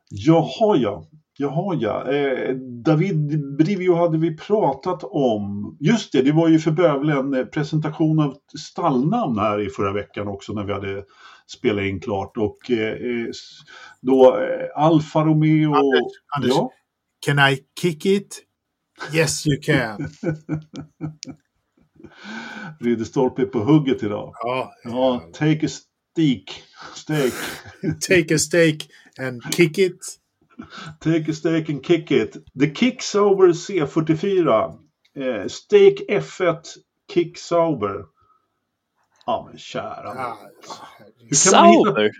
Jaha 0.09 0.77
ja. 0.77 1.05
Jaha 1.37 1.75
ja. 1.75 2.11
Eh, 2.11 2.55
David 2.85 3.55
Brivio 3.57 3.95
hade 3.95 4.17
vi 4.17 4.37
pratat 4.37 5.03
om. 5.03 5.77
Just 5.79 6.11
det, 6.11 6.21
det 6.21 6.31
var 6.31 6.47
ju 6.47 6.59
för 6.59 6.71
bövelen 6.71 7.17
en 7.17 7.33
eh, 7.33 7.45
presentation 7.45 8.19
av 8.19 8.35
stallnamn 8.59 9.39
här 9.39 9.67
i 9.67 9.69
förra 9.69 9.93
veckan 9.93 10.27
också 10.27 10.53
när 10.53 10.63
vi 10.63 10.73
hade 10.73 11.03
spelat 11.47 11.83
in 11.83 11.99
klart. 11.99 12.37
Och 12.37 12.71
eh, 12.71 12.93
eh, 12.93 13.27
då 14.01 14.37
eh, 14.37 14.83
Alfa 14.83 15.23
Romeo... 15.23 15.75
Anders, 15.75 16.01
Anders. 16.35 16.51
Ja, 16.51 16.71
Can 17.25 17.39
I 17.39 17.59
kick 17.81 18.05
it? 18.05 18.43
Yes 19.13 19.47
you 19.47 19.61
can. 19.61 19.97
Ridderstolpe 22.79 23.41
är 23.41 23.45
på 23.45 23.59
hugget 23.59 24.03
idag. 24.03 24.33
ja, 24.43 24.73
Ja, 24.83 25.23
take 25.33 25.65
a 25.65 25.69
steak. 25.69 26.63
Steak. 26.95 27.33
Take 28.07 28.35
a 28.35 28.37
steak 28.37 28.87
and 29.19 29.53
kick 29.53 29.77
it. 29.77 29.99
Take 30.99 31.31
a 31.31 31.33
steak 31.33 31.69
and 31.69 31.85
kick 31.85 32.11
it. 32.11 32.37
The 32.59 32.69
Kicksauber 32.75 33.47
C44. 33.47 34.77
Eh, 35.15 35.47
steak 35.47 35.93
F1 36.09 36.61
Kicksauber. 37.13 38.05
Ja 39.25 39.47
men 39.49 39.57
kära 39.57 40.13
nån. 40.13 40.17
Ah, 40.17 40.37
hur, 40.97 41.05
kan 41.05 41.17
man 41.17 41.27
hitta, 41.27 41.35
Sauber! 41.35 42.11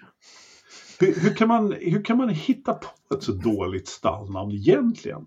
hur, 0.99 1.19
hur, 1.19 1.36
kan 1.36 1.47
man, 1.47 1.71
hur 1.71 2.03
kan 2.03 2.17
man 2.17 2.29
hitta 2.29 2.73
på 2.73 3.15
ett 3.15 3.23
så 3.23 3.31
dåligt 3.31 3.88
stallnamn 3.88 4.51
egentligen? 4.51 5.25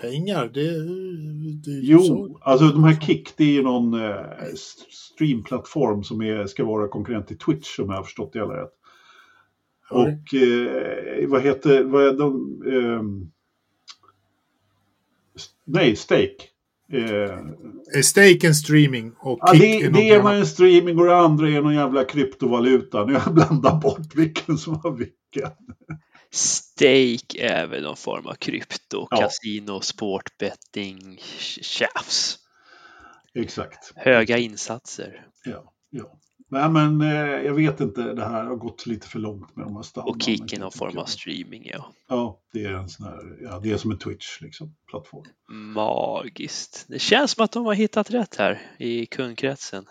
Pengar, 0.00 0.50
det, 0.54 0.70
det 1.64 1.80
Jo, 1.86 1.98
så. 1.98 2.38
alltså 2.42 2.66
de 2.66 2.84
här 2.84 3.00
Kick 3.00 3.36
det 3.36 3.44
är 3.44 3.52
ju 3.52 3.62
någon 3.62 3.94
eh, 3.94 4.16
streamplattform 4.90 6.04
som 6.04 6.22
är, 6.22 6.46
ska 6.46 6.64
vara 6.64 6.88
konkurrent 6.88 7.26
till 7.28 7.38
Twitch 7.38 7.78
om 7.78 7.88
jag 7.90 7.96
har 7.96 8.02
förstått 8.04 8.32
det 8.32 8.38
hela 8.38 8.62
rätt. 8.62 8.72
Ja, 9.90 9.96
Och 9.96 10.34
eh, 10.34 11.28
vad 11.28 11.42
heter, 11.42 11.84
vad 11.84 12.06
är 12.08 12.12
de? 12.12 13.30
s- 15.36 15.48
nej, 15.64 15.96
Steak. 15.96 16.32
Eh, 16.92 17.38
Eh, 17.96 18.00
Steak 18.02 18.44
and 18.44 18.56
streaming 18.56 19.12
och 19.18 19.38
Ja, 19.42 19.52
det, 19.52 19.76
är 19.82 19.90
det 19.90 20.00
ena 20.02 20.34
är 20.34 20.38
en 20.38 20.46
streaming 20.46 20.98
och 20.98 21.04
det 21.06 21.16
andra 21.16 21.48
är 21.50 21.60
någon 21.62 21.74
jävla 21.74 22.04
kryptovaluta. 22.04 23.04
Nu 23.04 23.12
har 23.14 23.22
jag 23.26 23.34
blandat 23.34 23.80
bort 23.82 24.14
vilken 24.14 24.58
som 24.58 24.80
var 24.84 24.90
vilken. 24.90 25.50
Stake 26.30 27.38
är 27.38 27.66
väl 27.66 27.82
någon 27.82 27.96
form 27.96 28.26
av 28.26 28.34
krypto, 28.34 29.06
Ja. 29.10 29.16
kasino, 29.16 29.80
sportbetting, 29.80 31.18
tjafs. 31.60 32.38
Exakt. 33.34 33.92
Höga 33.96 34.38
insatser. 34.38 35.26
Ja, 35.44 35.72
ja. 35.90 36.18
Nej, 36.48 36.68
men 36.68 37.00
eh, 37.00 37.46
jag 37.46 37.54
vet 37.54 37.80
inte, 37.80 38.02
det 38.02 38.24
här 38.24 38.44
har 38.44 38.56
gått 38.56 38.86
lite 38.86 39.08
för 39.08 39.18
långt 39.18 39.56
med 39.56 39.66
de 39.66 39.76
här 39.76 39.82
stammarna. 39.82 40.10
Och 40.10 40.22
kick 40.22 40.52
är 40.52 40.58
någon 40.60 40.72
form 40.72 40.98
av 40.98 41.04
streaming, 41.04 41.70
ja. 41.72 41.92
Ja, 42.08 42.40
det 42.52 42.64
är 42.64 42.72
en 42.72 42.88
sån 42.88 43.06
här, 43.06 43.38
ja, 43.42 43.60
det 43.62 43.70
är 43.72 43.76
som 43.76 43.90
en 43.90 43.98
Twitch 43.98 44.40
liksom, 44.40 44.76
plattform. 44.90 45.24
Magiskt. 45.48 46.84
Det 46.88 46.98
känns 46.98 47.30
som 47.30 47.44
att 47.44 47.52
de 47.52 47.66
har 47.66 47.74
hittat 47.74 48.10
rätt 48.10 48.36
här 48.36 48.62
i 48.78 49.06
kundkretsen. 49.06 49.86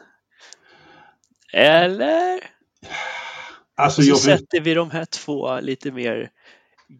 Eller? 1.53 2.39
Alltså, 3.75 4.01
Så 4.01 4.09
jag, 4.09 4.17
sätter 4.19 4.61
vi 4.61 4.73
de 4.73 4.91
här 4.91 5.05
två 5.05 5.59
lite 5.59 5.91
mer 5.91 6.29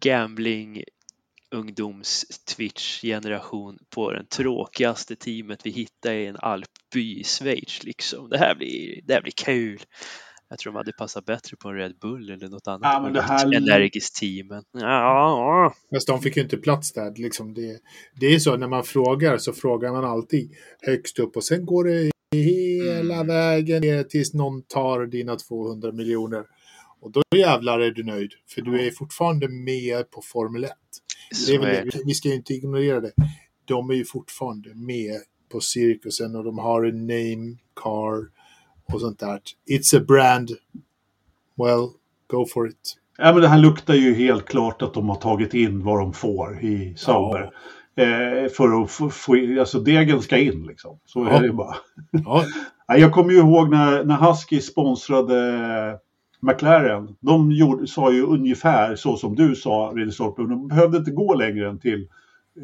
gambling 0.00 0.82
ungdoms 1.50 2.24
Twitch 2.56 3.00
generation 3.02 3.78
på 3.94 4.10
den 4.12 4.26
tråkigaste 4.26 5.16
teamet 5.16 5.60
vi 5.66 5.70
hittar 5.70 6.12
i 6.14 6.26
en 6.26 6.36
alpby 6.36 7.20
i 7.20 7.24
Schweiz 7.24 7.82
liksom. 7.84 8.28
Det 8.28 8.38
här 8.38 8.54
blir, 8.54 9.00
det 9.04 9.14
här 9.14 9.22
blir 9.22 9.32
kul. 9.32 9.80
Jag 10.48 10.58
tror 10.58 10.72
de 10.72 10.76
hade 10.76 10.92
passat 10.92 11.24
bättre 11.24 11.56
på 11.56 11.68
en 11.68 11.74
Red 11.74 11.98
Bull 11.98 12.30
eller 12.30 12.48
något 12.48 12.66
annat 12.68 12.80
Ja, 12.82 13.00
men 13.02 13.12
det 13.12 13.22
här- 13.22 13.54
energiskt 13.56 14.16
team. 14.16 14.46
Men, 14.46 14.62
ja, 14.72 15.74
Fast 15.94 16.06
de 16.06 16.20
fick 16.22 16.36
ju 16.36 16.42
inte 16.42 16.56
plats 16.56 16.92
där. 16.92 17.14
Liksom 17.16 17.54
det, 17.54 17.80
det 18.20 18.26
är 18.26 18.38
så 18.38 18.56
när 18.56 18.68
man 18.68 18.84
frågar 18.84 19.38
så 19.38 19.52
frågar 19.52 19.92
man 19.92 20.04
alltid 20.04 20.50
högst 20.82 21.18
upp 21.18 21.36
och 21.36 21.44
sen 21.44 21.66
går 21.66 21.84
det 21.84 22.10
hela 22.32 23.14
Mm. 23.14 23.26
vägen 23.26 23.80
ner 23.80 24.02
tills 24.04 24.34
någon 24.34 24.62
tar 24.62 25.06
dina 25.06 25.36
200 25.36 25.92
miljoner. 25.92 26.44
Och 27.00 27.10
då 27.12 27.22
jävlar 27.36 27.80
är 27.80 27.90
du 27.90 28.04
nöjd. 28.04 28.32
För 28.54 28.62
du 28.62 28.86
är 28.86 28.90
fortfarande 28.90 29.48
med 29.48 30.10
på 30.10 30.22
Formel 30.22 30.64
1. 30.64 30.70
Det 31.30 31.36
så 31.36 31.52
är 31.52 31.58
väl. 31.58 31.90
Vi 32.06 32.14
ska 32.14 32.28
ju 32.28 32.34
inte 32.34 32.52
ignorera 32.54 33.00
det. 33.00 33.12
De 33.64 33.90
är 33.90 33.94
ju 33.94 34.04
fortfarande 34.04 34.74
med 34.74 35.20
på 35.52 35.60
cirkusen 35.60 36.36
och 36.36 36.44
de 36.44 36.58
har 36.58 36.84
en 36.84 37.00
name 37.06 37.56
car 37.82 38.26
och 38.94 39.00
sånt 39.00 39.18
där. 39.18 39.40
It's 39.70 39.98
a 40.00 40.04
brand. 40.08 40.50
Well, 41.56 41.88
go 42.26 42.46
for 42.46 42.68
it. 42.68 42.94
ja, 43.18 43.32
men 43.32 43.42
det 43.42 43.48
här 43.48 43.58
luktar 43.58 43.94
ju 43.94 44.14
helt 44.14 44.44
klart 44.44 44.82
att 44.82 44.94
de 44.94 45.08
har 45.08 45.16
tagit 45.16 45.54
in 45.54 45.84
vad 45.84 45.98
de 46.00 46.12
får 46.12 46.64
i 46.64 46.94
Sauber. 46.96 47.50
Eh, 47.96 48.50
för 48.50 48.82
att 48.82 48.90
få, 48.90 49.10
få 49.10 49.34
alltså 49.60 49.80
degen 49.80 50.22
ska 50.22 50.36
in 50.38 50.66
liksom. 50.66 50.98
Så 51.04 51.24
Ja. 51.24 51.30
är 51.30 51.42
det 51.42 51.52
bara. 51.52 51.76
Ja, 52.10 52.44
Ja, 52.88 52.96
Jag 52.96 53.12
kommer 53.12 53.30
ju 53.32 53.38
ihåg 53.38 53.70
när, 53.70 54.04
när 54.04 54.16
Husky 54.16 54.60
sponsrade 54.60 55.98
McLaren. 56.46 57.16
De 57.20 57.52
gjorde, 57.52 57.86
sa 57.86 58.12
ju 58.12 58.22
ungefär 58.22 58.96
så 58.96 59.16
som 59.16 59.34
du 59.34 59.54
sa, 59.54 59.92
Ridderstolpe. 59.96 60.42
De 60.42 60.68
behövde 60.68 60.98
inte 60.98 61.10
gå 61.10 61.34
längre 61.34 61.68
än 61.68 61.78
till 61.78 62.08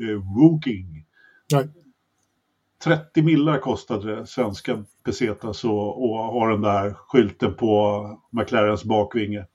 eh, 0.01 0.37
Woking. 0.37 1.05
Nej. 1.53 1.68
30 2.85 3.22
millar 3.22 3.59
kostade 3.59 4.16
det 4.16 4.26
svenska 4.26 4.85
pesetas 5.05 5.64
och, 5.64 6.03
och 6.05 6.18
ha 6.18 6.49
den 6.51 6.62
där 6.62 6.95
skylten 6.95 7.55
på 7.55 8.03
McLarens 8.30 8.85
bakvinge. 8.85 9.47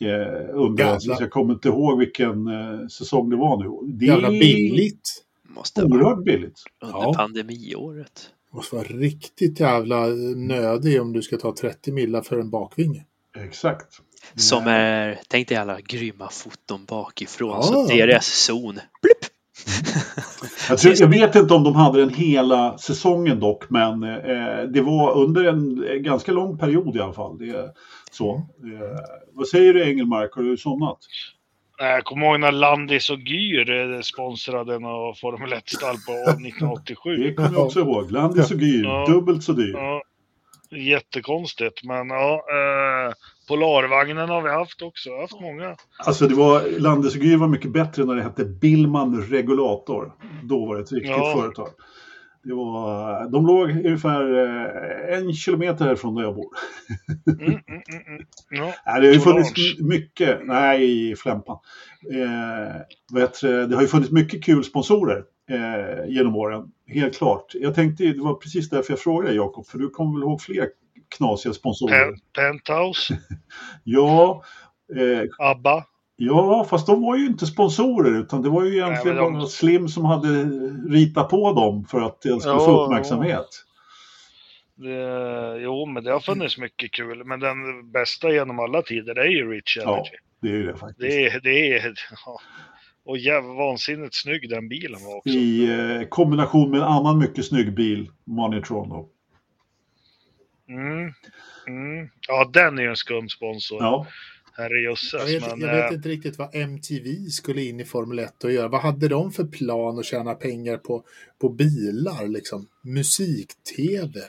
Eh, 0.00 0.48
under, 0.52 0.98
jag 1.20 1.30
kommer 1.30 1.54
inte 1.54 1.68
ihåg 1.68 1.98
vilken 1.98 2.46
eh, 2.46 2.86
säsong 2.86 3.30
det 3.30 3.36
var 3.36 3.56
nu. 3.56 3.92
Det 3.92 4.06
jävla 4.06 4.28
är 4.28 4.32
billigt. 4.40 5.22
Måste 5.48 5.84
Oerhört 5.84 6.24
billigt. 6.24 6.62
under 6.82 6.98
Ja. 6.98 7.14
pandemiåret. 7.16 8.30
måste 8.50 8.74
vara 8.76 8.86
riktigt 8.86 9.60
jävla 9.60 10.06
nödig 10.36 11.02
om 11.02 11.12
du 11.12 11.22
ska 11.22 11.36
ta 11.36 11.54
30 11.54 11.92
millar 11.92 12.22
för 12.22 12.38
en 12.38 12.50
bakvinge. 12.50 13.04
Exakt. 13.44 13.86
Som 14.34 14.66
är, 14.66 15.18
tänk 15.28 15.48
dig 15.48 15.56
alla 15.56 15.80
grymma 15.80 16.28
foton 16.30 16.84
bakifrån. 16.84 17.50
Ja. 17.50 17.62
Så 17.62 17.86
DRS-zon. 17.86 18.80
Blipp! 19.02 19.32
Jag, 20.68 20.78
tror, 20.78 20.94
jag 20.98 21.08
vet 21.08 21.34
inte 21.36 21.54
om 21.54 21.64
de 21.64 21.74
hade 21.74 21.98
den 22.00 22.14
hela 22.14 22.78
säsongen 22.78 23.40
dock, 23.40 23.70
men 23.70 24.02
eh, 24.02 24.62
det 24.72 24.80
var 24.80 25.12
under 25.16 25.44
en 25.44 25.84
eh, 25.88 25.94
ganska 25.94 26.32
lång 26.32 26.58
period 26.58 26.96
i 26.96 27.00
alla 27.00 27.12
fall. 27.12 27.38
Det, 27.38 27.74
så. 28.10 28.34
Eh, 28.36 28.98
vad 29.32 29.48
säger 29.48 29.74
du 29.74 29.84
Engelmark, 29.90 30.32
har 30.34 30.42
du 30.42 30.56
somnat? 30.56 30.98
Nej, 31.80 31.90
Jag 31.92 32.04
kommer 32.04 32.26
ihåg 32.26 32.40
när 32.40 32.52
Landis 32.52 33.10
och 33.10 33.18
Gyr 33.18 33.70
eh, 33.94 34.00
sponsrade 34.00 34.78
någon 34.78 35.14
Formel 35.14 35.52
1-stall 35.52 35.96
på 36.06 36.12
1987. 36.30 37.16
Det 37.16 37.34
kommer 37.34 37.52
jag 37.52 37.66
också 37.66 37.80
ihåg. 37.80 38.10
Landis 38.12 38.50
och 38.50 38.60
Gyr, 38.60 38.84
Ja. 38.84 39.06
dubbelt 39.08 39.44
så 39.44 39.52
dyr. 39.52 39.72
Ja, 39.74 40.02
jättekonstigt, 40.70 41.84
men 41.84 42.08
ja. 42.08 42.34
Eh, 42.34 43.12
Polarvagnen 43.48 44.28
har 44.28 44.42
vi 44.42 44.50
haft 44.50 44.82
också. 44.82 45.08
Vi 45.10 45.14
har 45.14 45.22
haft 45.22 45.40
många. 45.40 45.76
Alltså 45.98 46.28
det 46.28 46.34
var, 46.34 46.62
Gyr 47.16 47.36
var 47.36 47.48
mycket 47.48 47.72
bättre 47.72 48.04
när 48.04 48.14
det 48.14 48.22
hette 48.22 48.44
Billman 48.44 49.22
Regulator. 49.22 50.12
Då 50.42 50.66
var 50.66 50.76
det 50.76 50.82
ett 50.82 50.92
riktigt 50.92 51.10
Ja. 51.10 51.38
företag. 51.40 51.68
Det 52.42 52.54
var, 52.54 53.30
de 53.30 53.46
låg 53.46 53.70
ungefär 53.70 54.44
eh, 54.44 55.18
en 55.18 55.32
kilometer 55.32 55.84
härifrån 55.84 56.14
där 56.14 56.22
jag 56.22 56.34
bor. 56.34 56.48
Mm, 57.26 57.44
mm, 57.48 57.60
mm, 57.68 58.06
mm. 58.06 58.26
Ja. 58.50 58.74
Nej, 58.86 59.00
det 59.00 59.06
har 59.06 59.14
ju 59.14 59.20
funnits 59.20 59.52
mycket, 59.80 60.46
nej 60.46 61.10
i 61.10 61.16
Flämpan. 61.16 61.58
Eh, 62.12 62.76
vet, 63.14 63.40
det 63.40 63.74
har 63.74 63.82
ju 63.82 63.88
funnits 63.88 64.10
mycket 64.12 64.44
kul 64.44 64.64
sponsorer 64.64 65.24
eh, 65.50 66.06
genom 66.08 66.36
åren, 66.36 66.72
helt 66.86 67.18
klart. 67.18 67.52
Jag 67.54 67.74
tänkte, 67.74 68.04
det 68.04 68.22
var 68.22 68.34
precis 68.34 68.70
därför 68.70 68.92
jag 68.92 69.00
frågade 69.00 69.34
Jakob, 69.34 69.66
för 69.66 69.78
du 69.78 69.90
kommer 69.90 70.12
väl 70.18 70.22
ihåg 70.22 70.40
fler 70.42 70.68
knasiga 71.16 71.52
sponsorer? 71.52 72.04
Pen- 72.04 72.18
Penthouse, 72.36 73.18
Ja, 73.84 74.42
eh, 74.96 75.46
ABBA. 75.50 75.84
ja, 76.16 76.66
fast 76.70 76.86
de 76.86 77.02
var 77.02 77.16
ju 77.16 77.26
inte 77.26 77.46
sponsorer 77.46 78.20
utan 78.20 78.42
det 78.42 78.48
var 78.48 78.64
ju 78.64 78.72
egentligen 78.76 79.16
Nej, 79.16 79.24
de- 79.24 79.32
bara 79.32 79.46
Slim 79.46 79.88
som 79.88 80.04
hade 80.04 80.28
ritat 80.90 81.28
på 81.30 81.52
dem 81.52 81.84
för 81.84 82.00
att 82.00 82.20
det 82.22 82.40
skulle 82.40 82.54
Ja, 82.54 82.58
få 82.64 82.70
ja. 82.70 82.84
uppmärksamhet. 82.84 83.46
Det, 84.74 85.58
jo, 85.62 85.86
men 85.86 86.04
det 86.04 86.12
har 86.12 86.20
funnits 86.20 86.58
mycket 86.58 86.92
kul. 86.92 87.24
Men 87.24 87.40
den 87.40 87.90
bästa 87.92 88.30
genom 88.32 88.58
alla 88.58 88.82
tider 88.82 89.18
är 89.18 89.24
ju 89.30 89.50
Rich 89.52 89.76
Ja, 89.82 89.94
Energy. 89.94 90.10
det 90.42 90.48
är 90.48 90.52
ju 90.52 90.66
det 90.66 90.76
faktiskt. 90.76 91.00
Det 91.00 91.26
är, 91.26 91.40
det 91.40 91.72
är, 91.76 91.94
ja. 92.26 92.40
Och 93.06 93.18
jävla 93.18 93.54
vansinnigt 93.54 94.14
snygg 94.14 94.50
den 94.50 94.68
bilen 94.68 95.04
var 95.04 95.16
också. 95.16 95.30
I 95.30 95.70
eh, 95.70 96.08
kombination 96.08 96.70
med 96.70 96.80
en 96.80 96.86
annan 96.86 97.18
mycket 97.18 97.44
snygg 97.44 97.74
bil, 97.74 98.10
Monitron 98.24 98.88
då. 98.88 99.08
Mm. 100.68 101.12
Mm. 101.66 102.08
Ja, 102.28 102.50
den 102.52 102.78
är 102.78 102.82
ju 102.82 102.88
en 102.88 102.96
skum 102.96 103.28
sponsor. 103.28 103.82
Ja, 103.82 104.06
Herrejösses. 104.56 105.12
Jag 105.12 105.26
vet, 105.26 105.50
Men, 105.50 105.60
jag 105.60 105.76
vet 105.76 105.90
eh, 105.90 105.96
inte 105.96 106.08
riktigt 106.08 106.38
vad 106.38 106.54
MTV 106.54 107.30
skulle 107.30 107.62
in 107.62 107.80
i 107.80 107.84
Formel 107.84 108.18
1 108.18 108.44
och 108.44 108.52
göra. 108.52 108.68
Vad 108.68 108.80
hade 108.80 109.08
de 109.08 109.32
för 109.32 109.44
plan 109.44 109.98
att 109.98 110.04
tjäna 110.04 110.34
pengar 110.34 110.76
på, 110.76 111.04
på 111.40 111.48
bilar? 111.48 112.28
Liksom? 112.28 112.68
Musik-tv? 112.82 114.20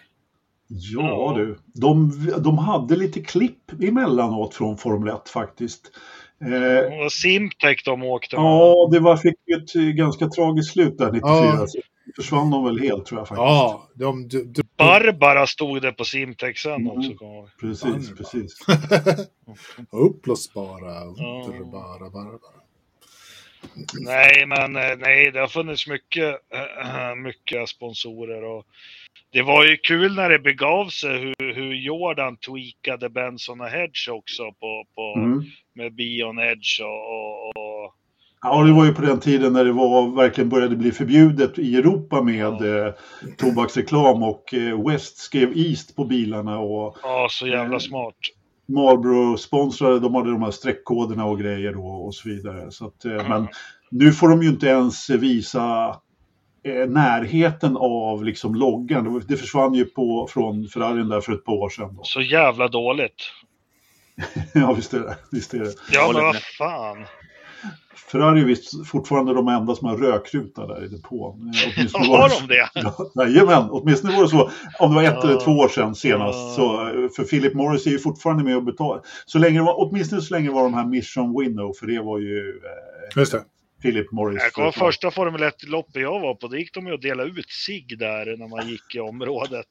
Ja 0.67 1.33
du, 1.37 1.57
de, 1.73 2.11
de 2.39 2.57
hade 2.57 2.95
lite 2.95 3.21
klipp 3.21 3.71
emellanåt 3.83 4.53
från 4.55 4.77
Formel 4.77 5.13
1 5.15 5.29
faktiskt. 5.29 5.91
Eh, 6.41 7.05
och 7.05 7.11
Simtech 7.11 7.83
de 7.85 8.03
åkte 8.03 8.35
med. 8.35 8.45
ja, 8.45 8.89
det 8.91 8.99
var, 8.99 9.17
fick 9.17 9.35
ett 9.57 9.75
eh, 9.75 9.81
ganska 9.81 10.27
tragiskt 10.27 10.71
slut 10.73 10.97
där 10.97 11.11
94. 11.11 11.29
Ja. 11.31 11.67
Så 11.67 11.79
försvann 12.15 12.51
de 12.51 12.65
väl 12.65 12.79
helt 12.79 13.05
tror 13.05 13.19
jag 13.19 13.27
faktiskt. 13.27 13.41
Ja, 13.43 13.87
de... 13.95 14.27
de, 14.27 14.43
de 14.43 14.63
Barbara 14.77 15.47
stod 15.47 15.81
det 15.81 15.91
på 15.91 16.03
Simtech 16.05 16.57
sen 16.57 16.71
Mm. 16.73 16.87
också. 16.87 17.11
Precis, 17.61 17.83
Barbara. 17.83 18.15
precis. 18.17 18.53
Upplåsbara, 19.91 20.93
Ja. 21.17 21.45
underbara, 21.49 22.09
bara. 22.09 22.39
Nej, 23.99 24.45
men 24.45 24.75
eh, 24.75 24.97
nej, 24.97 25.31
det 25.31 25.39
har 25.39 25.47
funnits 25.47 25.87
mycket, 25.87 26.35
äh, 26.83 27.15
mycket 27.23 27.69
sponsorer 27.69 28.43
och 28.43 28.65
det 29.33 29.41
var 29.41 29.65
ju 29.65 29.77
kul 29.77 30.15
när 30.15 30.29
det 30.29 30.39
begav 30.39 30.87
sig 30.89 31.19
hur, 31.19 31.53
hur 31.53 31.73
Jordan 31.73 32.37
tweakade 32.37 33.09
Benson 33.09 33.61
och 33.61 33.67
Hedge 33.67 34.09
också 34.11 34.43
på, 34.43 34.83
på, 34.95 35.13
Mm. 35.19 35.43
med 35.75 35.95
Bion 35.95 36.39
Edge 36.39 36.81
och, 36.81 37.13
och, 37.13 37.47
och 37.57 37.93
Ja, 38.41 38.63
det 38.63 38.71
var 38.73 38.85
ju 38.85 38.93
på 38.93 39.01
den 39.01 39.19
tiden 39.19 39.53
när 39.53 39.65
det 39.65 39.71
var, 39.71 40.15
verkligen 40.15 40.49
började 40.49 40.75
bli 40.75 40.91
förbjudet 40.91 41.59
i 41.59 41.75
Europa 41.75 42.21
med 42.21 42.85
eh, 42.85 42.93
tobaksreklam 43.37 44.23
och 44.23 44.53
eh, 44.53 44.87
West 44.87 45.17
skrev 45.17 45.57
East 45.57 45.95
på 45.95 46.05
bilarna 46.05 46.59
och 46.59 46.97
ja, 47.03 47.27
så 47.31 47.47
jävla 47.47 47.65
Mm. 47.65 47.79
smart. 47.79 48.15
Marlboro 48.65 49.37
sponsrade, 49.37 49.99
de 49.99 50.15
hade 50.15 50.31
de 50.31 50.41
här 50.43 50.51
streckkoderna 50.51 51.25
och 51.25 51.39
grejer 51.39 51.73
då 51.73 51.85
och 51.87 52.15
så 52.15 52.29
vidare. 52.29 52.71
Så 52.71 52.85
att, 52.87 53.05
eh, 53.05 53.11
Mm. 53.11 53.27
Men 53.27 53.47
nu 53.91 54.11
får 54.11 54.29
de 54.29 54.43
ju 54.43 54.49
inte 54.49 54.67
ens 54.67 55.09
visa 55.09 55.87
eh, 55.87 55.95
närheten 56.87 57.77
av 57.77 58.23
liksom 58.25 58.55
loggan. 58.55 59.23
Det 59.27 59.37
försvann 59.37 59.73
ju 59.73 59.85
på, 59.85 60.27
från 60.31 60.67
Ferrarin 60.67 61.09
där 61.09 61.21
för 61.21 61.33
ett 61.33 61.45
par 61.45 61.53
år 61.53 61.69
sedan. 61.69 61.95
Då. 61.95 62.03
Så 62.03 62.21
jävla 62.21 62.67
dåligt. 62.67 63.31
ja, 64.53 64.73
visst 64.73 64.93
är 64.93 64.99
det. 64.99 65.17
Visst 65.31 65.53
är 65.53 65.59
det. 65.59 65.73
Ja, 65.91 66.11
men 66.13 66.23
vad 66.23 66.35
fan. 66.35 66.97
Ferrari 68.11 68.41
är 68.41 68.45
visst 68.45 68.87
fortfarande 68.87 69.33
de 69.33 69.47
enda 69.47 69.75
som 69.75 69.87
har 69.87 69.97
rökruta 69.97 70.67
där 70.67 70.85
i 70.85 70.87
depån. 70.87 71.51
Eh, 71.55 71.71
åtminstone 71.77 72.07
var 72.09 72.17
Har 72.19 72.29
det- 72.29 72.35
de 72.47 72.53
det? 72.53 72.69
Ja, 73.15 73.27
Jajamän, 73.27 73.69
åtminstone 73.69 74.15
var 74.15 74.23
det 74.23 74.29
så. 74.29 74.49
Om 74.79 74.89
det 74.89 74.95
var 74.95 75.03
ett 75.03 75.13
Ja. 75.23 75.29
eller 75.29 75.39
två 75.39 75.51
år 75.51 75.67
sedan 75.67 75.95
senast. 75.95 76.55
Så, 76.55 76.87
eh, 76.87 77.09
för 77.15 77.23
Philip 77.23 77.53
Morris 77.53 77.85
är 77.87 77.91
ju 77.91 77.99
fortfarande 77.99 78.43
med 78.43 78.55
och 78.57 78.63
betalar. 78.63 79.01
Så 79.25 79.39
länge 79.39 79.59
det 79.59 79.63
var, 79.65 79.75
åtminstone 79.89 80.21
så 80.21 80.33
länge 80.33 80.49
var 80.51 80.63
de 80.63 80.73
här 80.73 80.85
Mission 80.85 81.39
Winnow, 81.39 81.73
för 81.79 81.87
det 81.87 81.99
var 82.01 82.19
ju 82.19 82.49
eh, 82.49 83.19
Just 83.19 83.31
det. 83.31 83.41
Philip 83.81 84.11
Morris. 84.11 84.43
Jag 84.43 84.53
kommer 84.53 84.71
första 84.71 85.11
Formel 85.11 85.41
1-loppet 85.43 86.01
jag 86.01 86.19
var 86.19 86.35
på, 86.35 86.47
då 86.47 86.57
gick 86.57 86.73
de 86.73 86.87
ju 86.87 86.93
och 86.93 87.01
delade 87.01 87.29
ut 87.29 87.51
sig 87.51 87.85
där 87.89 88.37
när 88.37 88.47
man 88.47 88.69
gick 88.69 88.95
i 88.95 88.99
området. 88.99 89.67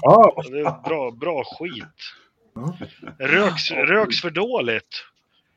Ja, 0.00 0.42
Det 0.50 0.58
är 0.60 0.88
bra, 0.88 1.10
bra 1.10 1.44
skit. 1.44 1.84
Röks, 3.18 3.70
röks 3.70 4.20
för 4.20 4.30
dåligt. 4.30 5.04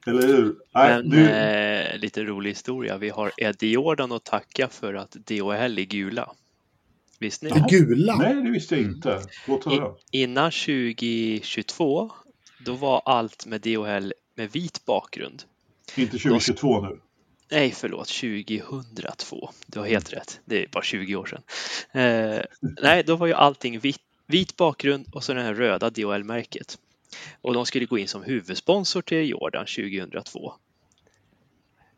Eller 0.08 0.28
hur? 0.28 0.56
Nej, 0.74 0.96
Men 0.96 1.10
du, 1.10 1.30
eh, 1.30 1.98
lite 1.98 2.24
rolig 2.24 2.50
historia. 2.50 2.98
Vi 2.98 3.10
har 3.10 3.32
Eddie 3.38 3.72
Jordan 3.72 4.12
att 4.12 4.24
tacka 4.24 4.68
för 4.68 4.94
att 4.94 5.12
DHL 5.12 5.80
är 5.80 5.86
gula. 5.86 6.32
Visste 7.20 7.46
ni? 7.46 7.52
det 7.52 7.66
gula. 7.70 8.16
nej, 8.16 8.36
det 8.36 8.52
visste 8.52 8.76
jag 8.76 8.84
inte. 8.84 9.22
Låt 9.48 9.66
höra. 9.66 9.92
I, 10.12 10.22
innan 10.24 10.52
2022, 10.52 12.12
då 12.60 12.74
var 12.74 13.02
allt 13.06 13.46
med 13.46 13.62
DHL 13.62 14.14
med 14.36 14.52
vit 14.52 14.86
bakgrund. 14.86 15.44
Inte 15.96 16.18
2022 16.18 16.82
nu. 16.82 17.00
Nej, 17.52 17.72
förlåt, 17.72 18.08
2002. 18.08 19.50
Du 19.66 19.80
har 19.80 19.88
helt 19.88 20.14
rätt. 20.14 20.40
Det 20.46 20.64
är 20.64 20.68
bara 20.68 20.84
20 20.84 21.16
år 21.16 21.26
sedan. 21.26 21.42
Eh, 22.02 22.42
nej, 22.82 23.04
då 23.04 23.16
var 23.16 23.28
ju 23.28 23.34
allting 23.34 23.80
vit, 23.80 24.02
vit 24.28 24.58
bakgrund 24.58 25.06
och 25.12 25.24
så 25.24 25.34
det 25.34 25.42
här 25.42 25.54
röda 25.54 25.90
DHL-märket. 25.90 26.78
Och 27.42 27.54
de 27.54 27.66
skulle 27.66 27.86
gå 27.86 27.98
in 27.98 28.08
som 28.08 28.24
huvudsponsor 28.24 29.02
till 29.02 29.30
Jordan 29.30 29.66
2002. 29.66 30.54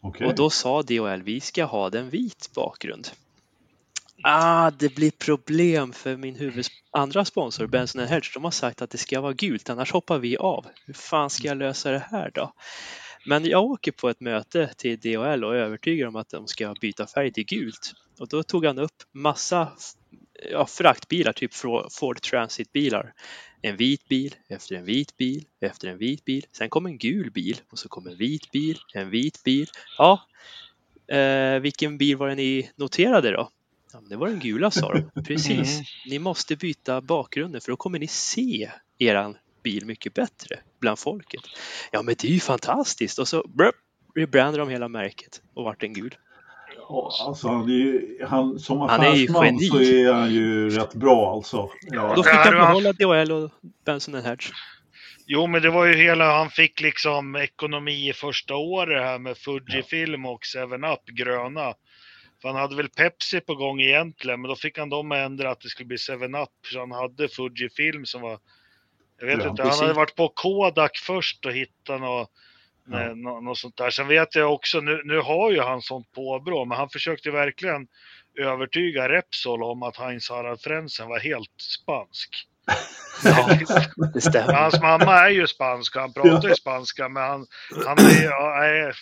Okej. 0.01 0.27
Och 0.27 0.35
då 0.35 0.49
sa 0.49 0.81
DHL, 0.81 1.21
vi 1.23 1.39
ska 1.39 1.63
ha 1.63 1.89
den 1.89 2.09
vit 2.09 2.49
bakgrund. 2.55 3.07
Ah, 4.23 4.71
det 4.71 4.95
blir 4.95 5.11
problem 5.11 5.93
för 5.93 6.17
min 6.17 6.35
huvud 6.35 6.65
andra 6.91 7.25
sponsor, 7.25 7.67
Benson 7.67 8.07
Hedge. 8.07 8.33
De 8.33 8.43
har 8.43 8.51
sagt 8.51 8.81
att 8.81 8.89
det 8.89 8.97
ska 8.97 9.21
vara 9.21 9.33
gult, 9.33 9.69
annars 9.69 9.91
hoppar 9.91 10.17
vi 10.17 10.37
av. 10.37 10.65
Hur 10.85 10.93
fan 10.93 11.29
ska 11.29 11.47
jag 11.47 11.57
lösa 11.57 11.91
det 11.91 12.03
här 12.11 12.31
då? 12.33 12.53
Men 13.27 13.45
jag 13.45 13.63
åker 13.63 13.91
på 13.91 14.09
ett 14.09 14.19
möte 14.19 14.73
till 14.77 14.99
DHL 14.99 15.43
och 15.43 15.55
är 15.55 15.59
övertygad 15.59 16.07
om 16.07 16.15
att 16.15 16.29
de 16.29 16.47
ska 16.47 16.73
byta 16.81 17.07
färg 17.07 17.33
till 17.33 17.45
gult. 17.45 17.93
Och 18.19 18.27
då 18.27 18.43
tog 18.43 18.65
han 18.65 18.79
upp 18.79 19.03
massa 19.11 19.71
ja, 20.51 20.65
fraktbilar, 20.65 21.33
typ 21.33 21.51
Ford 21.91 22.21
Transit-bilar. 22.21 23.13
En 23.61 23.77
vit 23.77 24.07
bil, 24.07 24.35
efter 24.49 24.75
en 24.75 24.85
vit 24.85 25.17
bil, 25.17 25.45
efter 25.61 25.87
en 25.87 25.97
vit 25.97 26.25
bil. 26.25 26.45
Sen 26.51 26.69
kom 26.69 26.85
en 26.85 26.97
gul 26.97 27.31
bil 27.31 27.57
och 27.71 27.79
så 27.79 27.89
kom 27.89 28.07
en 28.07 28.17
vit 28.17 28.51
bil, 28.51 28.77
en 28.93 29.09
vit 29.09 29.43
bil. 29.43 29.67
Ja, 29.97 30.27
eh, 31.07 31.59
vilken 31.59 31.97
bil 31.97 32.17
var 32.17 32.27
det 32.27 32.35
ni 32.35 32.71
noterade 32.75 33.31
då? 33.31 33.49
Ja, 33.93 34.01
det 34.09 34.15
var 34.15 34.27
den 34.27 34.39
gula 34.39 34.71
sa 34.71 34.93
de. 34.93 35.23
Precis. 35.23 35.73
Mm. 35.73 35.85
Ni 36.05 36.19
måste 36.19 36.55
byta 36.55 37.01
bakgrunden 37.01 37.61
för 37.61 37.71
då 37.71 37.75
kommer 37.75 37.99
ni 37.99 38.07
se 38.07 38.71
eran 38.97 39.37
bil 39.67 39.85
mycket 39.85 40.13
bättre 40.13 40.59
bland 40.79 40.99
folket. 40.99 41.41
Ja, 41.91 42.01
men 42.01 42.15
det 42.21 42.27
är 42.27 42.31
ju 42.31 42.39
fantastiskt. 42.39 43.19
Och 43.19 43.27
så 43.27 43.47
brr, 43.47 43.71
rebrandade 44.15 44.57
de 44.57 44.69
hela 44.69 44.87
märket 44.87 45.41
och 45.53 45.63
vart 45.63 45.83
en 45.83 45.93
gul. 45.93 46.15
Ja, 46.89 47.11
alltså, 47.27 47.47
han 47.47 47.69
är 47.69 47.73
ju, 47.73 48.25
han, 48.25 48.59
som 48.59 48.79
Han 48.79 49.01
är 49.01 49.09
affärsman 49.09 49.59
så 49.59 49.81
är 49.81 50.13
han 50.13 50.33
ju 50.33 50.69
rätt 50.69 50.93
bra 50.93 51.33
alltså. 51.33 51.69
Ja, 51.81 52.13
då 52.15 52.23
fick 52.23 52.33
han 52.33 52.53
behålla 52.53 52.93
DHL 52.93 53.31
och 53.31 53.51
Benson 53.85 54.13
Hedge. 54.15 54.51
Jo, 55.25 55.47
men 55.47 55.61
det 55.61 55.69
var 55.69 55.85
ju 55.85 55.93
hela, 55.93 56.37
han 56.37 56.49
fick 56.49 56.81
liksom 56.81 57.35
ekonomi 57.35 58.09
i 58.09 58.13
första 58.13 58.55
året 58.55 59.03
här 59.03 59.19
med 59.19 59.37
Fujifilm 59.37 60.25
och 60.25 60.43
7up 60.43 61.05
gröna. 61.05 61.73
För 62.41 62.49
han 62.49 62.57
hade 62.57 62.75
väl 62.75 62.89
Pepsi 62.89 63.39
på 63.39 63.55
gång 63.55 63.81
egentligen, 63.81 64.41
men 64.41 64.49
då 64.49 64.55
fick 64.55 64.77
han 64.77 64.89
dem 64.89 65.11
att 65.11 65.17
ändra 65.17 65.51
att 65.51 65.61
det 65.61 65.69
skulle 65.69 65.87
bli 65.87 65.97
7up. 65.97 66.49
Så 66.73 66.79
han 66.79 66.91
hade 66.91 67.27
Fujifilm 67.27 68.05
som 68.05 68.21
var, 68.21 68.39
jag 69.19 69.27
vet 69.27 69.43
Ja, 69.43 69.49
inte, 69.49 69.63
han 69.63 69.71
hade 69.79 69.93
varit 69.93 70.15
på 70.15 70.29
Kodak 70.29 70.97
först 70.97 71.45
och 71.45 71.51
hittat 71.53 72.01
något, 72.01 72.31
Ja. 72.91 73.01
ja. 73.03 73.13
något, 73.15 73.43
något 73.43 73.57
sånt 73.57 73.77
där. 73.77 73.89
Sen 73.89 74.07
vet 74.07 74.35
jag 74.35 74.53
också, 74.53 74.79
nu, 74.79 75.01
nu 75.05 75.19
har 75.19 75.51
ju 75.51 75.61
han 75.61 75.81
sånt 75.81 76.11
påbrå, 76.11 76.65
men 76.65 76.77
han 76.77 76.89
försökte 76.89 77.31
verkligen 77.31 77.87
övertyga 78.39 79.09
Repsol 79.09 79.63
om 79.63 79.83
att 79.83 79.97
Heinz 79.97 80.29
Harald 80.29 80.61
Frentzen 80.61 81.07
var 81.07 81.19
helt 81.19 81.61
spansk. 81.61 82.29
Ja, 83.23 83.49
det 84.13 84.21
stämmer. 84.21 84.53
hans 84.53 84.81
mamma 84.81 85.13
är 85.13 85.29
ju 85.29 85.47
spansk 85.47 85.95
och 85.95 86.01
han 86.01 86.13
pratar 86.13 86.49
ju 86.49 86.55
spanska 86.55 87.09
men 87.09 87.23
han, 87.23 87.45
han 87.85 87.97
är, 87.97 88.63
är 88.63 88.95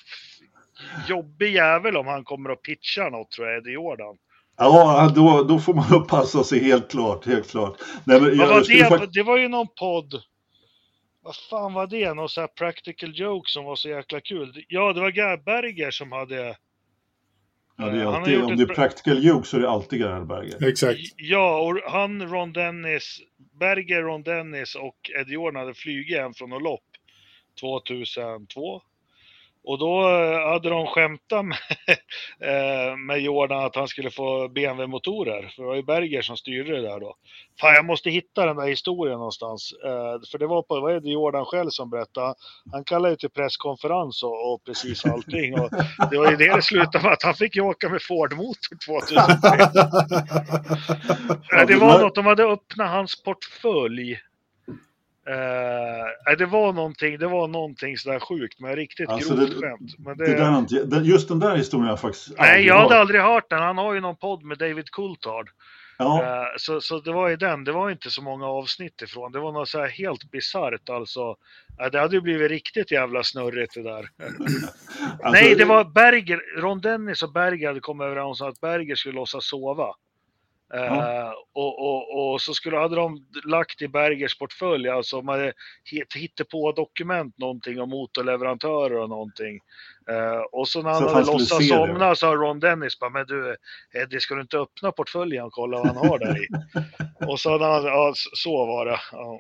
jobbig 1.08 1.54
jävel 1.54 1.98
om 1.98 2.08
han 2.08 2.24
kommer 2.24 2.50
att 2.50 2.62
pitcha 2.62 3.10
något 3.10 3.32
tror 3.32 3.48
jag, 3.48 3.58
Eddie 3.58 3.72
Jordan. 3.72 4.18
Ja 4.58 5.12
då, 5.16 5.44
då 5.44 5.60
får 5.60 5.74
man 5.74 5.90
nog 5.92 6.08
passa 6.08 6.44
sig 6.44 6.64
helt 6.64 6.92
klart. 6.92 7.26
Helt 7.26 7.50
klart. 7.52 7.78
Nej, 8.04 8.22
men 8.22 8.38
jag 8.38 8.48
var 8.48 8.64
det? 8.68 8.86
fakt- 8.90 9.14
Det 9.14 9.24
var 9.24 9.38
ju 9.38 9.48
någon 9.48 9.68
podd. 9.80 10.14
Vad 11.22 11.36
fan 11.36 11.74
var 11.74 11.88
det? 11.88 12.14
Någon 12.14 12.30
sån 12.30 12.42
här 12.42 12.48
practical 12.48 13.12
joke 13.20 13.50
som 13.52 13.66
var 13.66 13.76
så 13.76 13.90
jäkla 13.90 14.22
kul. 14.22 14.64
Ja, 14.68 14.94
det 14.94 15.02
var 15.02 15.12
Guy 15.12 15.38
Berger 15.38 15.92
som 15.92 16.12
hade 16.12 16.58
Ja, 17.78 17.86
det 17.86 18.02
är 18.02 18.06
alltid, 18.06 18.44
om 18.44 18.52
ett 18.52 18.58
det 18.58 18.64
är 18.64 18.76
practical 18.76 19.24
joke 19.26 19.48
så 19.48 19.58
är 19.58 19.62
det 19.62 19.70
alltid 19.70 20.00
Gerhard 20.00 20.28
Berger. 20.28 20.68
Exakt. 20.68 21.00
Ja, 21.18 21.60
och 21.60 21.92
han, 21.92 22.30
Ron 22.30 22.54
Dennis, 22.54 23.20
Berger, 23.60 24.02
Ron 24.02 24.24
Dennis 24.24 24.76
och 24.76 25.12
Ed 25.20 25.30
Jordan 25.30 25.60
hade 25.60 25.74
flugit 25.74 26.18
hem 26.18 26.34
från 26.34 26.50
något 26.50 26.62
lopp 26.64 26.82
2002. 27.60 28.82
Och 29.68 29.80
då 29.80 30.10
eh, 30.10 30.50
hade 30.52 30.70
de 30.70 30.88
skämtat 30.88 31.46
med, 31.46 31.58
eh, 32.42 32.98
med 32.98 33.20
Jordan 33.22 33.66
att 33.66 33.76
han 33.76 33.88
skulle 33.88 34.12
få 34.12 34.48
BMW-motorer. 34.48 35.52
För 35.56 35.62
det 35.62 35.68
var 35.68 35.76
ju 35.76 35.84
Berger 35.84 36.22
som 36.22 36.38
styrde 36.38 36.76
det 36.76 36.82
där 36.82 37.00
då. 37.00 37.16
Fan, 37.62 37.74
jag 37.74 37.86
måste 37.86 38.10
hitta 38.10 38.46
den 38.46 38.56
där 38.56 38.68
historien 38.68 39.18
någonstans. 39.18 39.74
Eh, 39.86 40.30
För 40.32 40.38
det 40.38 40.48
var 40.48 40.62
på, 40.62 40.80
vad 40.80 40.96
är 40.96 41.00
det 41.00 41.10
Jordan 41.10 41.46
själv 41.46 41.70
som 41.70 41.90
berättade? 41.90 42.36
Han 42.72 42.84
kallade 42.84 43.14
ju 43.14 43.18
till 43.18 43.30
presskonferens 43.30 44.24
och, 44.24 44.54
och 44.54 44.64
precis 44.66 45.06
allting. 45.06 45.60
Och 45.60 45.70
det 46.12 46.18
var 46.18 46.32
ju 46.32 46.38
det 46.38 46.56
det 46.56 46.62
slutade 46.62 47.04
med 47.04 47.14
att 47.14 47.24
han 47.24 47.34
fick 47.34 47.56
ju 47.56 47.62
åka 47.62 47.90
med 47.90 48.02
Ford-motor 48.02 48.78
2003. 48.86 49.58
Nej, 51.52 51.66
det 51.68 51.76
var 51.76 52.02
något, 52.02 52.16
de 52.16 52.26
hade 52.26 52.44
öppnat 52.44 52.90
hans 52.90 53.24
portfölj. 53.24 54.18
Nej, 56.26 56.36
det 56.38 56.46
var 56.46 56.74
någonting, 56.74 57.18
det 57.18 57.28
var 57.28 57.48
någonting 57.48 57.98
sådär 57.98 58.20
sjukt, 58.20 58.60
men 58.60 58.76
riktigt 58.76 59.10
Alltså, 59.10 59.36
grovt 59.36 59.50
det- 59.50 59.56
skämt. 59.56 59.92
Men 60.00 60.18
det, 60.18 60.26
Det 60.26 60.36
där, 60.36 60.60
inte- 60.60 60.96
just 61.04 61.28
den 61.28 61.40
där 61.40 61.56
historien 61.56 61.84
har 61.86 61.92
jag 61.92 62.00
faktiskt 62.02 62.32
nej, 62.38 62.66
jag 62.68 62.76
hade 62.76 62.96
hört. 62.96 63.02
aldrig 63.02 63.22
hört 63.22 63.50
den. 63.50 63.60
Han 63.62 63.78
har 63.78 63.94
ju 63.94 64.00
någon 64.02 64.16
podd 64.18 64.44
med 64.44 64.58
David 64.58 64.92
Coulthard. 64.92 65.50
Ja, 65.98 66.24
Eh, 66.24 66.44
så, 66.58 66.82
så 66.82 67.00
det 67.00 67.12
var 67.12 67.28
ju 67.30 67.36
den, 67.36 67.64
det 67.64 67.72
var 67.72 67.92
inte 67.92 68.10
så 68.10 68.22
många 68.22 68.46
avsnitt 68.46 69.02
ifrån. 69.02 69.32
Det 69.32 69.40
var 69.40 69.52
något 69.52 69.70
så 69.70 69.80
här 69.80 69.88
helt 69.88 70.32
bisarrt 70.32 70.90
alltså. 70.90 71.36
Eh, 71.82 71.88
det 71.92 72.00
hade 72.00 72.16
ju 72.16 72.22
blivit 72.22 72.52
riktigt 72.52 72.92
jävla 72.92 73.24
snurrigt 73.24 73.74
det 73.74 73.84
där. 73.84 74.10
alltså, 75.24 75.30
Nej, 75.32 75.56
det 75.56 75.66
var 75.66 75.84
Berger, 75.84 76.42
Ron 76.62 76.82
Dennis 76.82 77.24
och 77.24 77.32
Berger 77.34 77.68
hade 77.68 77.80
kommit 77.80 78.06
överens 78.06 78.42
om 78.42 78.50
att 78.50 78.62
Berger 78.62 78.96
skulle 78.96 79.16
låtsas 79.16 79.46
sova. 79.50 79.88
Eh, 80.76 80.86
Ja. 80.86 81.34
och, 81.54 81.80
och, 81.80 82.32
och 82.34 82.42
så 82.42 82.54
skulle, 82.54 82.78
hade 82.78 82.96
de 82.96 83.26
lagt 83.46 83.82
i 83.82 83.88
Bergers 83.88 84.38
portfölj, 84.38 84.90
alltså 84.90 85.22
man 85.22 85.40
hade 85.40 85.54
hit- 85.92 86.14
hittat 86.16 86.50
på 86.50 86.72
dokument 86.72 87.38
någonting 87.38 87.82
om 87.82 87.90
motorleverantörer 87.90 88.98
och 89.02 89.10
någonting. 89.10 89.60
Eh, 90.10 90.42
och 90.52 90.68
så 90.68 90.82
när 90.82 90.90
han 90.90 91.02
Så 91.02 91.10
hade 91.14 91.26
låtsats 91.26 91.58
det. 91.58 91.64
somna 91.76 92.16
sa 92.16 92.36
Ron 92.36 92.60
Dennis 92.60 93.00
bara, 93.00 93.10
men 93.10 93.26
du 93.26 93.56
Eddie 94.04 94.20
ska 94.20 94.36
du 94.36 94.42
inte 94.42 94.58
öppna 94.58 94.92
portföljen 94.92 95.46
och 95.46 95.52
kolla 95.52 95.78
vad 95.78 95.88
han 95.88 95.98
har 96.10 96.20
där 96.20 96.44
i? 96.44 96.48
och 97.32 97.40
så 97.40 97.52
hade 97.52 97.66
han, 97.66 97.84
ja 97.86 98.14
så 98.16 98.66
var 98.66 98.86
det. 98.86 99.00
Ja. 99.12 99.40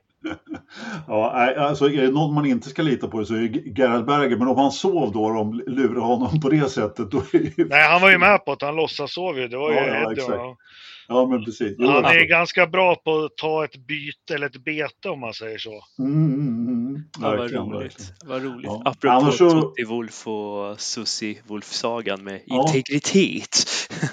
Ja, 1.08 1.56
alltså 1.58 1.86
är 1.86 2.02
det 2.02 2.12
någon 2.12 2.34
man 2.34 2.46
inte 2.46 2.70
ska 2.70 2.82
lita 2.82 3.08
på 3.08 3.26
så 3.26 3.34
är 3.36 3.40
det 3.40 3.60
Gerhard 3.82 4.06
Berger. 4.06 4.38
Men 4.38 4.48
om 4.48 4.58
han 4.58 4.72
sov 4.72 5.12
då 5.12 5.24
och 5.26 5.34
de 5.34 5.54
lurar 5.68 6.02
honom 6.02 6.42
på 6.42 6.50
det 6.50 6.70
sättet 6.70 7.12
då 7.12 7.18
är 7.18 7.52
det... 7.56 7.66
Nej, 7.70 7.88
han 7.88 8.02
var 8.02 8.12
ju 8.12 8.18
med 8.18 8.46
på 8.46 8.52
att 8.52 8.62
han 8.62 8.76
låtsas 8.76 9.14
sov 9.14 9.40
ju. 9.40 9.48
Det 9.48 9.58
var 9.58 9.72
ju 9.72 9.78
Ja, 9.78 10.12
Eddie. 10.12 10.22
ja. 10.28 10.58
Ja, 11.08 11.28
men 11.28 11.46
precis. 11.46 11.76
Jo, 11.80 11.88
Han 11.88 11.96
är 12.06 12.08
alltså. 12.10 12.26
ganska 12.26 12.68
bra 12.68 12.96
på 12.96 13.24
att 13.26 13.38
ta 13.38 13.66
ett 13.66 13.78
byte 13.88 14.34
eller 14.36 14.46
ett 14.48 14.64
bete 14.64 15.10
om 15.10 15.20
man 15.20 15.34
säger 15.34 15.58
så. 15.58 15.82
Mm, 16.00 16.34
mm, 16.34 16.68
mm. 16.68 17.04
Ja, 17.22 17.36
vad 17.38 17.52
roligt. 17.52 18.14
Vad 18.26 18.44
roligt. 18.44 18.66
Ja. 18.66 18.82
Apropå 18.86 19.16
Annars 19.16 19.38
så- 19.38 19.62
Tutti 19.62 19.84
Wolf 19.84 20.28
och 20.28 20.80
Susie 20.80 21.36
Wolf-sagan 21.48 22.24
med 22.24 22.42
Ja. 22.46 22.66
integritet. 22.68 23.58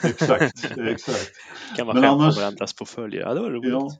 Exakt, 0.04 0.70
exakt. 0.88 1.30
kan 1.76 1.86
man 1.86 1.94
Men 1.96 2.02
skämta 2.04 2.08
annars- 2.24 2.36
om 2.36 2.42
varandras 2.42 2.72
portföljer. 2.74 3.20
Ja, 3.20 3.34
det 3.34 3.40
var 3.40 3.50
roligt. 3.50 3.72
Ja. 3.72 3.90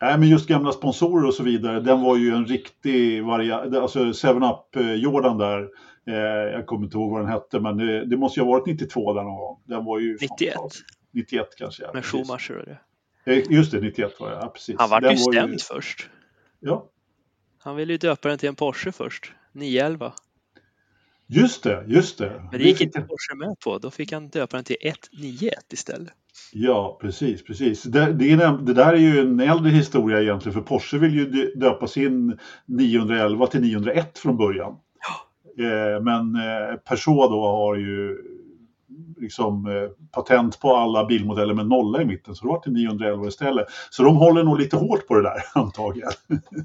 Nej, 0.00 0.18
men 0.18 0.28
just 0.28 0.46
gamla 0.48 0.72
sponsorer 0.72 1.26
och 1.28 1.34
så 1.34 1.42
vidare, 1.42 1.80
den 1.80 2.00
var 2.02 2.16
ju 2.16 2.30
en 2.34 2.46
riktig 2.46 3.24
variant. 3.24 3.76
Alltså 3.76 3.98
7up 4.12 4.76
eh, 4.76 4.92
Jordan 4.94 5.38
där, 5.38 5.68
eh, 6.10 6.14
jag 6.52 6.66
kommer 6.66 6.84
inte 6.84 6.96
ihåg 6.96 7.10
vad 7.10 7.20
den 7.20 7.28
hette, 7.30 7.60
men 7.60 7.76
det, 7.76 8.04
det 8.06 8.16
måste 8.16 8.40
ju 8.40 8.44
ha 8.46 8.52
varit 8.52 8.66
92 8.66 9.12
där 9.12 9.22
någon 9.22 9.36
gång. 9.36 9.60
Den 9.64 9.84
var 9.84 9.98
ju 9.98 10.18
91. 10.20 10.54
Fantastisk. 11.14 11.32
91 11.32 11.46
kanske. 11.58 11.82
Ja, 11.82 11.90
Med. 11.94 12.04
Schumacher 12.04 12.56
och 12.58 12.64
det. 12.66 12.78
Eh, 13.32 13.42
Just 13.52 13.70
det, 13.72 13.80
91 13.80 14.20
var 14.20 14.30
det, 14.30 14.36
ja 14.36 14.48
precis. 14.48 14.76
Han 14.78 14.90
var 14.90 15.00
Den 15.00 15.16
ju 15.16 15.24
var 15.24 15.32
stämd 15.32 15.60
först. 15.62 16.08
Ja, 16.60 16.88
Han 17.58 17.76
ville 17.76 17.92
ju 17.92 17.98
döpa 17.98 18.28
den 18.28 18.38
till 18.38 18.48
en 18.48 18.54
Porsche 18.54 18.92
först. 18.92 19.32
911. 19.52 20.12
just 21.26 21.62
det, 21.62 21.84
just 21.86 22.18
det. 22.18 22.42
Men 22.50 22.60
det 22.60 22.64
gick 22.66 22.80
inte 22.80 23.00
Porsche 23.00 23.34
med 23.36 23.56
på. 23.64 23.78
Då 23.78 23.90
fick 23.90 24.12
han 24.12 24.28
döpa 24.28 24.56
den 24.56 24.64
till 24.64 24.76
191 24.82 25.72
istället. 25.72 26.12
Ja, 26.52 26.98
precis, 27.00 27.44
precis. 27.44 27.82
Det, 27.82 28.12
det, 28.12 28.36
det 28.62 28.74
där 28.74 28.92
är 28.92 28.96
ju 28.96 29.18
en 29.20 29.40
äldre 29.40 29.70
historia 29.70 30.20
egentligen, 30.22 30.54
för 30.54 30.60
Porsche 30.60 30.98
vill 30.98 31.14
ju 31.14 31.30
dö- 31.30 31.50
döpa 31.54 31.86
sin 31.86 32.38
911 32.66 33.46
till 33.46 33.60
901 33.60 34.18
från 34.18 34.36
början. 34.36 34.72
Eh, 35.58 36.02
men 36.02 36.34
eh, 36.36 36.76
Peugeot 36.76 37.30
då 37.30 37.46
har 37.46 37.76
ju 37.76 38.18
liksom 39.16 39.66
eh, 39.66 39.72
patent 40.12 40.60
på 40.60 40.76
alla 40.76 41.04
bilmodeller 41.06 41.54
med 41.54 41.66
nolla 41.66 42.02
i 42.02 42.04
mitten, 42.04 42.34
så 42.34 42.46
då 42.46 42.52
var 42.52 42.62
det 42.64 42.70
911 42.70 43.26
istället. 43.28 43.66
Så 43.90 44.02
de 44.02 44.16
håller 44.16 44.42
nog 44.44 44.58
lite 44.58 44.76
hårt 44.76 45.06
på 45.06 45.14
det 45.14 45.22
där 45.22 45.42
antagligen. 45.60 46.10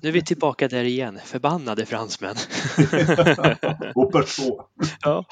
Nu 0.01 0.09
är 0.09 0.11
vi 0.11 0.21
tillbaka 0.25 0.67
där 0.67 0.83
igen. 0.83 1.19
Förbannade 1.25 1.85
fransmän. 1.85 2.35
Peugeot. 4.11 4.69
ja. 5.03 5.25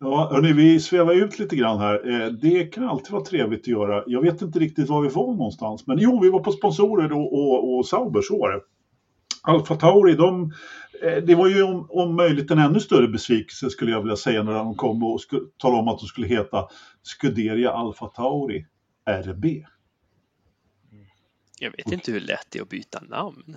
Ja, 0.00 0.28
hörni, 0.32 0.52
vi 0.52 0.80
svävar 0.80 1.14
ut 1.14 1.38
lite 1.38 1.56
grann 1.56 1.78
här. 1.78 2.22
Eh, 2.22 2.28
Det 2.32 2.64
kan 2.64 2.88
alltid 2.88 3.12
vara 3.12 3.24
trevligt 3.24 3.60
att 3.60 3.66
göra. 3.66 4.02
Jag 4.06 4.22
vet 4.22 4.42
inte 4.42 4.58
riktigt 4.58 4.88
var 4.88 5.02
vi 5.02 5.08
var 5.08 5.26
någonstans, 5.26 5.86
men 5.86 5.98
jo, 5.98 6.20
vi 6.22 6.30
var 6.30 6.40
på 6.40 6.52
sponsorer 6.52 7.12
och, 7.12 7.32
och, 7.32 7.78
och 7.78 7.86
Sauber, 7.86 8.20
så 8.22 8.38
var 8.38 8.50
det. 8.52 8.60
Alfa 9.42 9.76
Tauri, 9.76 10.14
de, 10.14 10.52
eh, 11.02 11.16
det 11.16 11.34
var 11.34 11.48
ju 11.48 11.62
om, 11.62 11.86
om 11.90 12.16
möjligt 12.16 12.50
en 12.50 12.58
ännu 12.58 12.80
större 12.80 13.08
besvikelse 13.08 13.70
skulle 13.70 13.90
jag 13.90 14.00
vilja 14.00 14.16
säga 14.16 14.42
när 14.42 14.52
de 14.52 14.74
kom 14.74 15.02
och 15.02 15.20
skulle, 15.20 15.42
talade 15.58 15.80
om 15.80 15.88
att 15.88 15.98
de 15.98 16.06
skulle 16.06 16.26
heta 16.26 16.68
Scuderia 17.02 17.70
Alfa 17.70 18.06
Tauri 18.06 18.66
RB. 19.10 19.44
Jag 21.58 21.70
vet 21.76 21.92
inte 21.92 22.12
hur 22.12 22.20
lätt 22.20 22.46
det 22.50 22.58
är 22.58 22.62
att 22.62 22.68
byta 22.68 23.00
namn. 23.00 23.56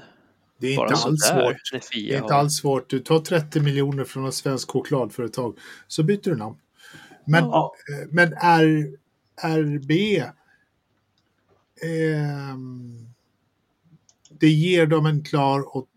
Det 0.59 0.67
är 0.67 0.77
Bara 0.77 0.88
inte 0.88 1.05
alls 1.05 1.21
svårt. 1.21 1.81
Det 1.93 2.13
är 2.13 2.21
inte 2.21 2.36
alls 2.36 2.57
svårt. 2.57 2.89
Du 2.89 2.99
tar 2.99 3.19
30 3.19 3.59
miljoner 3.61 4.03
från 4.03 4.25
ett 4.25 4.34
svenskt 4.34 4.71
chokladföretag 4.71 5.57
så 5.88 6.03
byter 6.03 6.21
du 6.23 6.36
namn. 6.36 6.57
Men, 7.25 7.43
Ja. 7.43 7.75
eh, 7.89 8.07
men 8.11 8.34
R, 8.34 8.97
RB 9.43 10.23
ehm, 11.84 13.12
det 14.39 14.49
ger 14.49 14.88
dem 14.88 15.05
en 15.05 15.23
klar 15.23 15.75
och 15.77 15.88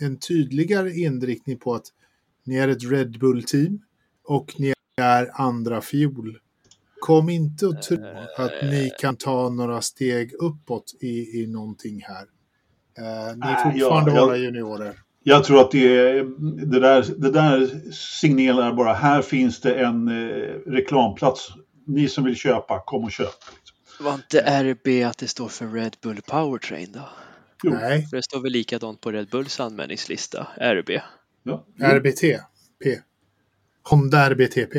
en 0.00 0.18
tydligare 0.18 0.90
inriktning 0.92 1.58
på 1.58 1.74
att 1.74 1.86
ni 2.44 2.56
är 2.56 2.68
ett 2.68 2.90
Red 2.90 3.18
Bull-team 3.18 3.78
och 4.24 4.54
ni 4.58 4.72
är 4.96 5.30
andra 5.40 5.80
fiol. 5.80 6.38
Kom 7.00 7.28
inte 7.28 7.66
att 7.66 7.82
tro 7.82 7.98
att 8.36 8.52
ni 8.62 8.90
kan 9.00 9.16
ta 9.16 9.48
några 9.48 9.80
steg 9.82 10.32
uppåt 10.34 10.94
i, 11.00 11.42
i 11.42 11.46
någonting 11.46 12.02
här. 12.04 12.22
Eh, 12.98 13.04
ni 13.04 13.30
är 13.30 13.36
Nej, 13.36 13.72
fortfarande 13.72 14.10
ja, 14.10 14.16
jag- 14.16 14.26
våra 14.26 14.36
juniorer. 14.36 14.98
Jag 15.26 15.44
tror 15.44 15.60
att 15.60 15.70
det, 15.70 16.12
det, 16.66 16.80
där, 16.80 17.04
det 17.16 17.30
där 17.30 17.70
signalerar 17.92 18.72
bara, 18.72 18.92
här 18.92 19.22
finns 19.22 19.60
det 19.60 19.74
en 19.74 20.08
eh, 20.08 20.14
reklamplats. 20.66 21.48
Ni 21.86 22.08
som 22.08 22.24
vill 22.24 22.36
köpa, 22.36 22.82
kom 22.86 23.04
och 23.04 23.12
köp. 23.12 23.34
Var 24.00 24.14
inte 24.14 24.40
RB 24.40 25.04
att 25.06 25.18
det 25.18 25.28
står 25.28 25.48
för 25.48 25.66
Red 25.66 25.96
Bull 26.02 26.20
Powertrain 26.26 26.92
då? 26.92 27.08
Jo. 27.64 27.70
Nej, 27.70 28.06
För 28.06 28.16
det 28.16 28.22
står 28.22 28.40
väl 28.40 28.52
likadant 28.52 29.00
på 29.00 29.10
Red 29.12 29.28
Bulls 29.28 29.60
anmälningslista, 29.60 30.46
RB. 30.60 30.90
Ja. 31.42 31.64
RBT. 31.82 32.20
P. 32.84 32.98
Honda 33.82 34.30
RBTP. 34.30 34.76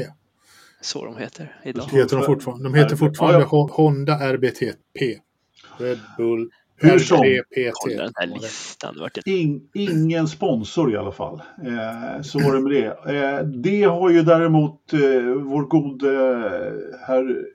Så 0.81 1.05
de 1.05 1.17
heter 1.17 1.55
idag. 1.63 1.87
Det 1.91 1.97
heter 1.97 2.15
de 2.17 2.25
fortfarande. 2.25 2.63
De 2.63 2.73
heter 2.73 2.95
fortfarande 2.95 3.39
Ja, 3.39 3.45
Ho- 3.45 3.71
Honda 3.71 4.13
RBTP. 4.33 5.19
Red 5.77 5.99
Bull 6.17 6.49
Hur 6.77 6.99
som, 6.99 7.17
RBPT. 7.17 7.71
Kolla 7.73 8.03
den 8.03 8.13
här 8.15 8.27
listan. 8.27 9.09
In, 9.25 9.69
ingen 9.73 10.27
sponsor 10.27 10.93
i 10.93 10.97
alla 10.97 11.11
fall. 11.11 11.41
Eh, 11.65 12.21
så 12.21 12.39
var 12.39 12.53
det 12.55 12.59
med 12.61 12.71
det. 12.71 13.15
Eh, 13.15 13.43
det 13.45 13.83
har 13.83 14.09
ju 14.09 14.21
däremot 14.21 14.93
eh, 14.93 14.99
vår 15.35 15.65
gode 15.65 16.09
eh, 16.11 17.07
herr 17.07 17.45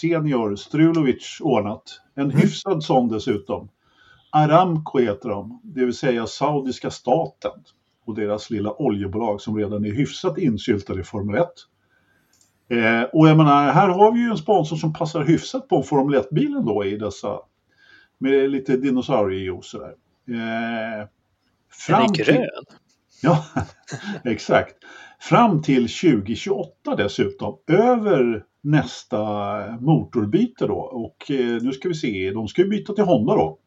senior 0.00 0.56
Strulovic 0.56 1.38
ordnat. 1.40 2.00
En 2.14 2.30
hyfsad 2.30 2.84
sån 2.84 3.08
dessutom. 3.08 3.68
Aramco 4.30 4.98
heter 4.98 5.28
de, 5.28 5.60
det 5.64 5.84
vill 5.84 5.94
säga 5.94 6.26
saudiska 6.26 6.90
staten 6.90 7.64
och 8.04 8.14
deras 8.14 8.50
lilla 8.50 8.72
oljebolag 8.72 9.40
som 9.40 9.56
redan 9.56 9.84
är 9.84 9.92
hyfsat 9.92 10.38
insyltade 10.38 11.00
i 11.00 11.04
Formel 11.04 11.36
1. 11.36 11.48
Eh, 12.70 13.02
och 13.02 13.28
jag 13.28 13.36
menar, 13.36 13.72
här 13.72 13.88
har 13.88 14.12
vi 14.12 14.20
ju 14.20 14.30
en 14.30 14.36
sponsor 14.36 14.76
som 14.76 14.92
passar 14.92 15.24
hyfsat 15.24 15.68
på 15.68 15.76
en 15.76 15.82
Formel 15.82 16.20
1-bilen 16.20 16.64
då 16.64 16.84
i 16.84 16.96
dessa 16.96 17.40
med 18.18 18.50
lite 18.50 18.76
dinosauriejuice 18.76 19.66
sådär. 19.66 19.94
Eh, 20.28 21.08
fram 21.86 22.12
till, 22.12 22.24
grön. 22.24 22.48
ja, 23.22 23.44
exakt. 24.24 24.74
Fram 25.20 25.62
till 25.62 25.88
2028 25.88 26.96
dessutom, 26.96 27.58
över 27.66 28.44
nästa 28.60 29.18
motorbyte 29.80 30.66
då. 30.66 30.78
Och 30.78 31.30
eh, 31.30 31.62
nu 31.62 31.72
ska 31.72 31.88
vi 31.88 31.94
se, 31.94 32.30
de 32.30 32.48
ska 32.48 32.62
ju 32.62 32.68
byta 32.68 32.92
till 32.92 33.04
Honda 33.04 33.34
då. 33.34 33.58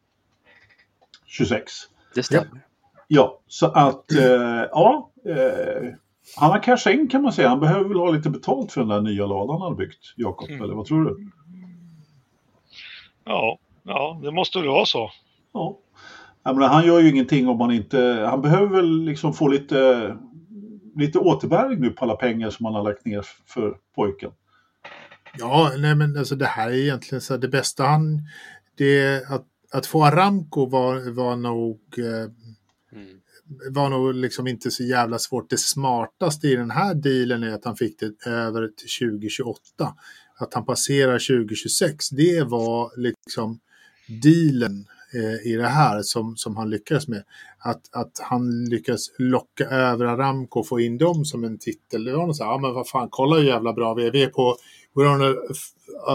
26. 1.32 1.72
Det 2.14 2.22
stämmer. 2.22 2.60
Ja, 3.08 3.40
så 3.48 3.66
att 3.66 4.12
eh, 4.12 4.22
ja, 4.70 5.10
eh, 5.26 5.88
Han 6.36 6.50
har 6.50 6.62
cashat 6.62 6.94
in 6.94 7.08
kan 7.08 7.22
man 7.22 7.32
säga. 7.32 7.48
Han 7.48 7.60
behöver 7.60 7.88
väl 7.88 7.98
ha 7.98 8.10
lite 8.10 8.30
betalt 8.30 8.72
för 8.72 8.80
den 8.80 8.88
där 8.88 9.00
nya 9.00 9.26
ladan 9.26 9.60
han 9.60 9.70
har 9.70 9.74
byggt, 9.74 10.14
Jakob, 10.16 10.50
Mm. 10.50 10.62
eller 10.62 10.74
vad 10.74 10.86
tror 10.86 11.04
du? 11.04 11.30
Ja, 13.24 13.58
ja, 13.82 14.20
det 14.22 14.32
måste 14.32 14.58
väl 14.58 14.68
vara 14.68 14.86
så. 14.86 15.10
Ja. 15.52 15.78
Menar, 16.44 16.68
han 16.68 16.86
gör 16.86 17.00
ju 17.00 17.08
ingenting 17.10 17.48
om 17.48 17.58
man 17.58 17.70
inte... 17.72 18.26
Han 18.30 18.42
behöver 18.42 18.76
väl 18.76 19.04
liksom 19.04 19.32
få 19.34 19.48
lite, 19.48 20.16
lite 20.96 21.18
återbäring 21.18 21.80
nu 21.80 21.90
på 21.90 22.04
alla 22.04 22.16
pengar 22.16 22.50
som 22.50 22.66
han 22.66 22.74
har 22.74 22.82
lagt 22.82 23.04
ner 23.04 23.26
för 23.46 23.76
pojken. 23.94 24.30
Ja, 25.38 25.70
nej 25.78 25.94
men 25.94 26.18
alltså 26.18 26.34
det 26.36 26.46
här 26.46 26.70
är 26.70 26.74
egentligen 26.74 27.20
så 27.20 27.34
här, 27.34 27.40
det 27.40 27.48
bästa 27.48 27.84
han... 27.84 28.20
Det 28.76 29.00
är 29.00 29.34
att, 29.34 29.46
att 29.72 29.86
få 29.86 30.04
Aramco 30.04 30.66
var, 30.66 31.10
var 31.10 31.36
nog... 31.36 31.80
Eh, 31.98 32.30
Mm. 32.94 33.18
var 33.70 33.88
nog 33.90 34.14
liksom 34.14 34.46
inte 34.46 34.70
så 34.70 34.82
jävla 34.84 35.18
svårt. 35.18 35.50
Det 35.50 35.58
smartaste 35.58 36.48
i 36.48 36.56
den 36.56 36.70
här 36.70 36.94
dealen 36.94 37.42
är 37.42 37.54
att 37.54 37.64
han 37.64 37.76
fick 37.76 38.00
det 38.00 38.30
över 38.30 38.68
till 38.68 39.08
2028. 39.08 39.60
Att 40.38 40.54
han 40.54 40.64
passerar 40.64 41.18
2026, 41.18 42.10
det 42.10 42.42
var 42.42 43.00
liksom 43.00 43.60
dealen 44.22 44.86
eh, 45.14 45.52
i 45.52 45.56
det 45.56 45.68
här 45.68 46.02
som, 46.02 46.36
som 46.36 46.56
han 46.56 46.70
lyckades 46.70 47.08
med. 47.08 47.22
Att, 47.58 47.94
att 47.96 48.18
han 48.22 48.64
lyckas 48.64 49.06
locka 49.18 49.64
över 49.64 50.04
Aramco 50.04 50.60
och 50.60 50.68
få 50.68 50.80
in 50.80 50.98
dem 50.98 51.24
som 51.24 51.44
en 51.44 51.58
titel. 51.58 52.04
Det 52.04 52.16
var 52.16 52.26
något 52.26 52.36
så 52.36 52.44
här, 52.44 52.50
ja 52.50 52.58
men 52.58 52.74
vad 52.74 52.88
fan, 52.88 53.08
kolla 53.10 53.36
hur 53.36 53.44
jävla 53.44 53.72
bra 53.72 53.94
vi 53.94 54.06
är. 54.06 54.10
Vi 54.10 54.22
är 54.22 54.28
på, 54.28 54.56
we're 54.94 55.14
on 55.14 55.22
a 55.22 55.34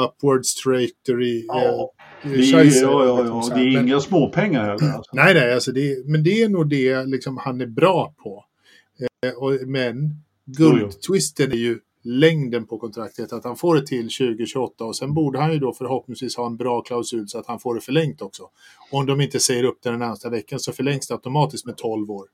upwards 0.06 0.56
trajectory. 0.56 1.46
Ja. 1.48 1.92
eh, 2.24 2.30
Det 2.32 2.38
är, 2.38 2.52
ja, 2.52 2.58
ja, 2.58 2.64
liksom 2.64 2.90
ja, 2.90 3.42
så 3.42 3.54
det 3.54 3.60
är 3.62 3.74
Men- 3.74 3.88
inga 3.88 4.00
småpengar 4.00 4.62
heller. 4.62 4.94
Alltså. 4.94 5.12
Nej, 5.16 5.34
nej, 5.34 5.54
alltså 5.54 5.72
det, 5.72 6.06
men 6.08 6.24
det 6.24 6.42
är 6.44 6.50
nog 6.50 6.70
det 6.70 7.06
liksom 7.06 7.38
han 7.38 7.62
är 7.62 7.66
bra 7.68 8.14
på. 8.24 8.46
Eh, 9.26 9.34
och, 9.38 9.68
men 9.68 9.96
guldtwisten 10.46 11.52
är 11.52 11.56
ju 11.56 11.80
längden 12.04 12.66
på 12.66 12.78
kontraktet, 12.78 13.34
att 13.34 13.44
han 13.44 13.56
får 13.56 13.76
det 13.76 13.88
till 13.88 14.04
2028 14.10 14.84
och 14.86 14.96
sen 14.96 15.14
borde 15.14 15.40
han 15.40 15.54
ju 15.54 15.60
då 15.60 15.74
förhoppningsvis 15.74 16.36
ha 16.38 16.46
en 16.48 16.58
bra 16.58 16.82
klausul 16.82 17.28
så 17.28 17.40
att 17.40 17.46
han 17.48 17.60
får 17.60 17.76
det 17.76 17.82
förlängt 17.82 18.22
också. 18.22 18.44
Om 18.92 19.06
de 19.06 19.22
inte 19.22 19.40
säger 19.40 19.64
upp 19.64 19.78
det 19.84 19.90
den 19.90 20.00
närmsta 20.00 20.30
veckan 20.30 20.60
så 20.60 20.72
förlängs 20.72 21.08
det 21.08 21.14
automatiskt 21.14 21.66
med 21.66 21.78
12 21.78 22.12
år. 22.12 22.26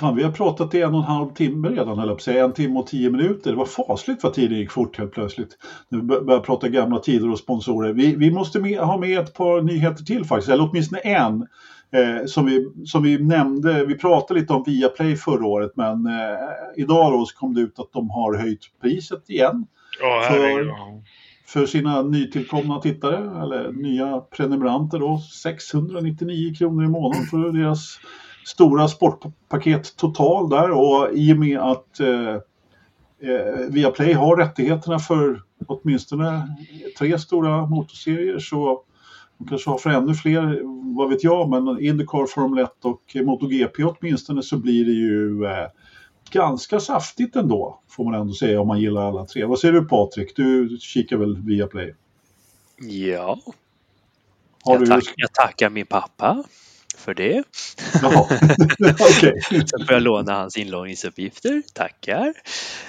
Fan, 0.00 0.16
vi 0.16 0.22
har 0.22 0.30
pratat 0.32 0.74
i 0.74 0.80
en 0.82 0.94
och 0.94 1.00
en 1.00 1.04
halv 1.06 1.28
timme 1.34 1.68
redan, 1.68 1.98
höll 1.98 2.08
jag 2.08 2.16
på 2.16 2.22
säga. 2.22 2.44
En 2.44 2.52
timme 2.52 2.78
och 2.80 2.86
tio 2.86 3.10
minuter. 3.10 3.50
Det 3.50 3.56
var 3.56 3.64
fasligt 3.66 4.22
vad 4.22 4.32
tiden 4.34 4.58
gick 4.58 4.70
fort 4.70 4.98
helt 4.98 5.12
plötsligt. 5.12 5.58
När 5.88 5.98
vi 5.98 6.04
bör- 6.04 6.20
började 6.20 6.44
prata 6.46 6.68
gamla 6.68 6.98
tider 6.98 7.30
och 7.30 7.38
sponsorer. 7.38 7.92
Vi, 7.92 8.16
vi 8.16 8.30
måste 8.30 8.60
med, 8.60 8.78
ha 8.78 8.98
med 8.98 9.18
ett 9.18 9.34
par 9.34 9.62
nyheter 9.62 10.04
till 10.04 10.24
faktiskt, 10.24 10.48
eller 10.50 10.68
åtminstone 10.70 11.00
en. 11.00 11.46
Eh, 11.92 12.26
som, 12.26 12.46
vi, 12.46 12.68
som 12.86 13.02
vi 13.02 13.18
nämnde, 13.18 13.84
vi 13.84 13.94
pratade 13.98 14.40
lite 14.40 14.52
om 14.52 14.62
Viaplay 14.66 15.16
förra 15.16 15.46
året 15.46 15.72
men 15.76 16.06
eh, 16.06 16.12
idag 16.76 17.12
då 17.12 17.24
så 17.26 17.36
kom 17.36 17.54
det 17.54 17.60
ut 17.60 17.78
att 17.78 17.92
de 17.92 18.10
har 18.10 18.34
höjt 18.38 18.60
priset 18.82 19.30
igen 19.30 19.66
Ja, 20.00 20.22
För- 20.28 20.72
för 21.46 21.66
sina 21.66 22.02
nytillkomna 22.02 22.80
tittare 22.80 23.42
eller 23.42 23.72
nya 23.72 24.20
prenumeranter 24.36 24.98
då 24.98 25.18
699 25.42 26.54
kronor 26.54 26.84
i 26.84 26.88
månaden 26.88 27.24
för 27.26 27.52
deras 27.52 27.98
stora 28.44 28.88
sportpaket 28.88 29.96
total 29.96 30.50
där 30.50 30.70
och 30.70 31.08
i 31.12 31.32
och 31.32 31.38
med 31.38 31.58
att 31.58 32.00
eh, 32.00 32.34
eh, 33.30 33.68
Viaplay 33.68 34.12
har 34.12 34.36
rättigheterna 34.36 34.98
för 34.98 35.42
åtminstone 35.66 36.56
tre 36.98 37.18
stora 37.18 37.66
motorserier 37.66 38.38
så 38.38 38.82
de 39.38 39.48
kanske 39.48 39.70
har 39.70 39.78
för 39.78 39.90
ännu 39.90 40.14
fler, 40.14 40.60
vad 40.96 41.10
vet 41.10 41.24
jag, 41.24 41.48
men 41.50 41.80
Indycar, 41.80 42.26
Formel 42.26 42.64
1 42.64 42.84
och 42.84 43.16
MotoGP 43.24 43.84
åtminstone 43.84 44.42
så 44.42 44.56
blir 44.56 44.84
det 44.84 44.92
ju 44.92 45.44
eh, 45.44 45.68
ganska 46.30 46.80
saftigt 46.80 47.36
ändå, 47.36 47.80
får 47.88 48.04
man 48.04 48.14
ändå 48.14 48.32
säga 48.32 48.60
om 48.60 48.68
man 48.68 48.80
gillar 48.80 49.08
alla 49.08 49.24
tre. 49.26 49.44
Vad 49.44 49.58
säger 49.58 49.74
du 49.74 49.88
Patrik? 49.88 50.36
Du 50.36 50.78
kikar 50.80 51.16
väl 51.16 51.42
via 51.42 51.66
Play? 51.66 51.94
Ja, 52.78 53.38
Har 54.64 54.72
jag, 54.72 54.80
du... 54.80 54.86
tack, 54.86 55.04
jag 55.16 55.32
tackar 55.32 55.70
min 55.70 55.86
pappa 55.86 56.44
för 56.96 57.14
det. 57.14 57.42
Jaha, 58.02 58.28
okej. 59.00 59.40
Sen 59.50 59.86
får 59.86 59.92
jag 59.92 60.02
låna 60.02 60.34
hans 60.34 60.56
inloggningsuppgifter. 60.56 61.62
Tackar. 61.74 62.34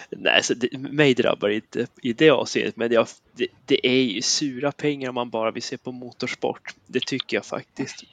Nej, 0.09 0.43
så 0.43 0.53
det, 0.53 0.77
mig 0.77 1.13
drabbar 1.13 1.49
det 1.49 1.55
inte 1.55 1.87
i 2.01 2.13
det 2.13 2.29
avseendet, 2.29 2.75
men 2.75 2.91
jag, 2.91 3.07
det, 3.31 3.47
det 3.65 3.87
är 3.87 4.01
ju 4.01 4.21
sura 4.21 4.71
pengar 4.71 5.09
om 5.09 5.15
man 5.15 5.29
bara 5.29 5.51
vill 5.51 5.63
se 5.63 5.77
på 5.77 5.91
motorsport. 5.91 6.73
Det 6.87 7.05
tycker 7.05 7.37
jag 7.37 7.45
faktiskt. 7.45 8.03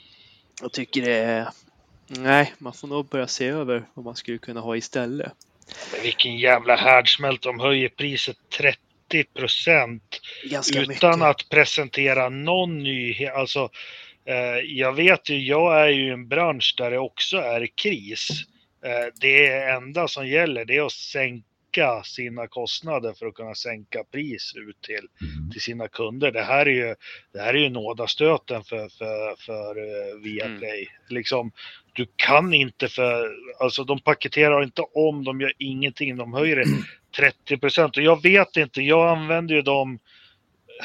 Jag 0.61 0.73
tycker 0.73 1.03
det 1.03 1.17
är... 1.17 1.49
Nej, 2.07 2.53
man 2.59 2.73
får 2.73 2.89
nog 2.89 3.07
börja 3.07 3.27
se 3.27 3.47
över 3.47 3.85
vad 3.95 4.05
man 4.05 4.17
skulle 4.17 4.39
kunna 4.39 4.61
ha 4.61 4.77
istället. 4.77 5.33
Men 5.93 6.03
vilken 6.03 6.39
jävla 6.39 6.77
härdsmält. 6.77 7.43
De 7.43 7.61
höjer 7.61 7.89
priset 7.89 8.37
30 8.59 8.79
procent 9.35 10.21
Ganska 10.45 10.81
utan 10.81 10.89
mycket. 10.89 11.23
att 11.23 11.49
presentera 11.49 12.29
någon 12.29 12.79
nyhet. 12.79 13.35
Alltså, 13.35 13.71
jag 14.65 14.93
vet 14.93 15.29
ju, 15.29 15.39
jag 15.39 15.81
är 15.81 15.89
ju 15.89 16.07
i 16.07 16.11
en 16.11 16.29
bransch 16.29 16.75
där 16.79 16.91
det 16.91 16.99
också 16.99 17.37
är 17.37 17.67
kris. 17.67 18.29
Eh, 18.85 19.13
det 19.21 19.63
enda 19.63 20.09
som 20.09 20.27
gäller 20.27 20.65
det 20.65 20.77
är 20.77 20.87
att 20.87 20.93
sänka 20.93 22.03
sina 22.05 22.47
kostnader 22.47 23.13
för 23.13 23.27
att 23.27 23.35
kunna 23.35 23.55
sänka 23.55 24.05
pris 24.05 24.53
ut 24.57 24.83
till, 24.83 25.09
till 25.53 25.61
sina 25.61 25.89
kunder. 25.89 26.33
Det 26.33 26.43
här 26.43 26.67
är 26.67 26.71
ju, 26.71 26.95
det 27.33 27.41
här 27.41 27.55
är 27.55 27.59
ju 27.59 27.69
nådastöten 27.69 28.65
för, 28.65 28.89
för, 28.89 29.37
för 29.47 29.79
uh, 29.79 30.21
Viaplay. 30.23 30.89
Liksom, 31.09 31.53
du 31.93 32.07
kan 32.17 32.53
inte 32.53 32.89
för, 32.89 33.31
alltså 33.61 33.85
de 33.85 34.01
paketerar 34.01 34.63
inte 34.63 34.83
om, 34.83 35.25
de 35.25 35.41
gör 35.41 35.53
ingenting, 35.59 36.17
de 36.17 36.35
höjer 36.35 36.57
det 36.57 36.65
30 37.17 37.59
procent. 37.59 37.97
Och 37.97 38.03
jag 38.03 38.23
vet 38.23 38.57
inte, 38.57 38.83
jag 38.83 39.19
använder 39.19 39.55
ju 39.55 39.63
dem 39.63 39.99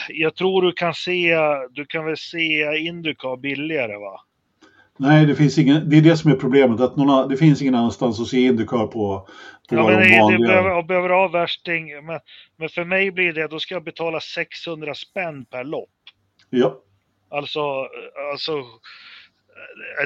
jag 0.10 0.36
tror 0.36 0.62
du 0.62 0.72
kan 0.72 0.94
se, 0.94 1.36
du 1.72 1.86
kan 1.86 2.06
väl 2.06 2.18
se 2.18 2.78
Indycar 2.78 3.38
billigare 3.38 3.98
va? 3.98 4.22
Nej, 5.00 5.26
det 5.26 5.36
finns 5.36 5.58
ingen, 5.58 5.90
det 5.90 5.98
är 5.98 6.02
det 6.02 6.18
som 6.18 6.32
är 6.32 6.36
problemet. 6.36 6.80
Att 6.80 6.96
någon, 6.96 7.30
det 7.30 7.38
finns 7.38 7.62
ingen 7.62 7.76
annanstans 7.76 8.20
att 8.20 8.28
se 8.28 8.38
Indycar 8.40 8.88
på, 8.88 8.90
på 8.90 9.28
Ja, 9.70 9.88
men 9.88 10.00
de 10.00 10.10
det 10.10 10.20
vanliga. 10.22 10.48
behöver, 10.48 10.70
jag 10.70 10.88
behöver 10.88 11.10
ha 11.10 11.28
värsting. 11.28 12.06
Men, 12.06 12.20
men 12.58 12.70
för 12.70 12.84
mig 12.84 13.12
blir 13.12 13.34
det, 13.34 13.48
då 13.48 13.60
ska 13.60 13.74
jag 13.76 13.84
betala 13.84 14.20
600 14.20 14.94
spänn 14.96 15.46
per 15.46 15.64
lopp. 15.64 15.90
Ja. 16.50 16.82
Alltså, 17.30 17.88
alltså 18.34 18.64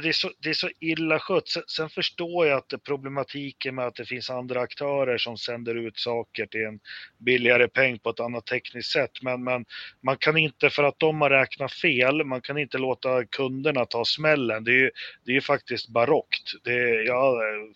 det 0.02 0.07
är, 0.07 0.14
så, 0.14 0.30
det 0.44 0.49
är 0.49 0.53
så 0.53 0.69
illa 0.80 1.19
skött. 1.19 1.48
Sen, 1.48 1.64
sen 1.68 1.90
förstår 1.90 2.48
jag 2.48 2.57
att 2.57 2.69
det 2.69 2.78
problematiken 2.78 3.76
med 3.76 3.88
att 3.88 3.95
det 3.95 4.06
finns 4.06 4.30
andra 4.30 4.61
aktörer 4.61 5.18
som 5.18 5.38
sänder 5.38 5.76
ut 5.76 5.98
saker 5.98 6.45
till 6.45 6.65
en 6.65 6.80
billigare 7.18 7.68
peng 7.68 7.99
på 7.99 8.10
ett 8.10 8.19
annat 8.19 8.45
tekniskt 8.45 8.91
sätt. 8.91 9.11
Men, 9.22 9.44
men 9.44 9.65
man 10.03 10.18
kan 10.18 10.38
inte, 10.38 10.69
för 10.69 10.84
att 10.84 10.99
de 10.99 11.22
har 11.22 11.30
räknat 11.30 11.73
fel, 11.73 12.26
man 12.26 12.41
kan 12.41 12.57
inte 12.57 12.78
låta 12.78 13.26
kunderna 13.26 13.86
ta 13.86 14.06
smällen. 14.06 14.64
Det 14.64 14.72
är 14.72 14.76
ju, 14.76 14.91
det 15.26 15.36
är 15.36 15.41
faktiskt 15.41 15.90
barockt. 15.90 16.64
Det 16.64 16.73
är, 16.73 17.07
ja, 17.07 17.36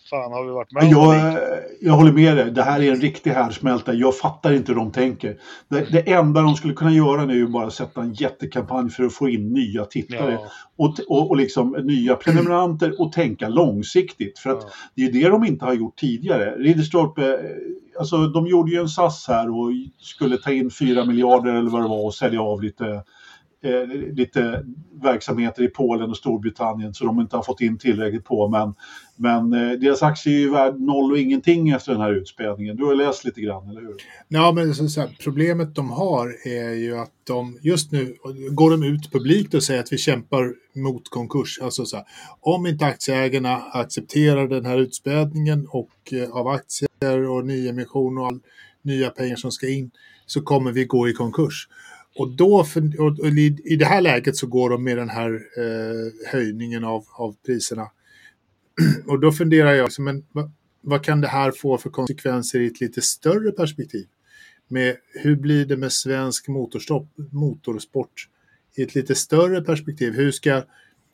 fan 0.10 0.32
har 0.32 0.46
vi 0.46 0.52
varit 0.52 0.72
med 0.72 0.84
om 0.84 0.90
Jag, 0.90 1.34
det? 1.34 1.64
jag 1.82 1.94
håller 1.94 2.12
med 2.12 2.38
dig. 2.38 2.52
Det 2.52 2.64
här 2.64 2.82
är 2.82 2.92
en 2.92 3.02
riktig 3.02 3.32
härdsmälta. 3.32 3.94
Jag 3.94 4.18
fattar 4.18 4.54
inte 4.54 4.72
hur 4.72 4.80
de 4.80 4.92
tänker. 4.92 5.38
Det, 5.68 5.92
det 5.92 6.12
enda 6.12 6.42
de 6.42 6.56
skulle 6.56 6.74
kunna 6.74 6.92
göra 6.92 7.26
nu 7.26 7.34
är 7.34 7.38
ju 7.38 7.48
bara 7.48 7.72
sätta 7.72 8.02
en 8.02 8.14
jättekampanj 8.14 8.90
för 8.90 9.04
att 9.04 9.14
få 9.14 9.30
in 9.30 9.54
nya 9.54 9.86
tittare. 9.86 10.32
Ja, 10.32 10.52
och, 10.78 11.00
och, 11.08 11.30
och 11.30 11.38
liksom 11.38 11.65
nya 11.72 12.16
prenumeranter 12.16 13.02
och 13.02 13.12
tänka 13.12 13.50
långsiktigt. 13.50 14.40
För 14.40 14.50
att 14.50 14.64
ja. 14.64 14.70
det 14.96 15.02
är 15.02 15.12
det 15.12 15.30
de 15.30 15.46
inte 15.46 15.66
har 15.66 15.74
gjort 15.74 15.96
tidigare. 15.96 16.56
Ridderstolpe, 16.58 17.34
eh, 17.34 18.00
alltså 18.00 18.28
de 18.28 18.48
gjorde 18.48 18.72
ju 18.72 18.78
en 18.78 18.90
SAS 18.90 19.26
här 19.28 19.50
och 19.50 19.72
skulle 20.00 20.38
ta 20.38 20.52
in 20.52 20.72
4 20.72 21.06
miljarder 21.06 21.54
eller 21.54 21.70
vad 21.70 21.82
det 21.82 21.88
var 21.88 22.06
och 22.06 22.14
sälja 22.14 22.42
av 22.42 22.64
lite, 22.64 23.04
eh, 23.66 23.88
lite 24.16 24.66
verksamheter 25.04 25.64
i 25.64 25.68
Polen 25.68 26.10
och 26.10 26.18
Storbritannien 26.18 26.94
så 26.94 27.06
de 27.06 27.20
inte 27.20 27.36
har 27.36 27.44
fått 27.44 27.62
in 27.62 27.78
tillräckligt 27.78 28.26
på. 28.26 28.48
Men, 28.48 28.76
men 29.16 29.54
eh, 29.54 29.80
deras 29.80 30.04
aktie 30.04 30.34
är 30.34 30.40
ju 30.40 30.50
värd 30.52 30.80
noll 30.80 31.12
och 31.12 31.18
ingenting 31.18 31.70
efter 31.70 31.92
den 31.92 32.02
här 32.02 32.14
utspädningen. 32.14 32.76
Du 32.76 32.86
har 32.86 32.96
läst 32.96 33.26
lite 33.26 33.42
grann, 33.42 33.70
eller 33.70 33.82
hur? 33.82 33.96
Ja, 34.28 34.52
men 34.52 34.76
så, 34.76 34.88
så 34.88 35.02
här, 35.02 35.18
problemet 35.24 35.76
de 35.76 35.90
har 35.90 36.48
är 36.48 36.74
ju 36.74 36.98
att 36.98 37.12
de 37.28 37.60
just 37.62 37.92
nu 37.92 38.16
går 38.52 38.72
de 38.72 38.84
ut 38.84 39.12
publikt 39.12 39.54
och 39.54 39.64
säger 39.64 39.80
att 39.80 39.94
vi 39.94 39.98
kämpar 39.98 40.54
mot 40.76 41.10
konkurs. 41.10 41.60
Alltså 41.62 41.86
så 41.86 41.96
här, 41.96 42.06
om 42.42 42.68
inte 42.68 42.86
aktieägarna 42.86 43.56
accepterar 43.56 44.48
den 44.48 44.66
här 44.66 44.78
utspädningen 44.78 45.68
och 45.70 46.14
eh, 46.14 46.32
av 46.32 46.48
aktier 46.48 47.30
och 47.30 47.46
nyemission 47.46 48.18
och 48.18 48.28
all, 48.28 48.40
nya 48.86 49.10
pengar 49.10 49.36
som 49.36 49.52
ska 49.52 49.70
in 49.70 49.92
så 50.26 50.42
kommer 50.42 50.72
vi 50.72 50.86
gå 50.86 51.10
i 51.10 51.14
konkurs. 51.14 51.68
Och, 52.16 52.36
då, 52.36 52.64
för, 52.64 53.02
och, 53.02 53.20
och 53.20 53.28
i, 53.28 53.58
i 53.64 53.76
det 53.76 53.86
här 53.86 54.02
läget 54.02 54.36
så 54.36 54.48
går 54.48 54.70
de 54.70 54.84
med 54.84 54.98
den 54.98 55.10
här 55.10 55.34
eh, 55.34 56.32
höjningen 56.32 56.84
av, 56.84 57.06
av 57.12 57.36
priserna. 57.46 57.88
och 59.08 59.20
då 59.20 59.32
funderar 59.32 59.74
jag, 59.74 59.84
liksom, 59.84 60.06
men 60.06 60.26
vad, 60.32 60.52
vad 60.82 61.04
kan 61.04 61.22
det 61.22 61.28
här 61.28 61.52
få 61.52 61.78
för 61.78 61.90
konsekvenser 61.90 62.60
i 62.60 62.68
ett 62.68 62.82
lite 62.82 63.02
större 63.02 63.52
perspektiv? 63.52 64.06
med 64.68 64.98
hur 65.14 65.36
blir 65.36 65.66
det 65.66 65.78
med 65.78 65.92
svensk 65.92 66.48
motorstopp, 66.48 67.08
motorsport 67.32 68.30
i 68.76 68.84
ett 68.84 68.96
lite 68.96 69.16
större 69.16 69.62
perspektiv? 69.62 70.14
Hur 70.14 70.32
ska, 70.32 70.64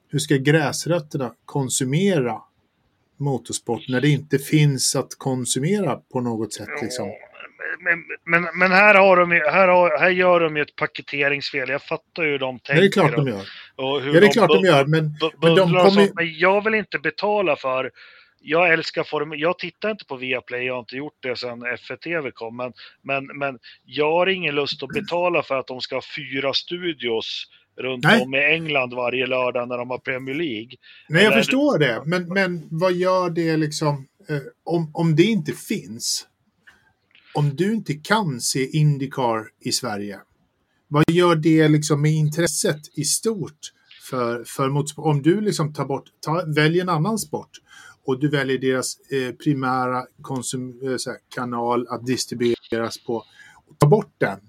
hur 0.07 0.19
ska 0.19 0.35
gräsrötterna 0.35 1.33
konsumera 1.45 2.41
motorsport 3.17 3.81
när 3.89 4.01
det 4.01 4.09
inte 4.09 4.39
finns 4.39 4.95
att 4.95 5.15
konsumera 5.17 5.95
på 5.95 6.21
något 6.21 6.53
sätt. 6.53 6.69
Liksom. 6.81 7.07
Men, 7.81 8.03
men, 8.25 8.59
men, 8.59 8.71
här, 8.71 8.95
har 8.95 9.17
de, 9.17 9.31
här, 9.31 9.67
har, 9.67 9.99
här 9.99 10.09
gör 10.09 10.39
de 10.39 10.55
ju 10.57 10.61
ett 10.61 10.75
paketeringsfel. 10.75 11.69
Jag 11.69 11.83
fattar 11.83 12.23
ju 12.23 12.31
hur 12.31 12.39
de 12.39 12.59
tänker. 12.59 12.81
Det 12.81 12.87
är 12.87 12.91
klart 12.91 13.15
de 13.15 13.27
gör. 13.27 13.45
Och 13.75 14.01
hur 14.01 14.13
ja, 14.13 14.19
det 14.19 14.27
är 14.27 14.31
klart 14.31 14.49
de 14.49 14.65
gör. 14.65 14.85
Men, 14.85 15.17
men, 15.41 15.55
de 15.55 15.69
kommer... 15.69 16.15
men 16.15 16.39
jag 16.39 16.63
vill 16.63 16.73
inte 16.73 16.99
betala 16.99 17.55
för 17.55 17.91
jag 18.41 18.73
älskar 18.73 19.03
Formel 19.03 19.39
Jag 19.39 19.59
tittar 19.59 19.91
inte 19.91 20.05
på 20.05 20.15
Viaplay, 20.15 20.65
jag 20.65 20.73
har 20.73 20.79
inte 20.79 20.95
gjort 20.95 21.17
det 21.19 21.35
sedan 21.35 21.63
F1 21.63 22.31
kom. 22.31 22.57
Men, 22.57 22.73
men, 23.01 23.37
men 23.37 23.59
jag 23.85 24.11
har 24.11 24.27
ingen 24.27 24.55
lust 24.55 24.83
att 24.83 24.89
betala 24.89 25.43
för 25.43 25.55
att 25.55 25.67
de 25.67 25.81
ska 25.81 25.95
ha 25.95 26.01
fyra 26.15 26.53
studios 26.53 27.45
runt 27.77 28.03
Nej. 28.03 28.21
om 28.21 28.35
i 28.35 28.43
England 28.43 28.93
varje 28.93 29.27
lördag 29.27 29.67
när 29.67 29.77
de 29.77 29.89
har 29.89 29.97
Premier 29.97 30.35
League. 30.35 30.71
Nej, 31.09 31.23
jag 31.23 31.31
Eller... 31.31 31.37
förstår 31.37 31.79
det. 31.79 32.01
Men, 32.05 32.27
men 32.27 32.67
vad 32.71 32.93
gör 32.93 33.29
det 33.29 33.57
liksom, 33.57 34.07
eh, 34.29 34.37
om, 34.63 34.91
om 34.93 35.15
det 35.15 35.23
inte 35.23 35.51
finns? 35.51 36.27
Om 37.33 37.55
du 37.55 37.73
inte 37.73 37.93
kan 37.93 38.41
se 38.41 38.77
Indycar 38.77 39.47
i 39.59 39.71
Sverige, 39.71 40.19
vad 40.87 41.03
gör 41.07 41.35
det 41.35 41.67
liksom 41.67 42.01
med 42.01 42.11
intresset 42.11 42.81
i 42.93 43.03
stort 43.03 43.59
för, 44.09 44.43
för 44.43 44.69
motorsport? 44.69 45.05
Om 45.05 45.21
du 45.21 45.41
liksom 45.41 45.73
tar 45.73 45.85
bort, 45.85 46.03
ta, 46.19 46.43
väljer 46.47 46.81
en 46.81 46.89
annan 46.89 47.17
sport 47.17 47.49
och 48.05 48.19
du 48.19 48.29
väljer 48.29 48.57
deras 48.57 48.99
eh, 48.99 49.35
primära 49.35 50.05
konsum, 50.21 50.79
eh, 50.83 50.89
här, 50.89 51.17
kanal 51.35 51.87
att 51.89 52.05
distribueras 52.05 53.03
på, 53.05 53.15
och 53.67 53.79
ta 53.79 53.87
bort 53.87 54.13
den 54.17 54.39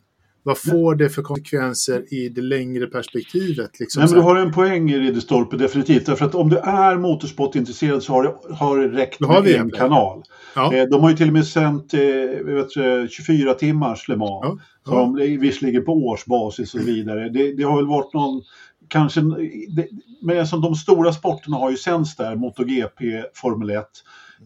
vad 0.43 0.59
får 0.59 0.95
det 0.95 1.11
för 1.11 1.23
konsekvenser 1.23 2.15
i 2.15 2.29
det 2.29 2.41
längre 2.41 2.87
perspektivet? 2.87 3.81
Liksom, 3.81 4.01
Nej, 4.01 4.11
men 4.11 4.21
du 4.21 4.25
har 4.25 4.37
en 4.37 4.53
poäng 4.53 4.95
Ridderstolpe, 4.95 5.57
definitivt. 5.57 6.07
Därför 6.07 6.25
att 6.25 6.35
om 6.35 6.49
du 6.49 6.59
är 6.59 6.97
motorsportintresserad 6.97 8.03
så 8.03 8.13
har 8.13 8.23
det, 8.23 8.55
har 8.55 8.79
det 8.79 8.89
räckt 8.89 9.21
med 9.21 9.47
en 9.47 9.71
kanal. 9.71 10.23
Ja. 10.55 10.75
Eh, 10.75 10.85
de 10.89 11.01
har 11.01 11.11
ju 11.11 11.17
till 11.17 11.27
och 11.27 11.33
med 11.33 11.47
sänt 11.47 11.95
eh, 11.95 12.01
vet, 12.45 13.11
24 13.11 13.55
timmars 13.55 14.09
Le 14.09 14.17
Mans. 14.17 14.41
Ja. 14.43 14.59
Ja. 14.85 15.15
De, 15.17 15.39
visserligen 15.39 15.85
på 15.85 15.93
årsbasis 15.93 16.75
och 16.75 16.81
så 16.81 16.87
vidare. 16.87 17.29
Det, 17.29 17.53
det 17.53 17.63
har 17.63 17.77
väl 17.77 17.87
varit 17.87 18.15
någon 18.15 18.43
kanske, 18.89 19.21
det, 19.69 19.89
men 20.23 20.39
alltså 20.39 20.57
de 20.57 20.75
stora 20.75 21.13
sporterna 21.13 21.57
har 21.57 21.71
ju 21.71 21.77
sänds 21.77 22.17
där, 22.17 22.37
MotoGP, 22.37 23.25
Formel 23.35 23.71
1. 23.71 23.87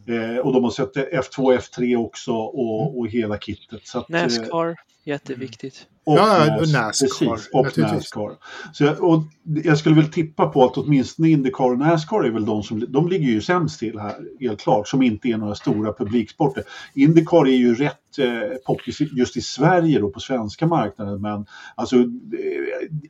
Eh, 0.09 0.39
och 0.39 0.53
de 0.53 0.65
har 0.65 0.71
sett 0.71 0.97
F2 0.97 1.59
F3 1.59 1.97
också 1.97 2.33
och, 2.33 2.99
och 2.99 3.09
hela 3.09 3.39
kittet. 3.39 3.87
Så 3.87 3.99
att, 3.99 4.09
Nascar. 4.09 4.77
Jätteviktigt. 5.07 5.87
Och 6.07 6.19
ja, 6.19 6.57
Nas, 6.61 6.73
Nascar. 6.73 7.35
Precis, 7.35 7.51
och 7.53 7.79
Nascar. 7.79 8.37
Så 8.73 8.85
jag, 8.85 9.05
och 9.05 9.23
jag 9.65 9.79
skulle 9.79 9.95
väl 9.95 10.13
tippa 10.13 10.47
på 10.47 10.65
att 10.65 10.77
åtminstone 10.77 11.29
Indycar 11.29 11.65
och 11.65 11.79
Nascar 11.79 12.25
är 12.25 12.31
väl 12.31 12.47
de 12.47 12.63
som 12.63 12.85
de 12.89 13.09
ligger 13.09 13.29
ju 13.29 13.41
sämst 13.41 13.79
till 13.79 13.99
här, 13.99 14.17
helt 14.41 14.61
klart, 14.61 14.89
som 14.89 15.03
inte 15.03 15.29
är 15.29 15.37
några 15.37 15.55
stora 15.55 15.93
publiksporter. 15.93 16.65
Indycar 16.95 17.47
är 17.47 17.57
ju 17.57 17.75
rätt 17.75 18.19
eh, 18.19 18.57
poppis 18.67 19.01
just 19.01 19.37
i 19.37 19.41
Sverige 19.41 19.99
då 19.99 20.11
på 20.11 20.21
svenska 20.21 20.67
marknaden, 20.67 21.21
men 21.21 21.47
alltså 21.75 21.97
eh, 21.97 22.03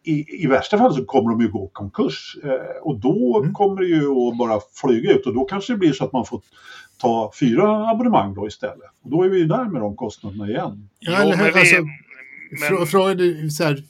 i, 0.03 0.45
i 0.45 0.47
värsta 0.47 0.79
fall 0.79 0.95
så 0.95 1.05
kommer 1.05 1.31
de 1.31 1.41
ju 1.41 1.49
gå 1.49 1.71
konkurs 1.73 2.37
eh, 2.45 2.83
och 2.83 3.01
då 3.01 3.41
mm. 3.41 3.55
kommer 3.55 3.81
det 3.81 3.89
ju 3.89 4.11
att 4.11 4.39
bara 4.39 4.61
flyga 4.75 5.13
ut 5.13 5.27
och 5.27 5.35
då 5.35 5.45
kanske 5.45 5.73
det 5.73 5.79
blir 5.79 5.93
så 5.93 6.05
att 6.05 6.13
man 6.13 6.27
får 6.27 6.41
ta 6.97 7.33
fyra 7.41 7.89
abonnemang 7.89 8.35
då 8.35 8.47
istället. 8.47 8.91
Och 9.03 9.11
då 9.11 9.23
är 9.23 9.29
vi 9.29 9.39
ju 9.39 9.47
där 9.47 9.65
med 9.65 9.81
de 9.83 9.97
kostnaderna 9.97 10.49
igen. 10.49 10.89
Ja, 10.99 11.23
eller, 11.23 11.59
alltså, 11.59 11.77
men... 12.51 12.87
Fråga, 12.87 13.15
så 13.51 13.65
här, 13.65 13.85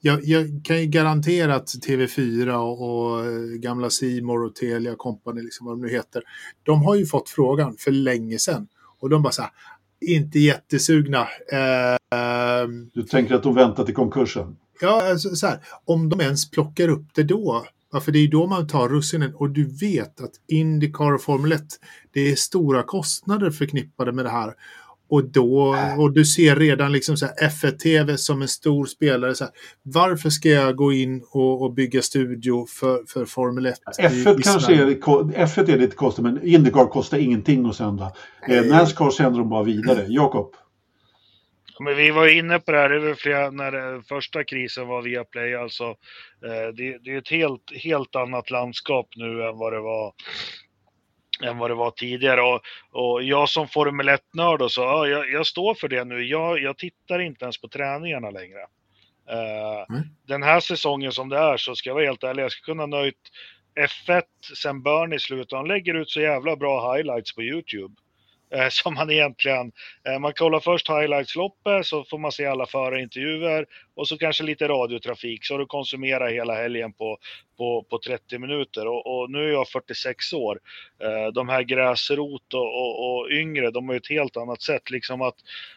jag, 0.00 0.24
jag, 0.24 0.60
kan 0.64 0.80
ju 0.80 0.86
garantera 0.86 1.54
att 1.54 1.66
TV4 1.66 2.52
och, 2.54 2.82
och 2.82 3.26
eh, 3.26 3.58
gamla 3.58 3.90
Simor 3.90 4.44
och 4.44 4.54
Telia 4.54 4.94
Company, 4.94 5.42
liksom 5.42 5.66
vad 5.66 5.76
de 5.76 5.82
nu 5.82 5.92
heter, 5.92 6.22
de 6.62 6.82
har 6.82 6.94
ju 6.94 7.06
fått 7.06 7.28
frågan 7.28 7.76
för 7.78 7.90
länge 7.90 8.38
sedan. 8.38 8.68
Och 9.00 9.10
de 9.10 9.22
bara 9.22 9.32
så 9.32 9.42
här, 9.42 9.50
inte 10.00 10.38
jättesugna. 10.38 11.20
Eh, 11.52 12.68
du 12.94 13.02
tänker 13.02 13.34
att 13.34 13.42
de 13.42 13.54
väntar 13.54 13.84
till 13.84 13.94
konkursen? 13.94 14.56
Ja, 14.80 15.10
alltså, 15.10 15.36
så 15.36 15.46
här, 15.46 15.58
om 15.84 16.08
de 16.08 16.20
ens 16.20 16.50
plockar 16.50 16.88
upp 16.88 17.06
det 17.14 17.22
då, 17.22 17.64
Ja, 17.94 18.00
för 18.00 18.12
det 18.12 18.18
är 18.18 18.28
då 18.28 18.46
man 18.46 18.66
tar 18.66 18.88
russinen 18.88 19.34
och 19.34 19.50
du 19.50 19.64
vet 19.64 20.20
att 20.20 20.32
Indycar 20.48 21.12
och 21.12 21.22
Formel 21.22 21.52
1, 21.52 21.62
det 22.12 22.20
är 22.20 22.36
stora 22.36 22.82
kostnader 22.82 23.50
förknippade 23.50 24.12
med 24.12 24.24
det 24.24 24.30
här. 24.30 24.52
Och, 25.10 25.24
då, 25.24 25.76
och 25.98 26.12
du 26.12 26.24
ser 26.24 26.56
redan 26.56 26.92
liksom 26.92 27.16
så 27.16 27.26
F1-TV 27.26 28.16
som 28.16 28.42
en 28.42 28.48
stor 28.48 28.86
spelare. 28.86 29.34
Så 29.34 29.44
här, 29.44 29.52
varför 29.82 30.30
ska 30.30 30.48
jag 30.48 30.76
gå 30.76 30.92
in 30.92 31.24
och, 31.30 31.62
och 31.62 31.72
bygga 31.74 32.02
studio 32.02 32.66
för, 32.68 33.02
för 33.08 33.24
Formel 33.24 33.66
1? 33.66 33.78
F1 33.98 34.38
i, 34.38 34.42
kanske 34.42 34.74
är, 34.74 34.86
F1 35.46 35.70
är 35.70 35.78
lite 35.78 35.96
kostar 35.96 36.22
men 36.22 36.46
Indycar 36.46 36.86
kostar 36.86 37.18
ingenting 37.18 37.66
att 37.66 37.76
sända. 37.76 38.12
Eh, 38.48 38.64
Nascar 38.64 39.10
sänder 39.10 39.38
de 39.38 39.48
bara 39.48 39.62
vidare. 39.62 40.06
Jakob? 40.08 40.54
Men 41.80 41.96
vi 41.96 42.10
var 42.10 42.28
inne 42.38 42.58
på 42.58 42.72
det 42.72 42.78
här, 42.78 43.14
flera, 43.14 43.50
när 43.50 44.02
första 44.02 44.44
krisen 44.44 44.86
var 44.86 45.02
via 45.02 45.24
Play, 45.24 45.54
alltså 45.54 45.84
eh, 46.44 46.68
det, 46.74 46.98
det, 46.98 47.10
är 47.10 47.18
ett 47.18 47.30
helt, 47.30 47.72
helt 47.74 48.16
annat 48.16 48.50
landskap 48.50 49.08
nu 49.16 49.42
än 49.42 49.58
vad 49.58 49.72
det 49.72 49.80
var 49.80 50.14
än 51.42 51.58
vad 51.58 51.70
det 51.70 51.74
var 51.74 51.90
tidigare. 51.90 52.42
Och, 52.42 52.60
och 52.90 53.22
jag 53.22 53.48
som 53.48 53.68
Formel 53.68 54.08
1-nörd, 54.08 54.70
så, 54.70 54.80
ja, 54.80 55.06
jag, 55.06 55.30
jag, 55.30 55.46
står 55.46 55.74
för 55.74 55.88
det 55.88 56.04
nu. 56.04 56.24
Jag, 56.24 56.62
jag 56.62 56.78
tittar 56.78 57.18
inte 57.18 57.44
ens 57.44 57.60
på 57.60 57.68
träningarna 57.68 58.30
längre. 58.30 58.60
Uh, 59.30 59.96
mm. 59.96 60.08
Den 60.26 60.42
här 60.42 60.60
säsongen 60.60 61.12
som 61.12 61.28
det 61.28 61.38
är 61.38 61.56
så 61.56 61.74
ska 61.74 61.90
jag 61.90 61.94
vara 61.94 62.04
helt 62.04 62.24
ärlig, 62.24 62.42
jag 62.42 62.52
ska 62.52 62.64
kunna 62.64 62.86
nöjt 62.86 63.30
F1 63.80 64.22
sen 64.56 64.82
Bernie 64.82 65.18
slutar. 65.18 65.56
Han 65.56 65.68
lägger 65.68 65.94
ut 65.94 66.10
så 66.10 66.20
jävla 66.20 66.56
bra 66.56 66.94
highlights 66.94 67.34
på 67.34 67.42
YouTube 67.42 67.94
eh, 68.50 68.68
som 68.70 68.94
man 68.94 69.10
egentligen, 69.10 69.72
eh, 70.08 70.18
man 70.18 70.32
kollar 70.32 70.60
först 70.60 70.88
highlights-loppet 70.88 71.86
så 71.86 72.04
får 72.04 72.18
man 72.18 72.32
se 72.32 72.46
alla 72.46 72.66
förarintervjuer 72.66 73.66
och 73.96 74.08
så 74.08 74.18
kanske 74.18 74.44
lite 74.44 74.68
radiotrafik 74.68 75.44
så 75.44 75.58
du 75.58 75.66
konsumerar 75.66 76.28
hela 76.28 76.54
helgen 76.54 76.92
på, 76.92 77.18
på, 77.56 77.86
på 77.90 77.98
30 77.98 78.38
minuter 78.38 78.86
och, 78.86 79.06
och 79.06 79.30
nu 79.30 79.48
är 79.48 79.52
jag 79.52 79.68
46 79.68 80.32
år. 80.32 80.60
Eh, 81.02 81.32
de 81.32 81.48
här 81.48 81.62
gräsrot 81.62 82.54
och, 82.54 82.80
och, 82.80 83.18
och, 83.18 83.30
yngre, 83.30 83.70
de 83.70 83.88
har 83.88 83.94
ju 83.94 83.98
ett 83.98 84.10
helt 84.10 84.36
annat 84.36 84.62
sätt 84.62 84.90
liksom 84.90 85.22
att, 85.22 85.36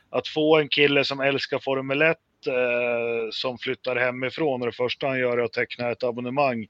att 0.09 0.27
få 0.27 0.57
en 0.57 0.69
kille 0.69 1.03
som 1.03 1.19
älskar 1.19 1.59
Formel 1.59 2.01
1 2.01 2.17
eh, 2.47 3.29
som 3.31 3.57
flyttar 3.57 3.95
hemifrån 3.95 4.61
och 4.61 4.67
det 4.67 4.75
första 4.75 5.07
han 5.07 5.19
gör 5.19 5.37
är 5.37 5.43
att 5.43 5.53
teckna 5.53 5.91
ett 5.91 6.03
abonnemang 6.03 6.67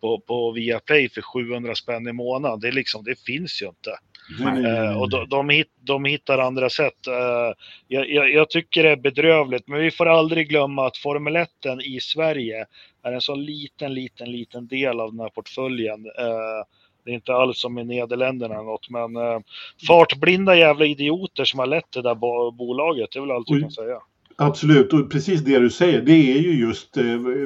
på, 0.00 0.20
på 0.20 0.52
Viaplay 0.52 1.08
för 1.08 1.22
700 1.22 1.74
spänn 1.74 2.08
i 2.08 2.12
månaden. 2.12 2.60
Det, 2.60 2.72
liksom, 2.72 3.04
det 3.04 3.20
finns 3.20 3.62
ju 3.62 3.66
inte. 3.66 3.98
Uh, 4.40 5.00
och 5.00 5.10
de, 5.10 5.28
de, 5.28 5.48
hit, 5.48 5.68
de, 5.80 6.04
hittar 6.04 6.38
andra 6.38 6.70
sätt. 6.70 7.08
Uh, 7.08 7.54
jag, 7.88 8.10
jag, 8.10 8.32
jag, 8.32 8.50
tycker 8.50 8.82
det 8.82 8.90
är 8.90 8.96
bedrövligt, 8.96 9.68
men 9.68 9.80
vi 9.80 9.90
får 9.90 10.06
aldrig 10.06 10.48
glömma 10.48 10.86
att 10.86 10.96
Formel 10.96 11.36
1 11.36 11.48
i 11.84 12.00
Sverige 12.00 12.66
är 13.02 13.12
en 13.12 13.20
så 13.20 13.34
liten, 13.34 13.94
liten, 13.94 14.32
liten 14.32 14.66
del 14.66 15.00
av 15.00 15.10
den 15.10 15.20
här 15.20 15.28
portföljen. 15.28 16.06
Uh, 16.06 16.64
det 17.04 17.10
är 17.10 17.14
inte 17.14 17.34
alls 17.34 17.60
som 17.60 17.78
i 17.78 17.84
Nederländerna 17.84 18.54
eller 18.54 18.64
något, 18.64 18.90
men 18.90 19.42
fartblinda 19.86 20.56
jävla 20.56 20.84
idioter 20.84 21.44
som 21.44 21.58
har 21.58 21.66
lett 21.66 21.92
det 21.92 22.02
där 22.02 22.14
bolaget, 22.50 23.10
det 23.12 23.18
är 23.18 23.20
väl 23.20 23.30
allt 23.30 23.50
jag 23.50 23.60
kan 23.60 23.70
säga. 23.70 24.00
Absolut, 24.42 24.92
och 24.92 25.10
precis 25.10 25.40
det 25.40 25.58
du 25.58 25.70
säger, 25.70 26.02
det 26.02 26.12
är 26.12 26.38
ju 26.38 26.60
just 26.60 26.96
eh, 26.96 27.04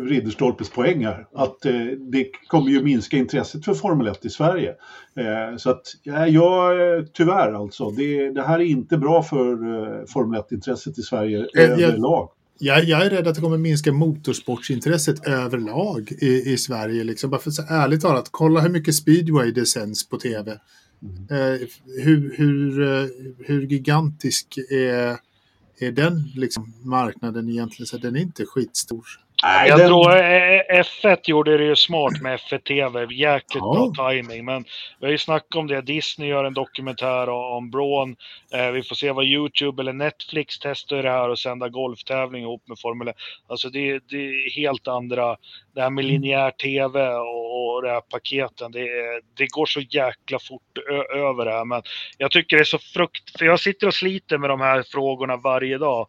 Ridderstolpes 0.09 0.71
poäng 0.71 1.05
här. 1.05 1.27
Att 1.35 1.65
eh, 1.65 1.73
det 2.12 2.27
kommer 2.47 2.71
ju 2.71 2.83
minska 2.83 3.16
intresset 3.16 3.65
för 3.65 3.75
Formel 3.75 4.07
1 4.07 4.25
i 4.25 4.31
Sverige. 4.31 4.69
Eh, 5.16 5.57
så 5.57 5.71
att, 5.71 5.83
ja, 6.03 6.27
jag, 6.27 6.73
tyvärr 7.12 7.53
alltså, 7.53 7.91
det, 7.91 8.31
det 8.31 8.43
här 8.43 8.61
är 8.61 8.65
inte 8.65 8.99
bra 8.99 9.23
för 9.23 9.53
eh, 9.53 10.07
Formel 10.07 10.41
1-intresset 10.41 10.99
i 10.99 11.03
Sverige 11.03 11.47
eh, 11.59 11.71
överlag. 11.71 12.29
Jag, 12.59 12.85
jag 12.85 13.07
är 13.07 13.11
rädd 13.11 13.29
att 13.29 13.35
det 13.35 13.41
kommer 13.41 13.59
minska 13.59 13.93
motorsportsintresset 13.93 15.27
överlag 15.27 16.12
i, 16.21 16.53
i 16.53 16.57
Sverige. 16.59 17.05
Liksom. 17.05 17.31
Bara 17.31 17.41
för 17.41 17.51
så 17.51 17.62
ärligt 17.62 18.01
talat, 18.01 18.29
kolla 18.31 18.61
hur 18.61 18.71
mycket 18.71 18.95
speedway 18.95 19.51
det 19.51 19.66
sänds 19.66 20.09
på 20.09 20.16
tv. 20.16 20.59
Mm. 21.03 21.53
Eh, 21.55 21.61
hur, 22.05 22.35
hur, 22.37 22.83
eh, 22.83 23.07
hur 23.47 23.66
gigantisk 23.66 24.59
är 24.71 25.16
är 25.79 25.93
den 25.93 26.31
liksom 26.35 26.73
marknaden 26.83 27.49
egentligen 27.49 27.87
så 27.87 27.99
den 27.99 28.17
är 28.17 28.21
inte 28.21 28.47
skitstor. 28.47 29.07
Nej, 29.43 29.69
jag 29.69 29.78
den... 29.78 29.89
tror 29.89 30.16
eh, 30.16 30.82
F1 30.82 31.19
gjorde 31.24 31.59
det 31.59 31.65
ju 31.65 31.77
smart 31.77 32.23
med 32.23 32.39
F1 32.39 32.59
TV. 32.59 33.15
Jäkligt 33.15 33.62
ja. 33.65 33.93
bra 33.94 34.11
timing. 34.11 34.44
Men 34.44 34.65
vi 35.01 35.06
har 35.06 35.12
ju 35.12 35.19
snackat 35.19 35.55
om 35.56 35.66
det. 35.66 35.81
Disney 35.81 36.28
gör 36.28 36.44
en 36.44 36.55
dokumentär 36.55 37.28
om 37.28 37.70
Braun. 37.70 38.16
Eh, 38.52 38.70
vi 38.70 38.82
får 38.82 38.97
se 38.97 39.12
vad 39.12 39.24
YouTube 39.24 39.82
eller 39.82 39.93
Netflix 39.93 40.59
testar 40.59 41.02
det 41.02 41.11
här 41.11 41.28
och 41.28 41.39
sända 41.39 41.69
golftävling 41.69 42.43
ihop 42.43 42.69
med 42.69 42.78
Formel 42.78 43.09
1. 43.09 43.16
Alltså 43.47 43.70
det, 43.70 44.01
det 44.09 44.16
är 44.16 44.51
helt 44.51 44.89
andra. 44.89 45.36
Det 45.74 45.81
här 45.81 45.90
med 45.90 46.05
linjär 46.05 46.51
TV 46.51 47.09
och, 47.09 47.74
och 47.74 47.82
det 47.82 47.90
här 47.90 48.01
paketen. 48.01 48.73
Det, 48.73 48.89
det 49.36 49.47
går 49.47 49.66
så 49.66 49.81
jäkla 49.81 50.39
fort 50.39 50.78
över 51.15 51.44
det 51.44 51.52
här. 51.52 51.65
Men 51.65 51.82
jag 52.19 52.31
tycker 52.31 52.56
det 52.56 52.62
är 52.62 52.65
så 52.65 52.78
frukt... 52.78 53.39
För 53.39 53.44
jag 53.44 53.61
sitter 53.61 53.86
och 53.86 53.94
sliter 53.94 54.39
med 54.39 54.51
de 54.51 54.61
här 54.61 54.85
frågorna 54.93 55.36
varje 55.36 55.78
dag 55.78 56.06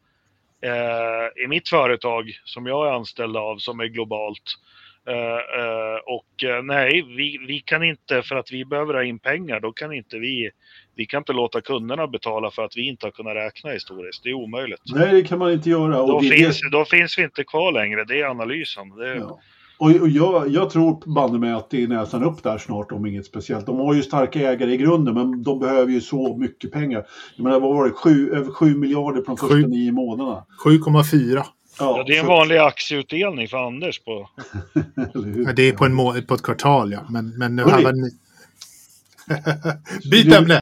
eh, 0.66 1.44
i 1.44 1.48
mitt 1.48 1.70
företag 1.70 2.32
som 2.44 2.66
jag 2.66 2.88
är 2.88 2.92
anställd 2.92 3.38
av 3.38 3.58
som 3.58 3.80
är 3.80 3.86
globalt. 3.86 4.58
Eh, 5.08 5.62
eh, 5.62 5.98
och 6.06 6.44
eh, 6.44 6.64
nej, 6.64 7.02
vi, 7.18 7.38
vi 7.48 7.60
kan 7.60 7.84
inte, 7.84 8.22
för 8.22 8.36
att 8.36 8.52
vi 8.52 8.66
behöver 8.66 8.94
ha 8.94 9.04
in 9.04 9.20
pengar, 9.20 9.60
då 9.60 9.72
kan 9.72 9.94
inte 9.94 10.20
vi, 10.20 10.50
vi 10.96 11.06
kan 11.06 11.18
inte 11.18 11.34
låta 11.34 11.62
kunderna 11.62 12.08
betala 12.08 12.52
för 12.52 12.66
att 12.66 12.78
vi 12.78 12.88
inte 12.88 13.06
har 13.06 13.12
kunnat 13.12 13.36
räkna 13.36 13.72
historiskt. 13.72 14.24
Det 14.24 14.30
är 14.30 14.34
omöjligt. 14.34 14.82
Nej, 14.86 15.12
det 15.12 15.24
kan 15.24 15.40
man 15.40 15.52
inte 15.52 15.70
göra. 15.70 16.02
Och 16.02 16.08
Då, 16.08 16.20
det, 16.20 16.30
finns, 16.30 16.62
då 16.72 16.86
finns 16.86 17.18
vi 17.18 17.24
inte 17.24 17.44
kvar 17.44 17.72
längre, 17.72 18.04
det 18.04 18.22
är 18.22 18.26
analysen. 18.26 18.90
Det, 18.90 19.16
ja. 19.16 19.40
Och, 19.78 19.92
och 19.92 20.10
jag, 20.10 20.50
jag 20.50 20.70
tror 20.70 21.14
banne 21.16 21.40
med 21.40 21.58
att 21.58 21.70
det 21.70 21.84
är 21.84 21.88
nästan 21.88 22.24
upp 22.24 22.44
där 22.44 22.58
snart 22.58 22.92
om 22.92 23.06
inget 23.06 23.26
speciellt. 23.26 23.66
De 23.66 23.80
har 23.80 23.94
ju 23.94 24.04
starka 24.04 24.40
ägare 24.40 24.74
i 24.74 24.78
grunden, 24.78 25.14
men 25.14 25.44
de 25.44 25.60
behöver 25.60 25.92
ju 25.92 26.02
så 26.02 26.38
mycket 26.38 26.72
pengar. 26.72 27.06
Jag 27.36 27.44
menar, 27.44 27.60
vad 27.60 27.76
var 27.76 27.86
det? 27.86 27.92
Sju, 27.92 28.32
över 28.34 28.52
7 28.52 28.76
miljarder 28.76 29.22
på 29.22 29.28
de 29.28 29.38
första 29.38 29.56
Sju. 29.56 29.68
nio 29.68 29.92
månaderna. 29.92 30.46
7,4. 30.66 31.44
Ja, 31.80 32.04
det 32.08 32.18
är 32.18 32.20
en 32.22 32.28
vanlig 32.28 32.58
aktieutdelning 32.58 33.48
för 33.48 33.68
Anders 33.68 34.00
på... 34.04 34.30
Ja, 35.46 35.54
det 35.56 35.64
är 35.64 35.74
på, 35.74 35.86
en 35.86 35.94
må- 35.94 36.22
på 36.28 36.34
ett 36.34 36.42
kvartal, 36.44 36.92
ja. 36.92 37.06
Men, 37.10 37.38
men 37.38 37.56
nu 37.56 37.64
var 37.64 37.94
ni... 37.94 38.12
Byt 40.12 40.34
ämne! 40.34 40.62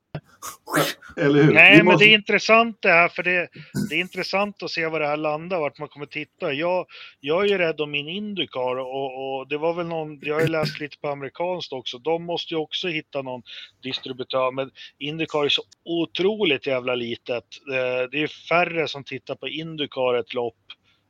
Eller 1.18 1.44
hur? 1.44 1.54
Nej, 1.54 1.72
Vi 1.72 1.78
men 1.78 1.86
måste- 1.86 2.06
det 2.06 2.12
är 2.12 2.16
intressant 2.16 2.78
det 2.82 2.90
här, 2.90 3.08
för 3.10 3.24
det, 3.24 3.50
det 3.90 3.96
är 3.96 4.00
intressant 4.00 4.64
att 4.64 4.72
se 4.72 4.88
var 4.88 5.00
det 5.00 5.08
här 5.08 5.18
landar, 5.18 5.60
vart 5.60 5.80
man 5.80 5.88
kommer 5.88 6.06
titta. 6.06 6.54
Jag, 6.54 6.86
jag 7.20 7.44
är 7.46 7.50
ju 7.50 7.58
rädd 7.58 7.82
om 7.82 7.92
min 7.92 8.08
Indycar 8.08 8.76
och, 8.80 9.40
och 9.40 9.48
det 9.48 9.58
var 9.58 9.74
väl 9.74 9.88
någon, 9.88 10.20
jag 10.22 10.34
har 10.36 10.42
ju 10.42 10.48
läst 10.48 10.80
lite 10.80 10.98
på 10.98 11.08
amerikanskt 11.08 11.74
också, 11.74 11.98
de 11.98 12.24
måste 12.26 12.54
ju 12.54 12.60
också 12.60 12.88
hitta 12.88 13.22
någon 13.22 13.42
distributör, 13.84 14.52
men 14.52 14.72
Indycar 15.00 15.46
är 15.46 15.50
så 15.50 15.62
otroligt 15.86 16.68
jävla 16.68 16.96
litet. 16.96 17.44
Eh, 17.72 18.10
Det 18.12 18.18
är 18.18 18.22
ju 18.22 18.28
färre 18.28 18.88
som 18.88 19.04
tittar 19.04 19.36
på 19.36 19.48
Indycar 19.48 20.14
ett 20.20 20.34
lopp, 20.34 20.56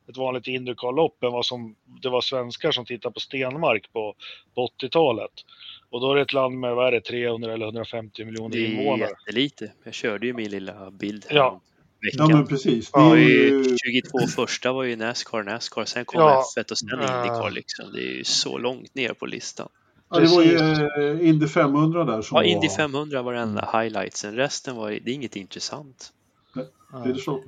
ett 0.09 0.17
vanligt 0.17 0.47
Indycar-lopp, 0.47 1.23
än 1.23 1.31
vad 1.31 1.45
som 1.45 1.75
det 2.01 2.09
var 2.09 2.21
svenskar 2.21 2.71
som 2.71 2.85
tittade 2.85 3.13
på 3.13 3.19
Stenmark 3.19 3.93
på, 3.93 4.15
på 4.55 4.67
80-talet. 4.81 5.31
Och 5.89 6.01
då 6.01 6.11
är 6.11 6.15
det 6.15 6.21
ett 6.21 6.33
land 6.33 6.59
med, 6.59 6.75
vad 6.75 6.87
är 6.87 6.91
det, 6.91 7.01
300 7.01 7.53
eller 7.53 7.65
150 7.65 8.25
miljoner 8.25 8.49
Det 8.49 8.65
är 8.65 8.67
invånare. 8.79 9.09
jättelite. 9.09 9.71
Jag 9.83 9.93
körde 9.93 10.27
ju 10.27 10.33
min 10.33 10.49
lilla 10.51 10.91
bild 10.91 11.25
här 11.29 11.35
Ja. 11.35 11.49
om 11.49 11.59
Ja, 11.99 12.23
veckan. 12.25 12.37
men 12.37 12.47
precis. 12.47 12.91
Det 12.91 12.99
Det 12.99 13.05
är 13.05 13.15
ju 13.15 13.63
ju... 13.63 13.77
22 13.77 14.27
första 14.27 14.73
var 14.73 14.83
ju 14.83 14.95
Nascar, 14.95 15.43
Nascar, 15.43 15.85
sen 15.85 16.05
kom 16.05 16.21
Ja. 16.21 16.43
F1 16.57 16.71
och 16.71 16.77
sen. 16.77 16.89
Indycar 16.89 17.51
liksom. 17.51 17.91
Det 17.93 17.99
är 18.01 18.13
ju 18.17 18.23
så 18.23 18.57
långt 18.57 18.95
ner 18.95 19.13
på 19.13 19.25
listan. 19.25 19.69
Ja, 20.09 20.19
det 20.19 20.27
var 20.27 20.43
ju 20.43 20.55
eh, 21.21 21.29
Indy 21.29 21.47
500 21.47 22.03
där 22.05 22.21
som 22.21 22.35
Ja, 22.37 22.43
Indy 22.43 22.67
var... 22.67 22.75
500 22.75 23.21
var 23.21 23.33
den 23.33 23.41
enda 23.49 23.69
highlightsen. 23.81 24.35
Resten 24.35 24.75
var 24.75 24.89
det 24.89 25.11
är 25.11 25.13
inget 25.13 25.35
intressant. 25.35 26.13
Det 27.03 27.09
är 27.09 27.13
så. 27.13 27.43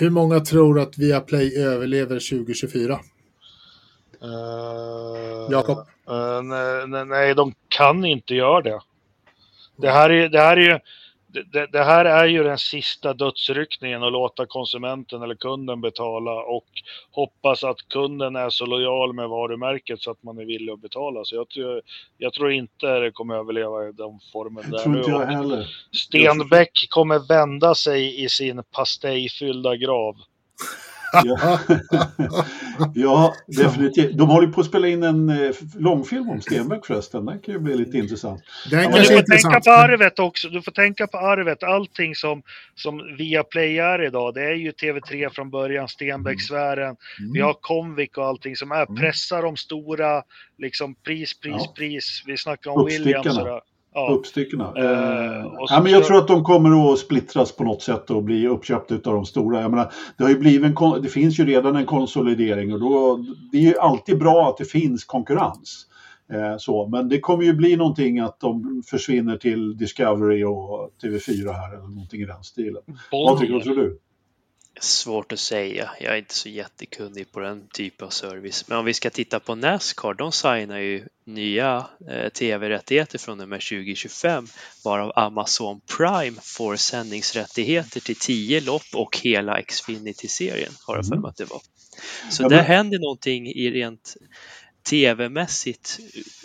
Hur 0.00 0.10
många 0.10 0.40
tror 0.40 0.80
att 0.80 0.98
Viaplay 0.98 1.58
överlever 1.58 2.30
2024? 2.30 2.92
Uh, 2.92 3.00
Jakob? 5.50 5.78
nej, 6.44 6.86
nej, 6.86 7.04
nej, 7.04 7.34
de 7.34 7.54
kan 7.68 8.04
inte 8.04 8.34
göra 8.34 8.60
det. 8.60 8.80
Det 9.76 9.90
här 9.90 10.10
är, 10.10 10.28
det 10.28 10.40
här 10.40 10.56
är 10.56 10.60
ju 10.60 10.78
det, 11.42 11.66
det 11.66 11.84
här 11.84 12.04
är 12.04 12.26
ju 12.26 12.42
den 12.44 12.58
sista 12.58 13.14
dödsryckningen 13.14 14.02
att 14.02 14.12
låta 14.12 14.46
konsumenten 14.46 15.22
eller 15.22 15.34
kunden 15.34 15.80
betala 15.80 16.30
och 16.30 16.66
hoppas 17.10 17.64
att 17.64 17.76
kunden 17.88 18.36
är 18.36 18.50
så 18.50 18.66
lojal 18.66 19.12
med 19.12 19.28
varumärket 19.28 20.02
så 20.02 20.10
att 20.10 20.22
man 20.22 20.38
är 20.38 20.44
villig 20.44 20.72
att 20.72 20.80
betala. 20.80 21.24
Så 21.24 21.34
jag, 21.36 21.48
tror- 21.48 21.82
jag 22.18 22.32
tror 22.32 22.52
inte 22.52 22.86
det 22.86 23.10
kommer 23.10 23.34
överleva 23.34 23.88
i 23.88 23.92
den 23.92 24.20
formen 24.32 24.70
där 24.70 24.78
tror 24.78 24.98
inte 24.98 25.10
jag 25.10 25.26
heller. 25.26 25.66
Stenbeck 25.92 26.86
kommer 26.90 27.28
vända 27.28 27.74
sig 27.74 28.24
i 28.24 28.28
sin 28.28 28.62
pastejfyllda 28.76 29.76
grav. 29.76 30.16
Ja, 31.24 31.58
ja 32.94 33.34
definitivt. 33.46 34.18
De 34.18 34.28
håller 34.28 34.48
på 34.48 34.60
att 34.60 34.66
spela 34.66 34.88
in 34.88 35.02
en 35.02 35.28
eh, 35.28 35.54
långfilm 35.78 36.30
om 36.30 36.40
Stenbeck 36.40 36.86
förresten. 36.86 37.24
Den 37.26 37.38
kan 37.38 37.54
ju 37.54 37.60
bli 37.60 37.76
lite 37.76 37.98
intressant. 37.98 38.42
Det 38.70 38.76
är 38.76 38.80
Men 38.80 38.92
kanske 38.92 39.02
du 39.02 39.08
får 39.08 39.18
intressant. 39.18 39.52
tänka 39.54 39.70
på 39.70 39.76
arvet 39.76 40.18
också. 40.18 40.48
Du 40.48 40.62
får 40.62 40.72
tänka 40.72 41.06
på 41.06 41.18
arvet. 41.18 41.62
Allting 41.62 42.14
som, 42.14 42.42
som 42.74 43.16
Viaplay 43.18 43.78
är 43.78 44.04
idag, 44.06 44.34
det 44.34 44.42
är 44.42 44.54
ju 44.54 44.70
TV3 44.70 45.28
från 45.30 45.50
början, 45.50 45.88
Stenbecksfären. 45.88 46.96
Vi 47.34 47.40
har 47.40 47.52
Comvik 47.60 48.18
och 48.18 48.24
allting 48.26 48.56
som 48.56 48.72
är 48.72 48.84
Mm. 48.84 48.96
pressar 48.96 49.42
de 49.42 49.56
stora, 49.56 50.22
liksom 50.58 50.94
pris, 50.94 51.40
pris, 51.40 51.54
Ja. 51.58 51.72
pris. 51.76 52.22
Vi 52.26 52.36
snackar 52.36 52.70
om 52.70 52.80
Uppstickarna. 52.80 53.18
Williams. 53.22 53.38
och 53.38 53.44
det. 53.46 53.60
Ja. 53.94 54.08
Uppstyckena. 54.12 54.72
Eh, 54.76 54.84
Eh, 54.84 55.46
ja, 55.70 55.80
men 55.82 55.92
jag 55.92 56.02
så- 56.02 56.08
tror 56.08 56.18
att 56.18 56.28
de 56.28 56.44
kommer 56.44 56.92
att 56.92 56.98
splittras 56.98 57.52
på 57.56 57.64
något 57.64 57.82
sätt 57.82 58.10
och 58.10 58.22
bli 58.22 58.46
uppköpta 58.48 58.94
av 58.94 59.00
de 59.14 59.24
stora. 59.24 59.60
Jag 59.60 59.70
menar, 59.70 59.92
det, 60.16 60.22
har 60.24 60.30
ju 60.30 60.38
blivit 60.38 60.80
en, 60.80 61.02
det 61.02 61.08
finns 61.08 61.38
ju 61.40 61.46
redan 61.46 61.76
en 61.76 61.86
konsolidering 61.86 62.72
och 62.72 62.80
då, 62.80 63.24
det 63.52 63.58
är 63.58 63.62
ju 63.62 63.78
alltid 63.78 64.18
bra 64.18 64.48
att 64.48 64.56
det 64.56 64.64
finns 64.64 65.04
konkurrens. 65.04 65.86
Eh, 66.32 66.56
så, 66.58 66.86
men 66.88 67.08
det 67.08 67.20
kommer 67.20 67.44
ju 67.44 67.52
bli 67.52 67.76
någonting 67.76 68.18
att 68.18 68.40
de 68.40 68.82
försvinner 68.86 69.36
till 69.36 69.76
Discovery 69.76 70.44
och 70.44 70.90
TV4 71.02 71.52
här 71.52 71.68
eller 71.74 71.88
någonting 71.88 72.20
i 72.20 72.24
den 72.24 72.42
stilen. 72.44 72.82
Vad 73.12 73.40
tycker 73.40 73.52
vad 73.54 73.62
tror 73.62 73.76
du? 73.76 73.98
Svårt 74.80 75.32
att 75.32 75.38
säga. 75.38 75.90
Jag 76.00 76.12
är 76.12 76.16
inte 76.18 76.34
så 76.34 76.48
jättekunnig 76.48 77.32
på 77.32 77.40
den 77.40 77.68
typen 77.68 78.06
av 78.06 78.10
service. 78.10 78.64
Men 78.68 78.78
om 78.78 78.84
vi 78.84 78.94
ska 78.94 79.10
titta 79.10 79.40
på 79.40 79.54
Nascar, 79.54 80.14
de 80.14 80.32
signar 80.32 80.78
ju 80.78 81.04
nya 81.26 81.86
eh, 82.10 82.28
tv-rättigheter 82.28 83.18
från 83.18 83.40
och 83.40 83.48
med 83.48 83.60
2025 83.60 84.46
varav 84.84 85.12
Amazon 85.16 85.80
Prime 85.96 86.36
får 86.42 86.76
sändningsrättigheter 86.76 88.00
till 88.00 88.16
10 88.16 88.60
lopp 88.60 88.82
och 88.94 89.18
hela 89.22 89.62
Xfinity-serien 89.62 90.72
har 90.86 90.96
jag 90.96 91.04
för 91.06 91.12
Mm. 91.12 91.22
mig 91.22 91.28
att 91.28 91.36
det 91.36 91.44
var. 91.44 91.60
Så 92.30 92.42
Ja, 92.42 92.48
där 92.48 92.56
men- 92.56 92.66
händer 92.66 92.98
någonting 92.98 93.46
i 93.46 93.70
rent 93.70 94.14
tv-mässigt 94.90 95.98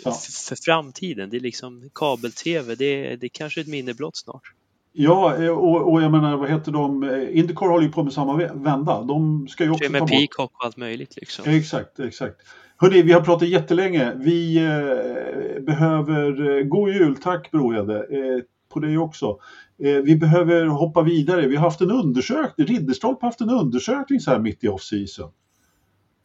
Ja. 0.04 0.12
för 0.48 0.56
framtiden. 0.64 1.30
Det 1.30 1.36
är 1.36 1.40
liksom 1.40 1.90
kabel-tv, 1.94 2.74
det 2.74 2.84
är, 2.84 3.16
det 3.16 3.26
är 3.26 3.30
kanske 3.32 3.60
ett 3.60 3.66
minne 3.66 3.94
blott 3.94 4.16
snart. 4.16 4.42
Ja, 4.92 5.36
eh, 5.36 5.48
och, 5.50 5.92
och 5.92 6.02
jag 6.02 6.12
menar, 6.12 6.36
vad 6.36 6.50
heter 6.50 6.72
de? 6.72 7.02
Eh, 7.02 7.38
Indycar 7.38 7.66
håller 7.68 7.86
ju 7.86 7.92
på 7.92 8.02
med 8.02 8.12
samma 8.12 8.32
vä- 8.32 8.64
vända. 8.64 9.02
De 9.02 9.48
ska 9.48 9.64
ju 9.64 9.70
också 9.70 9.82
Kör 9.84 9.88
ta 9.88 9.92
med 9.92 10.00
bort 10.00 10.10
Peacock 10.10 10.52
och 10.58 10.64
allt 10.64 10.76
möjligt 10.76 11.16
liksom. 11.16 11.50
Exakt, 11.50 12.00
exakt. 12.00 12.36
Hörrni, 12.76 13.02
vi 13.02 13.12
har 13.12 13.20
pratat 13.20 13.48
jättelänge. 13.48 14.12
Vi 14.16 14.56
eh, 14.56 15.62
behöver, 15.62 16.58
eh, 16.58 16.64
god 16.64 16.90
jul, 16.90 17.16
tack 17.16 17.50
Broede, 17.50 17.94
eh, 17.96 18.42
på 18.72 18.80
dig 18.80 18.98
också. 18.98 19.38
Eh, 19.82 19.92
vi 19.94 20.16
behöver 20.16 20.66
hoppa 20.66 21.02
vidare. 21.02 21.46
Vi 21.46 21.56
har 21.56 21.64
haft 21.64 21.80
en 21.80 21.90
undersökning, 21.90 22.66
Ridderstolpe 22.66 23.18
har 23.20 23.28
haft 23.28 23.40
en 23.40 23.50
undersökning 23.50 24.20
så 24.20 24.30
här 24.30 24.38
mitt 24.38 24.64
i 24.64 24.68
off-season. 24.68 25.30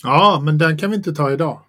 Ja, 0.04 0.42
men 0.44 0.58
den 0.58 0.78
kan 0.78 0.90
vi 0.90 0.96
inte 0.96 1.14
ta 1.14 1.32
idag. 1.32 1.60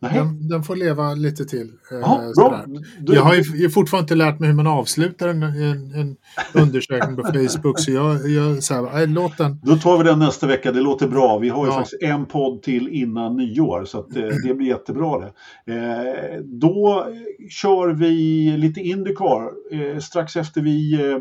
Den, 0.00 0.48
den 0.48 0.62
får 0.62 0.76
leva 0.76 1.14
lite 1.14 1.44
till. 1.44 1.72
eh, 1.92 2.30
sådär. 2.34 2.64
Du, 3.00 3.14
Jag 3.14 3.22
har 3.22 3.34
ju 3.34 3.70
fortfarande 3.70 4.04
inte 4.04 4.14
lärt 4.14 4.38
mig 4.40 4.48
hur 4.48 4.56
man 4.56 4.66
avslutar 4.66 5.28
en, 5.28 5.42
en, 5.42 5.92
en 5.94 6.16
undersökning 6.54 7.16
på 7.16 7.22
Facebook, 7.22 7.80
så 7.80 7.90
jag, 7.90 8.28
jag 8.30 8.62
så 8.62 8.74
här, 8.74 9.02
äh, 9.02 9.08
låt 9.08 9.38
den. 9.38 9.60
Då 9.62 9.76
tar 9.76 9.98
vi 9.98 10.04
den 10.04 10.18
nästa 10.18 10.46
vecka, 10.46 10.72
det 10.72 10.80
låter 10.80 11.08
bra. 11.08 11.38
Vi 11.38 11.48
har 11.48 11.66
ju 11.66 11.70
Ja. 11.72 11.76
faktiskt 11.78 12.02
en 12.02 12.26
podd 12.26 12.62
till 12.62 12.88
innan 12.88 13.36
nyår 13.36 13.84
så 13.84 13.98
att, 13.98 14.16
eh, 14.16 14.22
det 14.46 14.54
blir 14.54 14.66
jättebra 14.68 15.18
det. 15.18 15.32
Eh, 15.74 16.40
då 16.44 17.06
kör 17.50 17.88
vi 17.88 18.12
lite 18.56 18.80
Indycar. 18.80 19.50
Eh, 19.72 19.98
strax 19.98 20.36
efter 20.36 20.60
vi 20.60 20.94
eh, 21.10 21.18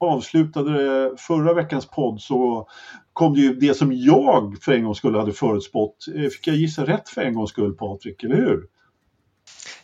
avslutade 0.00 1.10
förra 1.18 1.54
veckans 1.54 1.86
podd 1.86 2.20
så 2.20 2.66
kom 3.12 3.34
det 3.34 3.40
ju 3.40 3.54
det 3.54 3.74
som 3.74 3.92
jag 3.92 4.56
för 4.62 4.72
en 4.72 4.84
gång 4.84 4.94
skulle 4.94 5.18
hade 5.18 5.32
förutspått. 5.32 5.96
Eh, 6.16 6.28
fick 6.28 6.46
jag 6.46 6.56
gissa 6.56 6.86
rätt 6.86 7.08
för 7.08 7.20
en 7.22 7.34
gångs 7.34 7.50
skull 7.50 7.72
Patrik, 7.74 8.24
eller 8.24 8.36
hur? 8.36 8.62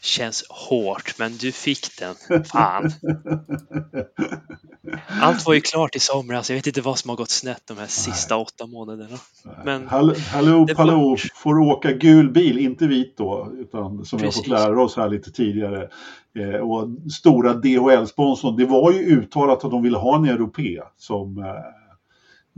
Känns 0.01 0.45
hårt, 0.49 1.15
men 1.19 1.37
du 1.37 1.53
fick 1.53 1.87
den. 1.99 2.45
Fan. 2.45 2.91
Allt 5.23 5.47
var 5.47 5.55
ju 5.55 5.61
klart 5.61 5.97
i 5.97 5.99
somras. 6.01 6.51
Jag 6.51 6.57
vet 6.57 6.67
inte 6.67 6.81
vad 6.81 6.99
som 6.99 7.09
har 7.09 7.17
gått 7.17 7.31
snett 7.31 7.63
de 7.65 7.79
här 7.79 7.87
sista 7.87 8.37
åtta 8.37 8.67
månaderna. 8.67 9.17
Men- 9.65 9.89
Hall 9.89 10.15
Hallå 10.17 10.67
Paloo 10.77 11.09
var- 11.11 11.21
får 11.35 11.59
åka 11.59 11.93
gul 11.93 12.31
bil, 12.33 12.59
inte 12.59 12.87
vit 12.87 13.17
då, 13.17 13.53
utan 13.59 14.05
som 14.05 14.19
vi 14.19 14.25
har 14.25 14.33
fått 14.33 14.45
Precis. 14.45 14.51
lära 14.51 14.83
oss 14.83 14.97
här 14.97 15.09
lite 15.09 15.33
tidigare. 15.33 15.89
Eh, 16.39 16.61
och 16.61 16.89
stora 17.13 17.55
DHL-sponsorn, 17.55 18.57
det 18.57 18.67
var 18.67 18.93
ju 18.93 18.99
uttalat 18.99 19.65
att 19.65 19.71
de 19.71 19.83
ville 19.83 19.99
ha 19.99 20.17
en 20.17 20.25
europé 20.25 20.81
som... 20.97 21.39
Eh, 21.39 21.45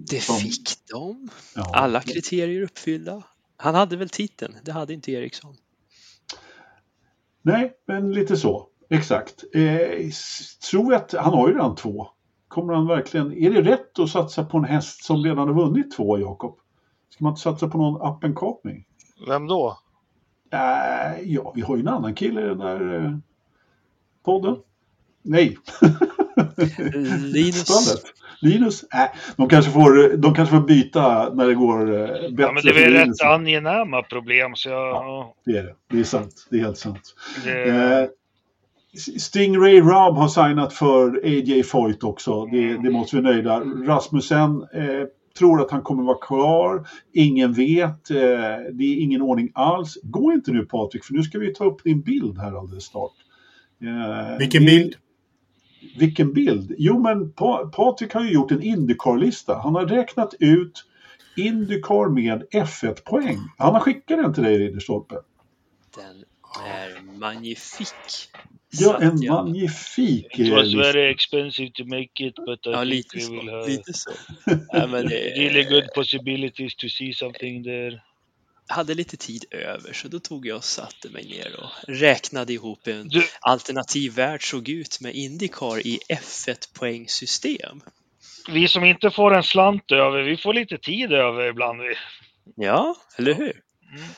Det 0.09 0.21
Som- 0.21 0.37
fick 0.37 0.69
de. 0.93 1.29
ja. 1.57 1.71
Alla 1.75 2.01
kriterier 2.01 2.63
uppfyllda. 2.63 3.23
Han 3.57 3.75
hade 3.75 3.97
väl 3.97 4.09
titeln? 4.09 4.55
Det 4.65 4.73
hade 4.73 4.95
inte 4.95 5.13
Eriksson. 5.13 5.57
Nej, 7.43 7.73
men 7.87 8.13
lite 8.13 8.37
så. 8.37 8.67
Exakt. 8.89 9.45
Eh, 9.55 10.11
tror 10.71 10.95
att 10.95 11.13
han 11.13 11.35
har 11.35 11.49
ju 11.49 11.55
redan 11.55 11.77
två. 11.77 12.09
Kommer 12.49 12.75
han 12.75 12.87
verkligen... 12.87 13.33
Är 13.33 13.51
det 13.51 13.63
rätt 13.63 13.99
att 13.99 14.11
satsa 14.11 14.45
på 14.45 14.59
en 14.59 14.65
häst 14.65 15.05
som 15.05 15.17
redan 15.25 15.49
har 15.49 15.55
vunnit 15.55 15.97
två, 15.97 16.19
Jakob? 16.19 16.59
Ska 17.11 17.25
man 17.25 17.33
inte 17.33 17.43
satsa 17.43 17.69
på 17.69 17.79
någon 17.79 18.13
up 18.17 18.25
and 18.25 18.35
coming? 18.35 18.85
Vem 19.29 19.47
då? 19.47 19.79
Äh, 20.53 21.21
ja, 21.25 21.53
vi 21.55 21.61
har 21.61 21.77
ju 21.77 21.81
en 21.81 21.89
annan 21.89 22.15
kille 22.15 22.41
i 22.41 22.45
den 22.45 22.59
där 22.59 23.05
eh, 23.05 23.17
podden. 24.25 24.57
Nej. 25.23 25.57
Linus, 27.33 27.57
Stallet. 27.57 28.03
Linus? 28.41 28.83
Äh, 28.83 29.11
de, 29.37 29.49
kanske 29.49 29.71
får, 29.73 30.17
de 30.17 30.35
kanske 30.35 30.55
får 30.57 30.67
byta 30.67 31.35
när 31.35 31.47
det 31.47 31.55
går 31.55 31.93
eh, 31.95 32.07
bättre 32.07 32.43
Ja, 32.43 32.53
men 32.53 32.63
det 32.63 32.71
är 32.71 32.75
väl 32.91 32.93
rätt 33.09 33.23
angenäma 33.25 34.03
problem 34.03 34.53
så 34.55 34.69
jag... 34.69 34.89
Ja. 34.89 35.35
Det 35.45 35.59
är 35.59 35.63
det. 35.63 35.75
Det 35.91 36.01
är 36.01 36.05
sant. 36.05 36.47
Det 36.51 36.57
är 36.57 36.61
helt 36.61 36.79
sant. 36.79 37.15
Det, 37.45 37.69
Eh, 37.71 38.07
Stingray 39.19 39.81
Rob 39.81 40.17
har 40.17 40.29
signat 40.29 40.73
för 40.73 41.21
AJ 41.25 41.63
Foyt 41.63 42.03
också. 42.05 42.47
Det, 42.47 42.77
det 42.77 42.91
måste 42.91 43.17
vi 43.17 43.23
nöjda. 43.23 43.61
Rasmussen 43.87 44.63
eh, 44.75 45.07
tror 45.39 45.61
att 45.61 45.71
han 45.71 45.83
kommer 45.83 46.03
vara 46.03 46.19
kvar. 46.19 46.87
Ingen 47.15 47.53
vet. 47.53 48.11
Eh, 48.11 48.17
det 48.73 48.85
är 48.85 48.97
ingen 49.01 49.23
ordning 49.23 49.51
alls. 49.55 49.99
Gå 50.03 50.33
inte 50.33 50.51
nu 50.53 50.65
Patrik, 50.65 51.05
för 51.05 51.15
nu 51.15 51.23
ska 51.23 51.39
vi 51.39 51.55
ta 51.55 51.65
upp 51.65 51.85
din 51.85 52.01
bild 52.01 52.39
här 52.39 52.59
alldeles 52.59 52.85
snart. 52.85 53.13
Eh, 53.83 54.39
Vilken 54.39 54.65
det- 54.65 54.71
bild? 54.71 54.95
Vilken 55.99 56.33
bild? 56.33 56.75
Jo, 56.79 56.99
men 56.99 57.33
pa 57.33 57.67
Patrik 57.77 58.13
har 58.13 58.25
ju 58.25 58.33
gjort 58.33 58.51
en 58.51 58.63
Indycar-lista. 58.63 59.55
Han 59.59 59.75
har 59.75 59.87
räknat 59.87 60.35
ut 60.39 60.85
Indycar 61.37 62.09
med 62.09 62.43
F1-poäng. 62.53 63.39
Han 63.59 63.75
har 63.75 63.81
skickat 63.81 64.23
den 64.23 64.35
till 64.35 64.43
dig, 64.43 64.59
Ridderstolpe. 64.59 65.15
den 65.97 66.25
är 66.67 67.19
magnifik. 67.19 67.89
Ja, 68.73 68.79
Så 68.79 68.99
en 69.01 69.23
jag- 69.23 69.35
magnifik 69.45 70.39
it 70.39 70.53
was 70.53 70.65
lista. 70.67 70.93
very 70.93 71.11
expensive 71.11 71.71
to 71.75 71.85
make 71.85 72.09
it 72.27 72.35
but 72.37 72.67
I 72.67 72.71
Ja, 72.71 72.81
think 72.81 72.95
lite 72.95 73.17
we 73.17 73.21
så. 73.23 73.33
will 73.33 73.49
have 73.51 73.67
Lite 73.69 73.93
så. 73.93 74.11
Ja, 74.73 74.87
men 74.87 75.07
det, 75.09 75.15
really 75.37 75.63
good 75.63 75.85
possibilities 75.95 76.75
to 76.77 76.89
see 76.89 77.13
something 77.15 77.65
there. 77.65 78.01
Hade 78.71 78.95
lite 78.95 79.17
tid 79.17 79.45
över 79.51 79.93
så 79.93 80.09
då 80.09 80.19
tog 80.19 80.47
jag 80.47 80.57
och 80.57 80.65
satte 80.65 81.09
mig 81.09 81.25
ner 81.25 81.61
och 81.61 81.71
räknade 81.89 82.53
ihop 82.53 82.87
en 82.87 83.09
Du, 83.09 83.23
alternativ 83.41 84.13
värld 84.15 84.51
såg 84.51 84.69
ut 84.69 85.01
med 85.01 85.15
Indycar 85.15 85.87
i 85.87 85.99
F1 86.09 86.75
poängsystem. 86.75 87.81
vi 88.49 88.69
som 88.69 88.85
inte 88.85 89.11
får 89.11 89.35
en 89.35 89.43
slant 89.43 89.93
över, 89.93 90.23
vi 90.23 90.37
får 90.37 90.55
lite 90.55 90.79
tid 90.79 91.13
över 91.13 91.49
ibland. 91.49 91.81
Vi. 91.81 91.95
Ja, 92.57 92.97
eller 93.17 93.35
hur? 93.35 93.63
Mm. 93.93 94.09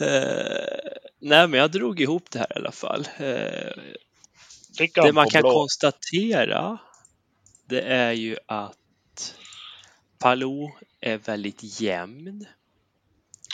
Eh, 0.00 1.00
nej, 1.18 1.48
men 1.48 1.60
jag 1.60 1.70
drog 1.70 2.00
ihop 2.00 2.30
det 2.30 2.38
här 2.38 2.52
i 2.54 2.58
alla 2.58 2.72
fall. 2.72 3.08
Eh, 3.18 3.72
det 4.78 5.12
man 5.12 5.30
kan 5.30 5.40
blå. 5.40 5.52
konstatera 5.52 6.78
det 7.68 7.80
är 7.80 8.12
ju 8.12 8.36
att 8.46 8.76
Palou 10.18 10.70
är 11.00 11.18
väldigt 11.18 11.80
jämn. 11.80 12.46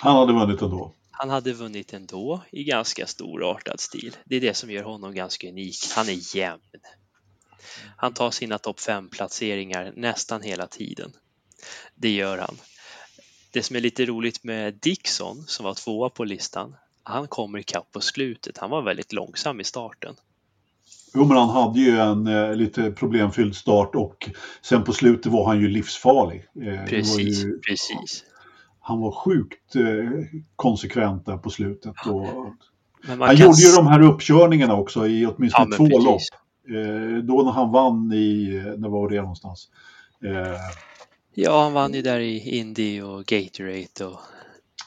Han 0.02 0.16
hade 0.16 0.32
vunnit 0.32 0.62
ändå. 0.62 0.92
Han 1.10 1.30
hade 1.30 1.52
vunnit 1.52 1.92
ändå 1.92 2.40
i 2.52 2.64
ganska 2.64 3.06
storartad 3.06 3.80
stil. 3.80 4.16
Det 4.24 4.36
är 4.36 4.40
det 4.40 4.54
som 4.54 4.70
gör 4.70 4.82
honom 4.82 5.14
ganska 5.14 5.48
unik. 5.48 5.76
Han 5.96 6.08
är 6.08 6.36
jämn. 6.36 6.60
Han 7.96 8.14
tar 8.14 8.30
sina 8.30 8.58
topp 8.58 8.78
5-placeringar 8.78 9.92
nästan 9.96 10.42
hela 10.42 10.66
tiden. 10.66 11.12
Det 11.94 12.10
gör 12.10 12.38
han. 12.38 12.56
Det 13.52 13.62
som 13.62 13.76
är 13.76 13.80
lite 13.80 14.06
roligt 14.06 14.44
med 14.44 14.74
Dixon, 14.74 15.44
som 15.46 15.64
var 15.64 15.74
tvåa 15.74 16.10
på 16.10 16.24
listan, 16.24 16.76
han 17.02 17.28
kommer 17.28 17.58
ikapp 17.58 17.92
på 17.92 18.00
slutet. 18.00 18.58
Han 18.58 18.70
var 18.70 18.82
väldigt 18.82 19.12
långsam 19.12 19.60
i 19.60 19.64
starten. 19.64 20.14
Jo, 21.14 21.24
men 21.24 21.36
han 21.36 21.48
hade 21.48 21.80
ju 21.80 21.98
en 21.98 22.26
eh, 22.26 22.54
lite 22.54 22.90
problemfylld 22.90 23.56
start 23.56 23.94
och 23.94 24.30
sen 24.62 24.84
på 24.84 24.92
slutet 24.92 25.32
var 25.32 25.46
han 25.46 25.60
ju 25.60 25.68
livsfarlig. 25.68 26.44
Eh, 26.62 26.84
Precis, 26.84 27.44
ju, 27.44 27.60
precis. 27.60 28.24
Han 28.82 29.00
var 29.00 29.12
sjukt 29.12 29.76
eh, 29.76 30.38
konsekvent 30.56 31.26
där 31.26 31.36
på 31.36 31.50
slutet. 31.50 31.94
Och, 32.06 32.26
han 33.18 33.36
gjorde 33.36 33.60
ju 33.60 33.76
de 33.76 33.86
här 33.86 34.02
uppkörningarna 34.02 34.74
också 34.76 35.06
i 35.06 35.26
åtminstone 35.26 35.68
Ja, 35.70 35.76
två 35.76 35.86
precis. 35.86 36.04
lopp. 36.04 36.20
Eh, 36.76 37.16
då 37.24 37.42
när 37.42 37.52
han 37.52 37.72
vann 37.72 38.12
i, 38.12 38.62
eh, 38.66 38.78
när 38.78 38.88
var 38.88 39.08
det 39.08 39.20
någonstans? 39.20 39.68
Eh, 40.24 40.60
Ja, 41.34 41.62
han 41.62 41.72
vann 41.72 41.94
ju 41.94 42.02
där 42.02 42.20
i 42.20 42.58
Indy 42.58 43.00
och 43.02 43.24
Gatorade 43.24 44.04
och 44.04 44.20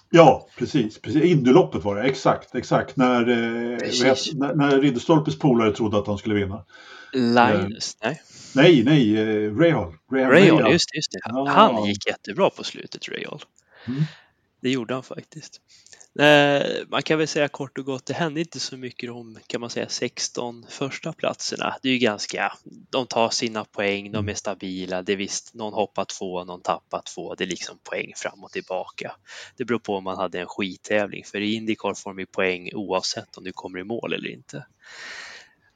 Ja, 0.09 0.47
precis. 0.57 1.01
precis. 1.01 1.23
Indyloppet 1.23 1.83
var 1.83 1.95
det, 1.95 2.03
exakt. 2.03 2.55
exakt. 2.55 2.95
När, 2.97 3.21
eh, 3.29 3.77
vet, 4.03 4.33
när, 4.33 4.55
när 4.55 4.81
Ridderstolpes 4.81 5.39
polare 5.39 5.71
trodde 5.71 5.97
att 5.97 6.07
han 6.07 6.17
skulle 6.17 6.35
vinna. 6.35 6.65
Linus. 7.13 7.97
Nej, 8.03 8.21
Nej, 8.55 8.83
nej, 8.83 9.17
eh, 9.17 9.55
Rahal. 9.55 9.93
Rahal, 10.11 10.71
just 10.71 10.89
det. 10.91 10.97
Just 10.97 11.11
det. 11.11 11.19
Ja. 11.23 11.47
Han 11.49 11.85
gick 11.85 12.07
jättebra 12.07 12.49
på 12.49 12.63
slutet, 12.63 13.09
Rayall. 13.09 13.39
Mm. 13.87 14.03
Det 14.61 14.69
gjorde 14.69 14.93
han 14.93 15.03
faktiskt. 15.03 15.61
Eh, 16.19 16.87
man 16.87 17.03
kan 17.03 17.17
väl 17.17 17.27
säga 17.27 17.47
kort 17.47 17.77
och 17.77 17.85
gott, 17.85 18.05
det 18.05 18.13
hände 18.13 18.39
inte 18.39 18.59
så 18.59 18.77
mycket 18.77 19.11
om 19.11 19.39
kan 19.47 19.61
man 19.61 19.69
säga 19.69 19.89
16 19.89 20.65
första 20.69 21.13
platserna. 21.13 21.75
Det 21.81 21.89
är 21.89 21.93
ju 21.93 21.99
ganska, 21.99 22.53
de 22.89 23.07
tar 23.07 23.29
sina 23.29 23.65
poäng, 23.65 24.11
de 24.11 24.29
är 24.29 24.33
stabila. 24.33 25.01
Det 25.01 25.13
är 25.13 25.17
visst, 25.17 25.53
någon 25.53 25.73
hoppar 25.73 26.05
två, 26.05 26.43
någon 26.43 26.61
tappar 26.61 27.01
två. 27.15 27.35
Det 27.35 27.43
är 27.43 27.47
liksom 27.47 27.77
poäng 27.83 28.11
fram 28.15 28.43
och 28.43 28.51
tillbaka. 28.51 29.15
Det 29.57 29.65
beror 29.65 29.79
på 29.79 29.95
om 29.95 30.03
man 30.03 30.17
hade 30.17 30.39
en 30.39 30.47
skittävling, 30.47 31.23
för 31.25 31.41
i 31.41 31.53
Indycar 31.53 31.93
får 31.93 32.09
de 32.09 32.19
ju 32.19 32.25
poäng 32.25 32.69
oavsett 32.73 33.37
om 33.37 33.43
du 33.43 33.53
kommer 33.53 33.79
i 33.79 33.83
mål 33.83 34.13
eller 34.13 34.29
inte. 34.29 34.65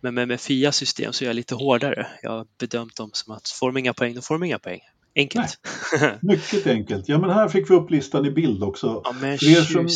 Men 0.01 0.13
med, 0.13 0.27
med 0.27 0.41
FIA 0.41 0.71
system 0.71 1.13
så 1.13 1.23
är 1.23 1.27
jag 1.29 1.35
lite 1.35 1.55
hårdare. 1.55 2.07
Jag 2.21 2.31
har 2.31 2.47
bedömt 2.59 2.95
dem 2.95 3.09
som 3.13 3.33
att 3.33 3.49
får 3.49 3.67
de 3.67 3.77
inga 3.77 3.93
poäng, 3.93 4.15
då 4.15 4.21
får 4.21 4.35
de 4.35 4.43
inga 4.43 4.59
poäng. 4.59 4.81
Enkelt. 5.15 5.57
Mycket 6.21 6.67
enkelt. 6.67 7.09
Ja, 7.09 7.17
men 7.19 7.29
här 7.29 7.47
fick 7.47 7.69
vi 7.71 7.75
upp 7.75 7.91
listan 7.91 8.25
i 8.25 8.31
bild 8.31 8.63
också. 8.63 9.01
ja, 9.03 9.15
men 9.21 9.37
För 9.37 9.45
er 9.51 9.61
som-. 9.61 9.87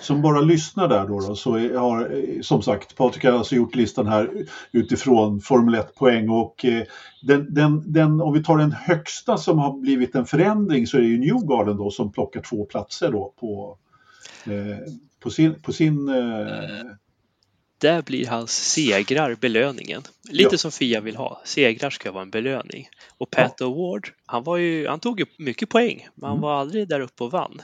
Som 0.00 0.22
bara 0.22 0.40
lyssnar 0.40 0.88
där 0.88 1.06
då, 1.08 1.20
då 1.20 1.36
så 1.36 1.54
är- 1.54 1.74
har, 1.74 2.00
eh, 2.00 2.40
som 2.42 2.62
sagt, 2.62 2.96
Patrik 2.96 3.24
har 3.24 3.32
alltså 3.32 3.54
gjort 3.54 3.74
listan 3.74 4.06
här 4.06 4.30
utifrån 4.72 5.40
Formel 5.40 5.74
1-poäng 5.74 6.28
och 6.28 6.64
eh, 6.64 6.82
den, 7.22 7.54
den, 7.54 7.92
den, 7.92 8.20
om 8.20 8.32
vi 8.32 8.42
tar 8.42 8.58
den 8.58 8.72
högsta 8.72 9.36
som 9.36 9.58
har 9.58 9.80
blivit 9.80 10.14
en 10.14 10.26
förändring 10.26 10.86
så 10.86 10.96
är 10.96 11.00
det 11.00 11.06
ju 11.08 11.18
Newgarden 11.18 11.76
då 11.76 11.90
som 11.90 12.12
plockar 12.12 12.40
två 12.40 12.64
platser 12.64 13.12
då 13.12 13.32
på, 13.40 13.78
eh, 14.46 14.92
på 15.22 15.30
sin, 15.30 15.62
på 15.62 15.72
sin 15.72 16.08
eh, 16.08 16.14
Där 17.80 18.02
blir 18.02 18.26
hans 18.26 18.72
segrar 18.72 19.34
belöningen. 19.34 20.02
Lite 20.30 20.54
Ja. 20.54 20.58
som 20.58 20.72
Fia 20.72 21.00
vill 21.00 21.16
ha. 21.16 21.40
Segrar 21.44 21.90
ska 21.90 22.12
vara 22.12 22.22
en 22.22 22.30
belöning. 22.30 22.88
Och 23.18 23.30
Pat 23.30 23.60
Award, 23.60 24.08
han, 24.26 24.44
var 24.44 24.56
ju, 24.56 24.88
han 24.88 25.00
tog 25.00 25.20
ju 25.20 25.26
mycket 25.38 25.68
poäng, 25.68 26.08
men 26.14 26.28
han 26.28 26.32
Mm. 26.38 26.42
var 26.42 26.54
aldrig 26.60 26.88
där 26.88 27.00
uppe 27.00 27.24
och 27.24 27.30
vann. 27.30 27.62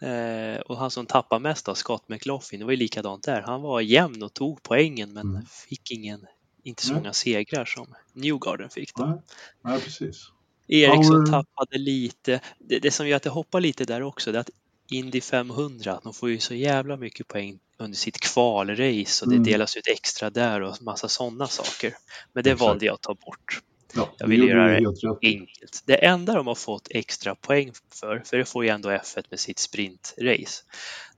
Eh, 0.00 0.60
och 0.60 0.76
han 0.76 0.90
som 0.90 1.06
tappade 1.06 1.40
mest 1.42 1.68
av 1.68 1.74
Scott 1.74 2.08
McLaughlin, 2.08 2.58
det 2.58 2.64
var 2.64 2.72
ju 2.72 2.76
likadant 2.76 3.24
där. 3.24 3.42
Han 3.42 3.62
var 3.62 3.80
jämn 3.80 4.22
och 4.22 4.34
tog 4.34 4.62
poängen, 4.62 5.12
men 5.12 5.26
Mm. 5.30 5.42
fick 5.68 5.90
ingen, 5.90 6.26
inte 6.62 6.82
så 6.86 6.92
Nej. 6.92 7.00
många 7.02 7.12
segrar 7.12 7.64
som 7.64 7.94
Newgarden 8.12 8.70
fick. 8.70 8.94
Då. 8.94 9.04
Nej, 9.06 9.18
nej, 9.64 9.80
precis. 9.80 10.30
Eriksson 10.68 11.26
Power- 11.26 11.30
tappade 11.30 11.78
lite. 11.78 12.40
Det, 12.58 12.78
det 12.78 12.90
som 12.90 13.08
gör 13.08 13.16
att 13.16 13.22
det 13.22 13.30
hoppar 13.30 13.60
lite 13.60 13.84
där 13.84 14.02
också, 14.02 14.32
det 14.32 14.38
är 14.38 14.40
att 14.40 14.50
Indy 14.90 15.20
500, 15.20 16.00
de 16.04 16.14
får 16.14 16.30
ju 16.30 16.38
så 16.38 16.54
jävla 16.54 16.96
mycket 16.96 17.28
poäng 17.28 17.58
under 17.78 17.96
sitt 17.96 18.20
kvalrace 18.20 19.24
och 19.24 19.30
det 19.30 19.36
Mm. 19.36 19.44
delas 19.44 19.76
ut 19.76 19.86
extra 19.88 20.30
där 20.30 20.60
och 20.60 20.82
massa 20.82 21.08
sådana 21.08 21.46
saker. 21.48 21.94
Men 22.32 22.44
det 22.44 22.50
Exakt. 22.50 22.60
valde 22.68 22.86
jag 22.86 22.94
att 22.94 23.02
ta 23.02 23.14
bort. 23.14 23.60
Ja, 23.94 24.14
Jag 24.18 24.26
vill 24.28 24.48
göra 24.48 24.80
det. 24.80 25.18
Enkelt. 25.22 25.82
Det 25.86 26.04
enda 26.06 26.34
de 26.34 26.46
har 26.46 26.54
fått 26.54 26.88
extra 26.90 27.34
poäng 27.34 27.72
för, 27.94 28.22
för 28.26 28.36
det 28.36 28.44
får 28.44 28.64
ju 28.64 28.70
ändå 28.70 28.88
F1 28.90 29.24
med 29.30 29.40
sitt 29.40 29.58
sprintrace, 29.58 30.62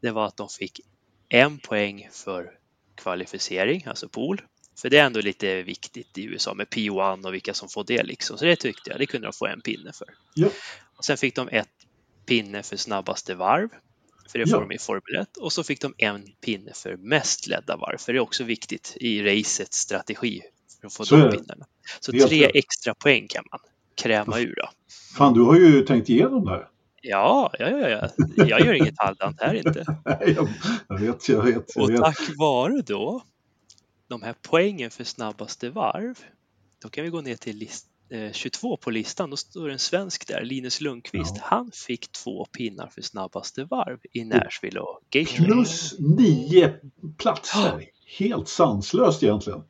det 0.01 0.11
var 0.11 0.27
att 0.27 0.37
de 0.37 0.49
fick 0.49 0.81
en 1.29 1.59
poäng 1.59 2.09
för 2.13 2.51
kvalificering, 3.03 3.85
alltså 3.87 4.09
pool. 4.09 4.43
För 4.81 4.91
det 4.91 4.99
är 4.99 5.05
ändå 5.05 5.21
lite 5.21 5.63
viktigt 5.63 6.19
i 6.19 6.25
USA 6.25 6.55
med 6.55 6.67
P1 6.69 7.27
och 7.27 7.35
vilka 7.35 7.55
som 7.55 7.69
får 7.69 7.85
det 7.85 8.03
liksom. 8.03 8.39
Så 8.39 8.45
det 8.45 8.57
tyckte 8.57 8.91
jag, 8.91 8.99
det 8.99 9.07
kunde 9.07 9.27
de 9.27 9.33
få 9.33 9.47
en 9.47 9.61
pinne 9.61 9.93
för. 9.93 10.09
Ja. 10.35 10.49
Och 10.97 11.05
sen 11.05 11.17
fick 11.17 11.35
de 11.37 11.49
ett 11.49 11.69
pinne 12.27 12.63
för 12.63 12.77
snabbaste 12.77 13.35
varv, 13.35 13.69
för 14.29 14.39
det 14.39 14.47
får 14.47 14.57
Ja. 14.63 14.67
de 14.69 14.75
i 14.75 14.79
Formel 14.79 15.17
1. 15.23 15.37
Och 15.37 15.53
så 15.53 15.63
fick 15.65 15.81
de 15.81 15.95
en 15.99 16.23
pinne 16.41 16.73
för 16.75 16.97
mest 16.97 17.47
ledda 17.47 17.77
varv, 17.77 17.99
för 17.99 18.13
det 18.13 18.19
är 18.19 18.21
också 18.21 18.45
viktigt 18.45 18.97
i 19.01 19.23
racets 19.23 19.79
strategi 19.79 20.41
för 20.81 20.87
att 20.87 20.93
få 20.95 21.05
Så 21.05 21.17
de 21.17 21.23
det. 21.23 21.31
pinnarna. 21.31 21.67
Så 22.01 22.13
tre 22.13 22.47
rätt. 22.47 22.51
extra 22.55 22.95
poäng 22.95 23.27
kan 23.29 23.45
man 23.51 23.61
kräma 24.03 24.39
ur 24.39 24.55
då. 24.57 24.69
Fan, 25.17 25.35
du 25.35 25.41
har 25.43 25.57
ju 25.57 25.81
tänkt 25.83 26.09
igenom 26.09 26.45
det 26.45 26.51
här. 26.51 26.69
Ja, 27.03 27.53
ja, 27.59 27.69
ja, 27.71 27.89
ja. 27.89 28.09
jag 28.37 28.61
gör 28.61 28.73
inget 28.75 28.95
halvdant 28.99 29.41
här 29.41 29.55
inte. 29.55 29.85
Nej, 30.05 30.37
jag, 30.89 30.99
vet, 31.01 31.29
jag 31.29 31.43
vet. 31.43 31.77
Jag 31.77 31.85
Och 31.85 31.91
vet. 31.91 32.01
tack 32.01 32.19
vare 32.39 32.83
då 32.87 33.23
de 34.09 34.23
här 34.23 34.35
poängen 34.43 34.91
för 34.91 35.05
snabbaste 35.05 35.71
varv, 35.71 36.19
då 36.83 36.89
kan 36.89 37.05
vi 37.05 37.11
gå 37.11 37.21
ner 37.21 37.37
till 37.37 37.57
list, 37.57 37.87
22 38.33 38.77
på 38.77 38.91
listan. 38.91 39.31
Då 39.31 39.37
står 39.37 39.71
en 39.71 39.79
svensk 39.79 40.29
där, 40.29 40.43
Linus 40.43 40.81
Lundqvist. 40.81 41.35
Ja. 41.37 41.43
Han 41.45 41.71
fick 41.75 42.13
två 42.13 42.45
pinnar 42.45 42.87
för 42.95 43.03
snabbaste 43.03 43.65
varv 43.65 43.99
i 44.13 44.25
Nashville 44.25 44.81
och 44.81 45.01
Gatorade. 45.11 45.45
Plus 45.45 45.95
nio 45.99 46.75
platser. 47.19 47.85
Helt 48.19 48.49
sanslöst 48.49 49.23
egentligen. 49.23 49.63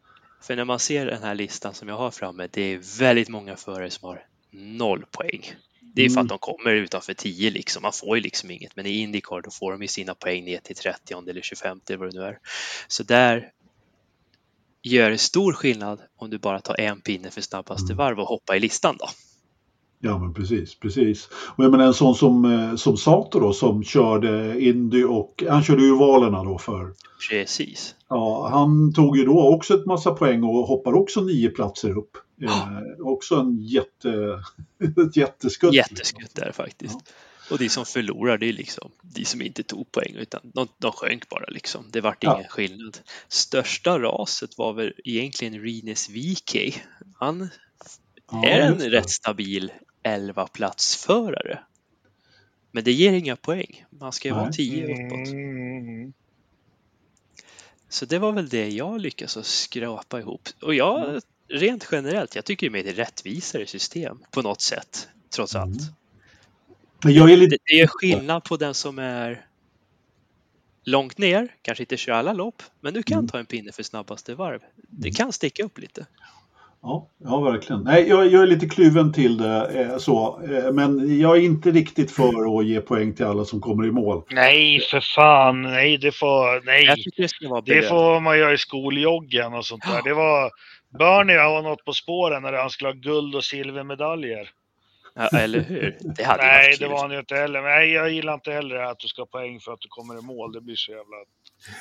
För 0.42 0.56
när 0.56 0.64
man 0.64 0.78
ser 0.78 1.06
den 1.06 1.22
här 1.22 1.34
listan 1.34 1.74
som 1.74 1.88
jag 1.88 1.96
har 1.96 2.10
framme, 2.10 2.48
det 2.50 2.62
är 2.62 2.98
väldigt 2.98 3.28
många 3.28 3.56
förare 3.56 3.90
som 3.90 4.08
har 4.08 4.26
noll 4.50 5.04
poäng. 5.10 5.52
Det 5.94 6.04
är 6.04 6.08
för 6.08 6.14
Mm. 6.14 6.22
att 6.24 6.28
de 6.28 6.38
kommer 6.38 6.74
utanför 6.74 7.14
10 7.14 7.50
liksom. 7.50 7.82
Man 7.82 7.92
får 7.92 8.16
ju 8.16 8.22
liksom 8.22 8.50
inget. 8.50 8.76
Men 8.76 8.86
i 8.86 8.90
Indycar 8.90 9.40
då 9.40 9.50
får 9.50 9.72
de 9.72 9.82
ju 9.82 9.88
sina 9.88 10.14
poäng 10.14 10.44
ner 10.44 10.58
till 10.58 10.76
30 10.76 11.28
eller 11.30 11.42
25 11.42 11.80
eller 11.88 11.98
vad 11.98 12.12
det 12.14 12.18
nu 12.20 12.24
är. 12.26 12.38
Så 12.88 13.02
där 13.02 13.50
gör 14.82 15.16
stor 15.16 15.52
skillnad 15.52 16.00
om 16.16 16.30
du 16.30 16.38
bara 16.38 16.60
tar 16.60 16.80
en 16.80 17.00
pinne 17.00 17.30
för 17.30 17.40
snabbaste 17.40 17.94
varv 17.94 18.18
och 18.18 18.26
hoppar 18.26 18.54
i 18.54 18.60
listan 18.60 18.96
då. 18.98 19.06
Ja 20.00 20.18
men 20.18 20.34
precis, 20.34 20.78
precis. 20.78 21.28
Och 21.56 21.64
jag 21.64 21.70
menar 21.70 21.84
en 21.84 21.94
sån 21.94 22.14
som, 22.14 22.44
eh, 22.44 22.76
som 22.76 22.96
Sato 22.96 23.40
då 23.40 23.52
som 23.52 23.84
körde 23.84 24.60
Indy 24.60 25.04
och 25.04 25.44
han 25.48 25.62
körde 25.62 25.82
ju 25.82 25.98
valerna 25.98 26.44
då 26.44 26.58
för. 26.58 26.92
Precis. 27.30 27.94
Ja, 28.08 28.48
han 28.52 28.92
tog 28.92 29.16
ju 29.16 29.24
då 29.24 29.54
också 29.54 29.74
ett 29.74 29.86
massa 29.86 30.10
poäng 30.10 30.42
och 30.42 30.66
hoppar 30.66 30.92
också 30.92 31.20
nio 31.20 31.50
platser 31.50 31.98
upp. 31.98 32.16
Eh, 32.42 33.06
också 33.06 33.34
en 33.36 33.56
jätte, 33.56 34.42
ett 35.06 35.16
jätteskutt. 35.16 35.74
Jätteskutt 35.74 36.34
där 36.34 36.52
faktiskt. 36.52 36.98
Ja. 37.04 37.12
Och 37.50 37.58
de 37.58 37.68
som 37.68 37.86
förlorar 37.86 38.38
det 38.38 38.46
är 38.46 38.52
liksom 38.52 38.90
de 39.02 39.24
som 39.24 39.42
inte 39.42 39.62
tog 39.62 39.92
poäng 39.92 40.14
utan 40.14 40.40
de, 40.54 40.68
de 40.78 40.92
sjönk 40.92 41.28
bara 41.28 41.46
liksom. 41.48 41.84
Det 41.90 42.00
vart 42.00 42.24
ingen 42.24 42.40
ja. 42.42 42.48
skillnad. 42.48 42.98
Största 43.28 43.98
raset 43.98 44.58
var 44.58 44.72
väl 44.72 44.92
egentligen 45.04 45.60
Rines 45.62 46.08
VK. 46.08 46.82
Han 47.14 47.48
ja, 48.30 48.44
är 48.44 48.60
en 48.60 48.80
rätt 48.80 49.10
stabil 49.10 49.72
11 50.02 50.46
platsförare. 50.46 51.58
Men 52.72 52.84
det 52.84 52.92
ger 52.92 53.12
inga 53.12 53.36
poäng. 53.36 53.84
Man 53.90 54.12
ska 54.12 54.28
ju 54.28 54.34
vara 54.34 54.52
10 54.52 54.84
uppåt. 54.84 55.28
Så 57.88 58.04
det 58.04 58.18
var 58.18 58.32
väl 58.32 58.48
det 58.48 58.68
jag 58.68 59.00
lyckades 59.00 59.48
skrapa 59.48 60.20
ihop. 60.20 60.48
Och 60.62 60.74
jag, 60.74 61.08
mm. 61.08 61.20
rent 61.48 61.88
generellt, 61.92 62.34
jag 62.34 62.44
tycker 62.44 62.70
det 62.70 62.78
är 62.78 62.86
ett 62.86 62.98
rättvisare 62.98 63.66
system 63.66 64.24
på 64.30 64.42
något 64.42 64.60
sätt, 64.60 65.08
trots 65.30 65.54
mm. 65.54 65.68
allt. 65.68 65.82
Men 67.04 67.14
jag 67.14 67.32
är 67.32 67.36
lite... 67.36 67.56
Det 67.64 67.80
är 67.80 67.86
skillnad 67.86 68.44
på 68.44 68.56
den 68.56 68.74
som 68.74 68.98
är 68.98 69.44
långt 70.84 71.18
ner, 71.18 71.48
kanske 71.62 71.82
inte 71.82 71.96
kör 71.96 72.12
alla 72.12 72.32
lopp, 72.32 72.62
men 72.80 72.94
du 72.94 73.02
kan 73.02 73.18
mm. 73.18 73.28
ta 73.28 73.38
en 73.38 73.46
pinne 73.46 73.72
för 73.72 73.82
snabbaste 73.82 74.34
varv. 74.34 74.60
Det 74.76 75.10
kan 75.10 75.32
sticka 75.32 75.64
upp 75.64 75.78
lite. 75.78 76.06
Ja, 76.82 77.08
ja 77.24 77.40
verkligen. 77.40 77.82
Nej, 77.82 78.08
jag, 78.08 78.26
jag 78.26 78.42
är 78.42 78.46
lite 78.46 78.68
kluven 78.68 79.12
till 79.12 79.36
det 79.36 79.80
eh, 79.80 79.98
så, 79.98 80.40
eh, 80.42 80.72
men 80.72 81.18
jag 81.18 81.36
är 81.36 81.40
inte 81.40 81.70
riktigt 81.70 82.10
för 82.10 82.58
att 82.58 82.66
ge 82.66 82.80
poäng 82.80 83.14
till 83.14 83.26
alla 83.26 83.44
som 83.44 83.60
kommer 83.60 83.86
i 83.86 83.90
mål. 83.90 84.22
Nej, 84.30 84.80
för 84.90 85.00
fan. 85.00 85.62
Nej, 85.62 85.98
det 85.98 86.12
får, 86.12 86.64
nej. 86.66 86.86
det, 87.64 87.74
det 87.74 87.82
får 87.82 88.20
man 88.20 88.38
göra 88.38 88.52
i 88.52 88.58
skoljoggen 88.58 89.54
och 89.54 89.66
sånt 89.66 89.82
där. 89.82 90.02
Det 90.02 90.14
var, 90.14 90.50
Bernie 90.98 91.38
har 91.38 91.62
något 91.62 91.84
på 91.84 91.92
spåren 91.92 92.42
när 92.42 92.52
han 92.52 92.70
skulle 92.70 92.90
ha 92.90 92.94
guld 92.94 93.34
och 93.34 93.44
silvermedaljer. 93.44 94.50
Ja, 95.18 95.38
eller 95.38 95.60
hur? 95.60 95.98
Det 96.16 96.24
hade 96.24 96.42
Nej, 96.42 96.76
det 96.78 96.88
var 96.88 97.02
han 97.02 97.10
ju 97.10 97.18
inte 97.18 97.34
heller. 97.34 97.62
Nej, 97.62 97.92
jag 97.92 98.10
gillar 98.10 98.34
inte 98.34 98.50
heller 98.50 98.76
att 98.76 98.98
du 98.98 99.08
ska 99.08 99.22
ha 99.22 99.26
poäng 99.26 99.60
för 99.60 99.72
att 99.72 99.80
du 99.80 99.88
kommer 99.88 100.18
i 100.18 100.22
mål. 100.22 100.52
Det 100.52 100.60
blir 100.60 100.76
så 100.76 100.92
jävla... 100.92 101.16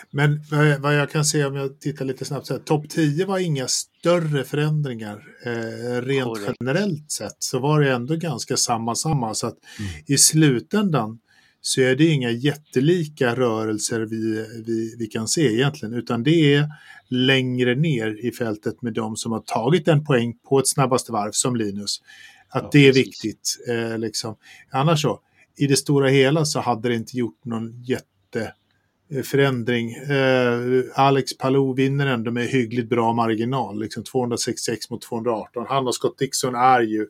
Men 0.09 0.41
vad 0.81 0.95
jag 0.95 1.11
kan 1.11 1.25
se 1.25 1.45
om 1.45 1.55
jag 1.55 1.79
tittar 1.79 2.05
lite 2.05 2.25
snabbt, 2.25 2.65
topp 2.65 2.89
10 2.89 3.25
var 3.25 3.39
inga 3.39 3.67
större 3.67 4.43
förändringar. 4.43 5.23
Eh, 5.45 6.01
rent 6.01 6.25
Correct. 6.25 6.57
generellt 6.59 7.11
sett 7.11 7.35
så 7.39 7.59
var 7.59 7.81
det 7.81 7.91
ändå 7.91 8.15
ganska 8.15 8.57
samma 8.57 8.95
samma. 8.95 9.33
Så 9.33 9.47
att 9.47 9.57
mm. 9.79 9.91
i 10.07 10.17
slutändan 10.17 11.19
så 11.61 11.81
är 11.81 11.95
det 11.95 12.05
inga 12.05 12.31
jättelika 12.31 13.35
rörelser 13.35 13.99
vi, 13.99 14.45
vi, 14.65 14.95
vi 14.99 15.07
kan 15.07 15.27
se 15.27 15.53
egentligen, 15.53 15.93
utan 15.93 16.23
det 16.23 16.53
är 16.53 16.65
längre 17.09 17.75
ner 17.75 18.25
i 18.25 18.31
fältet 18.31 18.81
med 18.81 18.93
de 18.93 19.15
som 19.15 19.31
har 19.31 19.39
tagit 19.39 19.87
en 19.87 20.05
poäng 20.05 20.33
på 20.49 20.59
ett 20.59 20.67
snabbaste 20.67 21.11
varv 21.11 21.31
som 21.31 21.55
Linus. 21.55 22.01
Att 22.49 22.71
det 22.71 22.87
är 22.87 22.93
viktigt. 22.93 23.57
Eh, 23.67 23.97
liksom. 23.97 24.35
Annars 24.71 25.01
så, 25.01 25.21
i 25.57 25.67
det 25.67 25.75
stora 25.75 26.09
hela 26.09 26.45
så 26.45 26.59
hade 26.59 26.89
det 26.89 26.95
inte 26.95 27.17
gjort 27.17 27.45
någon 27.45 27.83
jätteförändring. 27.83 29.93
Eh, 29.93 30.59
Alex 30.95 31.37
Palou 31.37 31.73
vinner 31.73 32.07
ändå 32.07 32.31
med 32.31 32.47
hyggligt 32.47 32.89
bra 32.89 33.13
marginal, 33.13 33.79
liksom 33.79 34.03
266 34.03 34.89
mot 34.89 35.01
218. 35.01 35.65
Han 35.69 35.87
och 35.87 35.95
Scott 35.95 36.17
Dixon 36.17 36.55
är 36.55 36.81
ju 36.81 37.07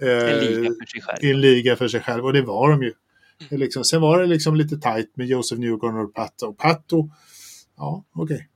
eh, 0.00 0.08
en, 0.08 0.38
liga 0.38 0.70
för 0.80 0.86
sig 0.86 1.02
själv. 1.02 1.30
en 1.30 1.40
liga 1.40 1.76
för 1.76 1.88
sig 1.88 2.00
själv 2.00 2.24
och 2.24 2.32
det 2.32 2.42
var 2.42 2.70
de 2.70 2.82
ju. 2.82 2.92
Mm. 3.50 3.60
Liksom, 3.60 3.84
sen 3.84 4.00
var 4.00 4.20
det 4.20 4.26
liksom 4.26 4.56
lite 4.56 4.76
tajt 4.76 5.16
med 5.16 5.26
Joseph 5.26 5.60
Newgarden 5.60 6.00
och 6.00 6.14
Pato. 6.14 6.46
Och 6.46 6.58
Pato, 6.58 7.10
ja 7.76 8.04
okej. 8.12 8.48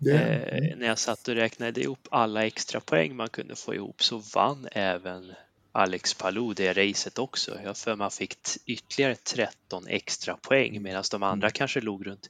Okay. 0.00 0.14
Eh, 0.14 0.76
när 0.76 0.86
jag 0.86 0.98
satt 0.98 1.28
och 1.28 1.34
räknade 1.34 1.80
ihop 1.80 2.08
alla 2.10 2.46
extra 2.46 2.80
poäng 2.80 3.16
man 3.16 3.28
kunde 3.28 3.56
få 3.56 3.74
ihop 3.74 4.02
så 4.02 4.22
vann 4.34 4.68
även 4.72 5.32
Alex 5.76 6.14
Palou 6.14 6.54
det 6.54 6.72
racet 6.72 7.18
också. 7.18 7.58
Jag 7.64 7.76
för 7.76 7.96
man 7.96 8.10
fick 8.10 8.38
ytterligare 8.66 9.14
13 9.14 9.86
extra 9.86 10.36
poäng 10.36 10.82
medan 10.82 11.04
de 11.10 11.22
andra 11.22 11.46
mm. 11.46 11.52
kanske 11.52 11.80
låg 11.80 12.06
runt 12.06 12.28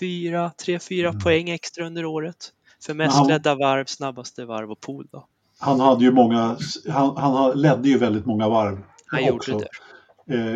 4, 0.00 0.50
3, 0.64 0.78
4 0.78 1.08
mm. 1.08 1.20
poäng 1.20 1.50
extra 1.50 1.86
under 1.86 2.04
året. 2.04 2.52
För 2.86 2.94
mest 2.94 3.16
han, 3.16 3.28
ledda 3.28 3.54
varv, 3.54 3.84
snabbaste 3.84 4.44
varv 4.44 4.70
och 4.70 4.80
pool 4.80 5.08
då. 5.12 5.26
Han 5.58 5.80
hade 5.80 6.04
ju 6.04 6.12
många, 6.12 6.56
han, 6.88 7.16
han 7.16 7.60
ledde 7.60 7.88
ju 7.88 7.98
väldigt 7.98 8.26
många 8.26 8.48
varv. 8.48 8.82
Han 9.06 9.34
också. 9.34 9.50
gjorde 9.50 9.64
det 9.64 9.70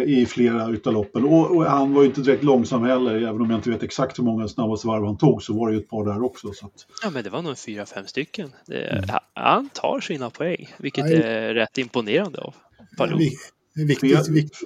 i 0.06 0.26
flera 0.26 0.68
utav 0.68 0.92
loppen. 0.92 1.24
Och, 1.24 1.56
och, 1.56 1.64
han 1.64 1.94
var 1.94 2.02
ju 2.02 2.08
inte 2.08 2.20
direkt 2.20 2.44
långsam 2.44 2.84
heller, 2.84 3.14
även 3.14 3.40
om 3.40 3.50
jag 3.50 3.58
inte 3.58 3.70
vet 3.70 3.82
exakt 3.82 4.18
hur 4.18 4.24
många 4.24 4.48
snabbaste 4.48 4.86
varv 4.86 5.04
han 5.04 5.16
tog 5.16 5.42
så 5.42 5.54
var 5.54 5.68
det 5.68 5.74
ju 5.74 5.80
ett 5.80 5.88
par 5.88 6.04
där 6.04 6.22
också. 6.22 6.52
Så 6.52 6.66
att... 6.66 6.86
Ja 7.02 7.10
men 7.10 7.24
det 7.24 7.30
var 7.30 7.42
nog 7.42 7.58
fyra, 7.58 7.86
fem 7.86 8.06
stycken. 8.06 8.52
Det, 8.66 8.86
mm. 8.86 9.04
Han 9.34 9.68
tar 9.68 10.00
sina 10.00 10.30
poäng, 10.30 10.74
vilket 10.78 11.04
Nej. 11.04 11.22
är 11.22 11.54
rätt 11.54 11.78
imponerande 11.78 12.40
av 12.40 12.54
Palou. 12.96 13.18
Ja, 13.20 13.84
viktigt, 13.86 14.28
viktigt. 14.28 14.58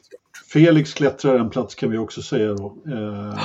Felix 0.52 0.94
klättrar 0.94 1.39
en 1.39 1.51
plats 1.51 1.74
kan 1.74 1.90
vi 1.90 1.98
också 1.98 2.22
säga 2.22 2.55
då. 2.55 2.76
Eh, 2.86 3.39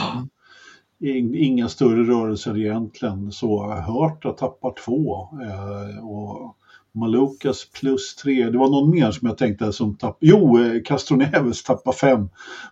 inga 1.33 1.69
större 1.69 2.03
rörelser 2.03 2.57
egentligen, 2.57 3.31
så 3.31 3.71
Hörta 3.71 4.31
tappar 4.31 4.73
två. 4.85 5.29
Eh, 5.43 6.07
och 6.07 6.57
Malukas 6.93 7.65
plus 7.65 8.15
tre. 8.15 8.49
Det 8.49 8.57
var 8.57 8.69
någon 8.69 8.89
mer 8.89 9.11
som 9.11 9.27
jag 9.27 9.37
tänkte 9.37 9.73
som 9.73 9.97
tappade. 9.97 10.17
Jo, 10.19 10.59
eh, 10.59 10.81
Castroneves 10.85 11.63
tappar 11.63 11.91
fem 11.91 12.29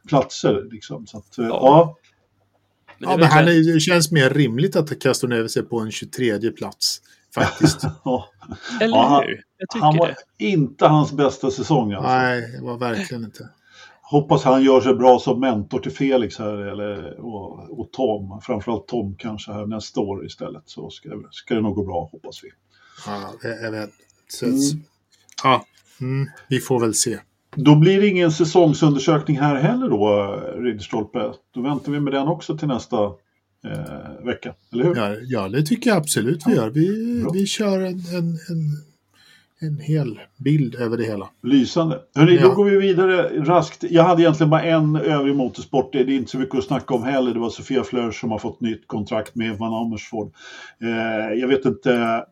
platser. 0.07 0.67
Liksom. 0.71 1.07
Så 1.07 1.17
att, 1.17 1.37
eh, 1.37 1.45
ja. 1.45 1.59
ja. 1.61 1.97
Men 2.97 3.07
det, 3.07 3.13
ja, 3.13 3.17
men 3.17 3.27
här 3.27 3.43
är, 3.43 3.73
det 3.73 3.79
känns 3.79 4.11
mer 4.11 4.29
rimligt 4.29 4.75
att 4.75 4.99
Castroneves 4.99 5.57
är 5.57 5.61
på 5.61 5.79
en 5.79 5.91
23 5.91 6.51
plats. 6.51 7.01
Faktiskt. 7.35 7.83
ja. 8.03 8.29
Eller 8.81 8.95
ja, 8.95 9.23
hur? 9.27 9.81
han 9.81 9.97
var 9.97 10.07
det. 10.07 10.45
inte 10.45 10.87
hans 10.87 11.11
bästa 11.11 11.51
säsong. 11.51 11.93
Alltså. 11.93 12.11
Nej, 12.11 12.51
det 12.51 12.65
var 12.65 12.77
verkligen 12.77 13.23
inte. 13.23 13.49
Hoppas 14.01 14.43
han 14.43 14.63
gör 14.63 14.81
sig 14.81 14.95
bra 14.95 15.19
som 15.19 15.39
mentor 15.39 15.79
till 15.79 15.91
Felix 15.91 16.39
här 16.39 16.57
eller, 16.57 17.19
och, 17.19 17.79
och 17.79 17.91
Tom. 17.91 18.41
Framförallt 18.41 18.87
Tom 18.87 19.15
kanske 19.17 19.51
här 19.51 19.65
nästa 19.65 19.99
år 19.99 20.25
istället. 20.25 20.63
Så 20.65 20.89
ska, 20.89 21.09
ska 21.31 21.55
det 21.55 21.61
nog 21.61 21.75
gå 21.75 21.83
bra, 21.83 22.09
hoppas 22.11 22.43
vi. 22.43 22.49
Ja, 23.05 23.33
jag 23.61 23.71
vet. 23.71 23.89
Så, 24.31 24.45
mm. 24.45 24.59
Ja, 25.43 25.65
mm, 26.01 26.29
vi 26.47 26.59
får 26.59 26.79
väl 26.79 26.93
se. 26.93 27.19
Då 27.55 27.75
blir 27.75 28.01
det 28.01 28.07
ingen 28.07 28.31
säsongsundersökning 28.31 29.39
här 29.39 29.55
heller 29.55 29.89
då, 29.89 30.35
Ridderstolpe. 30.57 31.31
Då 31.53 31.61
väntar 31.61 31.91
vi 31.91 31.99
med 31.99 32.13
den 32.13 32.27
också 32.27 32.57
till 32.57 32.67
nästa 32.67 33.03
eh, 33.65 34.25
vecka, 34.25 34.53
eller 34.73 34.83
hur? 34.83 34.95
Ja, 34.95 35.15
ja, 35.21 35.49
det 35.49 35.63
tycker 35.63 35.89
jag 35.89 35.97
absolut 35.97 36.43
vi 36.47 36.55
gör. 36.55 36.69
Vi, 36.69 37.25
vi 37.33 37.45
kör 37.45 37.81
en, 37.81 37.87
en, 37.87 38.37
en, 38.49 38.83
en 39.59 39.79
hel 39.79 40.19
bild 40.37 40.75
över 40.75 40.97
det 40.97 41.03
hela. 41.03 41.29
Lysande. 41.43 41.99
Hörrni, 42.15 42.35
ja. 42.35 42.41
då 42.41 42.53
går 42.53 42.65
vi 42.65 42.77
vidare 42.77 43.43
raskt. 43.43 43.83
Jag 43.89 44.03
hade 44.03 44.21
egentligen 44.21 44.49
bara 44.49 44.63
en 44.63 44.95
övrig 44.95 45.35
motorsport. 45.35 45.93
Det 45.93 45.99
är 45.99 46.09
inte 46.09 46.31
så 46.31 46.37
mycket 46.37 46.55
att 46.55 46.65
snacka 46.65 46.93
om 46.93 47.03
heller. 47.03 47.33
Det 47.33 47.39
var 47.39 47.49
Sofia 47.49 47.83
Flör 47.83 48.11
som 48.11 48.31
har 48.31 48.39
fått 48.39 48.61
nytt 48.61 48.87
kontrakt 48.87 49.35
med 49.35 49.57
Van 49.57 49.73
Amersfoort. 49.73 50.33
Eh, 50.81 51.39
jag 51.39 51.47
vet 51.47 51.65
inte 51.65 52.25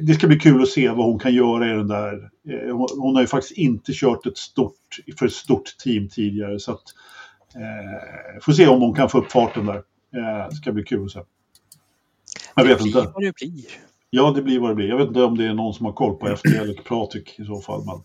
det 0.00 0.14
ska 0.14 0.26
bli 0.26 0.38
kul 0.38 0.62
att 0.62 0.68
se 0.68 0.88
vad 0.88 1.06
hon 1.06 1.18
kan 1.18 1.34
göra 1.34 1.66
i 1.66 1.76
den 1.76 1.88
där. 1.88 2.30
Eh, 2.48 2.76
hon 2.76 3.14
har 3.14 3.22
ju 3.22 3.26
faktiskt 3.26 3.58
inte 3.58 3.92
kört 3.94 4.26
ett 4.26 4.38
stort, 4.38 4.98
för 5.18 5.26
ett 5.26 5.32
stort 5.32 5.78
team 5.78 6.08
tidigare 6.08 6.60
så 6.60 6.72
att 6.72 6.82
eh, 7.54 8.40
får 8.42 8.52
se 8.52 8.66
om 8.66 8.80
hon 8.80 8.94
kan 8.94 9.08
få 9.08 9.18
upp 9.18 9.32
farten 9.32 9.66
där. 9.66 9.82
Eh, 10.16 10.48
det 10.50 10.56
ska 10.56 10.72
bli 10.72 10.84
kul 10.84 11.04
att 11.04 11.10
se. 11.10 11.20
Jag 12.54 12.64
vet 12.64 12.78
det 12.78 12.82
blir 12.82 12.98
inte. 12.98 13.12
vad 13.14 13.22
det 13.22 13.34
blir. 13.34 13.64
Ja, 14.10 14.30
det 14.30 14.42
blir 14.42 14.58
vad 14.58 14.70
det 14.70 14.74
blir. 14.74 14.88
Jag 14.88 14.98
vet 14.98 15.08
inte 15.08 15.22
om 15.22 15.38
det 15.38 15.44
är 15.44 15.54
någon 15.54 15.74
som 15.74 15.86
har 15.86 15.92
koll 15.92 16.16
på 16.16 16.36
FT 16.36 16.48
eller 16.48 16.74
Pratik 16.74 17.38
i 17.38 17.44
så 17.44 17.60
fall. 17.60 17.84
Men, 17.84 18.02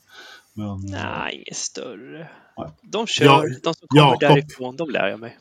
men... 0.54 0.92
Nej, 0.92 1.36
inget 1.36 1.58
större. 1.58 2.30
Nej. 2.58 2.70
De 2.82 3.08
kör, 3.08 3.26
ja, 3.26 3.44
de 3.64 3.74
som 3.74 3.88
kommer 3.88 4.04
Jakob. 4.04 4.20
därifrån, 4.20 4.76
de 4.76 4.90
lär 4.90 5.08
jag 5.08 5.20
mig. 5.20 5.38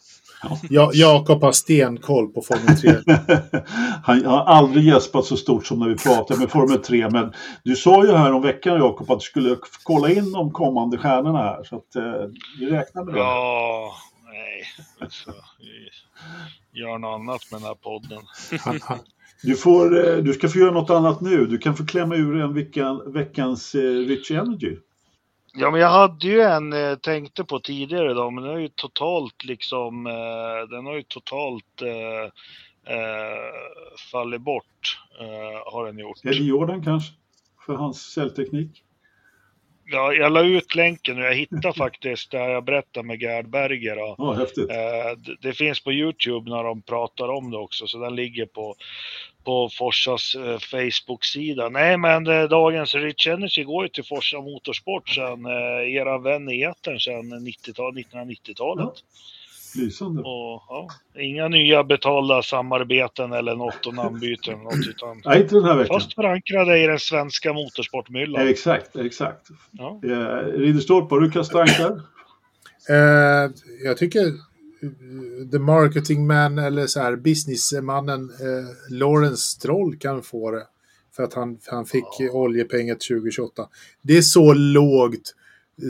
Ja. 0.70 0.90
Jakob 0.94 1.42
har 1.42 1.52
stenkoll 1.52 2.28
på 2.28 2.42
Formel 2.42 2.76
3. 2.76 2.94
Han 4.02 4.24
har 4.24 4.44
aldrig 4.44 4.84
gäspat 4.84 5.24
så 5.24 5.36
stort 5.36 5.66
som 5.66 5.78
när 5.78 5.88
vi 5.88 5.96
pratade 5.96 6.40
med 6.40 6.50
Formel 6.50 6.78
3. 6.78 7.10
Men 7.10 7.32
du 7.64 7.76
sa 7.76 8.04
ju 8.04 8.12
här 8.12 8.32
om 8.32 8.42
veckan 8.42 8.76
Jakob 8.76 9.10
att 9.10 9.20
du 9.20 9.24
skulle 9.24 9.56
kolla 9.82 10.10
in 10.10 10.32
de 10.32 10.50
kommande 10.52 10.98
stjärnorna 10.98 11.38
här. 11.38 11.64
Så 11.64 11.76
att 11.76 11.96
eh, 11.96 12.30
vi 12.58 12.66
räknar 12.70 13.04
med 13.04 13.14
det. 13.14 13.20
Ja, 13.20 13.92
nej. 14.24 14.64
Alltså, 15.00 15.30
vi 16.72 16.80
gör 16.80 16.98
något 16.98 17.20
annat 17.20 17.40
med 17.50 17.60
den 17.60 17.66
här 17.68 17.74
podden. 17.74 18.22
Du, 19.42 19.56
får, 19.56 20.08
eh, 20.08 20.16
du 20.16 20.32
ska 20.32 20.48
få 20.48 20.58
göra 20.58 20.70
något 20.70 20.90
annat 20.90 21.20
nu. 21.20 21.46
Du 21.46 21.58
kan 21.58 21.76
få 21.76 21.86
klämma 21.86 22.16
ur 22.16 22.40
en 22.40 22.54
veckan, 22.54 23.12
veckans 23.12 23.74
eh, 23.74 23.80
Rich 23.80 24.30
Energy. 24.30 24.76
Ja, 25.52 25.70
men 25.70 25.80
jag 25.80 25.88
hade 25.88 26.26
ju 26.26 26.40
en, 26.40 26.72
eh, 26.72 26.94
tänkte 26.94 27.44
på 27.44 27.60
tidigare 27.60 28.14
då, 28.14 28.30
men 28.30 28.44
den 28.44 28.52
har 28.52 28.60
ju 28.60 28.68
totalt 28.68 29.44
liksom, 29.44 30.06
eh, 30.06 30.68
den 30.70 30.86
har 30.86 30.94
ju 30.94 31.02
totalt 31.02 31.82
eh, 31.82 32.24
eh, 32.94 33.52
fallit 34.12 34.40
bort. 34.40 35.00
Eh, 35.20 35.72
har 35.72 35.86
den 35.86 35.98
gjort. 35.98 36.24
Eddie 36.24 36.48
Jordan 36.48 36.84
kanske? 36.84 37.12
För 37.66 37.74
hans 37.74 38.02
säljteknik? 38.12 38.84
Ja, 39.90 40.12
jag 40.12 40.32
la 40.32 40.42
ut 40.42 40.74
länken 40.74 41.18
och 41.18 41.24
jag 41.24 41.34
hittade 41.34 41.72
faktiskt 41.76 42.30
där 42.30 42.48
jag 42.48 42.64
berättade 42.64 43.06
med 43.06 43.22
Gerd 43.22 43.48
Berger. 43.48 43.98
Och, 43.98 44.14
Ja, 44.18 44.32
häftigt. 44.32 44.70
eh, 44.70 45.34
det, 45.40 45.52
finns 45.52 45.80
på 45.80 45.92
Youtube 45.92 46.50
när 46.50 46.64
de 46.64 46.82
pratar 46.82 47.28
om 47.28 47.50
det 47.50 47.56
också, 47.58 47.86
så 47.86 47.98
den 47.98 48.16
ligger 48.16 48.46
på, 48.46 48.74
på 49.44 49.68
Forsas 49.68 50.34
eh, 50.34 50.58
Facebook-sida. 50.58 51.68
Nej, 51.68 51.96
men 51.96 52.26
eh, 52.26 52.42
dagens 52.44 52.94
Rich 52.94 53.26
Energy 53.26 53.64
går 53.64 53.84
ju 53.84 53.88
till 53.88 54.04
Forsa 54.04 54.40
Motorsport 54.40 55.08
sedan 55.08 55.46
eh, 55.46 55.94
era 55.94 56.18
vän 56.18 56.48
i 56.50 56.62
etern 56.62 57.00
sedan 57.00 57.32
90-tal, 57.46 57.98
1990-talet. 57.98 58.94
Lysande. 59.78 60.20
Och, 60.22 60.62
ja, 60.68 60.88
inga 61.20 61.48
nya 61.48 61.84
betalda 61.84 62.42
samarbeten 62.42 63.32
eller 63.32 63.56
något 63.56 63.86
och 63.86 63.94
namnbyten 63.94 64.54
eller 64.54 64.64
något, 64.64 64.86
utan 64.88 65.22
Nej, 65.24 65.40
inte 65.42 65.54
den 65.54 65.64
här 65.64 65.76
veckan. 65.76 66.00
fast 66.00 66.14
förankrade 66.14 66.78
i 66.78 66.86
den 66.86 66.98
svenska 66.98 67.52
motorsportmyllan. 67.52 68.48
Exakt, 68.48 68.96
exakt. 68.96 69.46
Ja. 69.72 70.00
Eh, 70.04 70.44
Ridderstolpe, 70.58 71.14
har 71.14 71.20
du 71.20 71.30
kastat 71.30 71.66
tankar? 71.66 72.00
Eh, 72.88 73.50
jag 73.84 73.96
tycker 73.96 74.26
eh, 74.26 75.48
the 75.52 75.58
marketing 75.58 76.26
man 76.26 76.58
eller 76.58 76.86
så 76.86 77.00
här 77.00 77.16
businessmannen 77.16 78.20
eh, 78.30 78.94
Lawrence 78.96 79.42
Stroll 79.42 79.96
kan 79.96 80.22
få 80.22 80.50
det. 80.50 80.66
För 81.16 81.22
att 81.22 81.34
han, 81.34 81.58
han 81.66 81.86
fick 81.86 82.04
Ja. 82.18 82.30
oljepengar 82.32 82.94
2028. 82.94 83.68
Det 84.02 84.16
är 84.16 84.22
så 84.22 84.54
lågt 84.54 85.34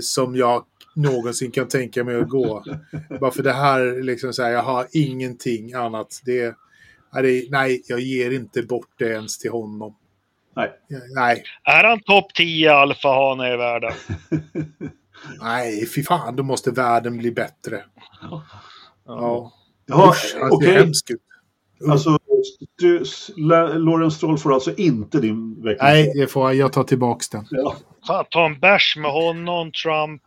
som 0.02 0.36
jag 0.36 0.64
någonsin 1.02 1.50
kan 1.50 1.68
tänka 1.68 2.04
mig 2.04 2.16
att 2.16 2.28
gå. 2.28 2.64
Bara 3.20 3.30
för 3.30 3.42
det 3.42 3.52
här, 3.52 4.02
liksom 4.02 4.32
så 4.32 4.42
här, 4.42 4.50
jag 4.50 4.62
har 4.62 4.86
ingenting 4.92 5.72
annat. 5.74 6.20
Det, 6.24 6.54
är 7.12 7.22
det, 7.22 7.50
nej, 7.50 7.82
jag 7.86 8.00
ger 8.00 8.30
inte 8.30 8.62
bort 8.62 8.90
det 8.98 9.08
ens 9.08 9.38
till 9.38 9.50
honom. 9.50 9.96
Nej. 10.56 10.70
Nej, 11.14 11.42
Är 11.64 11.84
han 11.84 12.00
topp 12.00 12.34
10 12.34 12.72
alfahane 12.72 13.54
i 13.54 13.56
världen? 13.56 13.92
nej, 15.40 15.86
fy 15.86 16.02
fan, 16.02 16.36
då 16.36 16.42
måste 16.42 16.70
världen 16.70 17.18
bli 17.18 17.32
bättre. 17.32 17.84
Ja, 19.06 19.52
Ja, 19.90 20.10
Usch, 20.10 20.36
han 20.40 20.50
ser 20.50 20.56
okej. 20.56 20.72
hemsk 20.74 21.10
ut. 21.10 21.20
Alltså, 21.90 22.18
du, 22.78 23.04
Lawrence 23.78 24.16
Stroll 24.16 24.38
får 24.38 24.54
alltså 24.54 24.74
inte 24.74 25.20
din 25.20 25.62
vecka. 25.62 25.84
Nej, 25.84 26.12
det 26.14 26.26
får 26.26 26.48
jag. 26.48 26.54
Jag 26.54 26.72
tar 26.72 26.84
tillbaks 26.84 27.28
den. 27.28 27.46
Ja. 27.50 27.76
Fan, 28.06 28.24
ta 28.30 28.46
en 28.46 28.60
bärs 28.60 28.96
med 28.96 29.10
honom, 29.10 29.72
Trump. 29.72 30.22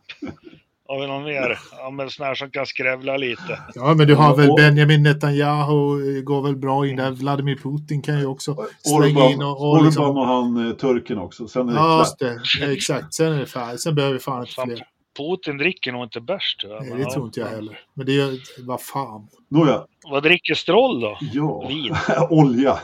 Har 0.92 1.00
vi 1.00 1.06
någon 1.06 1.24
mer? 1.24 1.58
Ja, 1.78 1.90
men 1.90 2.10
sån 2.10 2.26
här 2.26 2.34
som 2.34 2.50
kan 2.50 2.66
skrävla 2.66 3.16
lite. 3.16 3.58
Ja, 3.74 3.94
men 3.94 4.06
du 4.06 4.14
har 4.14 4.36
väl 4.36 4.50
Och- 4.50 4.56
Benjamin 4.56 5.02
Netanyahu, 5.02 6.16
eh, 6.18 6.22
går 6.22 6.42
väl 6.42 6.56
bra 6.56 6.86
in 6.86 6.96
där. 6.96 7.10
Vladimir 7.10 7.56
Putin 7.56 8.02
kan 8.02 8.18
ju 8.18 8.26
också 8.26 8.66
slänga 8.82 9.06
in 9.08 9.16
Orban, 9.16 9.42
och... 9.42 9.60
och 9.60 9.70
Orban 9.72 9.84
liksom, 9.84 10.16
och 10.18 10.26
han 10.26 10.68
eh, 10.68 10.72
turken 10.72 11.18
också. 11.18 11.48
Sen 11.48 11.68
är 11.68 11.72
det 11.72 11.78
ja, 11.78 12.06
det. 12.18 12.72
Exakt. 12.72 13.14
Sen 13.14 13.32
är 13.32 13.38
det 13.38 13.46
färdigt. 13.46 13.80
Sen 13.80 13.94
behöver 13.94 14.14
vi 14.14 14.20
fan 14.20 14.40
inte 14.40 14.52
fler. 14.52 14.86
Putin 15.16 15.58
dricker 15.58 15.92
nog 15.92 16.02
inte 16.04 16.20
bärs 16.20 16.56
tyvärr. 16.58 16.80
Nej, 16.80 17.04
det 17.04 17.10
tror 17.10 17.24
inte 17.24 17.40
jag 17.40 17.46
heller. 17.46 17.80
Men 17.94 18.06
det 18.06 18.12
gör... 18.12 18.32
Vad 18.66 18.82
fan. 18.82 19.28
Nåja, 19.50 19.84
Vad 20.10 20.22
dricker 20.22 20.54
Stroll 20.54 21.00
då? 21.00 21.18
ja. 21.20 21.68
Vin. 21.68 21.94
Olja. 22.30 22.78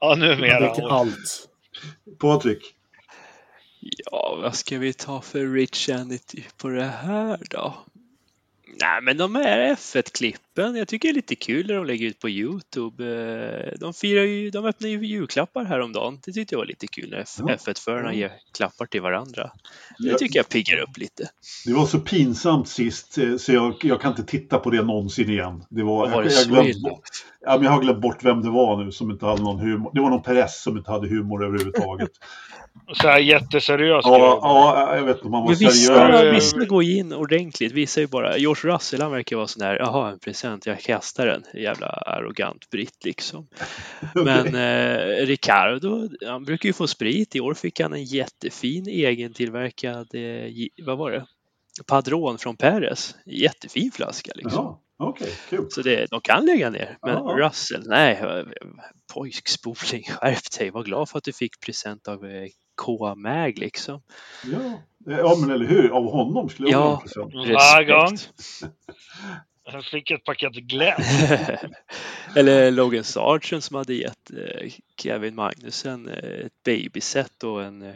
Ja, 0.00 0.14
numera. 0.14 0.60
dricker 0.60 0.88
allt. 0.88 1.48
Patrik. 2.20 2.74
Ja, 3.82 4.38
vad 4.42 4.54
ska 4.54 4.78
vi 4.78 4.92
ta 4.92 5.20
för 5.20 5.46
Rich 5.54 5.86
Sanity 5.86 6.44
på 6.56 6.68
det 6.68 6.84
här 6.84 7.38
då? 7.50 7.74
Nej, 8.80 9.02
men 9.02 9.16
de 9.16 9.34
här 9.34 9.74
F1-klippen, 9.74 10.76
jag 10.76 10.88
tycker 10.88 11.08
det 11.08 11.12
är 11.12 11.14
lite 11.14 11.34
kul 11.34 11.66
när 11.66 11.74
de 11.74 11.86
lägger 11.86 12.06
ut 12.06 12.18
på 12.18 12.28
Youtube. 12.28 13.04
Eh, 13.04 13.78
De 13.80 13.94
firar 13.94 14.22
ju, 14.22 14.50
de 14.50 14.64
öppnar 14.64 14.88
ju 14.88 15.06
julklappar 15.06 15.64
häromdagen. 15.64 16.18
Det 16.24 16.32
tyckte 16.32 16.54
jag 16.54 16.58
var 16.58 16.66
lite 16.66 16.86
kul 16.86 17.10
när 17.10 17.18
F- 17.18 17.28
Ja. 17.38 17.46
F1-förarna 17.46 18.08
Ja. 18.14 18.18
ger 18.18 18.32
klappar 18.56 18.86
till 18.86 19.00
varandra. 19.00 19.50
Det 19.98 20.18
tycker 20.18 20.38
jag 20.38 20.48
piggar 20.48 20.78
upp 20.78 20.98
lite. 20.98 21.28
Det 21.66 21.72
var 21.72 21.86
så 21.86 22.00
pinsamt 22.00 22.68
sist 22.68 23.18
eh, 23.18 23.36
så 23.36 23.52
jag, 23.52 23.74
jag 23.82 24.00
kan 24.00 24.10
inte 24.10 24.24
titta 24.24 24.58
på 24.58 24.70
det 24.70 24.82
någonsin 24.82 25.30
igen. 25.30 25.64
Det 25.70 25.82
var, 25.82 26.10
var 26.10 26.22
det 26.22 26.32
jag, 26.32 26.66
jag, 26.68 26.82
bort, 26.82 27.00
ja, 27.40 27.54
men 27.56 27.64
jag 27.64 27.70
har 27.70 27.82
glömt 27.82 28.00
bort 28.02 28.24
vem 28.24 28.42
det 28.42 28.50
var 28.50 28.84
nu 28.84 28.92
som 28.92 29.10
inte 29.10 29.26
hade 29.26 29.42
någon 29.42 29.60
humor. 29.60 29.90
Det 29.94 30.00
var 30.00 30.10
någon 30.10 30.22
Perez 30.22 30.62
som 30.62 30.76
inte 30.78 30.90
hade 30.90 31.08
humor 31.08 31.44
överhuvudtaget. 31.44 32.10
Så 32.94 33.08
här 33.08 33.18
jätteseriös 33.18 34.04
ja, 34.04 34.10
grej. 34.18 34.20
ja, 34.42 34.96
jag 34.96 35.04
vet 35.04 35.16
inte 35.16 35.26
om 35.26 35.32
han 35.34 35.42
var 35.42 35.48
Men 35.48 35.56
seriös. 35.56 36.34
vissa, 36.54 36.64
går 36.64 36.82
in 36.82 37.12
ordentligt. 37.12 37.72
Vissa 37.72 38.00
är 38.00 38.02
ju 38.02 38.08
bara, 38.08 38.36
George 38.38 38.72
Russell 38.72 39.02
han 39.02 39.10
verkar 39.12 39.36
vara 39.36 39.46
sån 39.46 39.62
här, 39.62 39.76
jaha 39.76 40.10
en 40.10 40.18
present, 40.18 40.66
jag 40.66 40.80
kastar 40.80 41.26
den. 41.26 41.42
Jävla 41.54 41.86
arrogant 41.86 42.70
britt 42.70 43.04
liksom. 43.04 43.48
Men 44.14 44.46
eh, 44.54 45.26
Ricardo, 45.26 46.08
han 46.26 46.44
brukar 46.44 46.66
ju 46.68 46.72
få 46.72 46.86
sprit. 46.86 47.36
I 47.36 47.40
år 47.40 47.54
fick 47.54 47.80
han 47.80 47.92
en 47.92 48.04
jättefin 48.04 48.88
egentillverkad, 48.88 50.14
eh, 50.14 50.50
vad 50.86 50.98
var 50.98 51.10
det? 51.10 51.26
Padron 51.86 52.38
från 52.38 52.56
Perez. 52.56 53.14
Jättefin 53.26 53.90
flaska 53.92 54.32
liksom. 54.34 54.78
Okej, 54.98 55.32
kul. 55.50 55.66
Så 55.70 55.82
det, 55.82 56.06
de 56.10 56.20
kan 56.20 56.46
lägga 56.46 56.70
ner. 56.70 56.98
Men 57.02 57.14
Ja. 57.14 57.34
Russell, 57.38 57.82
nej, 57.86 58.12
eh, 58.22 58.44
pojkspoling, 59.14 60.04
skärp 60.10 60.58
dig. 60.58 60.70
Var 60.70 60.82
glad 60.82 61.08
för 61.08 61.18
att 61.18 61.24
du 61.24 61.32
fick 61.32 61.60
present 61.60 62.08
av 62.08 62.24
eh, 62.24 62.48
K-Mag 62.74 63.58
liksom. 63.58 64.02
Ja. 64.44 64.82
ja, 65.06 65.36
men 65.40 65.50
eller 65.50 65.66
hur? 65.66 65.88
Av 65.90 66.10
honom 66.10 66.48
skulle 66.48 66.70
jag 66.70 67.02
Ja. 67.14 67.26
vara 67.34 67.84
gång. 67.84 68.12
Respekt. 68.12 68.62
Jag 69.64 69.84
fick 69.84 70.10
ett 70.10 70.24
paket 70.24 70.52
Glenn. 70.52 71.02
Eller 72.36 72.70
Logan 72.70 73.04
Sargent 73.04 73.64
som 73.64 73.76
hade 73.76 73.94
gett 73.94 74.30
eh, 74.30 74.72
Kevin 75.02 75.34
Magnussen 75.34 76.08
eh, 76.08 76.46
ett 76.46 76.62
babyset 76.64 77.44
och 77.44 77.62
en 77.64 77.82
eh, 77.82 77.94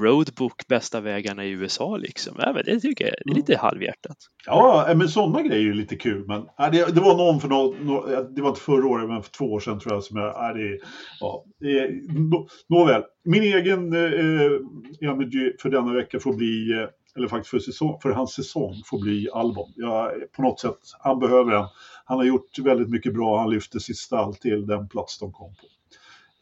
roadbook 0.00 0.66
bästa 0.68 1.00
vägarna 1.00 1.44
i 1.44 1.50
USA 1.50 1.96
liksom. 1.96 2.34
Ja, 2.38 2.52
men 2.52 2.64
det 2.64 2.80
tycker 2.80 3.04
jag 3.04 3.14
det 3.24 3.30
är 3.30 3.34
lite 3.34 3.56
halvhjärtat. 3.56 4.16
Ja, 4.46 4.92
men 4.96 5.08
sådana 5.08 5.42
grejer 5.42 5.70
är 5.70 5.74
lite 5.74 5.96
kul. 5.96 6.26
Men 6.26 6.46
ja, 6.58 6.70
det, 6.70 6.94
det 6.94 7.00
var 7.00 7.16
någon 7.16 7.40
för 7.40 7.48
något, 7.48 7.76
nå- 7.80 8.06
det 8.36 8.42
var 8.42 8.48
inte 8.48 8.60
förra 8.60 8.86
året, 8.86 9.08
men 9.08 9.22
för 9.22 9.30
två 9.30 9.44
år 9.44 9.60
sedan 9.60 9.80
tror 9.80 9.94
jag 9.94 10.02
som 10.04 10.16
jag, 10.16 10.26
ja, 10.28 10.52
det, 10.52 10.78
ja, 11.20 11.44
det, 11.60 11.90
nå, 12.08 12.48
nåväl. 12.68 13.02
Min 13.24 13.42
egen 13.42 13.92
eh, 13.92 15.10
energy 15.10 15.52
för 15.62 15.68
denna 15.70 15.92
vecka 15.92 16.20
får 16.20 16.32
bli, 16.34 16.72
eh, 16.72 16.88
eller 17.16 17.28
faktiskt 17.28 17.50
för, 17.50 17.58
säsong, 17.58 17.98
för 18.02 18.10
hans 18.10 18.32
säsong 18.34 18.74
får 18.86 19.00
bli 19.00 19.28
Albon. 19.32 19.72
Jag, 19.76 20.10
på 20.36 20.42
något 20.42 20.60
sätt, 20.60 20.78
han 20.98 21.18
behöver 21.18 21.52
den. 21.52 21.66
Han 22.04 22.18
har 22.18 22.24
gjort 22.24 22.58
väldigt 22.58 22.90
mycket 22.90 23.14
bra, 23.14 23.38
han 23.40 23.50
lyfte 23.50 23.80
sitt 23.80 23.98
stall 23.98 24.34
till 24.34 24.66
den 24.66 24.88
plats 24.88 25.18
de 25.18 25.32
kom 25.32 25.54
på. 25.54 25.66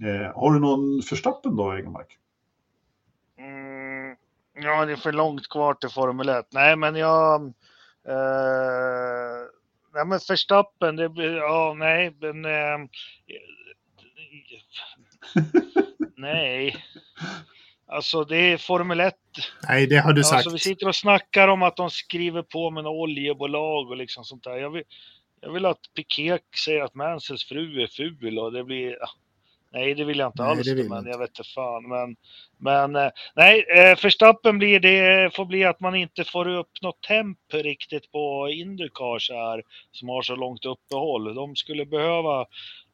Eh, 0.07 0.33
har 0.35 0.55
du 0.55 0.61
någon 0.61 1.03
förstappen 1.03 1.57
då, 1.57 1.73
Egenmark? 1.73 2.19
Mm, 3.39 4.17
ja, 4.55 4.85
det 4.87 4.93
är 4.93 4.97
för 4.97 5.13
långt 5.13 5.49
kvar 5.49 5.75
till 5.75 5.89
Formel 5.89 6.29
1. 6.29 6.47
Nej, 6.51 6.77
men 6.77 6.97
jag... 6.97 7.43
Eh, 8.09 9.41
nej, 9.95 10.05
men 10.07 10.21
Verstappen, 10.29 10.97
det 10.97 11.09
blir... 11.09 11.37
Ja, 11.37 11.75
nej, 11.79 12.17
men... 12.21 12.45
Eh, 12.45 12.79
nej. 16.17 16.77
Alltså, 17.87 18.25
det 18.25 18.37
är 18.37 18.57
Formel 18.57 19.01
1. 19.01 19.15
Nej, 19.69 19.87
det 19.87 19.97
har 19.97 20.13
du 20.13 20.25
sagt. 20.25 20.35
Alltså, 20.35 20.51
vi 20.51 20.59
sitter 20.59 20.89
och 20.89 20.97
snackar 20.97 21.49
om 21.49 21.63
att 21.63 21.77
de 21.77 21.91
skriver 21.91 22.43
på 22.43 22.71
med 22.71 22.81
en 22.81 22.87
oljebolag 22.87 23.91
och 23.91 23.97
liksom 23.97 24.25
sånt 24.25 24.45
där. 24.45 24.57
Jag 24.57 24.71
vill, 24.71 24.83
jag 25.41 25.53
vill 25.53 25.67
att 25.67 25.81
Piqué 25.97 26.39
säger 26.65 26.85
att 26.85 26.95
Mansells 26.95 27.45
fru 27.45 27.83
är 27.83 27.87
ful 27.87 28.39
och 28.39 28.53
det 28.53 28.65
blir... 28.65 28.97
Nej, 29.75 29.95
det 29.95 30.05
vill 30.05 30.19
jag 30.19 30.29
inte 30.29 30.43
Nej, 30.43 30.51
alls. 30.51 30.69
men 30.69 30.79
inte. 30.79 31.11
jag 31.11 31.19
vet 31.19 31.29
inte 31.29 31.51
fan. 31.55 31.89
Men, 31.89 32.17
men 32.59 32.97
eh, 32.97 33.11
nej, 33.37 33.65
eh, 33.77 34.03
Verstappen 34.03 34.59
blir 34.59 34.81
det 34.81 35.35
får 35.35 35.45
bli 35.45 35.65
att 35.65 35.81
man 35.81 35.95
inte 35.95 36.25
får 36.25 36.49
upp 36.49 36.71
något 36.83 37.03
temp 37.03 37.39
riktigt 37.53 38.13
på 38.13 38.49
Indycar 38.51 39.19
så 39.19 39.35
här 39.35 39.63
som 39.93 40.09
har 40.09 40.23
så 40.23 40.37
långt 40.37 40.65
uppehåll. 40.65 41.35
De 41.35 41.57
skulle 41.57 41.87
behöva 41.87 42.47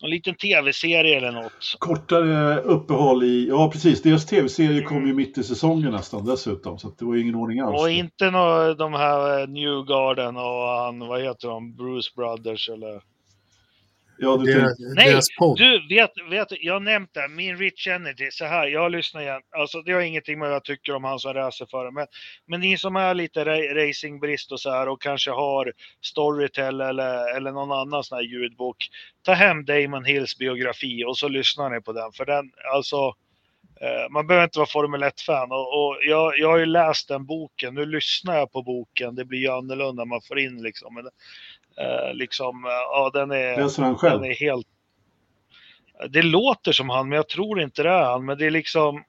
någon 0.02 0.10
liten 0.10 0.34
tv-serie 0.34 1.16
eller 1.16 1.32
något. 1.32 1.76
Kortare 1.78 2.60
uppehåll 2.60 3.22
i, 3.24 3.48
ja 3.48 3.70
precis, 3.72 4.02
deras 4.02 4.26
tv-serie 4.26 4.82
kom 4.82 5.06
ju 5.06 5.14
mitt 5.14 5.38
i 5.38 5.44
säsongen 5.44 5.92
nästan 5.92 6.24
dessutom, 6.24 6.78
så 6.78 6.88
att 6.88 6.98
det 6.98 7.04
var 7.04 7.14
ju 7.14 7.22
ingen 7.22 7.34
ordning 7.34 7.60
alls. 7.60 7.80
Och 7.80 7.90
inte 7.90 8.30
nå, 8.30 8.74
de 8.74 8.92
här 8.94 9.40
eh, 9.40 9.48
Newgarden 9.48 10.36
och 10.36 10.68
han, 10.68 10.98
vad 10.98 11.22
heter 11.22 11.48
de, 11.48 11.76
Bruce 11.76 12.10
Brothers 12.16 12.68
eller? 12.68 13.00
Ja, 14.22 14.36
du 14.36 14.52
Deras, 14.52 14.78
Nej, 14.78 15.10
deras 15.10 15.26
podd. 15.38 15.58
Du, 15.58 15.88
vet, 15.88 16.10
vet, 16.30 16.48
jag 16.60 16.72
har 16.72 16.80
nämnt 16.80 17.14
det, 17.14 17.28
min 17.28 17.56
Rich 17.56 17.86
Energy, 17.86 18.30
så 18.30 18.44
här, 18.44 18.66
jag 18.66 18.92
lyssnar 18.92 19.20
igen. 19.20 19.40
Alltså 19.58 19.82
det 19.82 19.92
har 19.92 20.00
ingenting 20.00 20.38
med 20.38 20.48
vad 20.48 20.54
jag 20.54 20.64
tycker 20.64 20.94
om 20.94 21.04
han 21.04 21.18
som 21.18 21.34
racerförare, 21.34 21.90
men, 21.90 22.06
men 22.46 22.60
ni 22.60 22.78
som 22.78 22.96
är 22.96 23.14
lite 23.14 23.44
ra- 23.44 23.74
racingbrist 23.74 24.52
och 24.52 24.60
så 24.60 24.70
här 24.70 24.88
och 24.88 25.02
kanske 25.02 25.30
har 25.30 25.72
Storytel 26.04 26.80
eller, 26.80 27.36
eller 27.36 27.52
någon 27.52 27.72
annan 27.72 28.04
sån 28.04 28.16
här 28.16 28.24
ljudbok, 28.24 28.76
ta 29.22 29.32
hem 29.32 29.64
Damon 29.64 30.04
Hills 30.04 30.38
biografi 30.38 31.04
och 31.04 31.18
så 31.18 31.28
lyssnar 31.28 31.70
ni 31.70 31.80
på 31.80 31.92
den, 31.92 32.12
för 32.12 32.26
den, 32.26 32.52
alltså 32.74 32.96
eh, 33.80 34.10
man 34.10 34.26
behöver 34.26 34.44
inte 34.44 34.58
vara 34.58 34.68
Formel 34.68 35.02
1-fan. 35.02 35.52
Och, 35.52 35.58
och 35.58 35.96
jag, 36.02 36.38
jag 36.38 36.48
har 36.48 36.58
ju 36.58 36.66
läst 36.66 37.08
den 37.08 37.26
boken, 37.26 37.74
nu 37.74 37.86
lyssnar 37.86 38.36
jag 38.36 38.52
på 38.52 38.62
boken, 38.62 39.14
det 39.14 39.24
blir 39.24 39.38
ju 39.38 39.48
annorlunda, 39.48 40.04
man 40.04 40.20
får 40.28 40.38
in 40.38 40.62
liksom. 40.62 40.94
Men, 40.94 41.08
liksom 42.14 42.64
ja, 42.66 43.10
den 43.14 43.30
är, 43.30 43.56
Läser 43.56 43.82
han 43.82 43.98
själv? 43.98 44.20
den 44.20 44.30
är 44.30 44.34
helt... 44.34 44.66
Det 46.10 46.22
låter 46.22 46.72
som 46.72 46.88
han, 46.90 47.08
men 47.08 47.16
jag 47.16 47.28
tror 47.28 47.60
inte 47.60 47.82
det 47.82 47.88
är 47.90 48.04
han. 48.04 48.24
Men 48.24 48.38
det 48.38 48.46
är 48.46 48.50
liksom... 48.50 49.04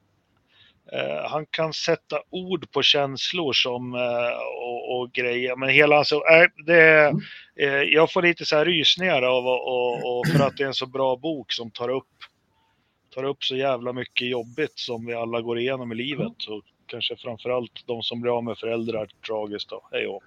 Eh, 0.93 1.29
han 1.29 1.45
kan 1.45 1.73
sätta 1.73 2.21
ord 2.29 2.71
på 2.71 2.81
känslor 2.81 3.53
som, 3.53 3.93
eh, 3.93 4.37
och, 4.63 4.99
och, 4.99 5.11
grejer. 5.11 5.55
Men 5.55 5.69
hela 5.69 5.95
alltså, 5.95 6.15
äh, 6.15 6.65
det, 6.65 7.07
Mm. 7.07 7.21
eh, 7.59 7.81
jag 7.81 8.11
får 8.11 8.21
lite 8.21 8.45
så 8.45 8.55
här 8.55 8.65
rysningar 8.65 9.21
av 9.21 9.47
och, 9.47 10.19
och, 10.19 10.27
för 10.27 10.45
att 10.45 10.57
det 10.57 10.63
är 10.63 10.67
en 10.67 10.73
så 10.73 10.85
bra 10.85 11.15
bok 11.15 11.51
som 11.53 11.71
tar 11.71 11.89
upp, 11.89 12.07
tar 13.15 13.23
upp 13.23 13.43
så 13.43 13.55
jävla 13.55 13.93
mycket 13.93 14.27
jobbigt 14.27 14.79
som 14.79 15.05
vi 15.05 15.13
alla 15.13 15.41
går 15.41 15.59
igenom 15.59 15.91
i 15.91 15.95
livet. 15.95 16.43
Och 16.49 16.63
kanske 16.85 17.15
framförallt 17.15 17.87
de 17.87 18.03
som 18.03 18.21
blir 18.21 18.37
av 18.37 18.43
med 18.43 18.57
föräldrar 18.57 19.09
tragiskt. 19.27 19.69
Då. 19.69 19.87
Hej 19.91 20.07
och. 20.07 20.23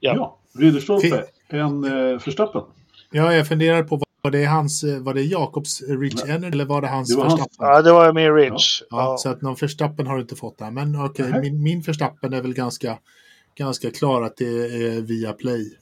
Ja. 0.00 0.14
Ja, 0.16 0.38
Ridderstolpe, 0.60 1.24
en 1.48 1.84
eh, 1.84 2.18
Förstappen. 2.18 2.62
Ja, 3.10 3.34
jag 3.34 3.48
funderar 3.48 3.82
på 3.82 4.00
var 4.22 4.30
det 4.30 4.44
hans, 4.44 4.84
eh, 4.84 4.98
var 4.98 5.14
det 5.14 5.22
Jakobs 5.22 5.82
Rich 5.82 6.24
Energy 6.24 6.46
eller 6.46 6.64
var 6.64 6.80
det 6.82 6.88
hans 6.88 7.08
Det 7.08 7.16
var 7.16 7.24
hans. 7.24 7.40
Verstappen? 7.40 7.66
ja, 7.66 7.82
det 7.82 7.92
var 7.92 8.12
min 8.12 8.34
Rich. 8.34 8.82
Ja, 8.90 8.96
Ja. 8.96 9.16
Så 9.18 9.28
att 9.28 9.42
någon 9.42 9.54
Verstappen 9.54 10.06
har 10.06 10.14
du 10.14 10.20
inte 10.20 10.36
fått 10.36 10.58
där. 10.58 10.70
Men 10.70 11.04
okej, 11.04 11.30
Nej. 11.30 11.40
min, 11.40 11.62
min 11.62 11.80
Verstappen 11.80 12.32
är 12.32 12.42
väl 12.42 12.54
ganska, 12.54 12.98
ganska 13.54 13.90
klar 13.90 14.22
att 14.22 14.36
det 14.36 14.46
är 14.46 15.00
via 15.00 15.32
Play. 15.32 15.76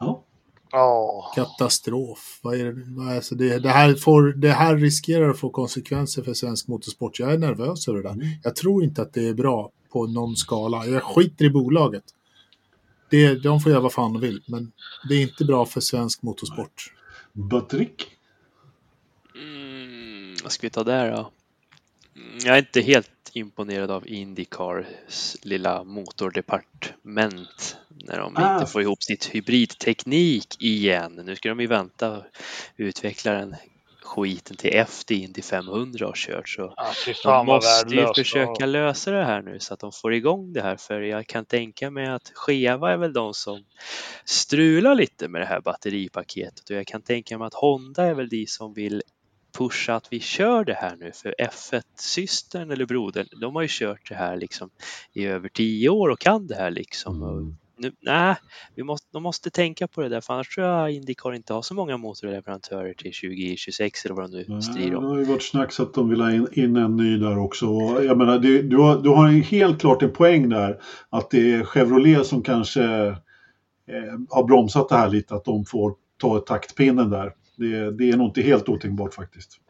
Ja. 0.00 0.24
Ja. 0.70 1.32
Katastrof. 1.34 2.40
Vad 2.42 2.54
är 2.54 2.64
det, 2.64 3.14
alltså 3.16 3.34
det, 3.34 3.58
det, 3.58 3.68
här 3.68 3.94
får, 3.94 4.22
det 4.22 4.50
här 4.50 4.76
riskerar 4.76 5.30
att 5.30 5.38
få 5.38 5.50
konsekvenser 5.50 6.22
för 6.22 6.34
svensk 6.34 6.68
motorsport. 6.68 7.18
Jag 7.18 7.32
är 7.32 7.38
nervös 7.38 7.88
över 7.88 8.02
det 8.02 8.08
där. 8.08 8.14
Mm. 8.14 8.26
Jag 8.44 8.56
tror 8.56 8.84
inte 8.84 9.02
att 9.02 9.12
det 9.12 9.28
är 9.28 9.34
bra 9.34 9.70
på 9.92 10.06
någon 10.06 10.36
skala. 10.36 10.86
Jag 10.86 11.02
skiter 11.02 11.44
i 11.44 11.50
bolaget. 11.50 12.04
Det, 13.10 13.34
de 13.34 13.60
får 13.60 13.72
göra 13.72 13.80
vad 13.82 13.92
fan 13.92 14.12
de 14.12 14.20
vill, 14.22 14.42
men 14.46 14.72
det 15.08 15.14
är 15.14 15.22
inte 15.22 15.44
bra 15.44 15.66
för 15.66 15.80
svensk 15.80 16.22
motorsport. 16.22 16.92
Buttrick. 17.32 18.06
Mm, 19.34 20.36
vad 20.42 20.52
ska 20.52 20.66
vi 20.66 20.70
ta 20.70 20.84
där 20.84 21.10
då? 21.10 21.30
Mm, 22.16 22.38
Jag 22.44 22.54
är 22.54 22.58
inte 22.58 22.80
helt 22.80 23.10
imponerad 23.32 23.90
av 23.90 24.08
Indycars 24.08 25.36
lilla 25.42 25.84
motordepartement 25.84 27.76
när 27.88 28.18
de 28.18 28.36
Ah. 28.36 28.54
inte 28.54 28.72
får 28.72 28.82
ihop 28.82 29.02
sitt 29.02 29.24
hybridteknik 29.26 30.62
igen. 30.62 31.20
Nu 31.24 31.36
ska 31.36 31.48
de 31.48 31.60
ju 31.60 31.66
vänta 31.66 32.22
utveckla 32.76 33.32
den 33.32 33.56
skiten 34.08 34.56
till 34.56 34.74
efter 34.74 35.14
Indy 35.14 35.42
500 35.42 36.06
har 36.06 36.12
kört. 36.16 36.48
Så 36.48 36.74
Ja, 36.76 36.92
de 37.24 37.46
måste 37.46 37.94
ju 37.94 38.06
försöka 38.14 38.66
lösa 38.66 39.10
det 39.10 39.24
här 39.24 39.42
nu 39.42 39.60
så 39.60 39.74
att 39.74 39.80
de 39.80 39.92
får 39.92 40.14
igång 40.14 40.52
det 40.52 40.62
här. 40.62 40.76
För 40.76 41.00
jag 41.00 41.26
kan 41.26 41.44
tänka 41.44 41.90
mig 41.90 42.06
att 42.06 42.32
Cheva 42.34 42.92
är 42.92 42.96
väl 42.96 43.12
de 43.12 43.34
som 43.34 43.64
strular 44.24 44.94
lite 44.94 45.28
med 45.28 45.40
det 45.40 45.46
här 45.46 45.60
batteripaketet 45.60 46.70
och 46.70 46.76
jag 46.76 46.86
kan 46.86 47.02
tänka 47.02 47.38
mig 47.38 47.46
att 47.46 47.54
Honda 47.54 48.04
är 48.04 48.14
väl 48.14 48.28
de 48.28 48.46
som 48.46 48.74
vill 48.74 49.02
pusha 49.58 49.94
att 49.94 50.12
vi 50.12 50.20
kör 50.20 50.64
det 50.64 50.74
här 50.74 50.96
nu 50.96 51.12
för 51.12 51.34
F1-systern 51.38 52.70
eller 52.70 52.86
brodern, 52.86 53.26
de 53.40 53.54
har 53.54 53.62
ju 53.62 53.68
kört 53.70 54.08
det 54.08 54.14
här 54.14 54.36
liksom 54.36 54.70
i 55.12 55.26
över 55.26 55.48
tio 55.48 55.88
år 55.88 56.08
och 56.08 56.18
kan 56.18 56.46
det 56.46 56.54
här 56.54 56.70
liksom. 56.70 57.22
Och 57.22 57.32
Mm. 57.38 57.56
Nu, 57.78 57.92
nej, 58.00 58.36
vi 58.74 58.82
måste, 58.82 59.08
de 59.12 59.22
måste 59.22 59.50
tänka 59.50 59.88
på 59.88 60.00
det 60.00 60.08
där 60.08 60.20
för 60.20 60.34
annars 60.34 60.54
tror 60.54 60.66
jag 60.66 60.90
Indycar 60.92 61.34
inte 61.34 61.52
har 61.52 61.62
så 61.62 61.74
många 61.74 61.96
motorleverantörer 61.96 62.94
till 62.94 63.12
2026 63.12 64.04
eller 64.04 64.14
vad 64.14 64.30
de 64.30 64.44
nu 64.48 64.62
strider 64.62 64.90
Det 64.90 64.96
om. 64.96 65.04
har 65.04 65.18
ju 65.18 65.24
varit 65.24 65.42
snack 65.42 65.72
så 65.72 65.82
att 65.82 65.94
de 65.94 66.08
vill 66.10 66.20
ha 66.20 66.32
in, 66.32 66.46
in 66.52 66.76
en 66.76 66.96
ny 66.96 67.16
där 67.18 67.38
också. 67.38 67.66
Jag 68.04 68.18
menar, 68.18 68.38
det, 68.38 68.62
du, 68.62 68.76
har, 68.76 69.02
du 69.02 69.08
har 69.08 69.28
helt 69.28 69.80
klart 69.80 70.02
en 70.02 70.12
poäng 70.12 70.48
där. 70.48 70.80
Att 71.10 71.30
det 71.30 71.52
är 71.52 71.64
Chevrolet 71.64 72.26
som 72.26 72.42
kanske 72.42 72.84
eh, 73.88 74.14
har 74.28 74.44
bromsat 74.44 74.88
det 74.88 74.96
här 74.96 75.08
lite. 75.10 75.34
Att 75.34 75.44
de 75.44 75.64
får 75.64 75.94
ta 76.20 76.38
taktpinnen 76.38 77.10
där. 77.10 77.32
Det, 77.56 77.90
det 77.90 78.10
är 78.10 78.16
nog 78.16 78.26
inte 78.28 78.42
helt 78.42 78.68
otänkbart 78.68 79.14
faktiskt. 79.14 79.60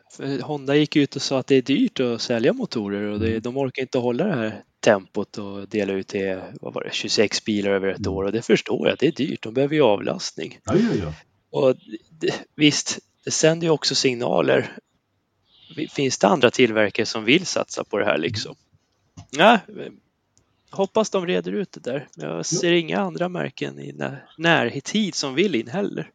Honda 0.42 0.76
gick 0.76 0.96
ut 0.96 1.16
och 1.16 1.22
sa 1.22 1.38
att 1.38 1.46
det 1.46 1.54
är 1.54 1.62
dyrt 1.62 2.00
att 2.00 2.20
sälja 2.20 2.52
motorer 2.52 3.02
och 3.02 3.20
det, 3.20 3.40
de 3.40 3.56
orkar 3.56 3.82
inte 3.82 3.98
hålla 3.98 4.24
det 4.24 4.34
här 4.34 4.62
tempot 4.80 5.38
och 5.38 5.68
dela 5.68 5.92
ut 5.92 6.08
till 6.08 6.40
vad 6.60 6.74
var 6.74 6.84
det, 6.84 6.90
26 6.92 7.44
bilar 7.44 7.70
över 7.70 7.88
ett 7.88 8.06
år 8.06 8.24
och 8.24 8.32
det 8.32 8.42
förstår 8.42 8.88
jag, 8.88 8.98
det 8.98 9.06
är 9.06 9.12
dyrt, 9.12 9.42
de 9.42 9.54
behöver 9.54 9.74
ju 9.74 9.82
avlastning. 9.82 10.58
Ja, 10.64 10.74
ja, 10.76 10.94
ja. 11.02 11.12
Och 11.50 11.76
det, 12.10 12.34
visst, 12.54 12.98
det 13.24 13.30
sänder 13.30 13.66
ju 13.66 13.70
också 13.70 13.94
signaler. 13.94 14.76
Finns 15.90 16.18
det 16.18 16.26
andra 16.26 16.50
tillverkare 16.50 17.06
som 17.06 17.24
vill 17.24 17.46
satsa 17.46 17.84
på 17.84 17.98
det 17.98 18.04
här 18.04 18.18
liksom? 18.18 18.54
Ja, 19.30 19.58
hoppas 20.70 21.10
de 21.10 21.26
reder 21.26 21.52
ut 21.52 21.72
det 21.72 21.80
där. 21.80 22.08
Jag 22.14 22.46
ser 22.46 22.72
inga 22.72 22.98
andra 22.98 23.28
märken 23.28 23.78
i 23.80 23.92
när, 23.92 24.24
närtid 24.38 25.14
som 25.14 25.34
vill 25.34 25.54
in 25.54 25.68
heller. 25.68 26.10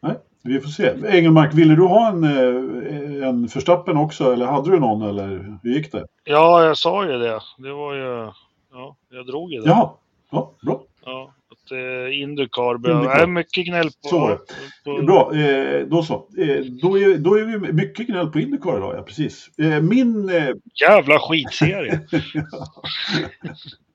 Nej, 0.00 0.16
vi 0.42 0.60
får 0.60 0.68
se. 0.68 0.92
Engelmark, 1.08 1.54
ville 1.54 1.74
du 1.74 1.82
ha 1.82 2.08
en, 2.08 2.24
eh, 2.24 3.28
en 3.28 3.48
Förstappen 3.48 3.96
också? 3.96 4.32
Eller 4.32 4.46
hade 4.46 4.70
du 4.70 4.80
någon? 4.80 5.02
Eller 5.02 5.58
hur 5.62 5.70
gick 5.74 5.92
det? 5.92 6.06
Ja, 6.24 6.64
jag 6.64 6.78
sa 6.78 7.06
ju 7.06 7.18
det. 7.18 7.40
Det 7.58 7.72
var 7.72 7.94
ju... 7.94 8.30
Ja, 8.72 8.96
jag 9.10 9.26
drog 9.26 9.52
ju 9.52 9.60
det. 9.60 9.68
Jaha, 9.68 9.90
ja, 10.30 10.52
bra. 10.62 10.82
Ja, 11.04 11.34
att 11.50 11.72
eh, 11.72 12.20
Indycar 12.20 12.78
behöver... 12.78 13.04
Nej, 13.04 13.26
mycket 13.26 13.66
gnäll 13.66 13.86
på... 14.02 14.08
Så 14.08 14.18
var 14.18 14.30
det. 14.30 14.38
på 14.84 15.02
Bra, 15.02 15.34
eh, 15.34 15.86
då 15.86 16.02
så. 16.02 16.14
Eh, 16.14 16.60
då, 16.82 16.98
är, 16.98 17.18
då 17.18 17.38
är 17.38 17.44
vi 17.44 17.72
mycket 17.72 18.06
gnäll 18.06 18.26
på 18.26 18.40
Indycar 18.40 18.76
idag, 18.76 18.94
ja 18.96 19.02
precis. 19.02 19.50
Eh, 19.58 19.80
min... 19.80 20.28
Eh, 20.28 20.54
Jävla 20.88 21.18
skitserie. 21.18 22.00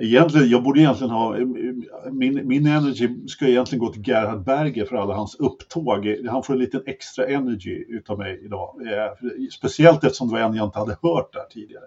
egentligen, 0.00 0.50
jag 0.50 0.62
borde 0.62 0.80
egentligen 0.80 1.10
ha... 1.10 1.36
Min, 2.10 2.48
min 2.48 2.66
energy 2.66 3.08
ska 3.28 3.46
egentligen 3.46 3.84
gå 3.84 3.92
till 3.92 4.08
Gerhard 4.08 4.44
Berger 4.44 4.84
för 4.84 4.96
alla 4.96 5.14
hans 5.14 5.34
upptåg. 5.34 6.16
Han 6.30 6.42
får 6.42 6.54
en 6.54 6.60
liten 6.60 6.82
extra 6.86 7.26
energy 7.26 7.84
utav 7.88 8.18
mig 8.18 8.40
idag. 8.44 8.74
Eh, 8.86 9.28
speciellt 9.52 10.04
eftersom 10.04 10.28
det 10.28 10.34
var 10.34 10.40
en 10.40 10.54
jag 10.54 10.66
inte 10.66 10.78
hade 10.78 10.96
hört 11.02 11.32
där 11.32 11.44
tidigare. 11.50 11.84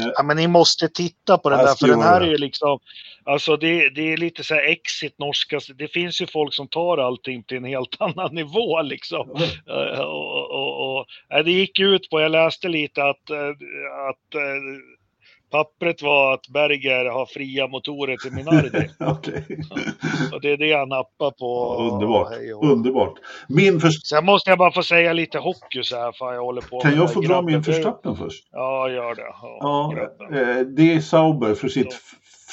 Eh, 0.00 0.10
Ja, 0.16 0.22
men 0.22 0.36
ni 0.36 0.48
måste 0.48 0.88
titta 0.88 1.38
på 1.38 1.50
den 1.50 1.58
där, 1.58 1.74
för 1.74 1.88
den 1.88 2.00
här 2.02 2.20
är 2.20 2.26
ju 2.26 2.36
liksom... 2.36 2.78
Alltså 3.26 3.56
det, 3.56 3.90
det 3.90 4.12
är 4.12 4.16
lite 4.16 4.44
så 4.44 4.54
här 4.54 4.70
exit 4.70 5.18
norska. 5.18 5.60
Det 5.74 5.88
finns 5.88 6.20
ju 6.20 6.26
folk 6.26 6.54
som 6.54 6.68
tar 6.68 6.98
allting 6.98 7.42
till 7.42 7.56
en 7.56 7.64
helt 7.64 7.96
annan 7.98 8.34
nivå 8.34 8.82
liksom. 8.82 9.30
Eh, 9.66 10.00
och, 10.00 10.50
och, 10.50 10.98
och, 10.98 11.06
det 11.44 11.52
gick 11.52 11.80
ut 11.80 12.10
på, 12.10 12.20
jag 12.20 12.30
läste 12.30 12.68
lite 12.68 13.02
att, 13.02 13.30
att 14.10 14.42
pappret 15.50 16.02
var 16.02 16.34
att 16.34 16.48
Berger 16.48 17.04
har 17.04 17.26
fria 17.26 17.66
motorer 17.68 18.16
till 18.16 18.32
Minardi. 18.32 18.88
Okej. 19.00 19.44
och 20.32 20.40
det 20.40 20.52
är 20.52 20.56
det 20.56 20.72
han 20.78 20.88
nappar 20.88 21.30
på. 21.30 21.76
Underbart. 21.92 22.28
Och- 22.56 22.70
Underbart. 22.72 23.14
Min 23.48 23.80
först... 23.80 24.06
Sen 24.06 24.24
måste 24.24 24.50
jag 24.50 24.58
bara 24.58 24.72
få 24.72 24.82
säga 24.82 25.12
lite 25.12 25.38
hockey 25.38 25.82
så 25.82 25.96
här, 25.96 26.12
fan 26.12 26.34
jag 26.34 26.42
håller 26.44 26.60
på 26.62 26.80
Kan 26.80 26.96
jag 26.96 27.12
få 27.12 27.20
dra 27.20 27.42
min 27.42 27.62
Förstappen 27.62 28.16
först? 28.16 28.44
Ja, 28.52 28.90
gör 28.90 29.14
det. 29.14 29.22
Ja, 29.42 29.94
Ja, 29.96 30.38
eh, 30.38 30.58
det 30.58 30.92
är 30.94 31.00
Sauber 31.00 31.54
för 31.54 31.68
sitt 31.68 31.94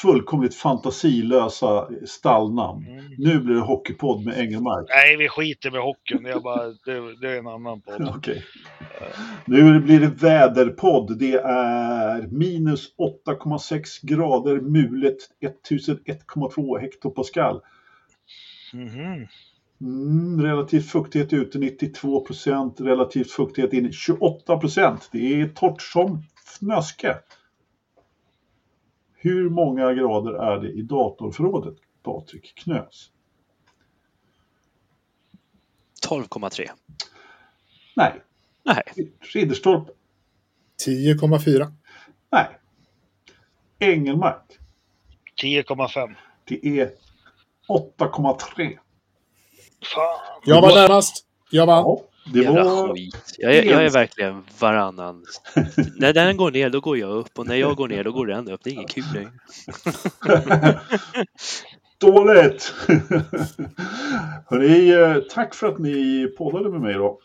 fullkomligt 0.01 0.55
fantasilösa 0.55 1.87
stallnamn. 2.05 2.87
Mm. 2.87 3.05
Nu 3.17 3.39
blir 3.39 3.55
det 3.55 3.61
Hockeypodd 3.61 4.25
med 4.25 4.39
Engelmark. 4.39 4.85
Nej, 4.89 5.17
vi 5.17 5.29
skiter 5.29 5.71
med 5.71 5.81
hockeyn. 5.81 6.25
Jag 6.25 6.43
bara, 6.43 6.65
det, 6.85 7.19
det 7.21 7.31
är 7.33 7.39
en 7.39 7.47
annan 7.47 7.81
podd. 7.81 8.13
Okej. 8.17 8.45
Nu 9.45 9.79
blir 9.79 9.99
det 9.99 10.07
väderpodd. 10.07 11.19
Det 11.19 11.33
är 11.43 12.27
minus 12.27 12.95
8,6 13.27 13.81
grader 14.01 14.61
mulet 14.61 15.17
1001,2 15.69 16.79
hektopascal. 16.79 17.61
Mhm. 18.73 19.27
Mm, 19.81 20.41
relativ 20.41 20.81
fuktighet 20.81 21.33
ute 21.33 21.59
92 21.59 22.25
procent, 22.25 22.81
relativt 22.81 23.31
fuktighet 23.31 23.73
inne 23.73 23.91
28 23.91 24.57
procent. 24.57 25.09
Det 25.11 25.41
är 25.41 25.47
torrt 25.47 25.81
som 25.81 26.23
fnöske. 26.45 27.17
Hur 29.23 29.49
många 29.49 29.93
grader 29.93 30.33
är 30.33 30.59
det 30.59 30.71
i 30.71 30.81
datorförrådet, 30.81 31.77
Patrik 32.03 32.55
Knös? 32.55 33.11
12,3. 36.07 36.69
Nej. 37.95 38.21
Nej, 38.63 38.83
Ridderstorp? 39.33 39.89
10,4. 40.87 41.71
Nej. 42.29 42.47
Engelmark? 43.79 44.59
10,5. 45.41 46.15
Det 46.43 46.79
är 46.79 46.91
8,3. 47.67 48.77
Fan. 49.95 50.41
Jag 50.45 50.61
var 50.61 50.75
närmast. 50.75 51.25
Jag 51.49 51.65
vann. 51.65 51.83
Ja, 51.83 52.01
det 52.25 52.39
jävla 52.39 52.63
var... 52.63 52.95
skit. 52.95 53.35
Jag 53.37 53.55
är, 53.55 53.63
jag 53.63 53.85
är 53.85 53.89
verkligen 53.89 54.43
varannan. 54.59 55.25
när 55.95 56.13
den 56.13 56.37
går 56.37 56.51
ner, 56.51 56.69
då 56.69 56.79
går 56.79 56.97
jag 56.97 57.09
upp 57.09 57.39
och 57.39 57.47
när 57.47 57.55
jag 57.55 57.75
går 57.75 57.87
ner, 57.87 58.03
då 58.03 58.11
går 58.11 58.25
den 58.25 58.49
upp. 58.49 58.61
Det 58.63 58.69
är 58.69 58.73
inget 58.73 58.89
kul 58.89 59.03
längre. 59.13 59.31
Dåligt! 62.01 62.73
Hörrni, 64.49 64.89
eh, 64.89 65.15
tack 65.29 65.55
för 65.55 65.67
att 65.67 65.79
ni 65.79 66.27
poddade 66.37 66.69
med 66.69 66.81
mig 66.81 66.93
då. 66.93 67.19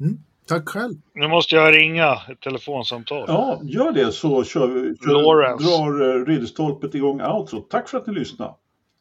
Mm. 0.00 0.18
Tack 0.48 0.68
själv. 0.68 0.94
Nu 1.14 1.28
måste 1.28 1.54
jag 1.54 1.74
ringa 1.74 2.12
ett 2.12 2.40
telefonsamtal. 2.40 3.24
Ja, 3.28 3.60
gör 3.62 3.92
det 3.92 4.12
så 4.12 4.44
kör 4.44 4.66
vi, 4.66 4.96
kör, 4.96 5.58
drar 5.58 6.20
eh, 6.20 6.24
Ridderstolpet 6.24 6.94
igång 6.94 7.20
outro. 7.22 7.60
Tack 7.60 7.88
för 7.88 7.98
att 7.98 8.06
ni 8.06 8.14
lyssnade. 8.14 8.54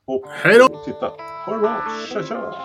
Och 0.06 0.26
Hej 0.30 0.60
då! 0.60 0.68
titta. 0.86 1.12
Ha 1.46 1.54
det 1.54 1.60
bra. 1.60 1.82
Tja, 2.14 2.24
tja! 2.24 2.56